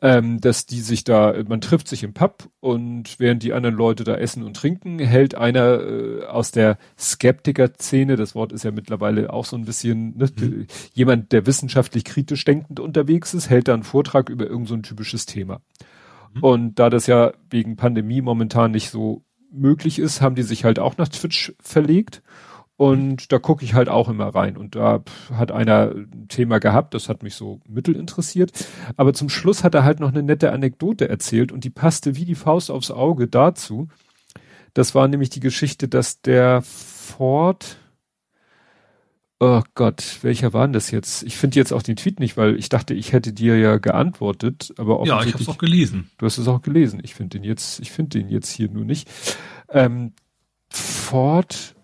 [0.00, 4.04] ähm, dass die sich da, man trifft sich im Pub und während die anderen Leute
[4.04, 9.32] da essen und trinken, hält einer äh, aus der Skeptiker-Szene, das Wort ist ja mittlerweile
[9.32, 10.66] auch so ein bisschen, ne, mhm.
[10.94, 15.26] jemand, der wissenschaftlich kritisch denkend unterwegs ist, hält da einen Vortrag über irgendein so typisches
[15.26, 15.60] Thema.
[16.32, 16.42] Mhm.
[16.42, 20.78] Und da das ja wegen Pandemie momentan nicht so möglich ist, haben die sich halt
[20.78, 22.22] auch nach Twitch verlegt
[22.78, 24.56] und da gucke ich halt auch immer rein.
[24.56, 25.02] Und da
[25.34, 28.52] hat einer ein Thema gehabt, das hat mich so mittel interessiert.
[28.96, 32.24] Aber zum Schluss hat er halt noch eine nette Anekdote erzählt und die passte wie
[32.24, 33.88] die Faust aufs Auge dazu.
[34.74, 37.78] Das war nämlich die Geschichte, dass der Ford,
[39.40, 41.24] oh Gott, welcher war denn das jetzt?
[41.24, 44.72] Ich finde jetzt auch den Tweet nicht, weil ich dachte, ich hätte dir ja geantwortet,
[44.78, 46.12] aber Ja, ich habe es auch gelesen.
[46.16, 47.00] Du hast es auch gelesen.
[47.02, 49.10] Ich finde den jetzt, ich finde den jetzt hier nur nicht.
[49.68, 50.12] Ähm,
[50.70, 51.74] Ford,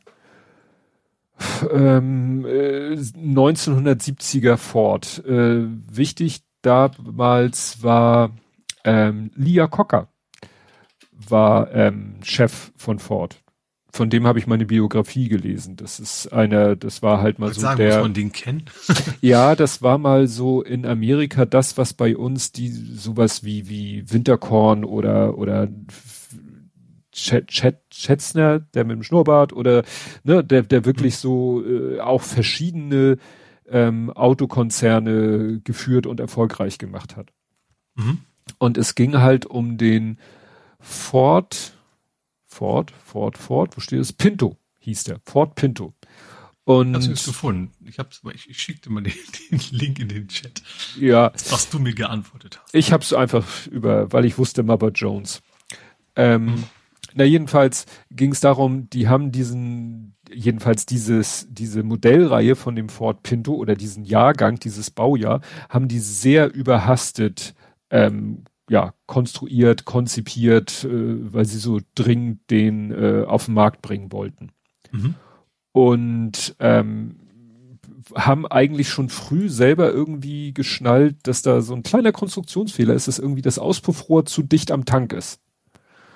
[1.73, 5.25] ähm, äh, 1970er Ford.
[5.27, 8.31] Äh, wichtig damals war
[8.85, 10.09] ähm, Lia Cocker
[11.31, 13.41] war ähm, Chef von Ford.
[13.93, 15.77] Von dem habe ich meine Biografie gelesen.
[15.77, 17.99] Das ist einer, das war halt mal so sagen, der.
[17.99, 18.65] Muss man den kennen?
[19.21, 24.05] ja, das war mal so in Amerika das, was bei uns die sowas wie wie
[24.11, 25.69] Winterkorn oder oder
[27.15, 29.85] Ch Ch Schätzner, der mit dem Schnurrbart oder
[30.25, 33.19] ne, der, der wirklich so äh, auch verschiedene
[33.69, 37.33] ähm, Autokonzerne geführt und erfolgreich gemacht hat.
[37.95, 38.19] Mhm.
[38.59, 40.19] Und es ging halt um den
[40.81, 41.79] Ford,
[42.47, 44.13] Ford, Ford, Ford, wo steht es?
[44.13, 45.95] Pinto hieß der, Ford Pinto.
[46.65, 47.73] Und Hast du es gefunden?
[47.85, 49.13] Ich hab's, ich, ich schickte mal den,
[49.51, 50.63] den, Link in den Chat.
[50.99, 51.33] Ja.
[51.51, 52.75] Was du mir geantwortet hast.
[52.75, 55.43] Ich hab's einfach über, weil ich wusste Mother Jones.
[56.17, 56.65] Ähm, mhm.
[57.17, 63.23] Na, jedenfalls ging es darum, die haben diesen, jedenfalls dieses, diese Modellreihe von dem Ford
[63.23, 67.55] Pinto oder diesen Jahrgang, dieses Baujahr, haben die sehr überhastet,
[67.91, 74.11] ähm, ja, konstruiert, konzipiert, äh, weil sie so dringend den äh, auf den Markt bringen
[74.11, 74.51] wollten.
[74.91, 75.15] Mhm.
[75.71, 77.21] Und ähm,
[78.17, 83.21] haben eigentlich schon früh selber irgendwie geschnallt, dass da so ein kleiner Konstruktionsfehler ist, dass
[83.21, 85.41] irgendwie das Auspuffrohr zu dicht am Tank ist.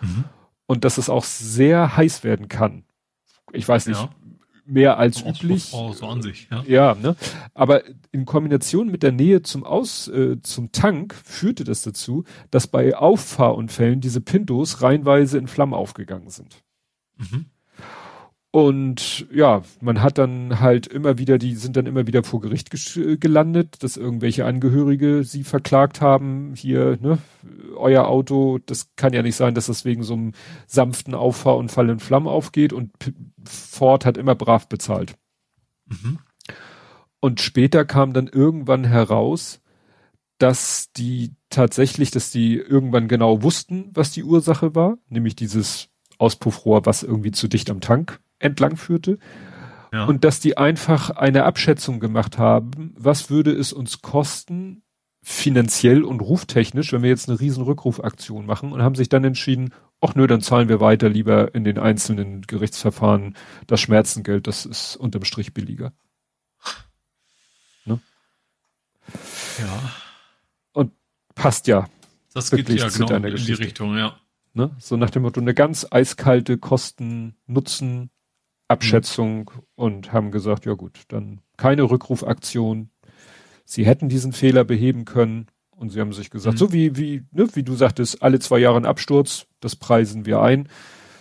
[0.00, 0.24] Mhm
[0.68, 2.84] und dass es auch sehr heiß werden kann.
[3.52, 4.10] Ich weiß nicht, ja.
[4.66, 5.64] mehr als so üblich.
[5.64, 6.62] So an sich, ja.
[6.66, 7.16] ja, ne?
[7.55, 7.82] Aber
[8.12, 12.94] in Kombination mit der Nähe zum Aus, äh, zum Tank führte das dazu, dass bei
[12.94, 16.62] Auffahrunfällen diese Pintos reihenweise in Flammen aufgegangen sind.
[17.16, 17.47] Mhm.
[18.50, 22.70] Und ja, man hat dann halt immer wieder, die sind dann immer wieder vor Gericht
[23.20, 27.18] gelandet, dass irgendwelche Angehörige sie verklagt haben, hier, ne,
[27.76, 30.32] euer Auto, das kann ja nicht sein, dass das wegen so einem
[30.66, 32.90] sanften Auffahrunfall in Flammen aufgeht und
[33.44, 35.16] Ford hat immer brav bezahlt.
[35.86, 36.18] Mhm.
[37.20, 39.60] Und später kam dann irgendwann heraus,
[40.38, 46.86] dass die tatsächlich, dass die irgendwann genau wussten, was die Ursache war, nämlich dieses Auspuffrohr,
[46.86, 49.18] was irgendwie zu dicht am Tank entlang führte.
[49.92, 50.05] Ja.
[50.05, 54.83] Und dass die einfach eine Abschätzung gemacht haben, was würde es uns kosten,
[55.23, 59.75] finanziell und ruftechnisch, wenn wir jetzt eine riesen Rückrufaktion machen und haben sich dann entschieden,
[60.00, 63.36] ach nö, dann zahlen wir weiter lieber in den einzelnen Gerichtsverfahren
[63.67, 65.92] das Schmerzengeld, das ist unterm Strich billiger.
[67.84, 68.00] Ne?
[69.58, 69.92] Ja.
[70.73, 70.92] Und
[71.34, 71.86] passt ja.
[72.33, 73.57] Das geht ja genau in Geschichte.
[73.57, 74.17] die Richtung, ja.
[74.55, 74.70] Ne?
[74.78, 78.10] So nach dem Motto, eine ganz eiskalte Kosten-Nutzen
[78.68, 79.62] Abschätzung mhm.
[79.74, 82.90] und haben gesagt, ja gut, dann keine Rückrufaktion.
[83.64, 86.58] Sie hätten diesen Fehler beheben können und sie haben sich gesagt, mhm.
[86.58, 90.40] so wie, wie, ne, wie du sagtest, alle zwei Jahre ein Absturz, das preisen wir
[90.40, 90.68] ein.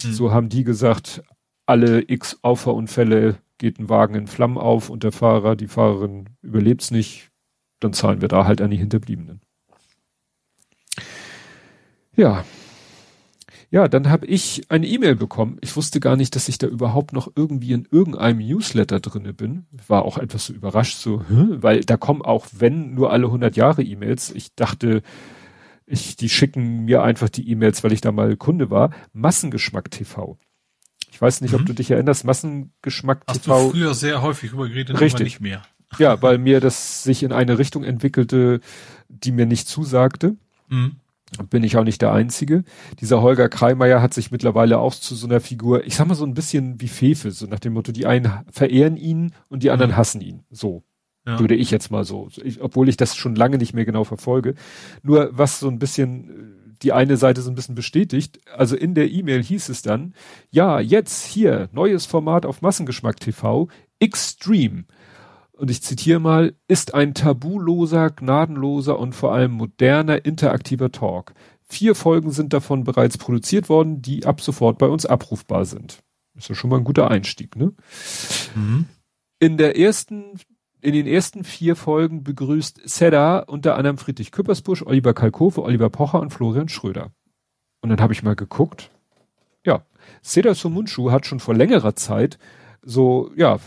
[0.04, 0.14] Mhm.
[0.14, 1.24] So haben die gesagt,
[1.66, 6.92] alle x Auffahrunfälle geht ein Wagen in Flammen auf und der Fahrer, die Fahrerin überlebt's
[6.92, 7.30] nicht,
[7.80, 9.42] dann zahlen wir da halt an die Hinterbliebenen.
[12.16, 12.46] Ja,
[13.70, 15.58] ja, dann habe ich eine E-Mail bekommen.
[15.62, 19.66] Ich wusste gar nicht, dass ich da überhaupt noch irgendwie in irgendeinem Newsletter drinne bin.
[19.88, 21.62] War auch etwas so überrascht, so, hm?
[21.62, 24.32] weil da kommen auch, wenn nur alle 100 Jahre E-Mails.
[24.32, 25.02] Ich dachte,
[25.86, 28.92] ich, die schicken mir einfach die E-Mails, weil ich da mal Kunde war.
[29.12, 30.38] Massengeschmack TV.
[31.12, 31.60] Ich weiß nicht, mhm.
[31.60, 33.54] ob du dich erinnerst, Massengeschmack Hast TV.
[33.54, 35.16] Hast du früher sehr häufig übergeredet, Richtig.
[35.16, 35.62] aber nicht mehr.
[35.98, 38.62] Ja, weil mir das sich in eine Richtung entwickelte,
[39.10, 40.38] die mir nicht zusagte.
[40.70, 40.98] Mhm
[41.50, 42.64] bin ich auch nicht der Einzige.
[43.00, 46.26] Dieser Holger Kreimeier hat sich mittlerweile auch zu so einer Figur, ich sag mal so
[46.26, 49.92] ein bisschen wie Fefe, so nach dem Motto, die einen verehren ihn und die anderen
[49.92, 49.98] mhm.
[49.98, 50.44] hassen ihn.
[50.50, 50.84] So.
[51.26, 51.40] Ja.
[51.40, 54.56] Würde ich jetzt mal so, ich, obwohl ich das schon lange nicht mehr genau verfolge.
[55.04, 58.96] Nur was so ein bisschen äh, die eine Seite so ein bisschen bestätigt, also in
[58.96, 60.14] der E-Mail hieß es dann,
[60.52, 63.68] ja, jetzt hier, neues Format auf Massengeschmack TV,
[64.00, 64.86] Extreme.
[65.58, 71.34] Und ich zitiere mal, ist ein tabuloser, gnadenloser und vor allem moderner interaktiver Talk.
[71.64, 76.04] Vier Folgen sind davon bereits produziert worden, die ab sofort bei uns abrufbar sind.
[76.36, 77.74] Ist ja schon mal ein guter Einstieg, ne?
[78.56, 78.86] Mhm.
[79.40, 80.40] In der ersten,
[80.82, 86.22] in den ersten vier Folgen begrüßt Seda unter anderem Friedrich Küppersbusch, Oliver Kalkofe, Oliver Pocher
[86.22, 87.12] und Florian Schröder.
[87.82, 88.92] Und dann habe ich mal geguckt.
[89.66, 89.86] Ja,
[90.22, 92.38] Seda Sumunchu hat schon vor längerer Zeit
[92.82, 93.60] so, ja,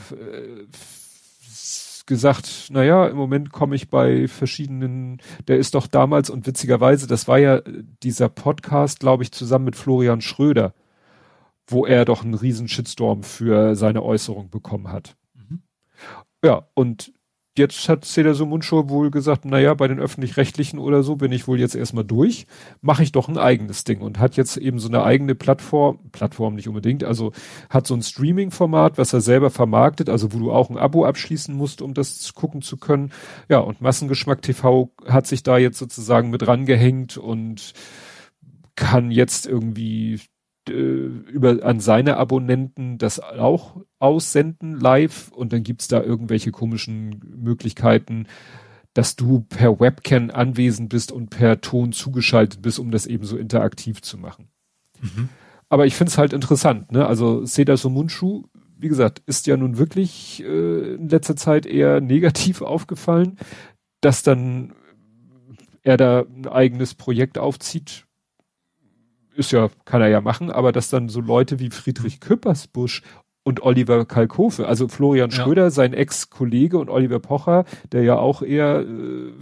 [2.10, 7.28] gesagt, naja, im Moment komme ich bei verschiedenen, der ist doch damals und witzigerweise, das
[7.28, 7.62] war ja
[8.02, 10.74] dieser Podcast, glaube ich, zusammen mit Florian Schröder,
[11.68, 15.16] wo er doch einen riesen Shitstorm für seine Äußerung bekommen hat.
[15.34, 15.62] Mhm.
[16.44, 17.12] Ja, und
[17.56, 21.58] jetzt hat Cedar Sumuncho wohl gesagt, naja, bei den öffentlich-rechtlichen oder so bin ich wohl
[21.58, 22.46] jetzt erstmal durch,
[22.80, 26.54] mache ich doch ein eigenes Ding und hat jetzt eben so eine eigene Plattform, Plattform
[26.54, 27.32] nicht unbedingt, also
[27.68, 31.54] hat so ein Streaming-Format, was er selber vermarktet, also wo du auch ein Abo abschließen
[31.54, 33.12] musst, um das gucken zu können.
[33.48, 37.72] Ja, und Massengeschmack TV hat sich da jetzt sozusagen mit rangehängt und
[38.76, 40.20] kann jetzt irgendwie
[40.68, 48.26] über an seine Abonnenten das auch aussenden live und dann gibt's da irgendwelche komischen Möglichkeiten,
[48.94, 53.36] dass du per Webcam anwesend bist und per Ton zugeschaltet bist, um das eben so
[53.36, 54.48] interaktiv zu machen.
[55.00, 55.28] Mhm.
[55.68, 57.06] Aber ich finde es halt interessant, ne?
[57.06, 58.44] Also Seda Somunchu,
[58.76, 63.38] wie gesagt, ist ja nun wirklich äh, in letzter Zeit eher negativ aufgefallen,
[64.00, 64.72] dass dann
[65.82, 68.06] er da ein eigenes Projekt aufzieht,
[69.34, 73.02] ist ja, kann er ja machen, aber dass dann so Leute wie Friedrich Küppersbusch
[73.42, 75.70] und Oliver Kalkofe, also Florian Schröder, ja.
[75.70, 79.32] sein Ex-Kollege und Oliver Pocher, der ja auch eher äh,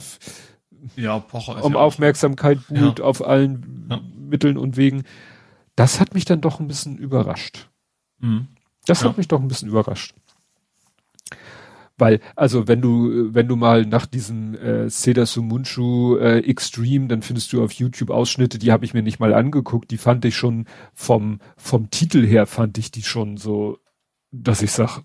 [0.96, 5.04] ja, Pocher um ja Aufmerksamkeit buhlt auf allen Mitteln und Wegen.
[5.74, 7.68] Das hat mich dann doch ein bisschen überrascht.
[8.20, 8.48] Mhm.
[8.86, 10.14] Das hat mich doch ein bisschen überrascht.
[11.98, 17.22] Weil, also wenn du, wenn du mal nach diesem äh, Seda Sumunchu äh, Extreme, dann
[17.22, 20.36] findest du auf YouTube Ausschnitte, die habe ich mir nicht mal angeguckt, die fand ich
[20.36, 23.78] schon vom, vom Titel her fand ich die schon so,
[24.30, 25.02] dass ich sag,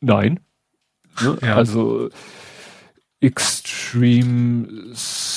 [0.00, 0.40] nein.
[1.20, 1.38] Ne?
[1.42, 1.56] Ja.
[1.56, 2.10] Also
[3.24, 4.92] Extreme.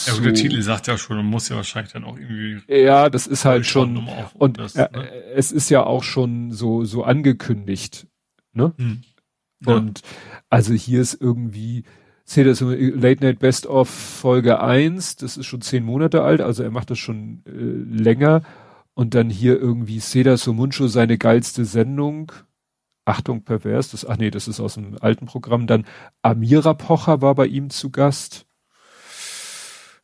[0.07, 2.59] Ja, der Titel sagt ja schon, man muss ja wahrscheinlich dann auch irgendwie.
[2.67, 4.09] Ja, das ist halt schon.
[4.33, 5.09] Und das, äh, ne?
[5.35, 8.07] es ist ja auch schon so, so angekündigt.
[8.51, 8.73] Ne?
[8.77, 9.03] Hm.
[9.65, 10.01] Und
[10.49, 11.83] also hier ist irgendwie,
[12.23, 16.63] seht das Late Night Best of Folge 1, das ist schon zehn Monate alt, also
[16.63, 18.43] er macht das schon äh, länger.
[18.93, 22.31] Und dann hier irgendwie Seda Somuncho seine geilste Sendung.
[23.05, 25.67] Achtung, pervers, das, ach nee, das ist aus dem alten Programm.
[25.67, 25.85] Dann
[26.23, 28.47] Amira Pocher war bei ihm zu Gast.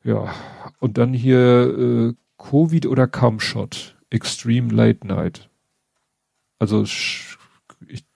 [0.03, 0.33] Ja,
[0.79, 3.97] und dann hier äh, Covid oder Cumshot.
[4.09, 5.49] Extreme Late Night.
[6.59, 6.85] Also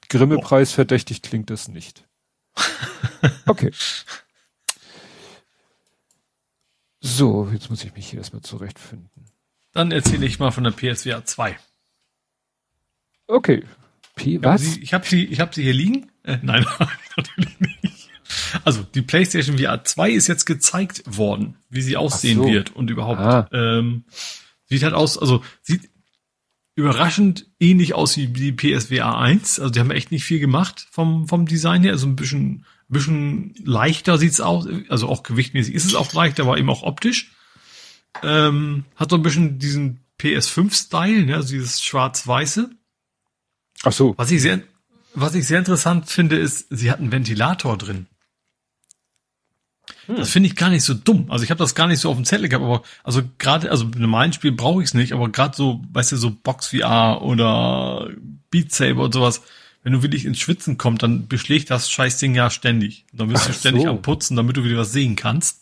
[0.10, 2.08] Grimme-Preis verdächtig klingt das nicht.
[3.46, 3.72] Okay.
[7.00, 9.26] So, jetzt muss ich mich hier erstmal zurechtfinden.
[9.72, 11.58] Dann erzähle ich mal von der PSVR 2.
[13.28, 13.64] Okay.
[14.16, 14.78] P was?
[14.78, 16.12] Ich habe sie, ich habe sie hier liegen.
[16.24, 16.66] Äh, nein,
[17.18, 18.10] natürlich nicht.
[18.64, 22.48] Also die PlayStation VR 2 ist jetzt gezeigt worden, wie sie aussehen so.
[22.48, 23.20] wird und überhaupt.
[23.20, 23.48] Ah.
[23.54, 24.06] Ähm,
[24.66, 25.90] sieht halt aus, also sieht
[26.78, 29.60] überraschend ähnlich aus wie die PSVR 1.
[29.60, 31.92] Also die haben echt nicht viel gemacht vom, vom Design her.
[31.92, 34.68] Also ein bisschen, bisschen leichter sieht's aus.
[34.88, 37.32] Also auch gewichtmäßig ist es auch leichter, aber eben auch optisch.
[38.22, 41.36] Ähm, hat so ein bisschen diesen PS5-Style, ne?
[41.36, 42.70] also dieses schwarz-weiße.
[43.82, 44.14] Ach so.
[44.16, 44.62] Was ich sehr,
[45.16, 48.06] was ich sehr interessant finde, ist, sie hat einen Ventilator drin.
[50.08, 50.16] Hm.
[50.18, 51.30] Das finde ich gar nicht so dumm.
[51.30, 53.86] Also ich habe das gar nicht so auf dem Zettel gehabt, aber also gerade, also
[53.86, 57.22] in meinem Spiel brauche ich es nicht, aber gerade so, weißt du, so Box VR
[57.22, 58.10] oder
[58.50, 59.42] Beat Saber und sowas,
[59.84, 63.06] wenn du wirklich ins Schwitzen kommst, dann beschlägt das Scheißding ja ständig.
[63.14, 63.90] dann bist Ach du ständig so.
[63.90, 65.62] am Putzen, damit du wieder was sehen kannst.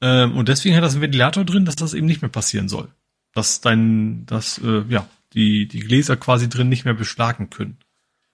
[0.00, 2.88] Ähm, und deswegen hat das einen Ventilator drin, dass das eben nicht mehr passieren soll.
[3.34, 7.78] Dass dein, dass, äh, ja, die, die Gläser quasi drin nicht mehr beschlagen können.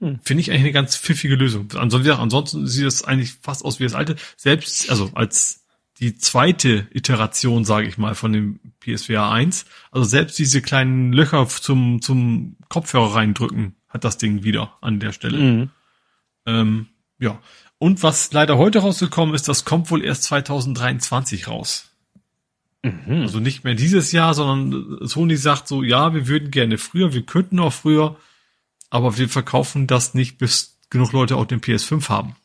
[0.05, 0.21] Hm.
[0.23, 1.73] Finde ich eigentlich eine ganz pfiffige Lösung.
[1.75, 4.17] Ansonsten, ansonsten sieht es eigentlich fast aus wie das alte.
[4.37, 5.65] Selbst, also als
[5.99, 11.49] die zweite Iteration, sage ich mal, von dem PSVR 1, also selbst diese kleinen Löcher
[11.49, 15.39] zum, zum Kopfhörer reindrücken, hat das Ding wieder an der Stelle.
[15.39, 15.71] Mhm.
[16.45, 16.87] Ähm,
[17.19, 17.41] ja.
[17.79, 21.93] Und was leider heute rausgekommen ist, das kommt wohl erst 2023 raus.
[22.83, 23.23] Mhm.
[23.23, 27.23] Also nicht mehr dieses Jahr, sondern Sony sagt so, ja, wir würden gerne früher, wir
[27.23, 28.17] könnten auch früher,
[28.95, 32.37] aber wir verkaufen das nicht, bis genug Leute auch den PS5 haben.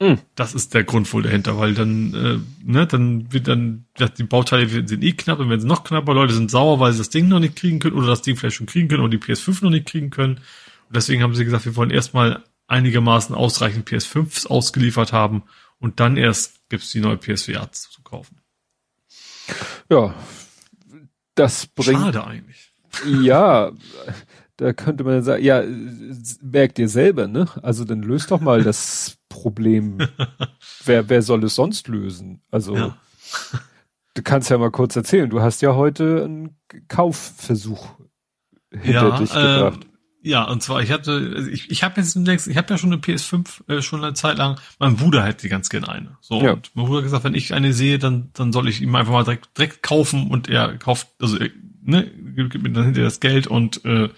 [0.00, 0.18] Mhm.
[0.34, 3.86] Das ist der Grund wohl dahinter, weil dann, äh, ne, dann wird dann,
[4.18, 6.98] die Bauteile sind eh knapp, und wenn sie noch knapper, Leute sind sauer, weil sie
[6.98, 9.18] das Ding noch nicht kriegen können oder das Ding vielleicht schon kriegen können oder die
[9.18, 10.38] PS5 noch nicht kriegen können.
[10.88, 15.44] Und deswegen haben sie gesagt, wir wollen erstmal einigermaßen ausreichend PS5s ausgeliefert haben
[15.78, 18.40] und dann erst gibt's die neue PSVR zu kaufen.
[19.88, 20.16] Ja,
[21.36, 22.00] das bringt.
[22.00, 22.72] Schade eigentlich.
[23.22, 23.70] Ja,
[24.64, 25.62] da könnte man sagen, ja,
[26.40, 27.46] merkt ihr selber, ne?
[27.60, 29.98] Also dann löst doch mal das Problem.
[30.86, 32.40] wer, wer soll es sonst lösen?
[32.50, 32.96] Also, ja.
[34.14, 35.28] du kannst ja mal kurz erzählen.
[35.28, 36.56] Du hast ja heute einen
[36.88, 37.90] Kaufversuch
[38.70, 39.80] hinter ja, dich gebracht.
[39.82, 39.90] Ähm,
[40.22, 43.02] ja, und zwar, ich hatte, ich, ich habe jetzt längst, ich habe ja schon eine
[43.02, 44.58] PS5 äh, schon eine Zeit lang.
[44.78, 46.16] Mein Bruder hätte ganz gerne eine.
[46.22, 46.54] So, ja.
[46.54, 49.12] und mein Bruder hat gesagt, wenn ich eine sehe, dann, dann soll ich ihm einfach
[49.12, 51.36] mal direkt, direkt kaufen und er kauft, also,
[51.82, 54.08] ne, gibt mir dann hinterher das Geld und äh,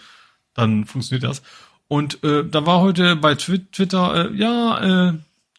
[0.57, 1.43] dann funktioniert das.
[1.89, 5.13] Und äh, da war heute bei Twitter, äh, ja, äh,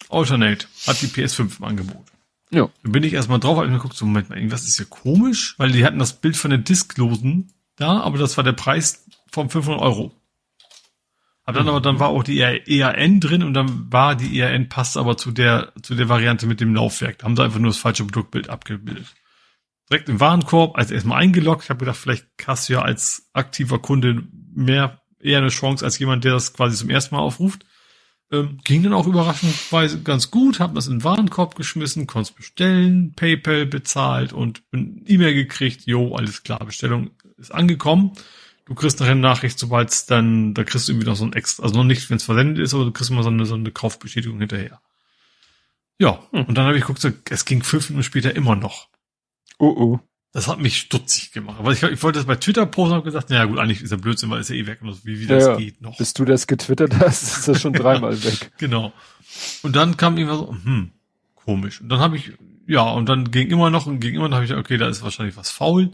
[0.09, 2.05] Alternate hat die PS5 im Angebot.
[2.49, 2.69] Ja.
[2.83, 4.85] Da bin ich erstmal drauf, hab ich mir geguckt, so, Moment mal, irgendwas ist hier
[4.85, 9.05] komisch, weil die hatten das Bild von der Disklosen da, aber das war der Preis
[9.31, 10.13] von 500 Euro.
[11.45, 14.97] Hab dann aber, dann war auch die ERN drin und dann war die ERN passt
[14.97, 17.19] aber zu der, zu der Variante mit dem Laufwerk.
[17.19, 19.15] Da haben sie einfach nur das falsche Produktbild abgebildet.
[19.89, 21.63] Direkt im Warenkorb, also erstmal eingeloggt.
[21.63, 24.23] Ich habe gedacht, vielleicht hast du ja als aktiver Kunde
[24.57, 27.65] mehr, eher eine Chance als jemand, der das quasi zum ersten Mal aufruft.
[28.29, 33.13] Ähm, ging dann auch überraschendweise ganz gut, hab das in den Warenkorb geschmissen, konnte bestellen,
[33.15, 38.11] PayPal bezahlt und E-Mail gekriegt, jo, alles klar, Bestellung ist angekommen.
[38.65, 41.31] Du kriegst nachher eine Nachricht, sobald es dann, da kriegst du irgendwie noch so ein
[41.31, 43.55] extra, also noch nicht, wenn es versendet ist, aber du kriegst immer so eine, so
[43.55, 44.81] eine Kaufbestätigung hinterher.
[45.99, 46.43] Ja, hm.
[46.45, 48.89] und dann habe ich geguckt, so, es ging fünf Minuten später immer noch.
[49.57, 49.99] Oh oh.
[50.37, 51.55] Das hat mich stutzig gemacht.
[51.57, 53.97] Aber ich, ich wollte das bei Twitter posten und gesagt, naja gut, eigentlich ist der
[53.97, 54.83] Blödsinn, weil ist ja eh weg.
[54.83, 55.97] Und wie, wie das ja, geht noch.
[55.97, 58.51] Bis du das getwittert hast, ist das schon dreimal weg.
[58.59, 58.93] Genau.
[59.63, 60.91] Und dann kam irgendwas so, hm,
[61.33, 61.81] komisch.
[61.81, 62.33] Und dann habe ich,
[62.67, 65.01] ja, und dann ging immer noch und ging immer noch, habe ich, okay, da ist
[65.01, 65.89] wahrscheinlich was faul.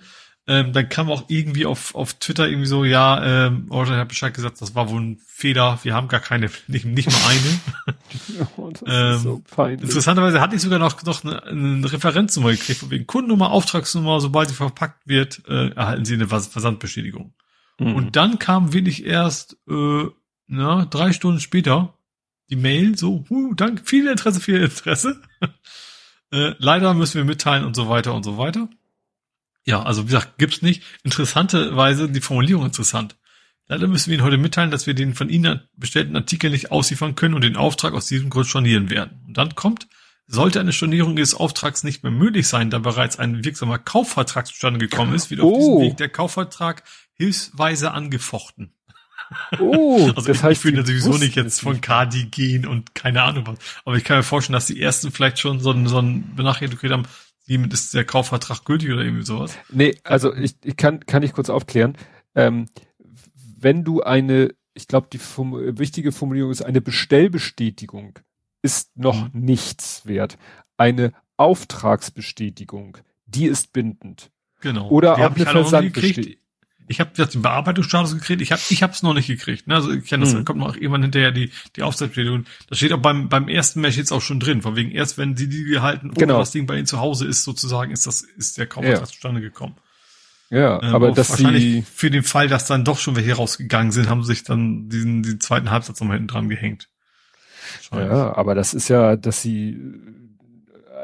[0.45, 4.33] Ähm, dann kam auch irgendwie auf, auf Twitter irgendwie so, ja, ähm, Orton hat Bescheid
[4.33, 8.47] gesagt, das war wohl ein Fehler, wir haben gar keine, nicht, nicht mal eine.
[8.57, 13.51] oh, ähm, so interessanterweise hatte ich sogar noch, noch eine, eine Referenznummer gekriegt, wegen Kundennummer,
[13.51, 17.33] Auftragsnummer, sobald sie verpackt wird, äh, erhalten sie eine Versandbestätigung.
[17.79, 17.95] Mhm.
[17.95, 20.07] Und dann kam wirklich erst äh,
[20.47, 21.93] na, drei Stunden später
[22.49, 25.21] die Mail, so, huh, danke, viel Interesse, viel Interesse.
[26.31, 28.67] äh, leider müssen wir mitteilen und so weiter und so weiter.
[29.65, 30.83] Ja, also wie gesagt, gibt's nicht.
[31.03, 33.15] Interessanterweise die Formulierung interessant.
[33.67, 37.15] Leider müssen wir Ihnen heute mitteilen, dass wir den von Ihnen bestellten Artikel nicht ausliefern
[37.15, 39.23] können und den Auftrag aus diesem Grund stornieren werden.
[39.27, 39.87] Und dann kommt,
[40.27, 44.79] sollte eine Stornierung des Auftrags nicht mehr möglich sein, da bereits ein wirksamer Kaufvertrag zustande
[44.79, 45.51] gekommen ist, wird oh.
[45.51, 46.83] auf diesem Weg der Kaufvertrag
[47.13, 48.73] hilfsweise angefochten.
[49.59, 53.23] Oh, also das ich, heißt, ich will sowieso nicht jetzt von Cardi gehen und keine
[53.23, 53.57] Ahnung was.
[53.85, 56.91] Aber ich kann mir vorstellen, dass die ersten vielleicht schon so ein, so ein Benachrichtigung
[56.91, 57.07] haben,
[57.45, 59.57] Hiermit ist der Kaufvertrag gültig oder irgendwie sowas?
[59.69, 61.97] Nee, also ich, ich kann, kann ich kurz aufklären.
[62.35, 62.67] Ähm,
[63.59, 68.19] wenn du eine, ich glaube, die Form wichtige Formulierung ist, eine Bestellbestätigung
[68.61, 69.41] ist noch mhm.
[69.41, 70.37] nichts wert.
[70.77, 74.31] Eine Auftragsbestätigung, die ist bindend.
[74.61, 74.87] Genau.
[74.89, 76.42] Oder die auch eine Versandbestätigung.
[76.87, 78.41] Ich habe jetzt den Bearbeitungsstatus gekriegt.
[78.41, 79.67] Ich habe ich hab's noch nicht gekriegt.
[79.67, 79.75] Ne?
[79.75, 80.45] Also ich kenne das, mhm.
[80.45, 82.45] kommt noch irgendwann hinterher die die Auftragsbestätigung.
[82.67, 84.61] Das steht auch beim beim ersten Match jetzt auch schon drin.
[84.61, 86.39] Von wegen erst wenn sie die gehalten oder genau.
[86.39, 89.05] das Ding bei ihnen zu Hause ist sozusagen, ist das ist der Kaufvertrag ja.
[89.05, 89.75] zustande gekommen.
[90.49, 94.09] Ja, ähm, aber das wahrscheinlich für den Fall, dass dann doch schon welche rausgegangen sind,
[94.09, 96.89] haben sich dann diesen den zweiten Halbsatz nochmal hinten dran gehängt.
[97.91, 99.79] Ja, aber das ist ja, dass sie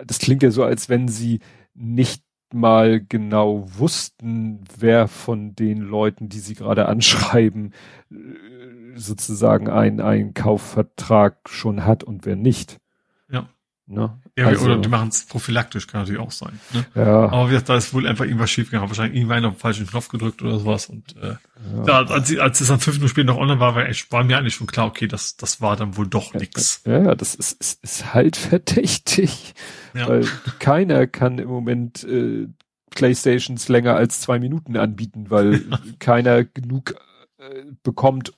[0.06, 1.40] das klingt ja so, als wenn sie
[1.74, 7.74] nicht mal genau wussten, wer von den Leuten, die sie gerade anschreiben,
[8.12, 8.16] äh,
[8.96, 12.80] sozusagen einen, einen Kaufvertrag schon hat und wer nicht.
[13.30, 13.50] Ja.
[13.86, 14.20] Ne?
[14.40, 16.60] Ja, also, oder die machen es prophylaktisch, kann natürlich auch sein.
[16.74, 16.86] Ne?
[16.96, 17.30] Ja.
[17.30, 20.60] Aber da ist wohl einfach irgendwas schiefgegangen, wahrscheinlich irgendwann auf den falschen Knopf gedrückt oder
[20.60, 20.86] sowas.
[20.86, 21.84] Und äh, ja.
[21.86, 24.38] da, als, als es dann fünf Minuten später noch online war, war, echt, war mir
[24.38, 26.82] eigentlich schon klar, okay, das, das war dann wohl doch nix.
[26.86, 29.54] Ja, ja, das ist, ist, ist halt verdächtig.
[29.94, 30.08] Ja.
[30.08, 30.26] Weil
[30.60, 32.48] keiner kann im Moment äh,
[32.92, 35.64] Playstations länger als zwei Minuten anbieten, weil
[36.00, 36.96] keiner genug
[37.38, 38.34] äh, bekommt,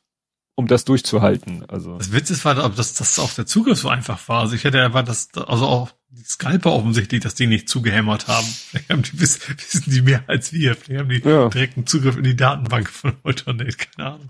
[0.56, 1.66] um das durchzuhalten.
[1.68, 4.42] Also das Witz ist, war, dass das auch der Zugriff so einfach war.
[4.42, 8.46] Also ich hätte erwartet, dass also auch die Scalper offensichtlich, dass die nicht zugehämmert haben.
[8.46, 10.76] Vielleicht haben die wissen die mehr als wir.
[10.76, 11.50] Vielleicht haben die ja.
[11.50, 14.30] direkten Zugriff in die Datenbank von Alternate, keine Ahnung.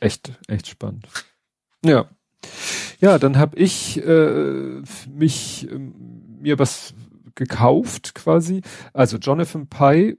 [0.00, 1.06] Echt, echt spannend.
[1.84, 2.08] Ja.
[3.00, 5.78] Ja, dann habe ich äh, mich äh,
[6.40, 6.94] mir was
[7.34, 8.62] gekauft quasi.
[8.92, 10.16] Also Jonathan Pye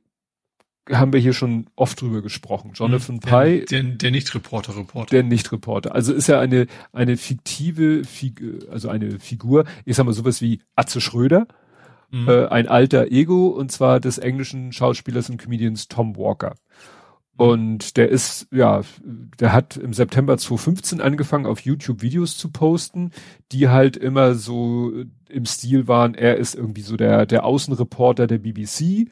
[0.92, 2.72] haben wir hier schon oft drüber gesprochen.
[2.74, 3.66] Jonathan der, Pye.
[3.66, 5.10] Der, der Nicht-Reporter, Reporter.
[5.10, 5.96] Der Nicht-Reporter.
[5.96, 8.04] Also ist ja eine, eine fiktive,
[8.70, 11.48] also eine Figur, ich sag mal sowas wie Atze Schröder,
[12.12, 12.30] mhm.
[12.30, 16.56] äh, ein alter Ego, und zwar des englischen Schauspielers und Comedians Tom Walker.
[17.38, 23.12] Und der ist, ja, der hat im September 2015 angefangen, auf YouTube Videos zu posten,
[23.52, 24.94] die halt immer so
[25.28, 29.10] im Stil waren, er ist irgendwie so der, der Außenreporter der BBC,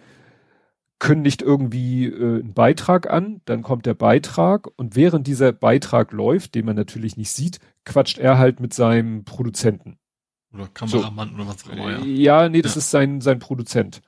[1.03, 6.55] kündigt irgendwie äh, einen Beitrag an, dann kommt der Beitrag und während dieser Beitrag läuft,
[6.55, 9.97] den man natürlich nicht sieht, quatscht er halt mit seinem Produzenten.
[10.53, 11.35] Oder Kameramann so.
[11.35, 12.05] oder was auch immer, ja.
[12.05, 12.79] Ja, nee, das ja.
[12.79, 14.01] ist sein, sein Produzent.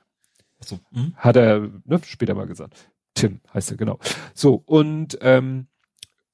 [0.60, 1.12] So, hm?
[1.16, 2.90] Hat er ne, später mal gesagt.
[3.12, 3.98] Tim heißt er, genau.
[4.32, 5.66] So, und, ähm,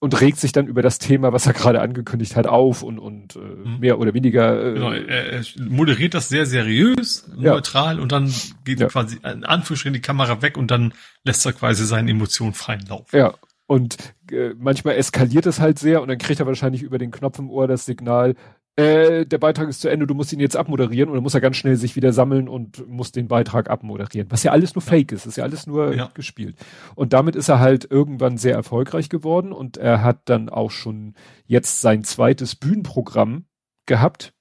[0.02, 3.36] und regt sich dann über das Thema, was er gerade angekündigt hat, auf und, und
[3.36, 3.78] äh, mhm.
[3.78, 4.70] mehr oder weniger.
[4.70, 8.02] Äh, genau, er, er moderiert das sehr seriös, neutral ja.
[8.02, 8.88] und dann geht ja.
[8.88, 13.12] quasi in Anführungsstrichen die Kamera weg und dann lässt er quasi seinen Emotionen freien Lauf.
[13.12, 13.34] Ja,
[13.68, 13.96] und
[14.32, 17.48] äh, manchmal eskaliert es halt sehr und dann kriegt er wahrscheinlich über den Knopf im
[17.48, 18.34] Ohr das Signal,
[18.76, 21.42] äh, der Beitrag ist zu Ende, du musst ihn jetzt abmoderieren und dann muss er
[21.42, 24.30] ganz schnell sich wieder sammeln und muss den Beitrag abmoderieren.
[24.30, 26.10] Was ja alles nur Fake ist, ist ja alles nur ja.
[26.14, 26.56] gespielt.
[26.94, 31.14] Und damit ist er halt irgendwann sehr erfolgreich geworden und er hat dann auch schon
[31.44, 33.44] jetzt sein zweites Bühnenprogramm
[33.84, 34.32] gehabt,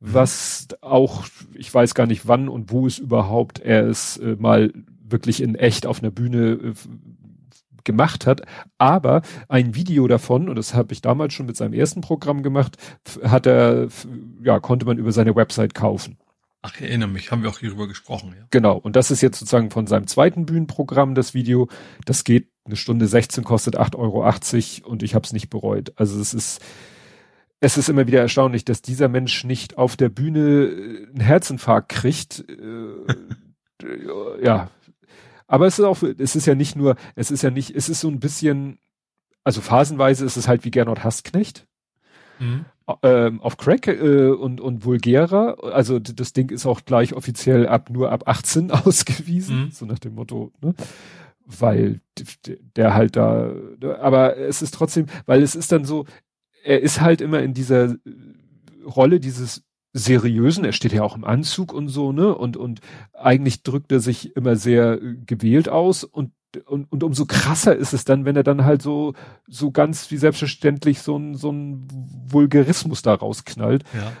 [0.00, 0.14] mhm.
[0.14, 1.24] was auch,
[1.54, 5.54] ich weiß gar nicht wann und wo es überhaupt er es äh, mal wirklich in
[5.54, 6.72] echt auf einer Bühne äh,
[7.84, 8.42] gemacht hat,
[8.78, 12.76] aber ein Video davon, und das habe ich damals schon mit seinem ersten Programm gemacht,
[13.22, 13.88] hat er,
[14.42, 16.18] ja, konnte man über seine Website kaufen.
[16.62, 18.44] Ach, ich erinnere mich, haben wir auch hierüber gesprochen, ja.
[18.50, 21.68] Genau, und das ist jetzt sozusagen von seinem zweiten Bühnenprogramm, das Video.
[22.04, 23.96] Das geht eine Stunde 16, kostet 8,80
[24.84, 25.92] Euro und ich habe es nicht bereut.
[25.96, 26.60] Also es ist,
[27.60, 31.88] es ist immer wieder erstaunlich, dass dieser Mensch nicht auf der Bühne äh, einen Herzinfarkt
[31.88, 32.44] kriegt.
[32.48, 34.70] Äh, ja,
[35.50, 38.00] aber es ist auch, es ist ja nicht nur, es ist ja nicht, es ist
[38.00, 38.78] so ein bisschen,
[39.42, 41.66] also phasenweise ist es halt wie Gernot Hassknecht.
[42.38, 42.66] Mhm.
[43.02, 45.56] Ähm, auf Crack äh, und, und vulgärer.
[45.74, 49.70] Also das Ding ist auch gleich offiziell ab nur ab 18 ausgewiesen, mhm.
[49.72, 50.72] so nach dem Motto, ne?
[51.44, 52.00] Weil
[52.76, 53.52] der halt da,
[54.00, 56.06] aber es ist trotzdem, weil es ist dann so,
[56.62, 57.96] er ist halt immer in dieser
[58.84, 62.34] Rolle dieses seriösen, er steht ja auch im Anzug und so, ne?
[62.34, 62.80] Und, und
[63.12, 66.32] eigentlich drückt er sich immer sehr äh, gewählt aus und,
[66.66, 69.14] und, und umso krasser ist es dann, wenn er dann halt so,
[69.48, 71.88] so ganz wie selbstverständlich so ein, so ein
[72.28, 73.84] Vulgarismus da rausknallt.
[73.94, 74.12] Ja.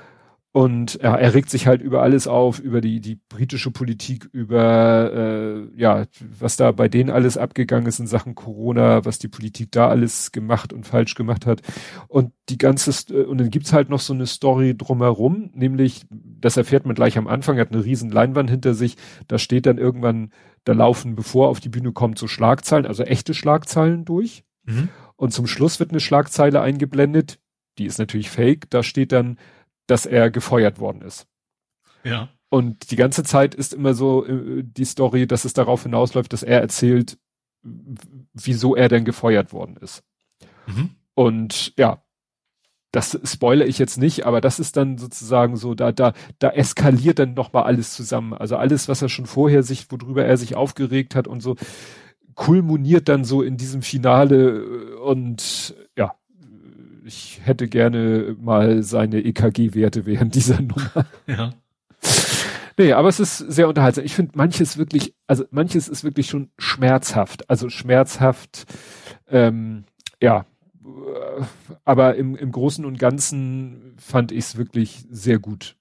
[0.52, 5.12] Und ja, er regt sich halt über alles auf, über die, die britische Politik, über
[5.14, 6.06] äh, ja,
[6.40, 10.32] was da bei denen alles abgegangen ist in Sachen Corona, was die Politik da alles
[10.32, 11.62] gemacht und falsch gemacht hat.
[12.08, 16.56] Und die ganze äh, und dann gibt's halt noch so eine Story drumherum, nämlich, das
[16.56, 18.96] erfährt man gleich am Anfang, er hat eine riesen Leinwand hinter sich,
[19.28, 20.32] da steht dann irgendwann,
[20.64, 24.42] da laufen, bevor auf die Bühne kommt, so Schlagzeilen, also echte Schlagzeilen durch.
[24.64, 24.88] Mhm.
[25.14, 27.38] Und zum Schluss wird eine Schlagzeile eingeblendet,
[27.78, 29.38] die ist natürlich fake, da steht dann
[29.86, 31.26] dass er gefeuert worden ist.
[32.04, 32.28] Ja.
[32.48, 36.42] Und die ganze Zeit ist immer so äh, die Story, dass es darauf hinausläuft, dass
[36.42, 37.18] er erzählt,
[37.62, 40.02] wieso er denn gefeuert worden ist.
[40.66, 40.90] Mhm.
[41.14, 42.02] Und ja,
[42.92, 47.20] das spoilere ich jetzt nicht, aber das ist dann sozusagen so, da, da, da eskaliert
[47.20, 48.34] dann nochmal alles zusammen.
[48.34, 51.56] Also alles, was er schon vorher sich, worüber er sich aufgeregt hat und so,
[52.34, 55.89] kulminiert dann so in diesem Finale und ja,
[57.04, 61.06] ich hätte gerne mal seine EKG-Werte während dieser Nummer.
[61.26, 61.52] Ja.
[62.76, 64.04] Nee, aber es ist sehr unterhaltsam.
[64.04, 67.50] Ich finde manches wirklich, also manches ist wirklich schon schmerzhaft.
[67.50, 68.64] Also schmerzhaft,
[69.28, 69.84] ähm,
[70.20, 70.46] ja.
[71.84, 75.76] Aber im, im Großen und Ganzen fand ich es wirklich sehr gut.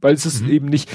[0.00, 0.50] Weil es ist mhm.
[0.50, 0.90] eben nicht,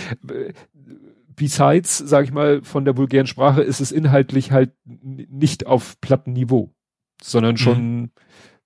[1.35, 6.73] besides, sag ich mal, von der vulgären Sprache ist es inhaltlich halt nicht auf Plattenniveau,
[7.21, 8.09] sondern schon mhm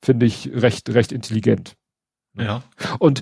[0.01, 1.75] finde ich recht, recht intelligent.
[2.33, 2.63] Ja.
[2.99, 3.21] Und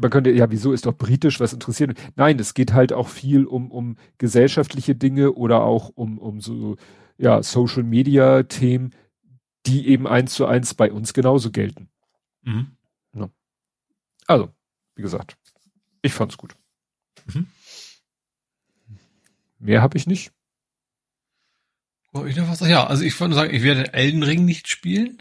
[0.00, 1.96] man könnte, ja, wieso ist doch britisch, was interessiert?
[2.16, 6.76] Nein, es geht halt auch viel um, um gesellschaftliche Dinge oder auch um, um so,
[7.16, 8.94] ja, Social Media Themen,
[9.66, 11.88] die eben eins zu eins bei uns genauso gelten.
[12.42, 12.76] Mhm.
[13.14, 13.30] Ja.
[14.26, 14.50] Also,
[14.96, 15.36] wie gesagt,
[16.02, 16.56] ich fand's gut.
[17.26, 17.46] Mhm.
[19.60, 20.32] Mehr habe ich nicht.
[22.12, 22.60] Oh, ich noch was?
[22.60, 25.18] Ja, also ich wollte sagen, ich werde Elden Ring nicht spielen.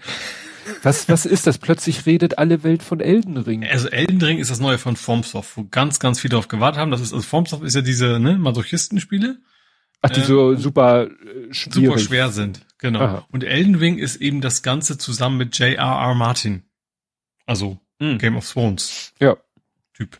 [0.83, 1.57] Was, was ist das?
[1.57, 3.65] Plötzlich redet alle Welt von Elden Ring.
[3.65, 6.91] Also Elden Ring ist das neue von Formsoft, wo ganz, ganz viele darauf gewartet haben.
[6.91, 9.39] Das ist, also Formsoft ist ja diese, ne, Masochistenspiele.
[10.01, 11.73] Ach, die äh, so super äh, schwierig.
[11.73, 13.01] Super schwer sind, genau.
[13.01, 13.27] Aha.
[13.31, 16.13] Und Elden Ring ist eben das Ganze zusammen mit J.R.R.
[16.15, 16.63] Martin.
[17.45, 18.17] Also mhm.
[18.17, 19.13] Game of Thrones.
[19.19, 19.37] Ja.
[19.93, 20.19] Typ.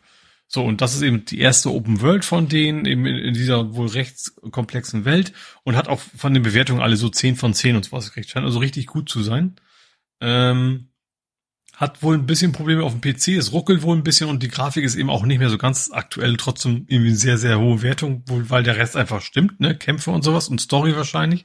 [0.50, 3.74] So, und das ist eben die erste Open World von denen, eben in, in dieser
[3.74, 7.76] wohl recht komplexen Welt und hat auch von den Bewertungen alle so 10 von 10
[7.76, 8.30] und so was gekriegt.
[8.30, 9.56] Scheint also richtig gut zu sein.
[10.20, 10.88] Ähm,
[11.74, 14.48] hat wohl ein bisschen Probleme auf dem PC, es ruckelt wohl ein bisschen und die
[14.48, 18.24] Grafik ist eben auch nicht mehr so ganz aktuell, trotzdem irgendwie sehr, sehr hohe Wertung,
[18.26, 19.76] wohl weil der Rest einfach stimmt, ne?
[19.76, 21.44] Kämpfe und sowas und Story wahrscheinlich.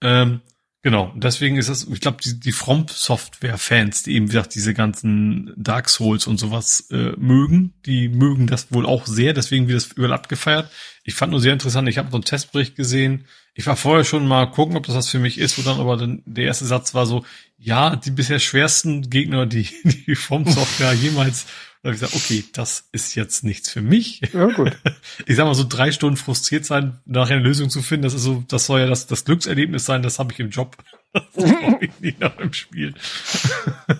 [0.00, 0.40] Ähm,
[0.84, 5.50] Genau, deswegen ist es, ich glaube, die, die From-Software-Fans, die eben, wie gesagt, diese ganzen
[5.56, 9.92] Dark Souls und sowas äh, mögen, die mögen das wohl auch sehr, deswegen wird das
[9.92, 10.70] überall abgefeiert.
[11.02, 14.28] Ich fand nur sehr interessant, ich habe so einen Testbericht gesehen, ich war vorher schon
[14.28, 16.92] mal gucken, ob das was für mich ist, wo dann aber dann der erste Satz
[16.92, 17.24] war so,
[17.56, 21.46] ja, die bisher schwersten Gegner, die, die From-Software jemals
[21.84, 24.22] da habe ich gesagt, okay, das ist jetzt nichts für mich.
[24.32, 24.72] Ja, gut.
[25.26, 28.22] Ich sag mal, so drei Stunden frustriert sein, nachher eine Lösung zu finden, das ist
[28.22, 30.76] so, das soll ja das, das Glückserlebnis sein, das habe ich im Job.
[31.12, 32.92] Das brauche ich nicht nach dem Spiel.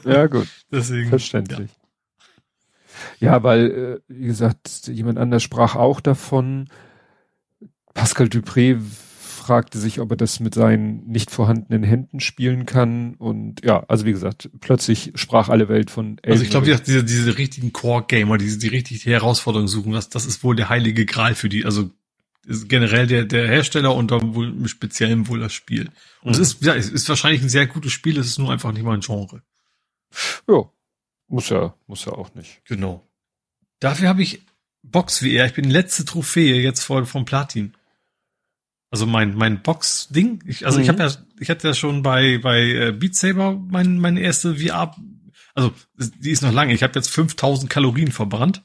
[0.05, 0.49] Ja, gut.
[0.73, 1.11] Deswegen.
[1.11, 1.71] Verständlich.
[3.21, 6.69] Ja, ja weil, äh, wie gesagt, jemand anders sprach auch davon.
[7.93, 8.81] Pascal Dupré
[9.45, 13.15] fragte sich, ob er das mit seinen nicht vorhandenen Händen spielen kann.
[13.15, 17.05] Und ja, also wie gesagt, plötzlich sprach alle Welt von Elden Also ich glaube, diese,
[17.05, 21.05] diese richtigen Core-Gamer, die, die richtig die Herausforderung suchen, das, das ist wohl der heilige
[21.05, 21.67] Gral für die.
[21.67, 21.91] Also
[22.47, 25.91] generell der, der Hersteller und dann wohl im Speziellen wohl das Spiel.
[26.23, 26.43] Und mhm.
[26.43, 28.83] es ist, ja, es ist wahrscheinlich ein sehr gutes Spiel, es ist nur einfach nicht
[28.83, 29.43] mal ein Genre.
[30.49, 30.65] Ja,
[31.29, 32.63] muss ja, muss ja auch nicht.
[32.65, 33.07] Genau.
[33.81, 34.43] Dafür habe ich
[34.83, 35.47] Box VR.
[35.47, 37.75] Ich bin letzte Trophäe jetzt vor, vom Platin.
[38.95, 40.45] Also mein mein Box-Ding.
[40.47, 40.85] Ich, also mhm.
[40.85, 44.55] ich habe ja, ich hatte ja schon bei bei äh, Beat Saber mein, meine erste
[44.55, 44.95] VR.
[45.53, 46.75] Also die ist noch lange.
[46.75, 48.63] Ich habe jetzt 5000 Kalorien verbrannt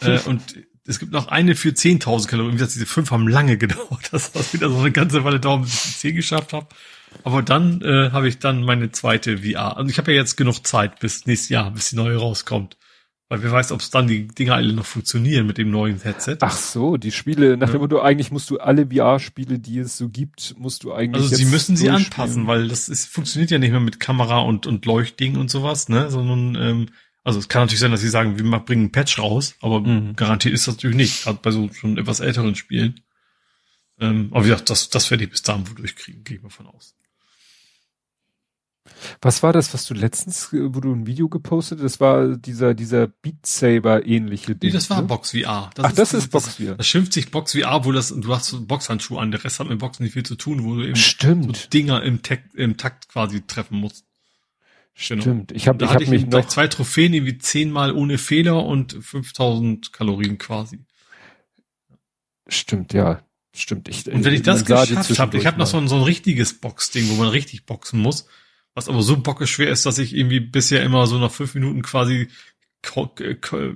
[0.00, 0.56] äh, und
[0.88, 2.54] es gibt noch eine für 10.000 Kalorien.
[2.54, 4.08] Wie gesagt, diese fünf haben lange gedauert.
[4.10, 6.66] Das hat wieder so eine ganze Weile dauert, bis ich die 10 geschafft habe.
[7.22, 9.76] Aber dann äh, habe ich dann meine zweite VR.
[9.76, 12.76] Also ich habe ja jetzt genug Zeit bis nächstes Jahr, bis die neue rauskommt.
[13.30, 16.38] Weil wer weiß, ob es dann die Dinger alle noch funktionieren mit dem neuen Headset.
[16.40, 17.74] Ach so, die Spiele, nach ja.
[17.74, 21.22] dem Motto, eigentlich musst du alle VR-Spiele, die es so gibt, musst du eigentlich.
[21.22, 24.66] Also sie müssen sie anpassen, weil das ist, funktioniert ja nicht mehr mit Kamera und,
[24.66, 26.10] und Leuchtding und sowas, ne?
[26.10, 26.86] Sondern, ähm,
[27.22, 30.16] also es kann natürlich sein, dass sie sagen, wir bringen einen Patch raus, aber mhm.
[30.16, 32.98] garantiert ist das natürlich nicht, gerade bei so schon etwas älteren Spielen.
[34.00, 36.48] Ähm, aber wie gesagt, das, das werde ich bis dahin wohl durchkriegen, gehe ich mal
[36.48, 36.96] von aus.
[39.20, 41.82] Was war das, was du letztens, äh, wo du ein Video gepostet?
[41.82, 44.70] Das war dieser dieser Beat Saber ähnliche Ding.
[44.70, 45.08] Nee, das war ne?
[45.08, 45.70] Box VR.
[45.74, 46.74] Das Ach, ist, das ist Box VR.
[46.74, 49.30] Das schimpft sich Box VR, wo das du hast Boxhandschuhe an.
[49.30, 51.56] Der Rest hat mit Boxen nicht viel zu tun, wo du eben Stimmt.
[51.56, 54.04] so Dinger im, Takt, im Takt quasi treffen musst.
[55.08, 55.22] Genau.
[55.22, 55.52] Stimmt.
[55.52, 60.36] Ich habe ich hab mich noch zwei Trophäen irgendwie zehnmal ohne Fehler und 5000 Kalorien
[60.38, 60.80] quasi.
[62.48, 63.22] Stimmt, ja.
[63.54, 63.88] Stimmt.
[63.88, 66.54] Ich, und wenn ich das geschafft habe, ich habe noch so ein, so ein richtiges
[66.54, 68.26] Boxding, wo man richtig boxen muss
[68.80, 72.28] was aber so bockeschwer ist, dass ich irgendwie bisher immer so nach fünf Minuten quasi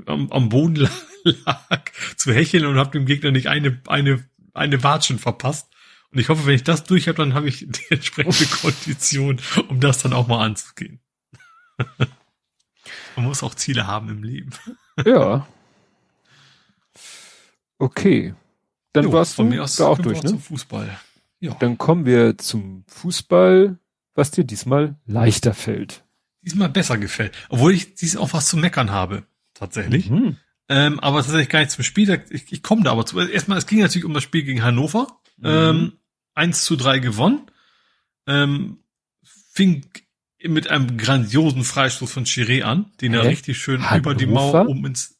[0.07, 0.89] am, am Boden
[1.24, 1.84] lag
[2.16, 5.68] zu hecheln und habe dem Gegner nicht eine, eine, eine Watschen verpasst.
[6.10, 9.78] Und ich hoffe, wenn ich das durch habe, dann habe ich die entsprechende Kondition, um
[9.78, 11.00] das dann auch mal anzugehen.
[13.16, 14.50] Man muss auch Ziele haben im Leben.
[15.05, 15.47] Ja.
[17.78, 18.34] Okay.
[18.94, 20.39] Dann jo, warst du da auch durch, ne?
[20.39, 20.99] Fußball.
[21.41, 21.55] Ja.
[21.57, 23.78] Dann kommen wir zum Fußball
[24.15, 26.05] was dir diesmal leichter fällt.
[26.43, 27.33] Diesmal besser gefällt.
[27.49, 29.25] Obwohl ich dies auch was zu meckern habe.
[29.55, 30.10] Tatsächlich.
[30.10, 30.36] Mhm.
[30.68, 32.23] Ähm, aber tatsächlich gar nicht zum Spiel.
[32.31, 33.18] Ich, ich komme da aber zu.
[33.18, 35.20] Erstmal, es ging natürlich um das Spiel gegen Hannover.
[35.39, 35.47] Mhm.
[35.47, 35.93] Ähm,
[36.34, 37.43] 1 zu 3 gewonnen.
[38.26, 38.78] Ähm,
[39.52, 39.86] fing
[40.43, 43.18] mit einem grandiosen Freistoß von Chiré an, den Hä?
[43.18, 44.10] er richtig schön Hannover?
[44.10, 45.17] über die Mauer um ins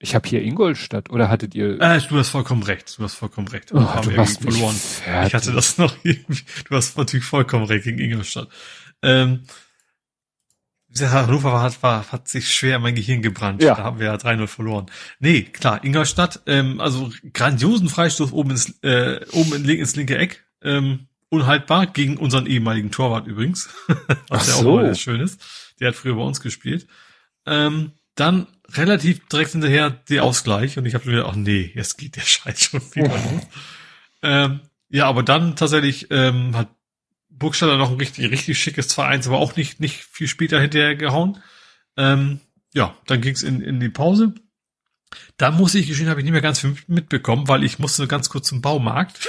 [0.00, 1.80] ich habe hier Ingolstadt oder hattet ihr?
[1.80, 2.98] Äh, du hast vollkommen recht.
[2.98, 3.72] Du hast vollkommen recht.
[3.72, 4.76] Oh, du hast verloren.
[5.26, 6.42] Ich hatte das noch irgendwie.
[6.68, 8.48] Du hast natürlich vollkommen recht gegen Ingolstadt.
[9.02, 9.44] Ähm,
[11.00, 13.62] Hannover hat, war, hat sich schwer in mein Gehirn gebrannt.
[13.62, 13.74] Ja.
[13.74, 14.86] Da haben wir ja 3-0 verloren.
[15.18, 20.44] Nee, klar, Ingolstadt, ähm, also grandiosen Freistoß oben ins, äh, oben in, ins linke Eck.
[20.62, 23.68] Ähm, unhaltbar gegen unseren ehemaligen Torwart übrigens.
[24.28, 24.78] Was Ach ja so.
[24.78, 25.40] auch mal schön ist.
[25.78, 26.86] Der hat früher bei uns gespielt.
[27.46, 31.96] Ähm, dann relativ direkt hinterher der Ausgleich und ich habe mir gedacht, ach nee, jetzt
[31.96, 33.46] geht der Scheiß schon wieder los.
[34.22, 36.68] Ähm, ja, aber dann tatsächlich ähm, hat
[37.30, 41.40] Burgstaller noch ein richtig, richtig schickes 2-1, aber auch nicht, nicht viel später hinterher gehauen.
[41.96, 42.40] Ähm,
[42.74, 44.34] ja, dann ging's in, in die Pause.
[45.36, 48.28] Da muss ich gestehen, habe ich nicht mehr ganz viel mitbekommen, weil ich musste ganz
[48.28, 49.26] kurz zum Baumarkt.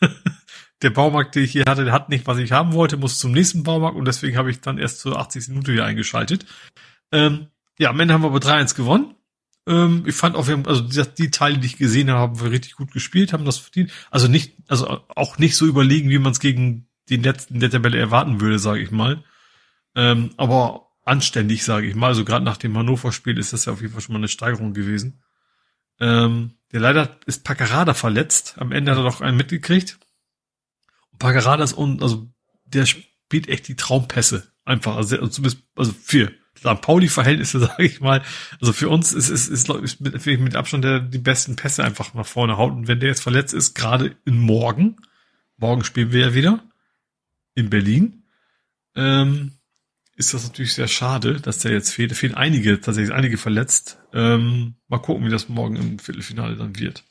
[0.82, 3.32] der Baumarkt, den ich hier hatte, der hat nicht, was ich haben wollte, musste zum
[3.32, 5.48] nächsten Baumarkt und deswegen habe ich dann erst zur 80.
[5.48, 6.46] Minute hier eingeschaltet.
[7.10, 7.48] Ähm,
[7.78, 9.14] ja, am Ende haben wir aber 3-1 gewonnen.
[9.66, 12.40] Ähm, ich fand auch, wir haben, also die, die, Teile, die ich gesehen habe, haben
[12.40, 13.90] wir richtig gut gespielt, haben das verdient.
[14.10, 17.98] Also nicht, also auch nicht so überlegen, wie man es gegen den letzten der Tabelle
[17.98, 19.24] erwarten würde, sage ich mal.
[19.94, 22.08] Ähm, aber anständig, sage ich mal.
[22.08, 24.74] Also gerade nach dem Hannover-Spiel ist das ja auf jeden Fall schon mal eine Steigerung
[24.74, 25.22] gewesen.
[26.00, 28.56] Ähm, der leider ist Paccarada verletzt.
[28.58, 29.98] Am Ende hat er doch einen mitgekriegt.
[31.12, 32.28] Und Paccarada ist un, also
[32.64, 34.52] der spielt echt die Traumpässe.
[34.64, 36.80] Einfach, also, zumindest, also für St.
[36.80, 38.22] Pauli-Verhältnisse, sage ich mal.
[38.60, 42.14] Also für uns ist ist, ist, ist, mit, mit Abstand der die besten Pässe einfach
[42.14, 42.72] nach vorne haut.
[42.72, 44.96] Und wenn der jetzt verletzt ist, gerade in morgen,
[45.56, 46.62] morgen spielen wir ja wieder,
[47.54, 48.22] in Berlin.
[48.94, 49.52] Ähm,
[50.16, 52.10] ist das natürlich sehr schade, dass der jetzt fehlt.
[52.10, 53.98] Da fehlen einige, tatsächlich einige verletzt.
[54.14, 57.04] Ähm, mal gucken, wie das morgen im Viertelfinale dann wird.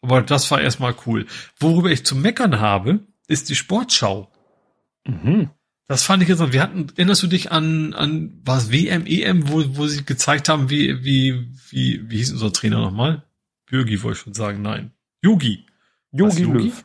[0.00, 1.26] Aber das war erstmal cool.
[1.58, 4.32] Worüber ich zu meckern habe, ist die Sportschau.
[5.04, 5.50] Mhm.
[5.88, 9.62] Das fand ich jetzt, wir hatten, erinnerst du dich an, an, was WM, EM, wo,
[9.76, 13.22] wo sie gezeigt haben, wie, wie, wie, wie hieß unser Trainer nochmal?
[13.66, 14.90] Bürgi wollte ich schon sagen, nein.
[15.22, 15.64] Yogi.
[16.10, 16.84] Yogi Löw.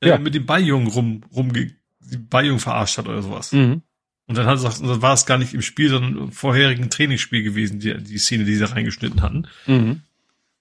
[0.00, 0.18] Äh, ja.
[0.18, 1.74] Mit dem Balljungen rum, rum, die
[2.16, 3.52] Balljungen verarscht hat oder sowas.
[3.52, 3.82] Mhm.
[4.26, 7.42] Und dann hat es, dann war es gar nicht im Spiel, sondern im vorherigen Trainingsspiel
[7.42, 9.46] gewesen, die, die Szene, die sie reingeschnitten hatten.
[9.66, 10.02] Mhm.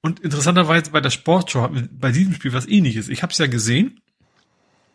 [0.01, 3.09] Und interessanterweise bei der Sportshow bei diesem Spiel was ähnliches.
[3.09, 3.99] Ich habe es ja gesehen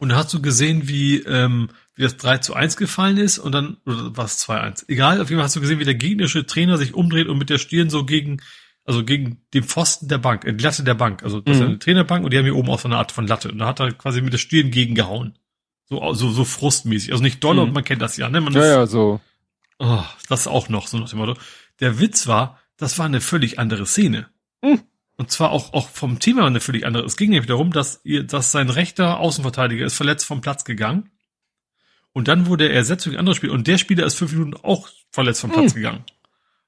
[0.05, 3.53] und da hast du gesehen, wie, ähm, wie das 3 zu 1 gefallen ist und
[3.53, 4.85] dann, oder war es 2-1?
[4.89, 7.49] Egal, auf jeden Fall hast du gesehen, wie der gegnerische Trainer sich umdreht und mit
[7.49, 8.43] der Stirn so gegen,
[8.85, 11.23] also gegen den Pfosten der Bank, äh, die Latte der Bank.
[11.23, 11.63] Also das mhm.
[11.63, 13.51] ist eine Trainerbank und die haben hier oben auch so eine Art von Latte.
[13.51, 15.39] Und da hat er quasi mit der Stirn gegengehauen.
[15.87, 17.13] So, so, so frustmäßig.
[17.13, 17.63] Also nicht doll, mhm.
[17.63, 18.43] und man kennt das ja, ne?
[18.43, 19.23] Man ja, ist, ja, so.
[19.79, 21.35] Oh, das auch noch, so nach dem Motto.
[21.81, 24.29] Der Witz war, das war eine völlig andere Szene.
[24.63, 24.83] Mhm.
[25.17, 27.05] Und zwar auch, auch vom Thema eine völlig andere.
[27.05, 31.11] Es ging nämlich darum, dass, ihr, dass sein rechter Außenverteidiger ist verletzt vom Platz gegangen.
[32.13, 33.51] Und dann wurde er ersetzt durch ein anderes Spiel.
[33.51, 35.77] Und der Spieler ist fünf Minuten auch verletzt vom Platz mhm.
[35.77, 36.05] gegangen.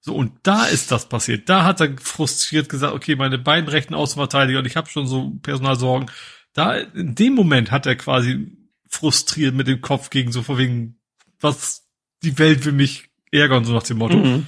[0.00, 1.48] So, und da ist das passiert.
[1.48, 5.32] Da hat er frustriert gesagt, okay, meine beiden rechten Außenverteidiger, und ich habe schon so
[5.42, 6.10] Personalsorgen.
[6.52, 8.52] Da, in dem Moment hat er quasi
[8.88, 10.98] frustriert mit dem Kopf gegen so vor wegen,
[11.40, 11.88] was
[12.22, 14.16] die Welt will mich ärgern, so nach dem Motto.
[14.18, 14.46] Mhm.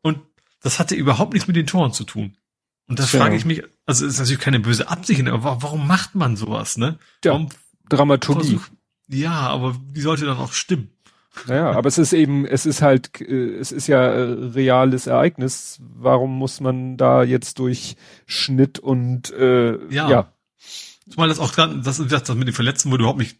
[0.00, 0.20] Und
[0.62, 2.36] das hatte überhaupt nichts mit den Toren zu tun.
[2.86, 3.20] Und das ja.
[3.20, 6.98] frage ich mich, also ist natürlich keine böse Absicht, aber warum macht man sowas, ne?
[7.24, 7.48] Ja, warum
[7.88, 8.58] Dramaturgie.
[8.58, 8.68] Versuch,
[9.08, 10.90] ja, aber die sollte dann auch stimmen.
[11.46, 15.80] Naja, aber es ist eben, es ist halt, äh, es ist ja äh, reales Ereignis.
[15.80, 17.96] Warum muss man da jetzt durch
[18.26, 20.08] Schnitt und äh, ja.
[20.08, 20.32] ja.
[21.10, 23.36] Zumal das auch dran, das das mit den Verletzten wurde überhaupt nicht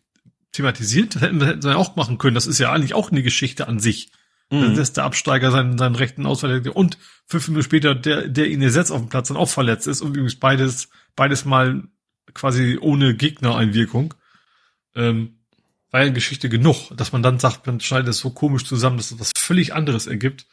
[0.52, 1.14] thematisiert.
[1.14, 2.34] Das hätten wir, hätten wir auch machen können.
[2.34, 4.10] Das ist ja eigentlich auch eine Geschichte an sich.
[4.50, 4.60] Mhm.
[4.60, 8.62] Dann lässt der Absteiger seinen, seinen rechten Ausfall und fünf Minuten später der, der ihn
[8.62, 11.84] ersetzt auf dem Platz dann auch verletzt ist und übrigens beides, beides mal
[12.34, 14.14] quasi ohne Gegnereinwirkung.
[14.94, 15.38] Ähm,
[15.90, 19.12] war ja Geschichte genug, dass man dann sagt, man schneidet es so komisch zusammen, dass
[19.12, 20.46] es was völlig anderes ergibt.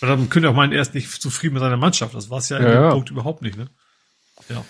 [0.00, 2.14] Weil dann könnte auch meinen, er ist nicht zufrieden mit seiner Mannschaft.
[2.14, 2.90] Das war es ja, ja in dem ja.
[2.90, 3.68] Punkt überhaupt nicht, ne?
[4.48, 4.64] Ja.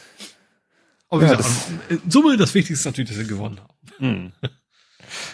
[1.09, 1.51] Aber ja, gesagt,
[1.89, 3.73] in Summe das Wichtigste ist natürlich, dass wir gewonnen haben.
[3.99, 4.33] Mhm.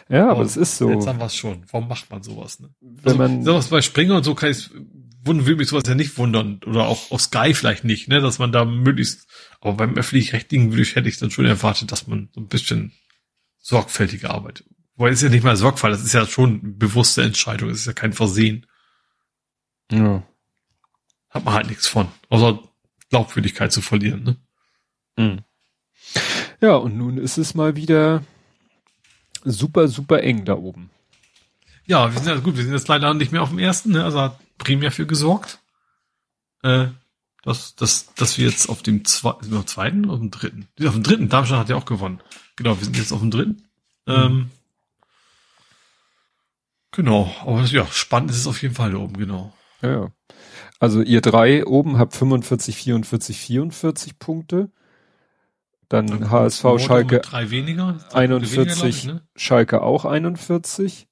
[0.09, 0.91] Ja, aber es ist so.
[0.91, 1.65] Jetzt haben wir es schon.
[1.71, 2.61] Warum macht man sowas?
[2.61, 2.71] Ne?
[2.81, 4.71] Wenn also, man sowas bei Springer und so kann ich
[5.29, 8.53] würde mich sowas ja nicht wundern oder auch auf Sky vielleicht nicht, ne, dass man
[8.53, 9.27] da möglichst.
[9.61, 12.93] Aber beim öffentlich-rechtlichen würde ich hätte ich dann schon erwartet, dass man so ein bisschen
[13.59, 14.67] sorgfältiger arbeitet.
[14.97, 17.81] Weil es ist ja nicht mal Sorgfalt, das ist ja schon eine bewusste Entscheidung, es
[17.81, 18.67] ist ja kein Versehen.
[19.91, 20.23] Ja.
[21.31, 22.63] Hat man halt nichts von, außer
[23.11, 24.37] Glaubwürdigkeit zu verlieren, ne?
[25.17, 25.41] Mhm.
[26.61, 28.23] Ja, und nun ist es mal wieder
[29.45, 30.91] super, super eng da oben.
[31.87, 34.05] Ja, wir sind ja gut, wir sind jetzt leider nicht mehr auf dem ersten, ne?
[34.05, 35.61] also hat primär für gesorgt,
[36.63, 36.89] äh,
[37.43, 40.31] dass, dass, dass wir jetzt auf dem zwei, sind wir auf zweiten oder auf dem
[40.31, 40.69] dritten?
[40.85, 42.21] Auf dem dritten, Darmstadt hat ja auch gewonnen.
[42.57, 43.63] Genau, wir sind jetzt auf dem dritten.
[44.07, 44.15] Mhm.
[44.15, 44.51] Ähm,
[46.91, 49.55] genau, aber ja, spannend ist es auf jeden Fall da oben, genau.
[49.81, 50.11] Ja,
[50.81, 54.71] also ihr drei oben habt 45, 44, 44 Punkte.
[55.89, 59.23] Dann, Dann HSV Schalke drei weniger, 41, weniger, ich, ne?
[59.37, 61.09] Schalke auch 41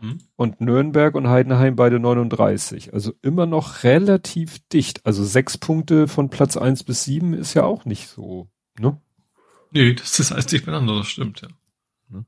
[0.00, 0.18] hm?
[0.34, 2.92] und Nürnberg und Heidenheim beide 39.
[2.92, 5.06] Also immer noch relativ dicht.
[5.06, 8.48] Also sechs Punkte von Platz eins bis sieben ist ja auch nicht so,
[8.78, 9.00] ne?
[9.70, 11.48] Nee, das ist alles dicht miteinander, das stimmt, ja.
[12.08, 12.26] Ne?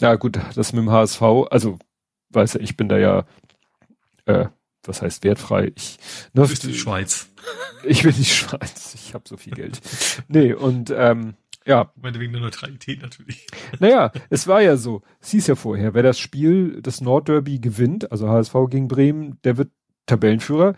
[0.00, 1.78] Ja gut, das mit dem HSV, also
[2.30, 3.24] weiß ja, ich bin da ja
[4.26, 4.46] äh,
[4.84, 5.72] was heißt wertfrei?
[5.74, 5.98] Ich,
[6.32, 7.28] ne, du bist die Schweiz.
[7.82, 8.94] Ich bin die Schweiz.
[8.94, 9.80] Ich habe so viel Geld.
[10.28, 11.32] nee, und ähm,
[11.64, 11.92] ja.
[11.96, 13.46] Ich meine wegen der Neutralität natürlich.
[13.78, 15.02] Naja, es war ja so.
[15.20, 19.56] Es hieß ja vorher, wer das Spiel, das Nordderby gewinnt, also HSV gegen Bremen, der
[19.56, 19.70] wird
[20.04, 20.74] Tabellenführer.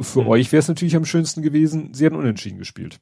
[0.00, 0.28] Für mhm.
[0.28, 3.00] euch wäre es natürlich am schönsten gewesen, sie hätten unentschieden gespielt.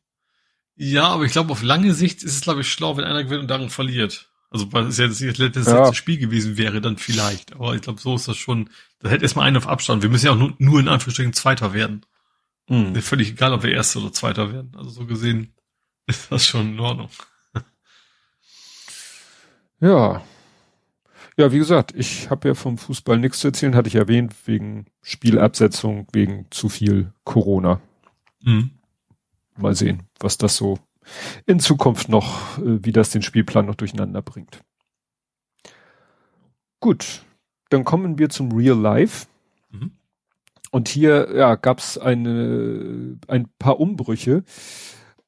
[0.77, 3.43] Ja, aber ich glaube, auf lange Sicht ist es, glaube ich, schlau, wenn einer gewinnt
[3.43, 4.33] und darin verliert.
[4.55, 5.93] Also, weil es ja das, das letzte ja.
[5.93, 7.55] Spiel gewesen wäre, dann vielleicht.
[7.55, 8.71] Aber ich glaube, so ist das schon.
[9.01, 10.05] Da hätte erstmal einen auf Abstand.
[10.05, 12.07] Wir müssen ja auch nur, nur in Anführungsstrichen Zweiter werden.
[12.69, 12.95] Mhm.
[13.03, 14.71] Völlig egal, ob wir Erster oder Zweiter werden.
[14.77, 15.55] Also so gesehen
[16.07, 17.11] ist das schon in Ordnung.
[19.81, 20.23] Ja.
[21.37, 24.87] Ja, wie gesagt, ich habe ja vom Fußball nichts zu erzählen, hatte ich erwähnt, wegen
[25.03, 27.83] Spielabsetzung, wegen zu viel Corona.
[28.41, 28.71] Mhm.
[29.59, 30.79] Mal sehen, was das so
[31.47, 34.61] in Zukunft noch, äh, wie das den Spielplan noch durcheinander bringt.
[36.81, 37.23] Gut,
[37.71, 39.27] dann kommen wir zum Real Life.
[39.71, 39.93] Mhm.
[40.71, 43.19] Und hier ja, gab es ein
[43.59, 44.45] paar Umbrüche.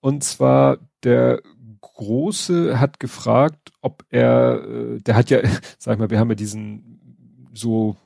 [0.01, 1.41] Und zwar der
[1.81, 5.41] Große hat gefragt, ob er, äh, der hat ja,
[5.79, 7.97] sag ich mal, wir haben ja diesen so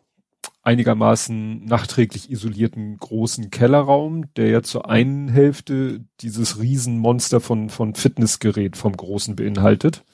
[0.62, 8.76] einigermaßen nachträglich isolierten großen Kellerraum, der ja zur einen Hälfte dieses Riesenmonster von, von Fitnessgerät
[8.76, 10.04] vom Großen beinhaltet.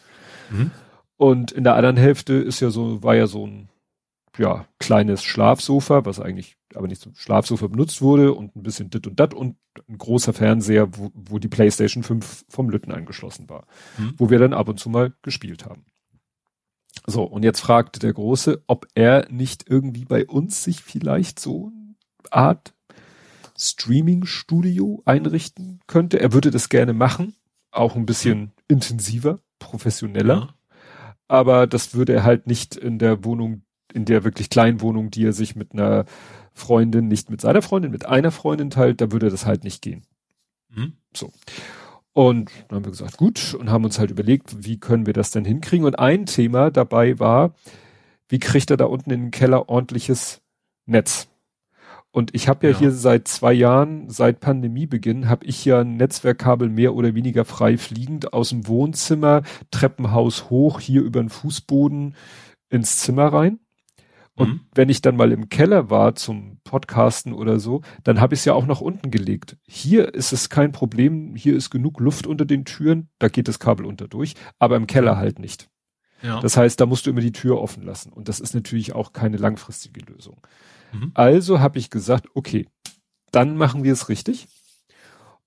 [0.51, 0.71] Mhm.
[1.17, 3.69] Und in der anderen Hälfte ist ja so, war ja so ein,
[4.39, 9.07] ja, kleines Schlafsofa, was eigentlich aber nicht zum Schlafsofa benutzt wurde und ein bisschen dit
[9.07, 9.57] und dat und
[9.89, 13.67] ein großer Fernseher, wo, wo die Playstation 5 vom Lütten angeschlossen war,
[13.97, 14.13] mhm.
[14.19, 15.87] wo wir dann ab und zu mal gespielt haben.
[17.07, 21.67] So, und jetzt fragte der Große, ob er nicht irgendwie bei uns sich vielleicht so
[21.69, 21.95] eine
[22.31, 22.75] Art
[23.59, 26.21] Streaming-Studio einrichten könnte.
[26.21, 27.35] Er würde das gerne machen,
[27.71, 30.35] auch ein bisschen intensiver, professioneller.
[30.35, 30.55] Ja.
[31.29, 35.25] Aber das würde er halt nicht in der Wohnung, in der wirklich kleinen Wohnung, die
[35.25, 36.05] er sich mit einer
[36.53, 40.07] Freundin, nicht mit seiner Freundin, mit einer Freundin teilt, da würde das halt nicht gehen.
[40.69, 40.95] Mhm.
[41.15, 41.33] So.
[42.17, 45.33] Und dann haben wir gesagt, gut, und haben uns halt überlegt, wie können wir das
[45.33, 45.85] denn hinkriegen?
[45.85, 47.53] Und ein Thema dabei war,
[48.31, 50.41] wie kriegt er da unten in den Keller ordentliches
[50.87, 51.29] Netz?
[52.13, 55.99] Und ich habe ja, ja, hier seit zwei Jahren, seit Pandemiebeginn, habe ich ja ein
[55.99, 62.15] Netzwerkkabel mehr oder weniger frei fliegend aus dem Wohnzimmer, Treppenhaus hoch, hier über den Fußboden
[62.71, 63.61] ins Zimmer rein.
[64.37, 64.61] Und mhm.
[64.75, 68.45] wenn ich dann mal im Keller war zum Podcasten oder so, dann habe ich es
[68.45, 69.57] ja auch nach unten gelegt.
[69.67, 73.59] Hier ist es kein Problem, hier ist genug Luft unter den Türen, da geht das
[73.59, 75.71] Kabel unter durch, aber im Keller halt nicht.
[76.23, 76.41] Ja.
[76.41, 78.13] Das heißt, da musst du immer die Tür offen lassen.
[78.13, 80.41] Und das ist natürlich auch keine langfristige Lösung.
[80.93, 81.13] Mhm.
[81.15, 82.69] Also habe ich gesagt, okay,
[83.33, 84.49] dann machen wir es richtig.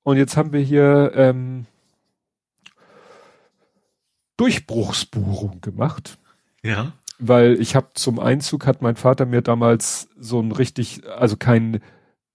[0.01, 1.67] Und jetzt haben wir hier ähm,
[4.37, 6.17] Durchbruchsbohrung gemacht.
[6.63, 11.37] Ja weil ich habe zum Einzug hat mein Vater mir damals so ein richtig, also
[11.37, 11.79] kein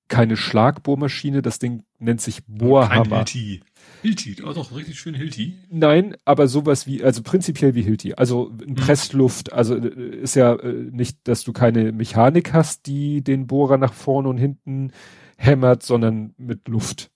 [0.09, 3.25] keine Schlagbohrmaschine, das Ding nennt sich Bohrhammer.
[3.25, 3.61] Kein Hilti.
[4.03, 5.59] Hilti, oh doch, richtig schön Hilti.
[5.71, 8.15] Nein, aber sowas wie, also prinzipiell wie Hilti.
[8.15, 8.75] Also ein hm.
[8.75, 13.79] Pressluft, also äh, ist ja äh, nicht, dass du keine Mechanik hast, die den Bohrer
[13.79, 14.93] nach vorne und hinten
[15.37, 17.11] hämmert, sondern mit Luft.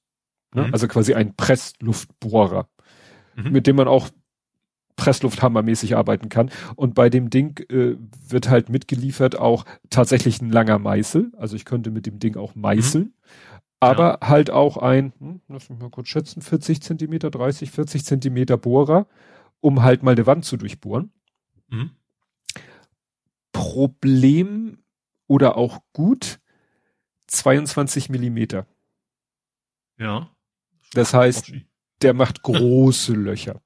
[0.54, 0.66] Ne?
[0.66, 0.72] Mhm.
[0.72, 2.68] Also quasi ein Pressluftbohrer,
[3.36, 3.52] mhm.
[3.52, 4.08] mit dem man auch
[4.98, 6.50] Presslufthammermäßig arbeiten kann.
[6.76, 7.96] Und bei dem Ding äh,
[8.28, 11.32] wird halt mitgeliefert auch tatsächlich ein langer Meißel.
[11.38, 13.04] Also ich könnte mit dem Ding auch meißeln.
[13.04, 13.12] Mhm.
[13.80, 14.28] Aber ja.
[14.28, 19.06] halt auch ein, hm, lass mich mal kurz schätzen, 40 Zentimeter, 30, 40 Zentimeter Bohrer,
[19.60, 21.12] um halt mal eine Wand zu durchbohren.
[21.68, 21.90] Mhm.
[23.52, 24.78] Problem
[25.28, 26.40] oder auch gut,
[27.28, 28.66] 22 Millimeter.
[29.96, 30.28] Ja.
[30.92, 31.52] Das heißt,
[32.02, 33.60] der macht große Löcher.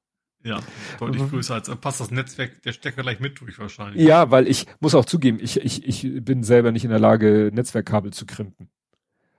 [0.45, 0.61] Ja,
[0.99, 1.31] deutlich mhm.
[1.31, 4.03] größer als passt das Netzwerk der Stecker gleich mit durch wahrscheinlich.
[4.05, 7.51] Ja, weil ich muss auch zugeben, ich, ich, ich bin selber nicht in der Lage,
[7.53, 8.69] Netzwerkkabel zu krimpen.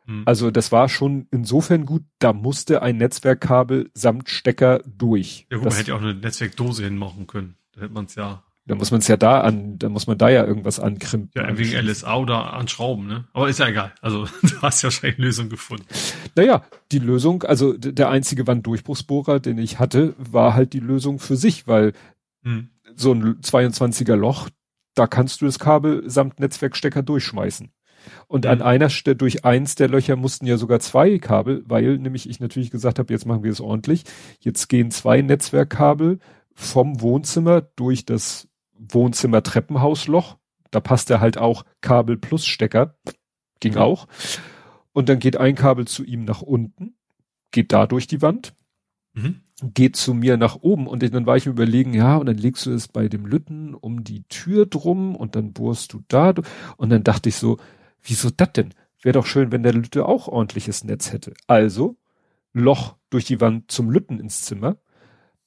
[0.06, 0.24] Mhm.
[0.26, 5.46] Also das war schon insofern gut, da musste ein Netzwerkkabel samt Stecker durch.
[5.50, 7.56] Ja gut, das, man hätte ja auch eine Netzwerkdose hinmachen können.
[7.74, 10.18] Da hätte man es ja da muss man es ja da an, da muss man
[10.18, 11.32] da ja irgendwas ankrimpen.
[11.36, 13.26] Ja, wegen LSA oder anschrauben, ne?
[13.34, 13.94] Aber ist ja egal.
[14.02, 15.86] Also du hast ja wahrscheinlich eine Lösung gefunden.
[16.36, 21.36] Naja, die Lösung, also der einzige Wanddurchbruchsbohrer, den ich hatte, war halt die Lösung für
[21.36, 21.94] sich, weil
[22.44, 22.70] hm.
[22.96, 24.50] so ein 22er Loch,
[24.96, 27.72] da kannst du das Kabel samt Netzwerkstecker durchschmeißen.
[28.28, 28.52] Und mhm.
[28.52, 32.40] an einer Stelle, durch eins der Löcher mussten ja sogar zwei Kabel, weil nämlich ich
[32.40, 34.04] natürlich gesagt habe, jetzt machen wir es ordentlich.
[34.40, 36.20] Jetzt gehen zwei Netzwerkkabel
[36.54, 38.48] vom Wohnzimmer durch das
[38.90, 40.38] Wohnzimmer-Treppenhausloch.
[40.72, 42.96] Da passt er halt auch Kabel plus Stecker.
[43.60, 44.08] Ging auch.
[44.92, 46.96] Und dann geht ein Kabel zu ihm nach unten,
[47.52, 48.54] geht da durch die Wand,
[49.14, 49.42] mhm.
[49.74, 52.66] geht zu mir nach oben und dann war ich mir überlegen, ja, und dann legst
[52.66, 56.34] du es bei dem Lütten um die Tür drum und dann bohrst du da.
[56.78, 57.58] Und dann dachte ich so,
[58.04, 58.74] wieso das denn?
[59.02, 61.34] Wäre doch schön, wenn der Lütte auch ordentliches Netz hätte.
[61.48, 61.98] Also
[62.54, 64.78] Loch durch die Wand zum Lütten ins Zimmer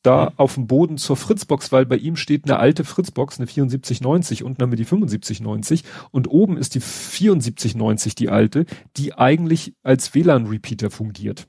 [0.03, 0.33] da mhm.
[0.37, 4.63] auf dem Boden zur Fritzbox, weil bei ihm steht eine alte Fritzbox, eine 7490, unten
[4.63, 8.67] haben wir die 7590 und oben ist die 7490, die alte,
[8.97, 11.49] die eigentlich als WLAN-Repeater fungiert.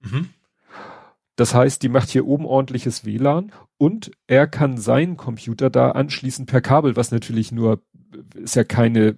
[0.00, 0.28] Mhm.
[1.36, 6.46] Das heißt, die macht hier oben ordentliches WLAN und er kann seinen Computer da anschließen
[6.46, 7.82] per Kabel, was natürlich nur,
[8.34, 9.16] ist ja keine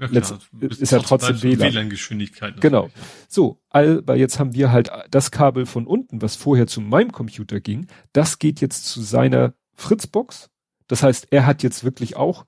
[0.00, 1.72] ja, Letzt, ist ja trotzdem WLAN.
[1.72, 2.60] WLAN-Geschwindigkeit.
[2.60, 2.90] Genau.
[3.28, 7.60] So, aber jetzt haben wir halt das Kabel von unten, was vorher zu meinem Computer
[7.60, 10.50] ging, das geht jetzt zu seiner Fritzbox.
[10.86, 12.46] Das heißt, er hat jetzt wirklich auch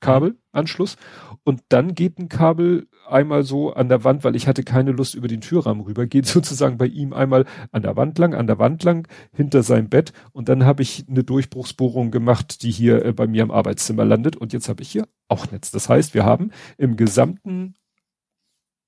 [0.00, 0.96] Netzkabelanschluss
[1.44, 5.14] und dann geht ein Kabel einmal so an der Wand, weil ich hatte keine Lust
[5.14, 8.58] über den Türrahmen rüber, geht sozusagen bei ihm einmal an der Wand lang, an der
[8.58, 10.12] Wand lang, hinter seinem Bett.
[10.32, 14.36] Und dann habe ich eine Durchbruchsbohrung gemacht, die hier äh, bei mir im Arbeitszimmer landet.
[14.36, 15.70] Und jetzt habe ich hier auch Netz.
[15.70, 17.74] Das heißt, wir haben im gesamten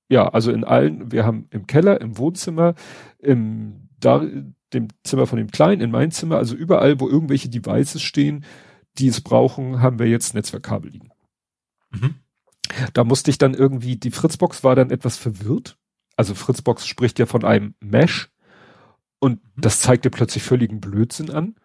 [0.09, 2.75] ja, also in allen, wir haben im Keller, im Wohnzimmer,
[3.17, 4.25] im da
[4.73, 8.43] dem Zimmer von dem Kleinen in mein Zimmer, also überall, wo irgendwelche Devices stehen,
[8.97, 11.09] die es brauchen, haben wir jetzt Netzwerkkabel liegen.
[11.91, 12.15] Mhm.
[12.93, 15.77] Da musste ich dann irgendwie, die Fritzbox war dann etwas verwirrt.
[16.15, 18.29] Also Fritzbox spricht ja von einem Mesh
[19.19, 19.61] und mhm.
[19.61, 21.55] das zeigte plötzlich völligen Blödsinn an.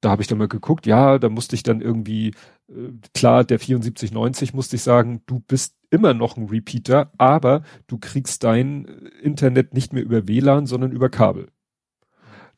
[0.00, 2.28] Da habe ich dann mal geguckt, ja, da musste ich dann irgendwie,
[2.68, 7.98] äh, klar, der 7490 musste ich sagen, du bist immer noch ein Repeater, aber du
[7.98, 8.84] kriegst dein
[9.22, 11.48] Internet nicht mehr über WLAN, sondern über Kabel.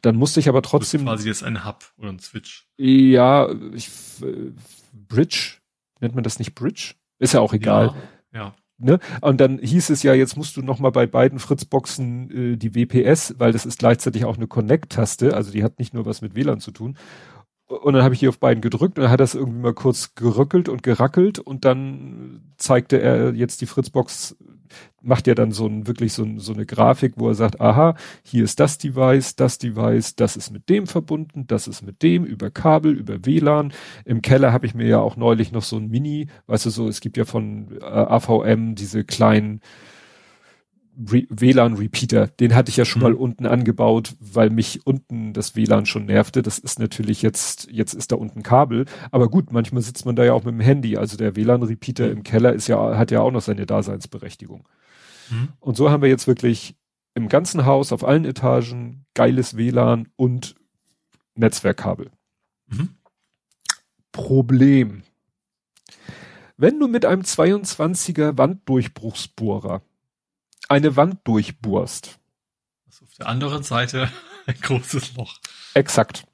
[0.02, 1.04] Dann musste ich aber trotzdem.
[1.04, 2.68] Das ist quasi jetzt ein Hub oder ein Switch.
[2.76, 3.90] Ja, ich,
[4.92, 5.56] Bridge,
[6.00, 6.94] nennt man das nicht Bridge?
[7.18, 7.94] Ist ja auch egal.
[8.32, 8.40] Ja.
[8.40, 8.54] ja.
[8.80, 9.00] Ne?
[9.20, 12.76] Und dann hieß es ja, jetzt musst du noch mal bei beiden Fritzboxen äh, die
[12.76, 16.36] WPS, weil das ist gleichzeitig auch eine Connect-Taste, also die hat nicht nur was mit
[16.36, 16.96] WLAN zu tun.
[17.68, 20.14] Und dann habe ich hier auf beiden gedrückt und dann hat das irgendwie mal kurz
[20.14, 24.36] gerückelt und gerackelt und dann zeigte er jetzt die Fritzbox,
[25.02, 27.94] macht ja dann so ein, wirklich so, ein, so eine Grafik, wo er sagt, aha,
[28.22, 32.24] hier ist das Device, das Device, das ist mit dem verbunden, das ist mit dem,
[32.24, 33.72] über Kabel, über WLAN.
[34.06, 36.88] Im Keller habe ich mir ja auch neulich noch so ein Mini, weißt du so,
[36.88, 39.60] es gibt ja von äh, AVM diese kleinen
[41.00, 43.04] WLAN-Repeater, den hatte ich ja schon mhm.
[43.04, 46.42] mal unten angebaut, weil mich unten das WLAN schon nervte.
[46.42, 48.84] Das ist natürlich jetzt, jetzt ist da unten Kabel.
[49.12, 50.96] Aber gut, manchmal sitzt man da ja auch mit dem Handy.
[50.96, 52.12] Also der WLAN-Repeater mhm.
[52.12, 54.68] im Keller ist ja, hat ja auch noch seine Daseinsberechtigung.
[55.30, 55.48] Mhm.
[55.60, 56.74] Und so haben wir jetzt wirklich
[57.14, 60.56] im ganzen Haus, auf allen Etagen, geiles WLAN und
[61.36, 62.10] Netzwerkkabel.
[62.66, 62.90] Mhm.
[64.10, 65.02] Problem.
[66.56, 69.82] Wenn du mit einem 22er Wanddurchbruchsbohrer
[70.68, 72.18] eine Wand durchbohrst.
[72.86, 74.10] Also auf der anderen Seite
[74.46, 75.36] ein großes Loch.
[75.74, 76.24] Exakt.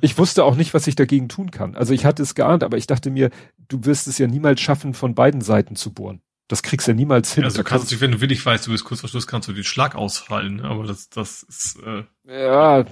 [0.00, 1.76] Ich wusste auch nicht, was ich dagegen tun kann.
[1.76, 3.30] Also ich hatte es geahnt, aber ich dachte mir,
[3.68, 6.20] du wirst es ja niemals schaffen, von beiden Seiten zu bohren.
[6.48, 7.44] Das kriegst du ja niemals hin.
[7.44, 9.52] Also du kannst dich, wenn du willig weißt, du bist kurz vor Schluss, kannst du
[9.52, 12.84] den Schlag ausfallen, aber das, das ist, äh, ja,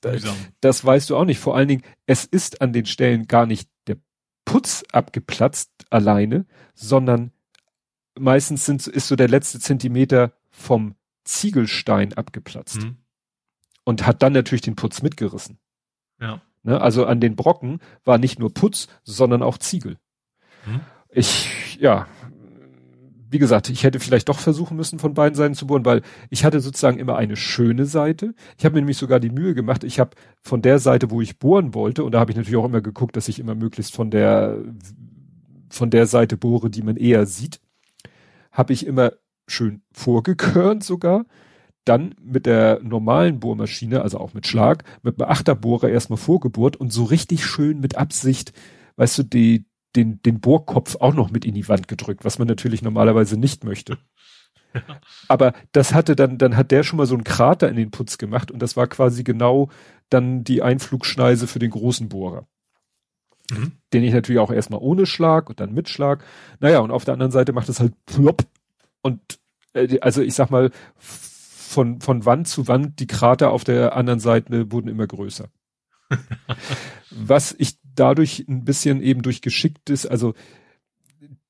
[0.00, 0.22] das,
[0.60, 1.38] das weißt du auch nicht.
[1.38, 3.96] Vor allen Dingen, es ist an den Stellen gar nicht der
[4.44, 7.31] Putz abgeplatzt alleine, sondern
[8.18, 12.82] meistens sind, ist so der letzte Zentimeter vom Ziegelstein abgeplatzt.
[12.82, 12.96] Mhm.
[13.84, 15.58] Und hat dann natürlich den Putz mitgerissen.
[16.20, 16.40] Ja.
[16.62, 19.98] Ne, also an den Brocken war nicht nur Putz, sondern auch Ziegel.
[20.66, 20.80] Mhm.
[21.10, 22.06] Ich, ja,
[23.28, 26.44] wie gesagt, ich hätte vielleicht doch versuchen müssen, von beiden Seiten zu bohren, weil ich
[26.44, 28.34] hatte sozusagen immer eine schöne Seite.
[28.58, 30.10] Ich habe mir nämlich sogar die Mühe gemacht, ich habe
[30.42, 33.16] von der Seite, wo ich bohren wollte, und da habe ich natürlich auch immer geguckt,
[33.16, 34.58] dass ich immer möglichst von der
[35.70, 37.58] von der Seite bohre, die man eher sieht
[38.52, 39.12] habe ich immer
[39.48, 41.24] schön vorgekörnt sogar.
[41.84, 46.92] Dann mit der normalen Bohrmaschine, also auch mit Schlag, mit einem Achterbohrer erstmal vorgebohrt und
[46.92, 48.52] so richtig schön mit Absicht,
[48.96, 49.64] weißt du, die,
[49.96, 53.64] den, den Bohrkopf auch noch mit in die Wand gedrückt, was man natürlich normalerweise nicht
[53.64, 53.98] möchte.
[55.28, 58.16] Aber das hatte dann, dann hat der schon mal so einen Krater in den Putz
[58.16, 59.68] gemacht und das war quasi genau
[60.08, 62.46] dann die Einflugschneise für den großen Bohrer.
[63.50, 63.72] Mhm.
[63.92, 66.24] Den ich natürlich auch erstmal ohne Schlag und dann mit Schlag.
[66.60, 68.46] Naja, und auf der anderen Seite macht es halt plopp.
[69.02, 69.20] Und
[69.74, 74.20] äh, also ich sag mal, von, von Wand zu Wand, die Krater auf der anderen
[74.20, 75.48] Seite wurden immer größer.
[77.10, 80.34] Was ich dadurch ein bisschen eben durch geschicktes, also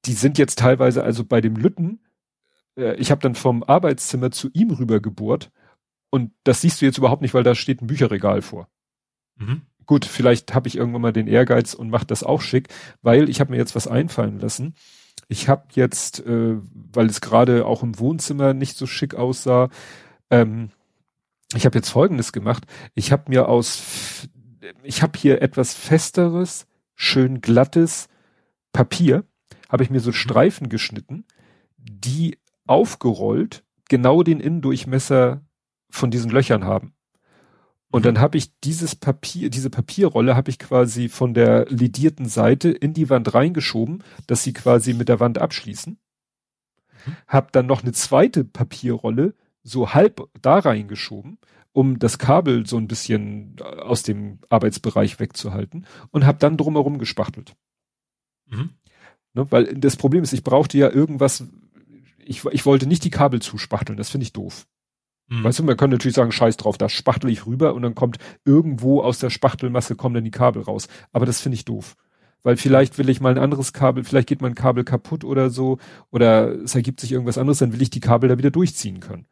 [0.05, 2.01] die sind jetzt teilweise, also bei dem Lütten,
[2.77, 5.51] äh, ich habe dann vom Arbeitszimmer zu ihm rüber gebohrt
[6.11, 8.69] und das siehst du jetzt überhaupt nicht, weil da steht ein Bücherregal vor.
[9.37, 12.69] Mhm gut, vielleicht habe ich irgendwann mal den Ehrgeiz und mache das auch schick,
[13.03, 14.75] weil ich habe mir jetzt was einfallen lassen.
[15.29, 19.69] Ich habe jetzt, äh, weil es gerade auch im Wohnzimmer nicht so schick aussah,
[20.31, 20.71] ähm,
[21.55, 22.65] ich habe jetzt Folgendes gemacht.
[22.95, 24.29] Ich habe mir aus,
[24.83, 28.09] ich habe hier etwas festeres, schön glattes
[28.73, 29.25] Papier,
[29.69, 30.13] habe ich mir so.
[30.13, 31.25] Streifen geschnitten,
[31.77, 35.43] die aufgerollt genau den Innendurchmesser
[35.91, 36.95] von diesen Löchern haben.
[37.93, 42.71] Und dann habe ich dieses Papier, diese Papierrolle habe ich quasi von der ledierten Seite
[42.71, 45.99] in die Wand reingeschoben, dass sie quasi mit der Wand abschließen.
[47.07, 47.17] Mhm.
[47.29, 51.37] Hab dann noch eine zweite Papierrolle so halb da reingeschoben,
[51.73, 56.97] um das Kabel so ein bisschen äh, aus dem Arbeitsbereich wegzuhalten und habe dann drumherum
[56.97, 57.55] gespachtelt.
[58.47, 58.71] Mhm.
[59.35, 61.45] Ne, weil das Problem ist, ich brauchte ja irgendwas,
[62.19, 64.67] ich, ich wollte nicht die Kabel zuspachteln, das finde ich doof.
[65.29, 65.45] Mhm.
[65.45, 68.19] Weißt du, man kann natürlich sagen, scheiß drauf, da spachtel ich rüber und dann kommt
[68.45, 70.89] irgendwo aus der Spachtelmasse kommen dann die Kabel raus.
[71.13, 71.97] Aber das finde ich doof.
[72.43, 75.79] Weil vielleicht will ich mal ein anderes Kabel, vielleicht geht mein Kabel kaputt oder so,
[76.11, 79.27] oder es ergibt sich irgendwas anderes, dann will ich die Kabel da wieder durchziehen können.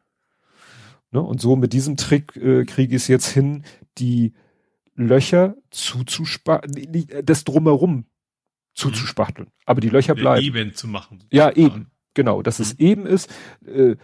[1.10, 1.20] Ne?
[1.20, 3.64] Und so mit diesem Trick äh, kriege ich es jetzt hin,
[3.98, 4.32] die
[4.94, 8.04] Löcher zuzuspachteln, das drumherum
[8.74, 9.48] zuzuspachteln.
[9.66, 10.44] Aber die Löcher bleiben.
[10.44, 11.24] Eben zu machen.
[11.32, 11.90] Ja, eben.
[12.14, 12.62] Genau, dass mhm.
[12.62, 13.30] es eben ist.
[13.66, 13.96] Äh,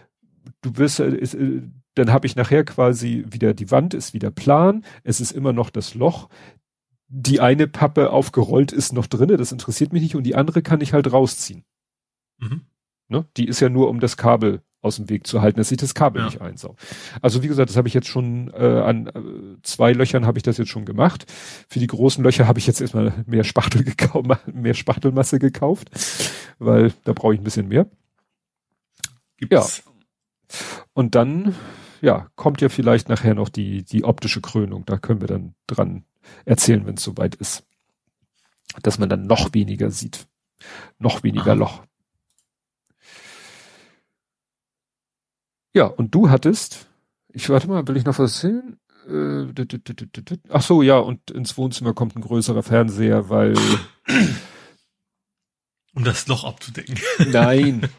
[0.61, 1.61] du wirst, äh,
[1.95, 5.69] dann habe ich nachher quasi wieder, die Wand ist wieder plan, es ist immer noch
[5.69, 6.29] das Loch,
[7.07, 10.81] die eine Pappe aufgerollt ist noch drinne, das interessiert mich nicht und die andere kann
[10.81, 11.63] ich halt rausziehen.
[12.39, 12.61] Mhm.
[13.07, 13.25] Ne?
[13.37, 15.95] Die ist ja nur um das Kabel aus dem Weg zu halten, dass ich das
[15.95, 16.25] Kabel ja.
[16.25, 16.75] nicht einsauge.
[17.21, 20.43] Also wie gesagt, das habe ich jetzt schon äh, an äh, zwei Löchern habe ich
[20.43, 21.25] das jetzt schon gemacht.
[21.69, 25.89] Für die großen Löcher habe ich jetzt erstmal mehr Spachtel gekauft, mehr Spachtelmasse gekauft,
[26.59, 27.87] weil da brauche ich ein bisschen mehr.
[29.37, 29.83] Gibt's.
[29.85, 29.91] Ja.
[30.93, 31.55] Und dann
[32.01, 36.05] ja, kommt ja vielleicht nachher noch die die optische Krönung, da können wir dann dran
[36.45, 37.63] erzählen, wenn es soweit ist.
[38.81, 40.27] Dass man dann noch weniger sieht.
[40.99, 41.53] Noch weniger Aha.
[41.53, 41.83] Loch.
[45.73, 46.87] Ja, und du hattest,
[47.29, 48.79] ich warte mal, will ich noch was erzählen?
[49.07, 49.53] Äh,
[50.49, 53.53] ach so, ja, und ins Wohnzimmer kommt ein größerer Fernseher, weil
[55.97, 56.95] um das Loch abzudecken.
[57.31, 57.89] Nein,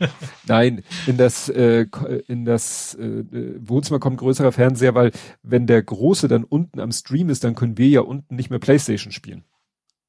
[0.46, 1.86] nein, in das äh,
[2.28, 3.24] in das äh,
[3.58, 5.10] Wohnzimmer kommt ein größerer Fernseher, weil
[5.42, 8.60] wenn der große dann unten am Stream ist, dann können wir ja unten nicht mehr
[8.60, 9.42] PlayStation spielen.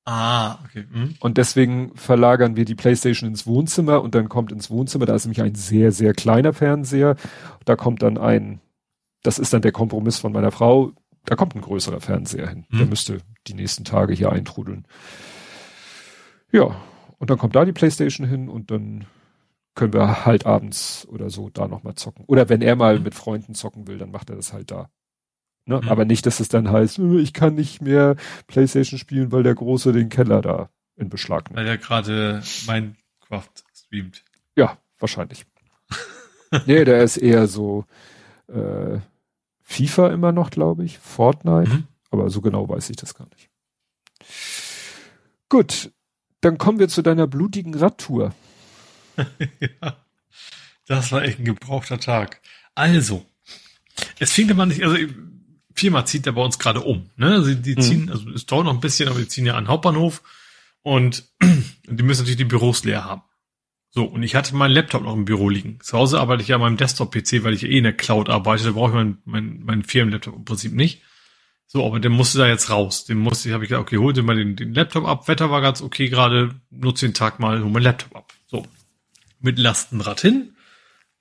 [0.06, 0.85] Ah, okay.
[0.92, 1.16] Hm.
[1.19, 5.26] Und deswegen verlagern wir die PlayStation ins Wohnzimmer und dann kommt ins Wohnzimmer, da ist
[5.26, 7.16] nämlich ein sehr sehr kleiner Fernseher,
[7.66, 8.61] da kommt dann ein
[9.24, 10.92] das ist dann der Kompromiss von meiner Frau,
[11.26, 12.66] da kommt ein größerer Fernseher hin.
[12.69, 12.77] Hm.
[12.77, 14.85] Der müsste die nächsten Tage hier eintrudeln.
[16.51, 16.76] Ja,
[17.19, 19.06] und dann kommt da die Playstation hin und dann
[19.75, 22.25] können wir halt abends oder so da nochmal zocken.
[22.25, 23.03] Oder wenn er mal mhm.
[23.03, 24.89] mit Freunden zocken will, dann macht er das halt da.
[25.65, 25.80] Ne?
[25.81, 25.89] Mhm.
[25.89, 28.15] Aber nicht, dass es dann heißt, äh, ich kann nicht mehr
[28.48, 31.57] Playstation spielen, weil der Große den Keller da in Beschlag nimmt.
[31.57, 34.23] Weil er gerade Minecraft streamt.
[34.56, 35.45] Ja, wahrscheinlich.
[36.65, 37.85] nee, der ist eher so
[38.48, 38.99] äh,
[39.61, 41.88] FIFA immer noch, glaube ich, Fortnite, mhm.
[42.09, 43.49] aber so genau weiß ich das gar nicht.
[45.48, 45.91] Gut,
[46.42, 48.34] dann kommen wir zu deiner blutigen Radtour.
[49.18, 49.98] ja,
[50.88, 52.42] das war echt ein gebrauchter Tag.
[52.76, 53.26] Also,
[54.19, 54.98] es fing immer nicht, also
[55.74, 57.09] Firma zieht ja bei uns gerade um.
[57.16, 57.32] Ne?
[57.32, 57.82] Also die mhm.
[57.82, 60.22] ziehen, also es dauert noch ein bisschen, aber die ziehen ja an den Hauptbahnhof
[60.82, 63.22] und die müssen natürlich die Büros leer haben.
[63.92, 65.80] So, und ich hatte meinen Laptop noch im Büro liegen.
[65.82, 68.30] Zu Hause arbeite ich ja an meinem Desktop-PC, weil ich ja eh in der Cloud
[68.30, 71.01] arbeite, da brauche ich meinen mein, mein Firmenlaptop im Prinzip nicht.
[71.72, 73.06] So, aber der musste da jetzt raus.
[73.06, 75.27] Den musste ich, habe ich gesagt, okay, hol dir mal den, den Laptop ab.
[75.27, 78.33] Wetter war ganz okay gerade, nutze den Tag mal, hol mein Laptop ab.
[78.48, 78.65] So.
[79.39, 80.56] Mit Lastenrad hin,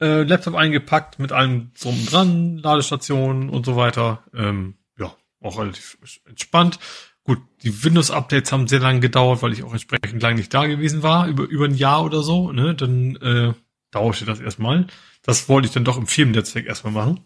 [0.01, 4.25] äh, Laptop eingepackt, mit allem drum dran, Ladestation und so weiter.
[4.35, 6.79] Ähm, ja, auch relativ entspannt.
[7.25, 11.03] Gut, die Windows-Updates haben sehr lange gedauert, weil ich auch entsprechend lange nicht da gewesen
[11.03, 12.75] war, über, über ein Jahr oder so, ne?
[12.75, 13.53] Dann äh,
[13.91, 14.87] dauerte das erstmal.
[15.23, 17.21] Das wollte ich dann doch im Firmennetzwerk erstmal machen.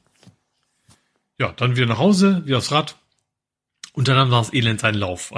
[1.39, 2.97] Ja, dann wieder nach Hause, wieder aufs Rad,
[3.93, 5.33] und dann war es elend seinen Lauf.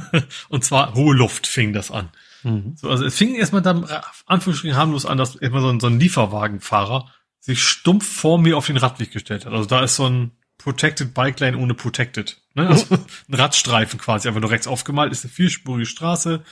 [0.48, 2.10] und zwar hohe Luft fing das an.
[2.42, 2.74] Mhm.
[2.76, 3.86] So, also es fing erstmal dann
[4.26, 8.66] Anführungsstrichen harmlos an, dass erstmal so ein, so ein Lieferwagenfahrer sich stumpf vor mir auf
[8.66, 9.52] den Radweg gestellt hat.
[9.52, 12.40] Also da ist so ein Protected Bike Lane ohne Protected.
[12.54, 12.68] Ne?
[12.68, 12.94] Also
[13.28, 16.42] ein Radstreifen quasi, einfach nur rechts aufgemalt, ist eine vierspurige Straße,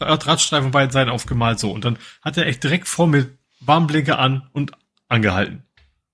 [0.00, 1.70] Radstreifen beiden Seiten aufgemalt, so.
[1.70, 3.28] Und dann hat er echt direkt vor mir
[3.60, 4.72] Warnblinker an und
[5.08, 5.64] angehalten.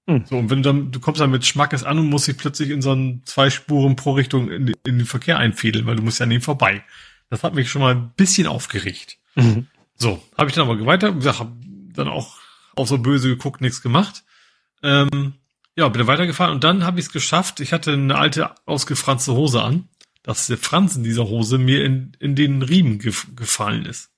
[0.08, 0.24] Hm.
[0.24, 2.70] So, und wenn du dann, du kommst dann mit Schmackes an und musst dich plötzlich
[2.70, 6.20] in so einen zwei Spuren pro Richtung in, in, den Verkehr einfädeln, weil du musst
[6.20, 6.84] ja an ihm vorbei.
[7.28, 9.18] Das hat mich schon mal ein bisschen aufgeregt.
[9.34, 9.66] Mhm.
[9.96, 11.52] So, habe ich dann aber weiter, gesagt, hab
[11.94, 12.36] dann auch,
[12.76, 14.22] auch so böse geguckt, nichts gemacht.
[14.82, 15.34] Ähm,
[15.74, 17.60] ja, bin dann weitergefahren und dann habe ich es geschafft.
[17.60, 19.88] Ich hatte eine alte, ausgefranste Hose an,
[20.22, 24.10] dass der Franzen dieser Hose mir in, in den Riemen gef gefallen ist.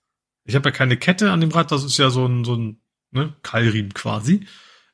[0.44, 2.80] Ich habe ja keine Kette an dem Rad, das ist ja so ein, so ein
[3.10, 4.46] ne, Keilriemen quasi.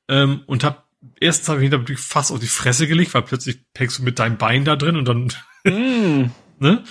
[0.09, 0.84] Ähm, und habe
[1.21, 4.19] erstens habe ich mich natürlich fast auf die Fresse gelegt, weil plötzlich hängst du mit
[4.19, 5.33] deinem Bein da drin und dann,
[5.65, 6.31] mm.
[6.59, 6.85] ne?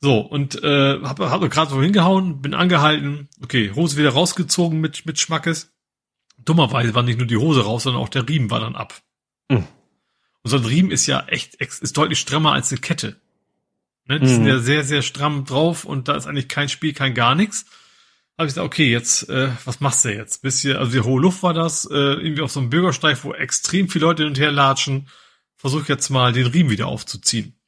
[0.00, 5.06] So, und äh, habe hab gerade so hingehauen, bin angehalten, okay, Hose wieder rausgezogen mit,
[5.06, 5.72] mit Schmackes.
[6.38, 9.00] Dummerweise war nicht nur die Hose raus, sondern auch der Riemen war dann ab.
[9.48, 9.58] Mm.
[10.44, 13.20] Und so ein Riemen ist ja echt, ist deutlich strammer als eine Kette.
[14.06, 14.18] Ne?
[14.18, 14.28] Die mm.
[14.28, 17.66] sind ja sehr, sehr stramm drauf und da ist eigentlich kein Spiel, kein gar nichts
[18.38, 20.42] habe ich gesagt, okay, jetzt, äh, was machst du jetzt?
[20.42, 23.32] Bist hier, also die hohe Luft war das, äh, irgendwie auf so einem Bürgersteig, wo
[23.34, 25.08] extrem viele Leute hin und her latschen.
[25.56, 27.58] Versuch jetzt mal den Riemen wieder aufzuziehen.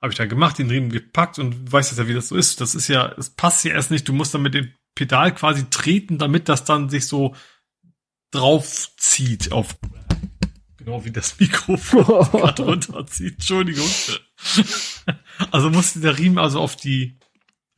[0.00, 2.60] Habe ich dann gemacht, den Riemen gepackt und weißt ja, wie das so ist.
[2.60, 4.08] Das ist ja, es passt ja erst nicht.
[4.08, 7.34] Du musst dann mit dem Pedal quasi treten, damit das dann sich so
[8.30, 9.76] draufzieht auf
[10.78, 13.34] genau wie das Mikrofon gerade runterzieht.
[13.34, 13.88] Entschuldigung.
[15.50, 17.19] also musste der Riemen also auf die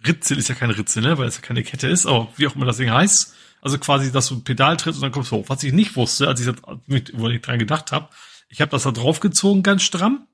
[0.06, 2.55] Ritzel ist ja keine Ritzel, ne, weil es ja keine Kette ist, aber wie auch
[2.55, 3.34] immer das Ding heißt.
[3.60, 5.48] Also quasi, dass du ein Pedal trittst und dann kommst du hoch.
[5.48, 6.56] Was ich nicht wusste, als ich das,
[7.12, 8.08] wo ich dran gedacht habe,
[8.48, 10.26] ich habe das da draufgezogen, ganz stramm.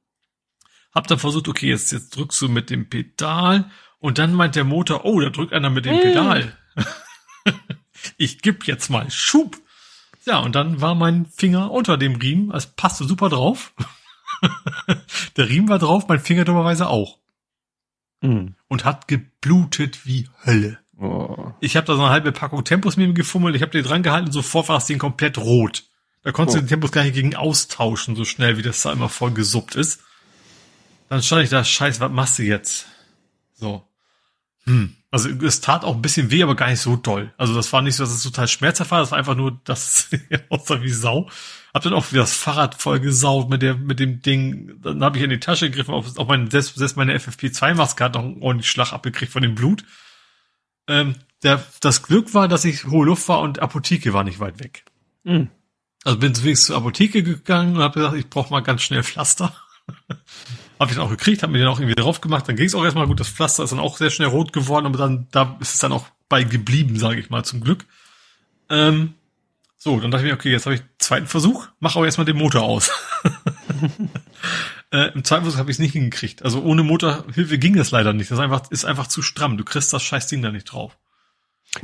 [0.94, 4.64] Hab dann versucht, okay, jetzt, jetzt drückst du mit dem Pedal und dann meint der
[4.64, 6.56] Motor, oh, da drückt einer mit dem Pedal.
[8.16, 9.58] ich geb jetzt mal Schub.
[10.24, 13.72] Ja, und dann war mein Finger unter dem Riemen, es passte super drauf.
[15.36, 17.18] der Riemen war drauf, mein Finger dummerweise auch.
[18.20, 18.54] Mhm.
[18.68, 20.78] Und hat geblutet wie Hölle.
[20.98, 21.52] Oh.
[21.60, 24.02] Ich habe da so eine halbe Packung Tempos mit ihm gefummelt, ich habe den dran
[24.02, 25.84] gehalten, sofort war das Ding komplett rot.
[26.22, 26.60] Da konntest oh.
[26.60, 29.76] du den Tempos gar nicht gegen austauschen, so schnell, wie das da immer voll gesuppt
[29.76, 30.00] ist.
[31.08, 32.86] Dann stand ich da, scheiße, was machst du jetzt?
[33.54, 33.88] So.
[34.64, 34.97] Hm.
[35.10, 37.32] Also es tat auch ein bisschen weh, aber gar nicht so doll.
[37.38, 40.10] Also das war nicht so, dass es total schmerzhaft war, das war einfach nur, dass
[40.12, 40.20] es
[40.50, 41.30] aussah wie Sau.
[41.72, 44.78] Hab dann auch wieder das Fahrrad voll gesaut mit der, mit dem Ding.
[44.82, 48.14] Dann habe ich in die Tasche gegriffen, auch, auch mein, selbst, selbst meine FFP2-Maske hat
[48.14, 49.84] noch einen ordentlichen Schlag abgekriegt von dem Blut.
[50.88, 54.60] Ähm, der, das Glück war, dass ich hohe Luft war und Apotheke war nicht weit
[54.60, 54.84] weg.
[55.24, 55.48] Mhm.
[56.04, 59.54] Also bin zunächst zur Apotheke gegangen und habe gesagt, ich brauche mal ganz schnell Pflaster.
[60.78, 62.48] Habe ich dann auch gekriegt, habe mir den auch irgendwie drauf gemacht.
[62.48, 63.20] Dann ging es auch erstmal gut.
[63.20, 65.92] Das Pflaster ist dann auch sehr schnell rot geworden, aber dann da ist es dann
[65.92, 67.86] auch bei geblieben, sage ich mal, zum Glück.
[68.70, 69.14] Ähm,
[69.76, 72.36] so, dann dachte ich mir, okay, jetzt habe ich zweiten Versuch, mach aber erstmal den
[72.36, 72.90] Motor aus.
[74.92, 76.42] äh, Im zweiten Versuch habe ich es nicht hingekriegt.
[76.42, 78.30] Also ohne Motorhilfe ging das leider nicht.
[78.30, 79.56] Das ist einfach, ist einfach zu stramm.
[79.56, 80.98] Du kriegst das scheiß Ding da nicht drauf.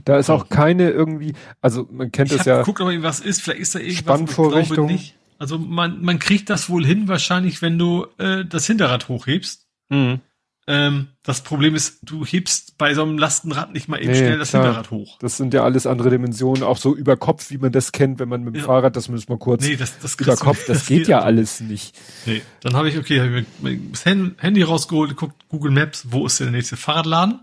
[0.05, 2.63] Da ist auch keine irgendwie, also man kennt ich das ja.
[2.63, 3.43] Guck aber, was ist.
[3.43, 3.99] Vielleicht ist da irgendwas.
[3.99, 4.87] Spannvorrichtung.
[4.87, 5.17] nicht.
[5.39, 9.67] Also man, man kriegt das wohl hin, wahrscheinlich, wenn du äh, das Hinterrad hochhebst.
[9.89, 10.21] Mhm.
[10.67, 14.39] Ähm, das Problem ist, du hebst bei so einem Lastenrad nicht mal eben nee, schnell
[14.39, 14.65] das klar.
[14.65, 15.19] Hinterrad hoch.
[15.19, 18.31] Das sind ja alles andere Dimensionen, auch so über Kopf, wie man das kennt, wenn
[18.31, 18.65] man mit dem ja.
[18.65, 21.61] Fahrrad, das müssen wir kurz nee, das, das über Kopf, das, das geht ja alles
[21.61, 21.95] nicht.
[22.25, 26.41] Nee, dann habe ich, okay, hab ich das Handy rausgeholt, geguckt, Google Maps, wo ist
[26.41, 27.41] der nächste Fahrradladen?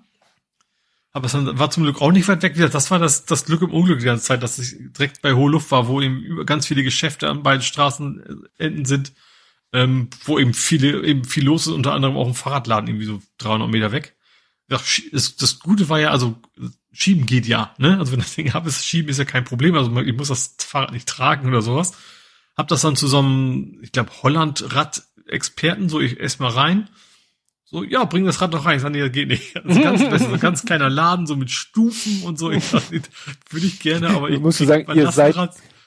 [1.14, 2.56] Aber es war zum Glück auch nicht weit weg.
[2.56, 5.51] Das war das, das Glück im Unglück die ganze Zeit, dass ich direkt bei hoher
[5.51, 9.11] Luft war, wo eben ganz viele Geschäfte an beiden Straßenenden sind,
[9.73, 13.22] ähm, wo eben viele, eben viel los ist, unter anderem auch ein Fahrradladen irgendwie so
[13.40, 14.15] 300 Meter weg.
[14.69, 16.40] Das, Gute war ja, also
[16.93, 17.99] Schieben geht ja, ne?
[17.99, 19.75] Also wenn das Ding ab ist, Schieben ist ja kein Problem.
[19.75, 21.91] Also ich muss das Fahrrad nicht tragen oder sowas.
[22.56, 26.90] Hab das dann zu so einem, ich glaube, Holland-Rad-Experten, so ich erstmal rein
[27.72, 28.75] so, ja, bring das Rad doch rein.
[28.75, 29.56] Ich sag, nee, das geht nicht.
[29.56, 32.51] Das ist ganz, das ist ein ganz kleiner Laden, so mit Stufen und so.
[32.51, 35.38] Ich sag, würde ich gerne, aber ich muss sagen, ihr seid,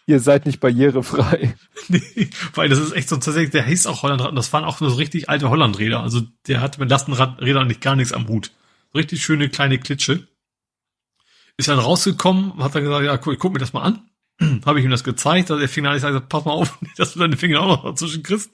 [0.07, 1.55] ihr seid nicht barrierefrei.
[1.89, 4.79] nee, weil das ist echt so tatsächlich, der hieß auch Hollandrad und das waren auch
[4.79, 6.01] so richtig alte Hollandräder.
[6.01, 8.51] Also der hatte mit Lastenradrädern nicht gar nichts am Hut.
[8.95, 10.27] So richtig schöne kleine Klitsche.
[11.59, 14.09] Ist dann rausgekommen, hat dann gesagt, ja, cool, ich guck mir das mal an.
[14.67, 17.37] habe ich ihm das gezeigt, dass er final gesagt, pass mal auf, dass du deine
[17.37, 18.51] Finger auch noch dazwischen kriegst.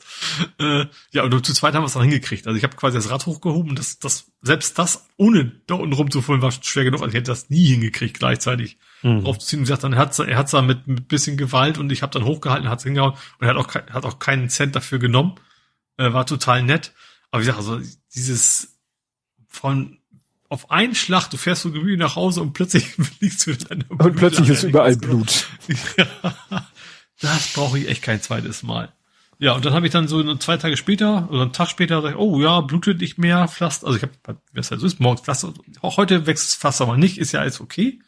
[0.59, 2.47] Äh, ja, und zu zweit haben wir es dann hingekriegt.
[2.47, 6.43] Also ich habe quasi das Rad hochgehoben, das, das, selbst das, ohne da unten rumzufüllen,
[6.43, 7.01] war schwer genug.
[7.01, 9.25] Also ich hätte das nie hingekriegt, gleichzeitig mhm.
[9.25, 9.61] draufzuziehen.
[9.61, 12.25] Und gesagt, dann hat er hat's da mit, mit bisschen Gewalt und ich habe dann
[12.25, 15.37] hochgehalten, hat's hingehauen und er hat auch, hat auch keinen Cent dafür genommen.
[15.97, 16.93] Äh, war total nett.
[17.31, 17.81] Aber wie gesagt, also
[18.15, 18.79] dieses
[19.49, 20.00] von
[20.51, 22.87] auf einen Schlag, du fährst so gemütlich nach Hause und plötzlich
[23.21, 24.01] liegst du in deiner Blut.
[24.01, 25.49] Und plötzlich ist überall Blut.
[25.97, 26.07] ja,
[27.21, 28.93] das brauche ich echt kein zweites Mal.
[29.39, 32.19] Ja, und dann habe ich dann so zwei Tage später oder einen Tag später gesagt,
[32.19, 33.87] oh ja, blutet nicht mehr, Pflaster.
[33.87, 35.55] Also ich habe, was halt so ist, morgens Pflaster.
[35.81, 38.01] Auch heute wächst es fast aber nicht, ist ja alles okay.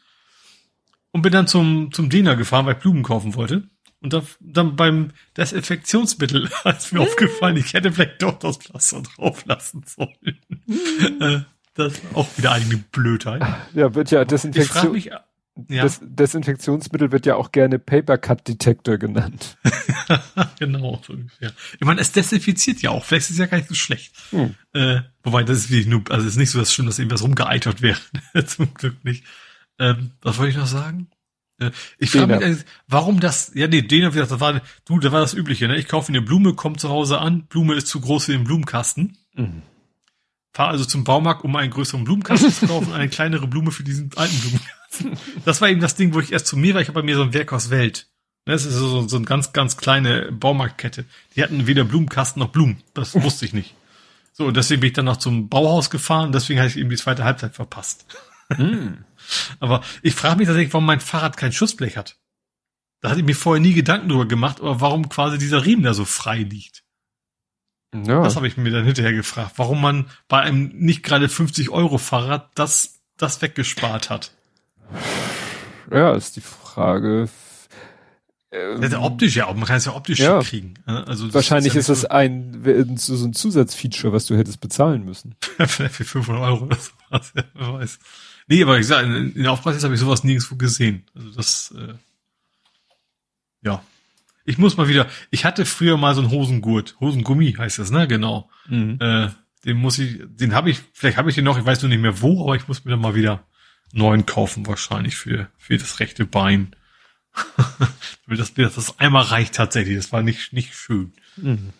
[1.12, 3.68] Und bin dann zum, zum Diener gefahren, weil ich Blumen kaufen wollte.
[4.00, 9.44] Und dann, dann beim Desinfektionsmittel ist mir aufgefallen, ich hätte vielleicht doch das Pflaster drauf
[9.46, 11.46] lassen sollen.
[11.76, 13.42] Äh, das ist auch wieder eine Blödheit.
[13.74, 14.92] Ja, wird ja Desinfektion.
[14.92, 15.10] Mich,
[15.54, 15.82] ja.
[15.82, 19.58] Das Desinfektionsmittel wird ja auch gerne Paper Cut Detector genannt.
[20.58, 21.52] genau, so ungefähr.
[21.74, 23.04] Ich meine, es desinfiziert ja auch.
[23.04, 24.14] Vielleicht ist es ja gar nicht so schlecht.
[24.30, 24.54] Hm.
[24.72, 27.22] Äh, wobei, das ist wirklich nur, also es ist nicht so das Schlimm, dass irgendwas
[27.22, 27.98] rumgeeitert wäre.
[28.46, 29.24] Zum Glück nicht.
[29.78, 31.10] Ähm, was wollte ich noch sagen?
[31.58, 35.34] Äh, ich frage mich, warum das, ja, nee, den, das war, du, da war das
[35.34, 35.76] Übliche, ne?
[35.76, 39.18] Ich kaufe eine Blume, komm zu Hause an, Blume ist zu groß für den Blumenkasten.
[39.34, 39.62] Mhm.
[40.52, 44.10] Fahr also zum Baumarkt, um einen größeren Blumenkasten zu kaufen, eine kleinere Blume für diesen
[44.16, 45.18] alten Blumenkasten.
[45.44, 46.82] Das war eben das Ding, wo ich erst zu mir war.
[46.82, 48.08] Ich habe bei mir so ein Werk aus Welt.
[48.44, 51.06] Das ist so, so eine ganz, ganz kleine Baumarktkette.
[51.36, 52.82] Die hatten weder Blumenkasten noch Blumen.
[52.92, 53.74] Das wusste ich nicht.
[54.32, 56.32] So, und deswegen bin ich dann noch zum Bauhaus gefahren.
[56.32, 58.04] Deswegen habe ich eben die zweite Halbzeit verpasst.
[58.50, 59.04] Mm.
[59.60, 62.18] Aber ich frage mich tatsächlich, warum mein Fahrrad kein Schutzblech hat.
[63.00, 65.92] Da hatte ich mir vorher nie Gedanken drüber gemacht, aber warum quasi dieser Riemen da
[65.92, 66.81] so frei liegt.
[67.94, 68.22] Ja.
[68.22, 71.98] Das habe ich mir dann hinterher gefragt, warum man bei einem nicht gerade 50 Euro
[71.98, 74.32] Fahrrad das, das weggespart hat.
[75.90, 77.28] Ja, ist die Frage.
[78.50, 80.40] Ähm, ja, optisch ja, man kann es ja optisch ja.
[80.42, 80.74] kriegen.
[80.84, 85.34] Also Wahrscheinlich ist, ja ist das ein, so ein Zusatzfeature, was du hättest bezahlen müssen.
[85.58, 87.98] Vielleicht für 500 Euro oder sowas, ja, wer weiß.
[88.48, 91.04] Nee, aber ich sag, in, in der Aufpreis habe ich sowas nirgendwo gesehen.
[91.14, 91.94] Also das, äh,
[93.62, 93.82] ja.
[94.44, 98.08] Ich muss mal wieder, ich hatte früher mal so einen Hosengurt, Hosengummi heißt das, ne?
[98.08, 98.50] Genau.
[98.68, 98.98] Mhm.
[99.00, 99.28] Äh,
[99.64, 102.00] den muss ich, den habe ich, vielleicht habe ich den noch, ich weiß nur nicht
[102.00, 103.46] mehr wo, aber ich muss mir dann mal wieder
[103.92, 106.74] neuen kaufen wahrscheinlich für für das rechte Bein.
[108.26, 109.96] das, das einmal reicht tatsächlich.
[109.96, 111.12] Das war nicht, nicht schön.
[111.36, 111.70] Mhm.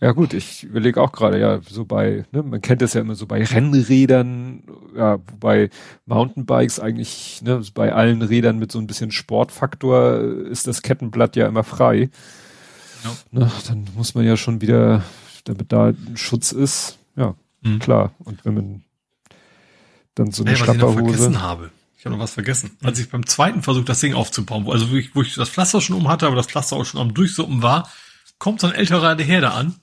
[0.00, 3.14] Ja gut, ich überlege auch gerade, ja, so bei, ne, man kennt das ja immer
[3.14, 4.64] so bei Rennrädern,
[4.96, 5.70] ja, wobei
[6.06, 11.46] Mountainbikes eigentlich, ne, bei allen Rädern mit so ein bisschen Sportfaktor ist das Kettenblatt ja
[11.46, 12.10] immer frei.
[13.04, 13.10] Ja.
[13.30, 15.04] Ne, dann muss man ja schon wieder,
[15.44, 17.78] damit da ein Schutz ist, ja, mhm.
[17.78, 18.12] klar.
[18.18, 18.84] Und wenn man
[20.14, 21.40] dann so eine hey, Stapperhose.
[21.40, 21.70] habe.
[21.96, 22.76] Ich habe noch was vergessen.
[22.82, 25.80] Als ich beim zweiten Versuch das Ding aufzubauen, also wo ich, wo ich das Pflaster
[25.80, 27.88] schon um hatte, aber das Pflaster auch schon am Durchsuppen war,
[28.42, 29.76] kommt so ein älterer Herr da an,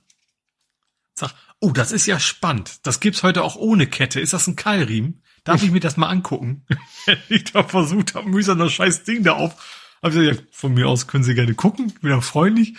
[1.14, 2.86] sagt, oh, das ist ja spannend.
[2.86, 4.20] Das gibt's heute auch ohne Kette.
[4.20, 5.22] Ist das ein Keilriemen?
[5.44, 6.66] Darf ich mir das mal angucken?
[7.30, 9.54] ich da versucht habe, mühsam das scheiß Ding da auf.
[10.02, 11.94] Hab ich gesagt, ja, von mir aus können Sie gerne gucken.
[12.02, 12.74] Bin dann freundlich.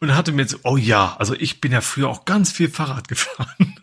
[0.00, 3.06] Und hatte mir jetzt, oh ja, also ich bin ja früher auch ganz viel Fahrrad
[3.08, 3.78] gefahren.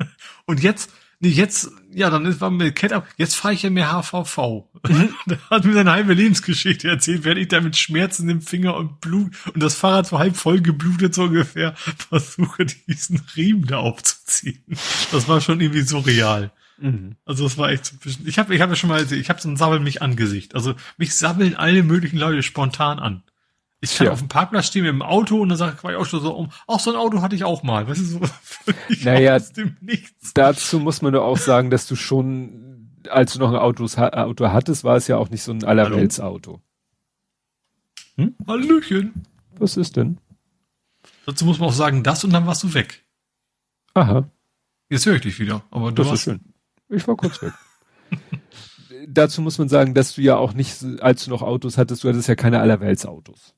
[0.48, 3.92] Und jetzt Nee, jetzt, ja, dann ist, war mir Kette Jetzt fahre ich ja mehr
[3.92, 4.38] HVV.
[4.88, 5.10] Mhm.
[5.26, 9.02] da hat mir seine halbe Lebensgeschichte erzählt, während ich da mit Schmerzen im Finger und
[9.02, 11.74] Blut und das Fahrrad so halb voll geblutet so ungefähr
[12.10, 14.64] versuche, diesen Riemen da aufzuziehen.
[15.12, 16.52] Das war schon irgendwie surreal.
[16.78, 17.16] Mhm.
[17.26, 18.28] Also das war echt so ein bisschen.
[18.28, 20.54] Ich habe ich hab ja schon mal, ich habe so ein Sabbeln mich angesicht.
[20.54, 23.24] Also mich sammeln alle möglichen Leute spontan an.
[23.80, 24.14] Ich kann ja.
[24.14, 26.52] auf dem Parkplatz stehen mit dem Auto und dann sage ich auch schon so um,
[26.66, 27.88] auch so ein Auto hatte ich auch mal.
[27.88, 28.22] Weißt du, so
[29.04, 29.40] naja,
[30.34, 34.50] dazu muss man nur auch sagen, dass du schon, als du noch ein Autos, Auto
[34.50, 36.62] hattest, war es ja auch nicht so ein Allerweltsauto.
[38.16, 38.36] Hm?
[38.48, 39.26] Hallöchen.
[39.60, 40.20] Was ist denn?
[41.28, 43.06] Dazu muss man auch sagen, das und dann warst du weg.
[43.94, 44.30] Aha.
[44.90, 46.54] Jetzt höre ich dich wieder, aber du das warst ist schön.
[46.90, 47.54] Ich war kurz weg.
[49.08, 52.10] dazu muss man sagen, dass du ja auch nicht, als du noch Autos hattest, du
[52.10, 53.56] hattest ja keine Allerweltsautos.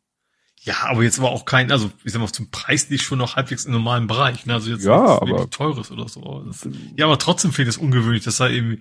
[0.61, 3.37] Ja, aber jetzt war auch kein, also ich sag mal, zum Preis nicht schon noch
[3.37, 4.55] halbwegs im normalen Bereich, ne?
[4.55, 6.43] Also jetzt ja, aber teures oder so.
[6.45, 8.79] Das, ja, aber trotzdem finde ich das ungewöhnlich, dass er irgendwie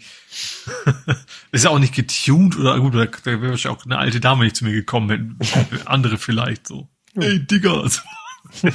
[1.52, 4.44] ist ja auch nicht getuned oder gut, da, da wäre wahrscheinlich auch eine alte Dame
[4.44, 6.88] nicht zu mir gekommen, wenn andere vielleicht so.
[7.14, 7.80] Ey, Digga.
[7.80, 8.00] Also,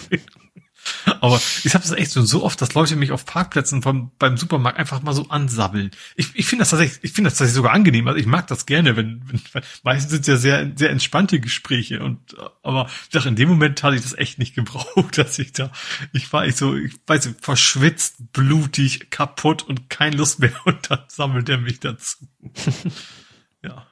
[1.21, 4.37] aber ich habe das echt so, so oft, dass Leute mich auf Parkplätzen vom, beim
[4.37, 5.91] Supermarkt einfach mal so ansabbeln.
[6.15, 8.07] Ich, ich finde das tatsächlich, ich finde das tatsächlich sogar angenehm.
[8.07, 12.03] Also ich mag das gerne, wenn, wenn meistens sind es ja sehr, sehr entspannte Gespräche
[12.03, 15.53] und, aber ich dachte, in dem Moment hatte ich das echt nicht gebraucht, dass ich
[15.53, 15.71] da,
[16.11, 20.89] ich war echt so, ich weiß nicht, verschwitzt, blutig, kaputt und keine Lust mehr und
[20.89, 22.17] dann sammelt er mich dazu.
[23.63, 23.85] ja.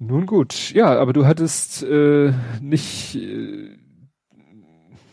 [0.00, 3.76] Nun gut, ja, aber du hattest äh, nicht äh,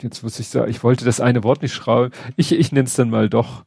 [0.05, 2.13] jetzt muss ich sagen, ich wollte das eine Wort nicht schreiben.
[2.37, 3.65] Ich, ich nenne es dann mal doch.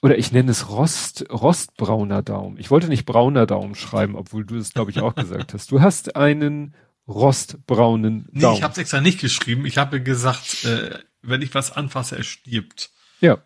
[0.00, 2.58] Oder ich nenne es Rost, rostbrauner Daumen.
[2.58, 5.72] Ich wollte nicht brauner Daumen schreiben, obwohl du es, glaube ich, auch gesagt hast.
[5.72, 6.74] Du hast einen
[7.08, 8.52] rostbraunen Daumen.
[8.52, 9.66] Nee, ich habe es extra nicht geschrieben.
[9.66, 12.90] Ich habe gesagt, äh, wenn ich was anfasse, er stirbt.
[13.20, 13.38] Ja.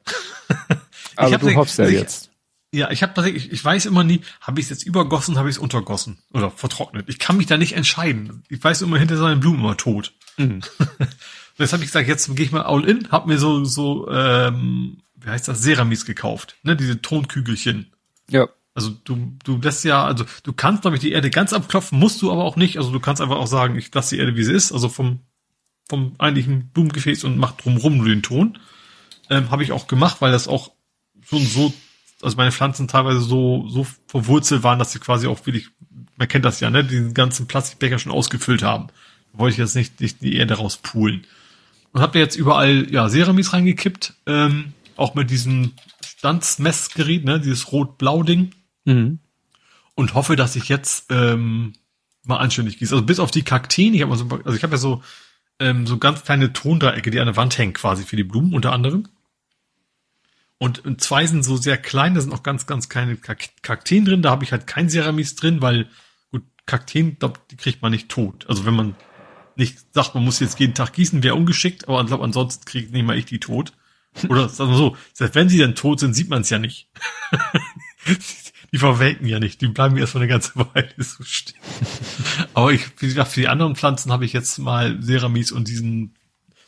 [1.17, 2.31] Aber du hoffst ja jetzt.
[2.73, 5.57] Ja, ich habe tatsächlich, ich weiß immer nie, habe ich es jetzt übergossen, habe ich
[5.57, 7.09] es untergossen oder vertrocknet.
[7.09, 8.45] Ich kann mich da nicht entscheiden.
[8.49, 10.13] Ich weiß immer, hinter seinen Blumen immer tot.
[10.37, 10.61] Mhm.
[11.59, 14.09] Und jetzt habe ich gesagt, jetzt gehe ich mal all in, hab mir so, so,
[14.11, 17.93] ähm, wie heißt das, Ceramis gekauft, ne, diese Tonkügelchen.
[18.29, 18.49] Ja.
[18.75, 22.23] Also du, du lässt ja, also du kannst, glaube ich, die Erde ganz abklopfen, musst
[22.23, 22.79] du aber auch nicht.
[22.79, 25.21] Also du kannst einfach auch sagen, ich lasse die Erde, wie sie ist, also vom,
[25.89, 28.59] vom eigentlichen Blumengefäß und mach drumrum nur den Ton.
[29.29, 30.71] Ähm, habe ich auch gemacht, weil das auch
[31.23, 31.73] schon so,
[32.23, 35.69] also meine Pflanzen teilweise so, so verwurzelt waren, dass sie quasi auch wirklich,
[36.17, 38.89] man kennt das ja, ne, den ganzen Plastikbecher schon ausgefüllt haben.
[39.33, 41.27] Da wollte ich jetzt nicht, nicht die Erde rauspulen.
[41.93, 45.73] Und habt ihr jetzt überall ja Ceramis reingekippt, ähm, auch mit diesem
[46.05, 48.53] Standsmessgerät, ne, dieses rot-blau-Ding.
[48.85, 49.19] Mhm.
[49.95, 51.75] Und hoffe, dass ich jetzt ähm,
[52.25, 52.95] mal anständig gieße.
[52.95, 55.03] Also bis auf die Kakteen, ich habe so, also ich habe ja so
[55.61, 58.73] ähm, so ganz kleine Tondreiecke, die an der Wand hängen, quasi für die Blumen unter
[58.73, 59.07] anderem.
[60.59, 64.23] Und, und zwei sind so sehr klein, da sind auch ganz, ganz kleine Kakteen drin.
[64.23, 65.89] Da habe ich halt kein Ceramis drin, weil
[66.31, 68.47] gut, Kakteen, glaub, die kriegt man nicht tot.
[68.49, 68.95] Also wenn man
[69.61, 72.93] nicht sagt, man muss jetzt jeden Tag gießen, wäre ungeschickt, aber ich glaube, ansonsten kriegt
[72.93, 73.73] nicht mal ich die tot.
[74.29, 76.89] Oder sagen wir so, selbst wenn sie dann tot sind, sieht man es ja nicht.
[78.73, 81.61] die verwelken ja nicht, die bleiben erst mal eine ganze Weile so stehen.
[82.55, 86.17] aber ich, wie gesagt, für die anderen Pflanzen habe ich jetzt mal Ceramis und diesen,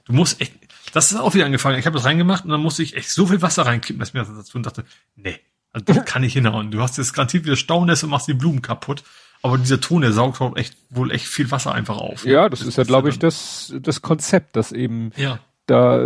[0.04, 0.52] du musst echt,
[0.92, 1.78] das ist auch wieder angefangen.
[1.78, 4.20] Ich habe das reingemacht und dann musste ich echt so viel Wasser reinkippen, dass mir
[4.20, 4.84] das dazu und dachte,
[5.16, 5.40] nee,
[5.72, 6.70] also das kann ich hinhauen.
[6.70, 9.02] Du hast jetzt garantiert wieder Staunässe und machst die Blumen kaputt.
[9.42, 12.24] Aber dieser Ton, der saugt halt echt wohl echt viel Wasser einfach auf.
[12.24, 15.40] Ja, das, das ist ja, glaube ich, das, das Konzept, das eben ja.
[15.66, 16.00] da.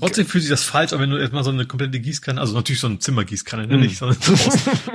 [0.00, 2.80] Trotzdem fühlt sich das falsch, aber wenn du erstmal so eine komplette Gießkanne, also natürlich
[2.80, 3.80] so eine Zimmergießkanne, ne, mm.
[3.80, 4.16] nicht so eine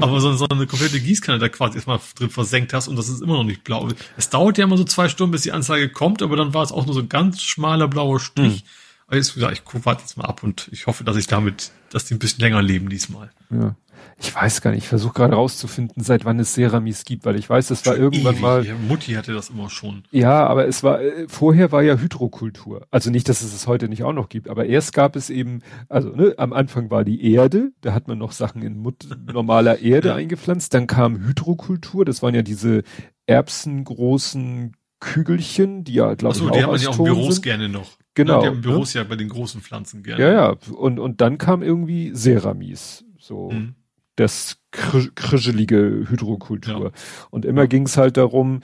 [0.02, 3.22] aber so, so, eine komplette Gießkanne da quasi erstmal drin versenkt hast und das ist
[3.22, 3.88] immer noch nicht blau.
[4.18, 6.74] Es dauert ja immer so zwei Stunden, bis die Anzeige kommt, aber dann war es
[6.74, 8.66] auch nur so ein ganz schmaler blauer Strich.
[8.66, 8.68] Mm.
[9.08, 12.06] Aber jetzt gesagt, ich warte jetzt mal ab und ich hoffe, dass ich damit, dass
[12.06, 13.32] die ein bisschen länger leben diesmal.
[13.52, 13.76] Ja.
[14.18, 17.50] Ich weiß gar nicht, ich versuche gerade rauszufinden, seit wann es Ceramis gibt, weil ich
[17.50, 18.42] weiß, es war irgendwann ewig.
[18.42, 18.66] mal.
[18.88, 20.04] Mutti hatte das immer schon.
[20.12, 22.88] Ja, aber es war, äh, vorher war ja Hydrokultur.
[22.92, 25.62] Also nicht, dass es es heute nicht auch noch gibt, aber erst gab es eben,
[25.90, 29.80] also ne, am Anfang war die Erde, da hat man noch Sachen in Mut normaler
[29.80, 32.84] Erde eingepflanzt, dann kam Hydrokultur, das waren ja diese
[33.26, 37.44] erbsengroßen Kügelchen, die ja, glaube ich, auch die haben ja auch Büros sind.
[37.44, 37.98] gerne noch.
[38.14, 38.36] Genau.
[38.36, 39.02] Ja, die haben Büros ne?
[39.02, 40.24] ja bei den großen Pflanzen gerne.
[40.24, 40.56] Ja, ja.
[40.74, 43.04] Und, und dann kam irgendwie Ceramis.
[43.20, 43.52] So.
[43.52, 43.76] Mhm
[44.16, 46.86] das krischelige Hydrokultur.
[46.86, 46.92] Ja.
[47.30, 47.68] Und immer ja.
[47.68, 48.62] ging es halt darum,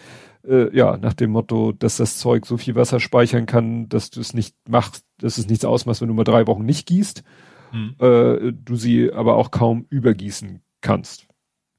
[0.47, 4.19] äh, ja, nach dem Motto, dass das Zeug so viel Wasser speichern kann, dass du
[4.19, 7.23] es nicht machst, dass es nichts ausmacht, wenn du mal drei Wochen nicht gießt,
[7.71, 7.95] hm.
[7.99, 11.27] äh, du sie aber auch kaum übergießen kannst.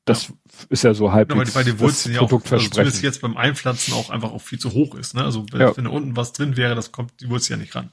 [0.04, 0.34] Das ja.
[0.68, 3.94] ist ja so halbwegs ja, weil die Wurzeln ja auch, also zumindest jetzt beim Einpflanzen
[3.94, 5.14] auch einfach auch viel zu hoch ist.
[5.14, 5.24] Ne?
[5.24, 5.76] Also wenn, ja.
[5.76, 7.90] wenn da unten was drin wäre, das kommt die Wurzel ja nicht ran.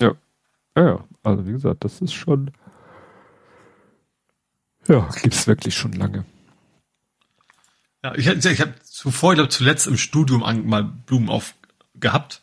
[0.00, 0.14] Ja.
[0.76, 1.04] Ja, ja.
[1.24, 2.52] Also wie gesagt, das ist schon
[4.88, 6.24] ja, gibt's wirklich schon lange.
[8.02, 12.42] Ja, ich, ich habe zuvor, ich glaube, zuletzt im Studium mal Blumen aufgehabt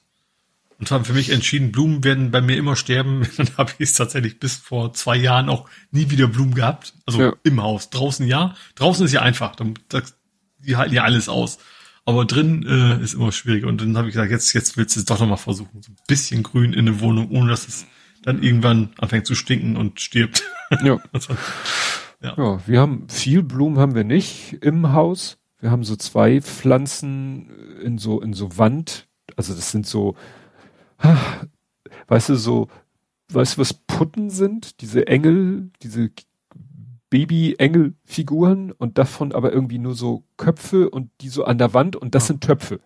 [0.77, 3.27] und haben für mich entschieden, Blumen werden bei mir immer sterben.
[3.37, 6.93] Dann habe ich es tatsächlich bis vor zwei Jahren auch nie wieder Blumen gehabt.
[7.05, 7.33] Also ja.
[7.43, 7.89] im Haus.
[7.89, 8.55] Draußen ja.
[8.75, 9.55] Draußen ist ja einfach.
[10.59, 11.59] Die halten ja alles aus.
[12.03, 13.67] Aber drin äh, ist immer schwieriger.
[13.67, 15.81] Und dann habe ich gesagt, jetzt, jetzt willst du es doch nochmal versuchen.
[15.81, 17.85] So ein bisschen grün in der Wohnung, ohne dass es
[18.21, 20.43] dann irgendwann anfängt zu stinken und stirbt.
[20.83, 20.99] Ja.
[22.21, 22.33] ja.
[22.37, 25.37] ja, wir haben viel Blumen haben wir nicht im Haus.
[25.59, 27.49] Wir haben so zwei Pflanzen
[27.81, 29.07] in so, in so Wand.
[29.35, 30.15] Also das sind so,
[32.07, 32.67] weißt du, so,
[33.29, 34.81] weißt du, was Putten sind?
[34.81, 36.11] Diese Engel, diese
[37.09, 42.15] Baby-Engel-Figuren und davon aber irgendwie nur so Köpfe und die so an der Wand und
[42.15, 42.27] das ja.
[42.27, 42.79] sind Töpfe.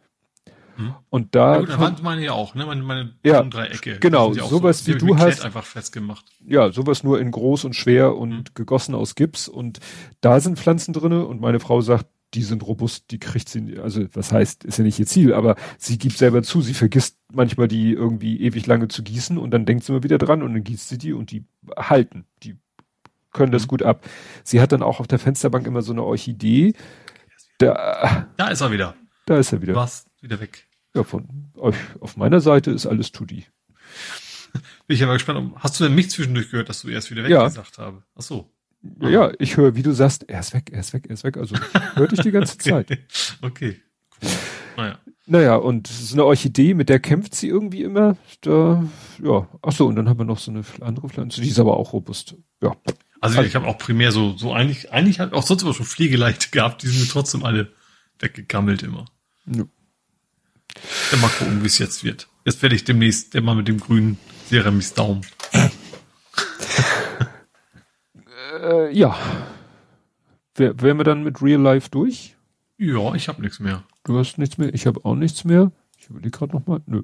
[0.80, 0.96] Hm.
[1.10, 1.56] Und da.
[1.56, 2.66] Ja, gut, da Wand meine ich auch, ne?
[2.66, 4.00] Meine, meine ja, Dreiecke.
[4.00, 5.44] Genau, sowas so, wie du hast.
[5.44, 6.26] einfach festgemacht.
[6.48, 8.44] Ja, sowas nur in groß und schwer und hm.
[8.54, 9.80] gegossen aus Gips und
[10.22, 14.06] da sind Pflanzen drinne und meine Frau sagt, die sind robust, die kriegt sie, also
[14.14, 17.68] was heißt, ist ja nicht ihr Ziel, aber sie gibt selber zu, sie vergisst manchmal
[17.68, 20.64] die irgendwie ewig lange zu gießen und dann denkt sie immer wieder dran und dann
[20.64, 22.56] gießt sie die und die halten, die
[23.34, 23.68] können das mhm.
[23.68, 24.06] gut ab.
[24.44, 26.74] Sie hat dann auch auf der Fensterbank immer so eine Orchidee.
[27.58, 28.96] Da, da ist er wieder.
[29.26, 29.76] Da ist er wieder.
[29.76, 30.06] Was?
[30.22, 30.69] Wieder weg.
[30.96, 33.46] Ja, von euch auf meiner Seite ist alles Tutti.
[34.88, 35.54] Bin ich aber gespannt.
[35.58, 37.52] Hast du denn mich zwischendurch gehört, dass du erst wieder weg ja.
[37.78, 38.04] habe?
[38.16, 38.52] Ach so.
[39.02, 41.24] Ja, ja, ich höre, wie du sagst, er ist weg, er ist weg, er ist
[41.24, 41.38] weg.
[41.38, 41.56] Also
[41.96, 42.98] hörte ich die ganze Zeit.
[43.42, 43.82] okay.
[44.22, 44.30] Cool.
[44.78, 45.00] Naja.
[45.26, 48.18] Naja, und so eine Orchidee, mit der kämpft sie irgendwie immer.
[48.42, 48.84] Da,
[49.22, 51.78] ja, ach so, und dann haben wir noch so eine andere Pflanze, die ist aber
[51.78, 52.36] auch robust.
[52.64, 52.76] Ja.
[53.22, 55.86] Also, also ich habe auch primär so, so eigentlich, eigentlich hat auch sonst immer schon
[55.86, 57.72] Pflegeleichte gehabt, die sind mir trotzdem alle
[58.18, 59.06] weggekammelt immer.
[59.46, 59.66] Ja.
[61.12, 62.28] Dann mal gucken, wie es jetzt wird.
[62.46, 64.18] Jetzt werde ich demnächst immer mit dem grünen
[64.48, 65.22] Ceramis Daumen.
[68.62, 69.18] äh, ja.
[70.56, 72.36] Wär, wären wir dann mit Real Life durch?
[72.78, 73.84] Ja, ich habe nichts mehr.
[74.04, 75.72] Du hast nichts mehr, ich habe auch nichts mehr.
[75.98, 76.82] Ich überlege gerade nochmal.
[76.86, 77.04] Nö.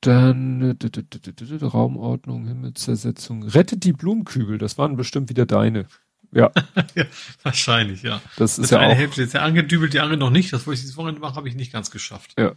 [0.00, 3.44] Dann äh, Raumordnung, Himmelszersetzung.
[3.44, 5.86] Rettet die Blumenkübel, das waren bestimmt wieder deine.
[6.32, 6.50] Ja.
[6.94, 7.04] ja
[7.42, 8.20] wahrscheinlich, ja.
[8.36, 8.96] Das ist das ja eine auch.
[8.96, 10.52] Hälfte ist ja angedübelt, die andere noch nicht.
[10.52, 12.34] Das, wo ich dieses Wochenende mache, habe ich nicht ganz geschafft.
[12.38, 12.52] Ja.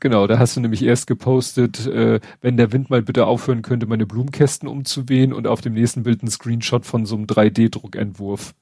[0.00, 3.86] Genau, da hast du nämlich erst gepostet, äh, wenn der Wind mal bitte aufhören könnte,
[3.86, 8.54] meine Blumenkästen umzuwehen und auf dem nächsten Bild ein Screenshot von so einem 3D-Druckentwurf.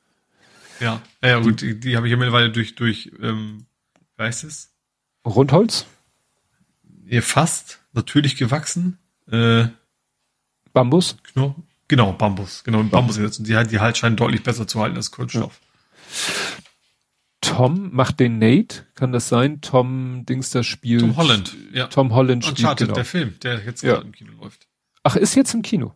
[0.81, 3.67] Ja, ja, gut, die, die habe ich ja mittlerweile durch, durch, ähm,
[4.17, 4.73] wie heißt es?
[5.25, 5.87] Rundholz?
[7.07, 8.99] Ja, fast, natürlich gewachsen.
[9.31, 9.67] Äh,
[10.73, 11.17] Bambus?
[11.35, 11.55] Genau,
[11.89, 13.39] genau Bambus, genau, Bambus gesetzt.
[13.39, 15.61] Und die, die halt scheinen deutlich besser zu halten als Kunststoff.
[15.61, 16.63] Ja.
[17.43, 19.61] Tom macht den Nate, kann das sein?
[19.61, 21.01] Tom Dings das spielt.
[21.01, 21.89] Tom Holland, ja.
[21.89, 22.95] Tom Holland spielt, Uncharted, genau.
[22.95, 23.95] der Film, der jetzt ja.
[23.95, 24.69] gerade im Kino läuft.
[25.03, 25.95] Ach, ist jetzt im Kino?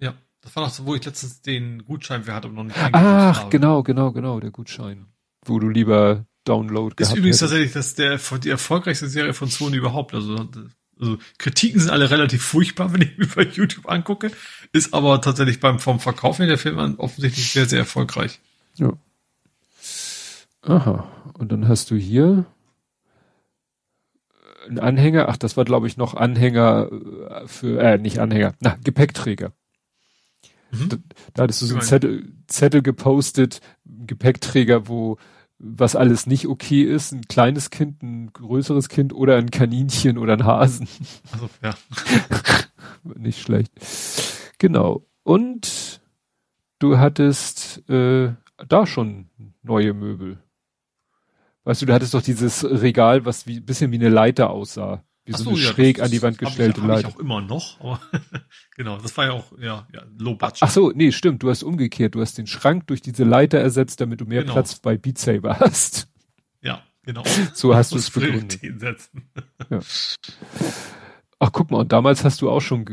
[0.00, 0.14] Ja.
[0.40, 2.92] Das war doch so, wo ich letztens den Gutschein für hatte und noch nicht Ach,
[3.40, 3.50] habe.
[3.50, 5.06] genau, genau, genau, der Gutschein.
[5.44, 7.40] Wo du lieber Download Ist übrigens hättest.
[7.40, 10.14] tatsächlich das der, die erfolgreichste Serie von Sony überhaupt.
[10.14, 10.48] Also,
[11.00, 14.30] also Kritiken sind alle relativ furchtbar, wenn ich mir bei YouTube angucke.
[14.72, 18.40] Ist aber tatsächlich beim vom Verkauf her der Film offensichtlich sehr, sehr erfolgreich.
[18.76, 18.92] Ja.
[20.66, 21.08] Aha.
[21.38, 22.46] Und dann hast du hier
[24.66, 25.28] einen Anhänger.
[25.28, 29.52] Ach, das war glaube ich noch Anhänger äh, für, äh, nicht Anhänger, na, Gepäckträger.
[30.70, 30.88] Mhm.
[30.88, 30.96] Da,
[31.34, 35.18] da hattest du so einen Zettel, Zettel gepostet, Gepäckträger, wo
[35.58, 40.34] was alles nicht okay ist, ein kleines Kind, ein größeres Kind oder ein Kaninchen oder
[40.34, 40.88] ein Hasen.
[41.32, 41.74] Also, ja.
[43.16, 43.72] nicht schlecht.
[44.58, 45.06] Genau.
[45.22, 46.02] Und
[46.80, 48.32] du hattest äh,
[48.68, 49.30] da schon
[49.62, 50.43] neue Möbel.
[51.64, 55.02] Weißt du, du hattest doch dieses Regal, was wie bisschen wie eine Leiter aussah.
[55.24, 57.08] Wie so, so eine ja, schräg das, an die Wand gestellte hab ich, Leiter.
[57.08, 58.00] Hab ich auch immer noch, aber
[58.76, 60.58] genau, das war ja auch ja, ja low budget.
[60.60, 64.02] Ach so, nee, stimmt, du hast umgekehrt, du hast den Schrank durch diese Leiter ersetzt,
[64.02, 64.52] damit du mehr genau.
[64.52, 66.08] Platz bei Beat Saber hast.
[66.60, 67.22] Ja, genau.
[67.54, 68.60] So hast du es begründet.
[69.70, 69.80] Ja.
[71.38, 72.86] Ach, guck mal, und damals hast du auch schon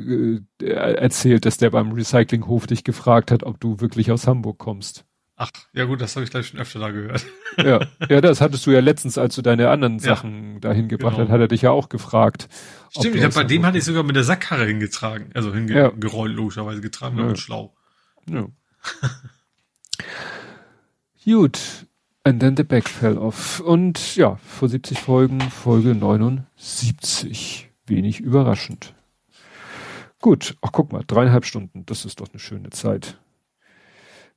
[0.61, 5.05] äh, erzählt, dass der beim Recyclinghof dich gefragt hat, ob du wirklich aus Hamburg kommst.
[5.43, 7.25] Ach, ja gut, das habe ich gleich schon öfter da gehört.
[7.57, 11.15] Ja, ja, das hattest du ja letztens, als du deine anderen Sachen ja, dahin gebracht
[11.15, 11.27] genau.
[11.27, 12.47] hast, hat er dich ja auch gefragt.
[12.91, 16.37] Stimmt, ich hab, bei dem hatte ich sogar mit der Sackkarre hingetragen, also hingerollt, ja.
[16.37, 17.25] logischerweise getragen, ja.
[17.25, 17.75] und schlau.
[18.29, 18.47] Ja.
[21.25, 21.59] Gut,
[22.23, 23.59] and then the back fell off.
[23.59, 27.69] Und ja, vor 70 Folgen, Folge 79.
[27.85, 28.93] Wenig überraschend.
[30.21, 33.17] Gut, ach guck mal, dreieinhalb Stunden, das ist doch eine schöne Zeit.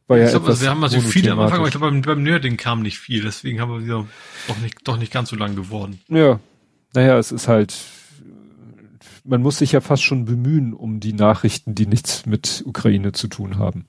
[0.07, 2.23] War ja ich glaube, wir haben also viel am Anfang, aber ich glaube, beim, beim
[2.23, 4.07] Nerding kam nicht viel, deswegen haben wir wieder
[4.49, 6.01] doch nicht, doch nicht ganz so lang geworden.
[6.09, 6.41] Ja.
[6.93, 7.75] Naja, es ist halt,
[9.25, 13.29] man muss sich ja fast schon bemühen um die Nachrichten, die nichts mit Ukraine zu
[13.29, 13.87] tun haben.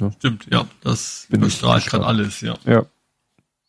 [0.00, 0.10] Ja.
[0.12, 2.56] Stimmt, ja, das überstrahlt gerade alles, ja.
[2.66, 2.86] Ja.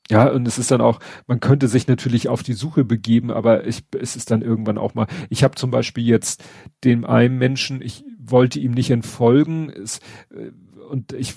[0.10, 3.66] Ja, und es ist dann auch, man könnte sich natürlich auf die Suche begeben, aber
[3.66, 6.44] ich, es ist dann irgendwann auch mal, ich habe zum Beispiel jetzt
[6.84, 10.00] dem einen Menschen, ich wollte ihm nicht entfolgen, es,
[10.32, 10.52] äh,
[10.90, 11.36] und ich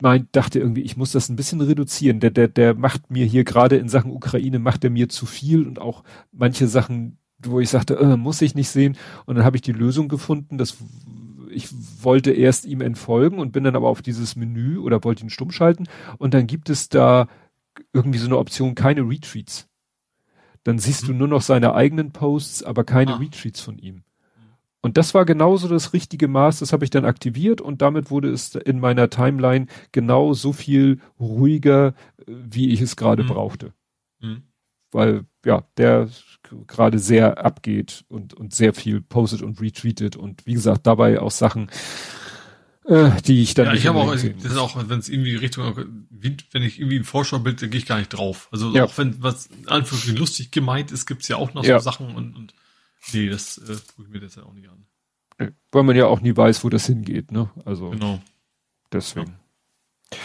[0.00, 2.20] mein, dachte irgendwie, ich muss das ein bisschen reduzieren.
[2.20, 5.66] Der, der, der macht mir hier gerade in Sachen Ukraine, macht er mir zu viel
[5.66, 8.96] und auch manche Sachen, wo ich sagte, äh, muss ich nicht sehen.
[9.26, 10.76] Und dann habe ich die Lösung gefunden, dass
[11.50, 11.68] ich
[12.02, 15.50] wollte erst ihm entfolgen und bin dann aber auf dieses Menü oder wollte ihn stumm
[15.50, 15.86] schalten
[16.18, 17.26] und dann gibt es da
[17.92, 19.68] irgendwie so eine Option, keine Retweets.
[20.64, 21.06] Dann siehst mhm.
[21.06, 23.16] du nur noch seine eigenen Posts, aber keine ah.
[23.16, 24.02] Retweets von ihm.
[24.80, 28.30] Und das war genauso das richtige Maß, das habe ich dann aktiviert und damit wurde
[28.30, 33.28] es in meiner Timeline genau so viel ruhiger, äh, wie ich es gerade mhm.
[33.28, 33.72] brauchte.
[34.20, 34.42] Mhm.
[34.90, 36.08] Weil, ja, der
[36.66, 41.30] gerade sehr abgeht und, und sehr viel postet und retweetet und wie gesagt, dabei auch
[41.30, 41.68] Sachen,
[42.86, 43.66] äh, die ich dann.
[43.66, 45.76] Ja, ich habe auch, das ist auch, wenn es irgendwie Richtung,
[46.10, 48.48] wenn ich irgendwie ein Vorschaubild, dann gehe ich gar nicht drauf.
[48.50, 48.84] Also ja.
[48.84, 51.78] auch wenn was einfach lustig gemeint ist, gibt's ja auch noch ja.
[51.78, 52.54] so Sachen und, und
[53.12, 54.86] Nee, das äh, gucke ich mir jetzt auch nicht an.
[55.38, 57.50] Nee, weil man ja auch nie weiß, wo das hingeht, ne?
[57.64, 57.90] Also.
[57.90, 58.20] Genau.
[58.92, 59.36] Deswegen.
[60.12, 60.18] Ja.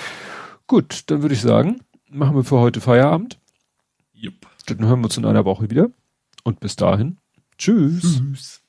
[0.67, 3.39] Gut, dann würde ich sagen, machen wir für heute Feierabend.
[4.13, 4.47] Jupp.
[4.65, 5.89] Dann hören wir uns in einer Woche wieder.
[6.43, 7.17] Und bis dahin.
[7.57, 8.01] Tschüss.
[8.01, 8.63] Tschüss.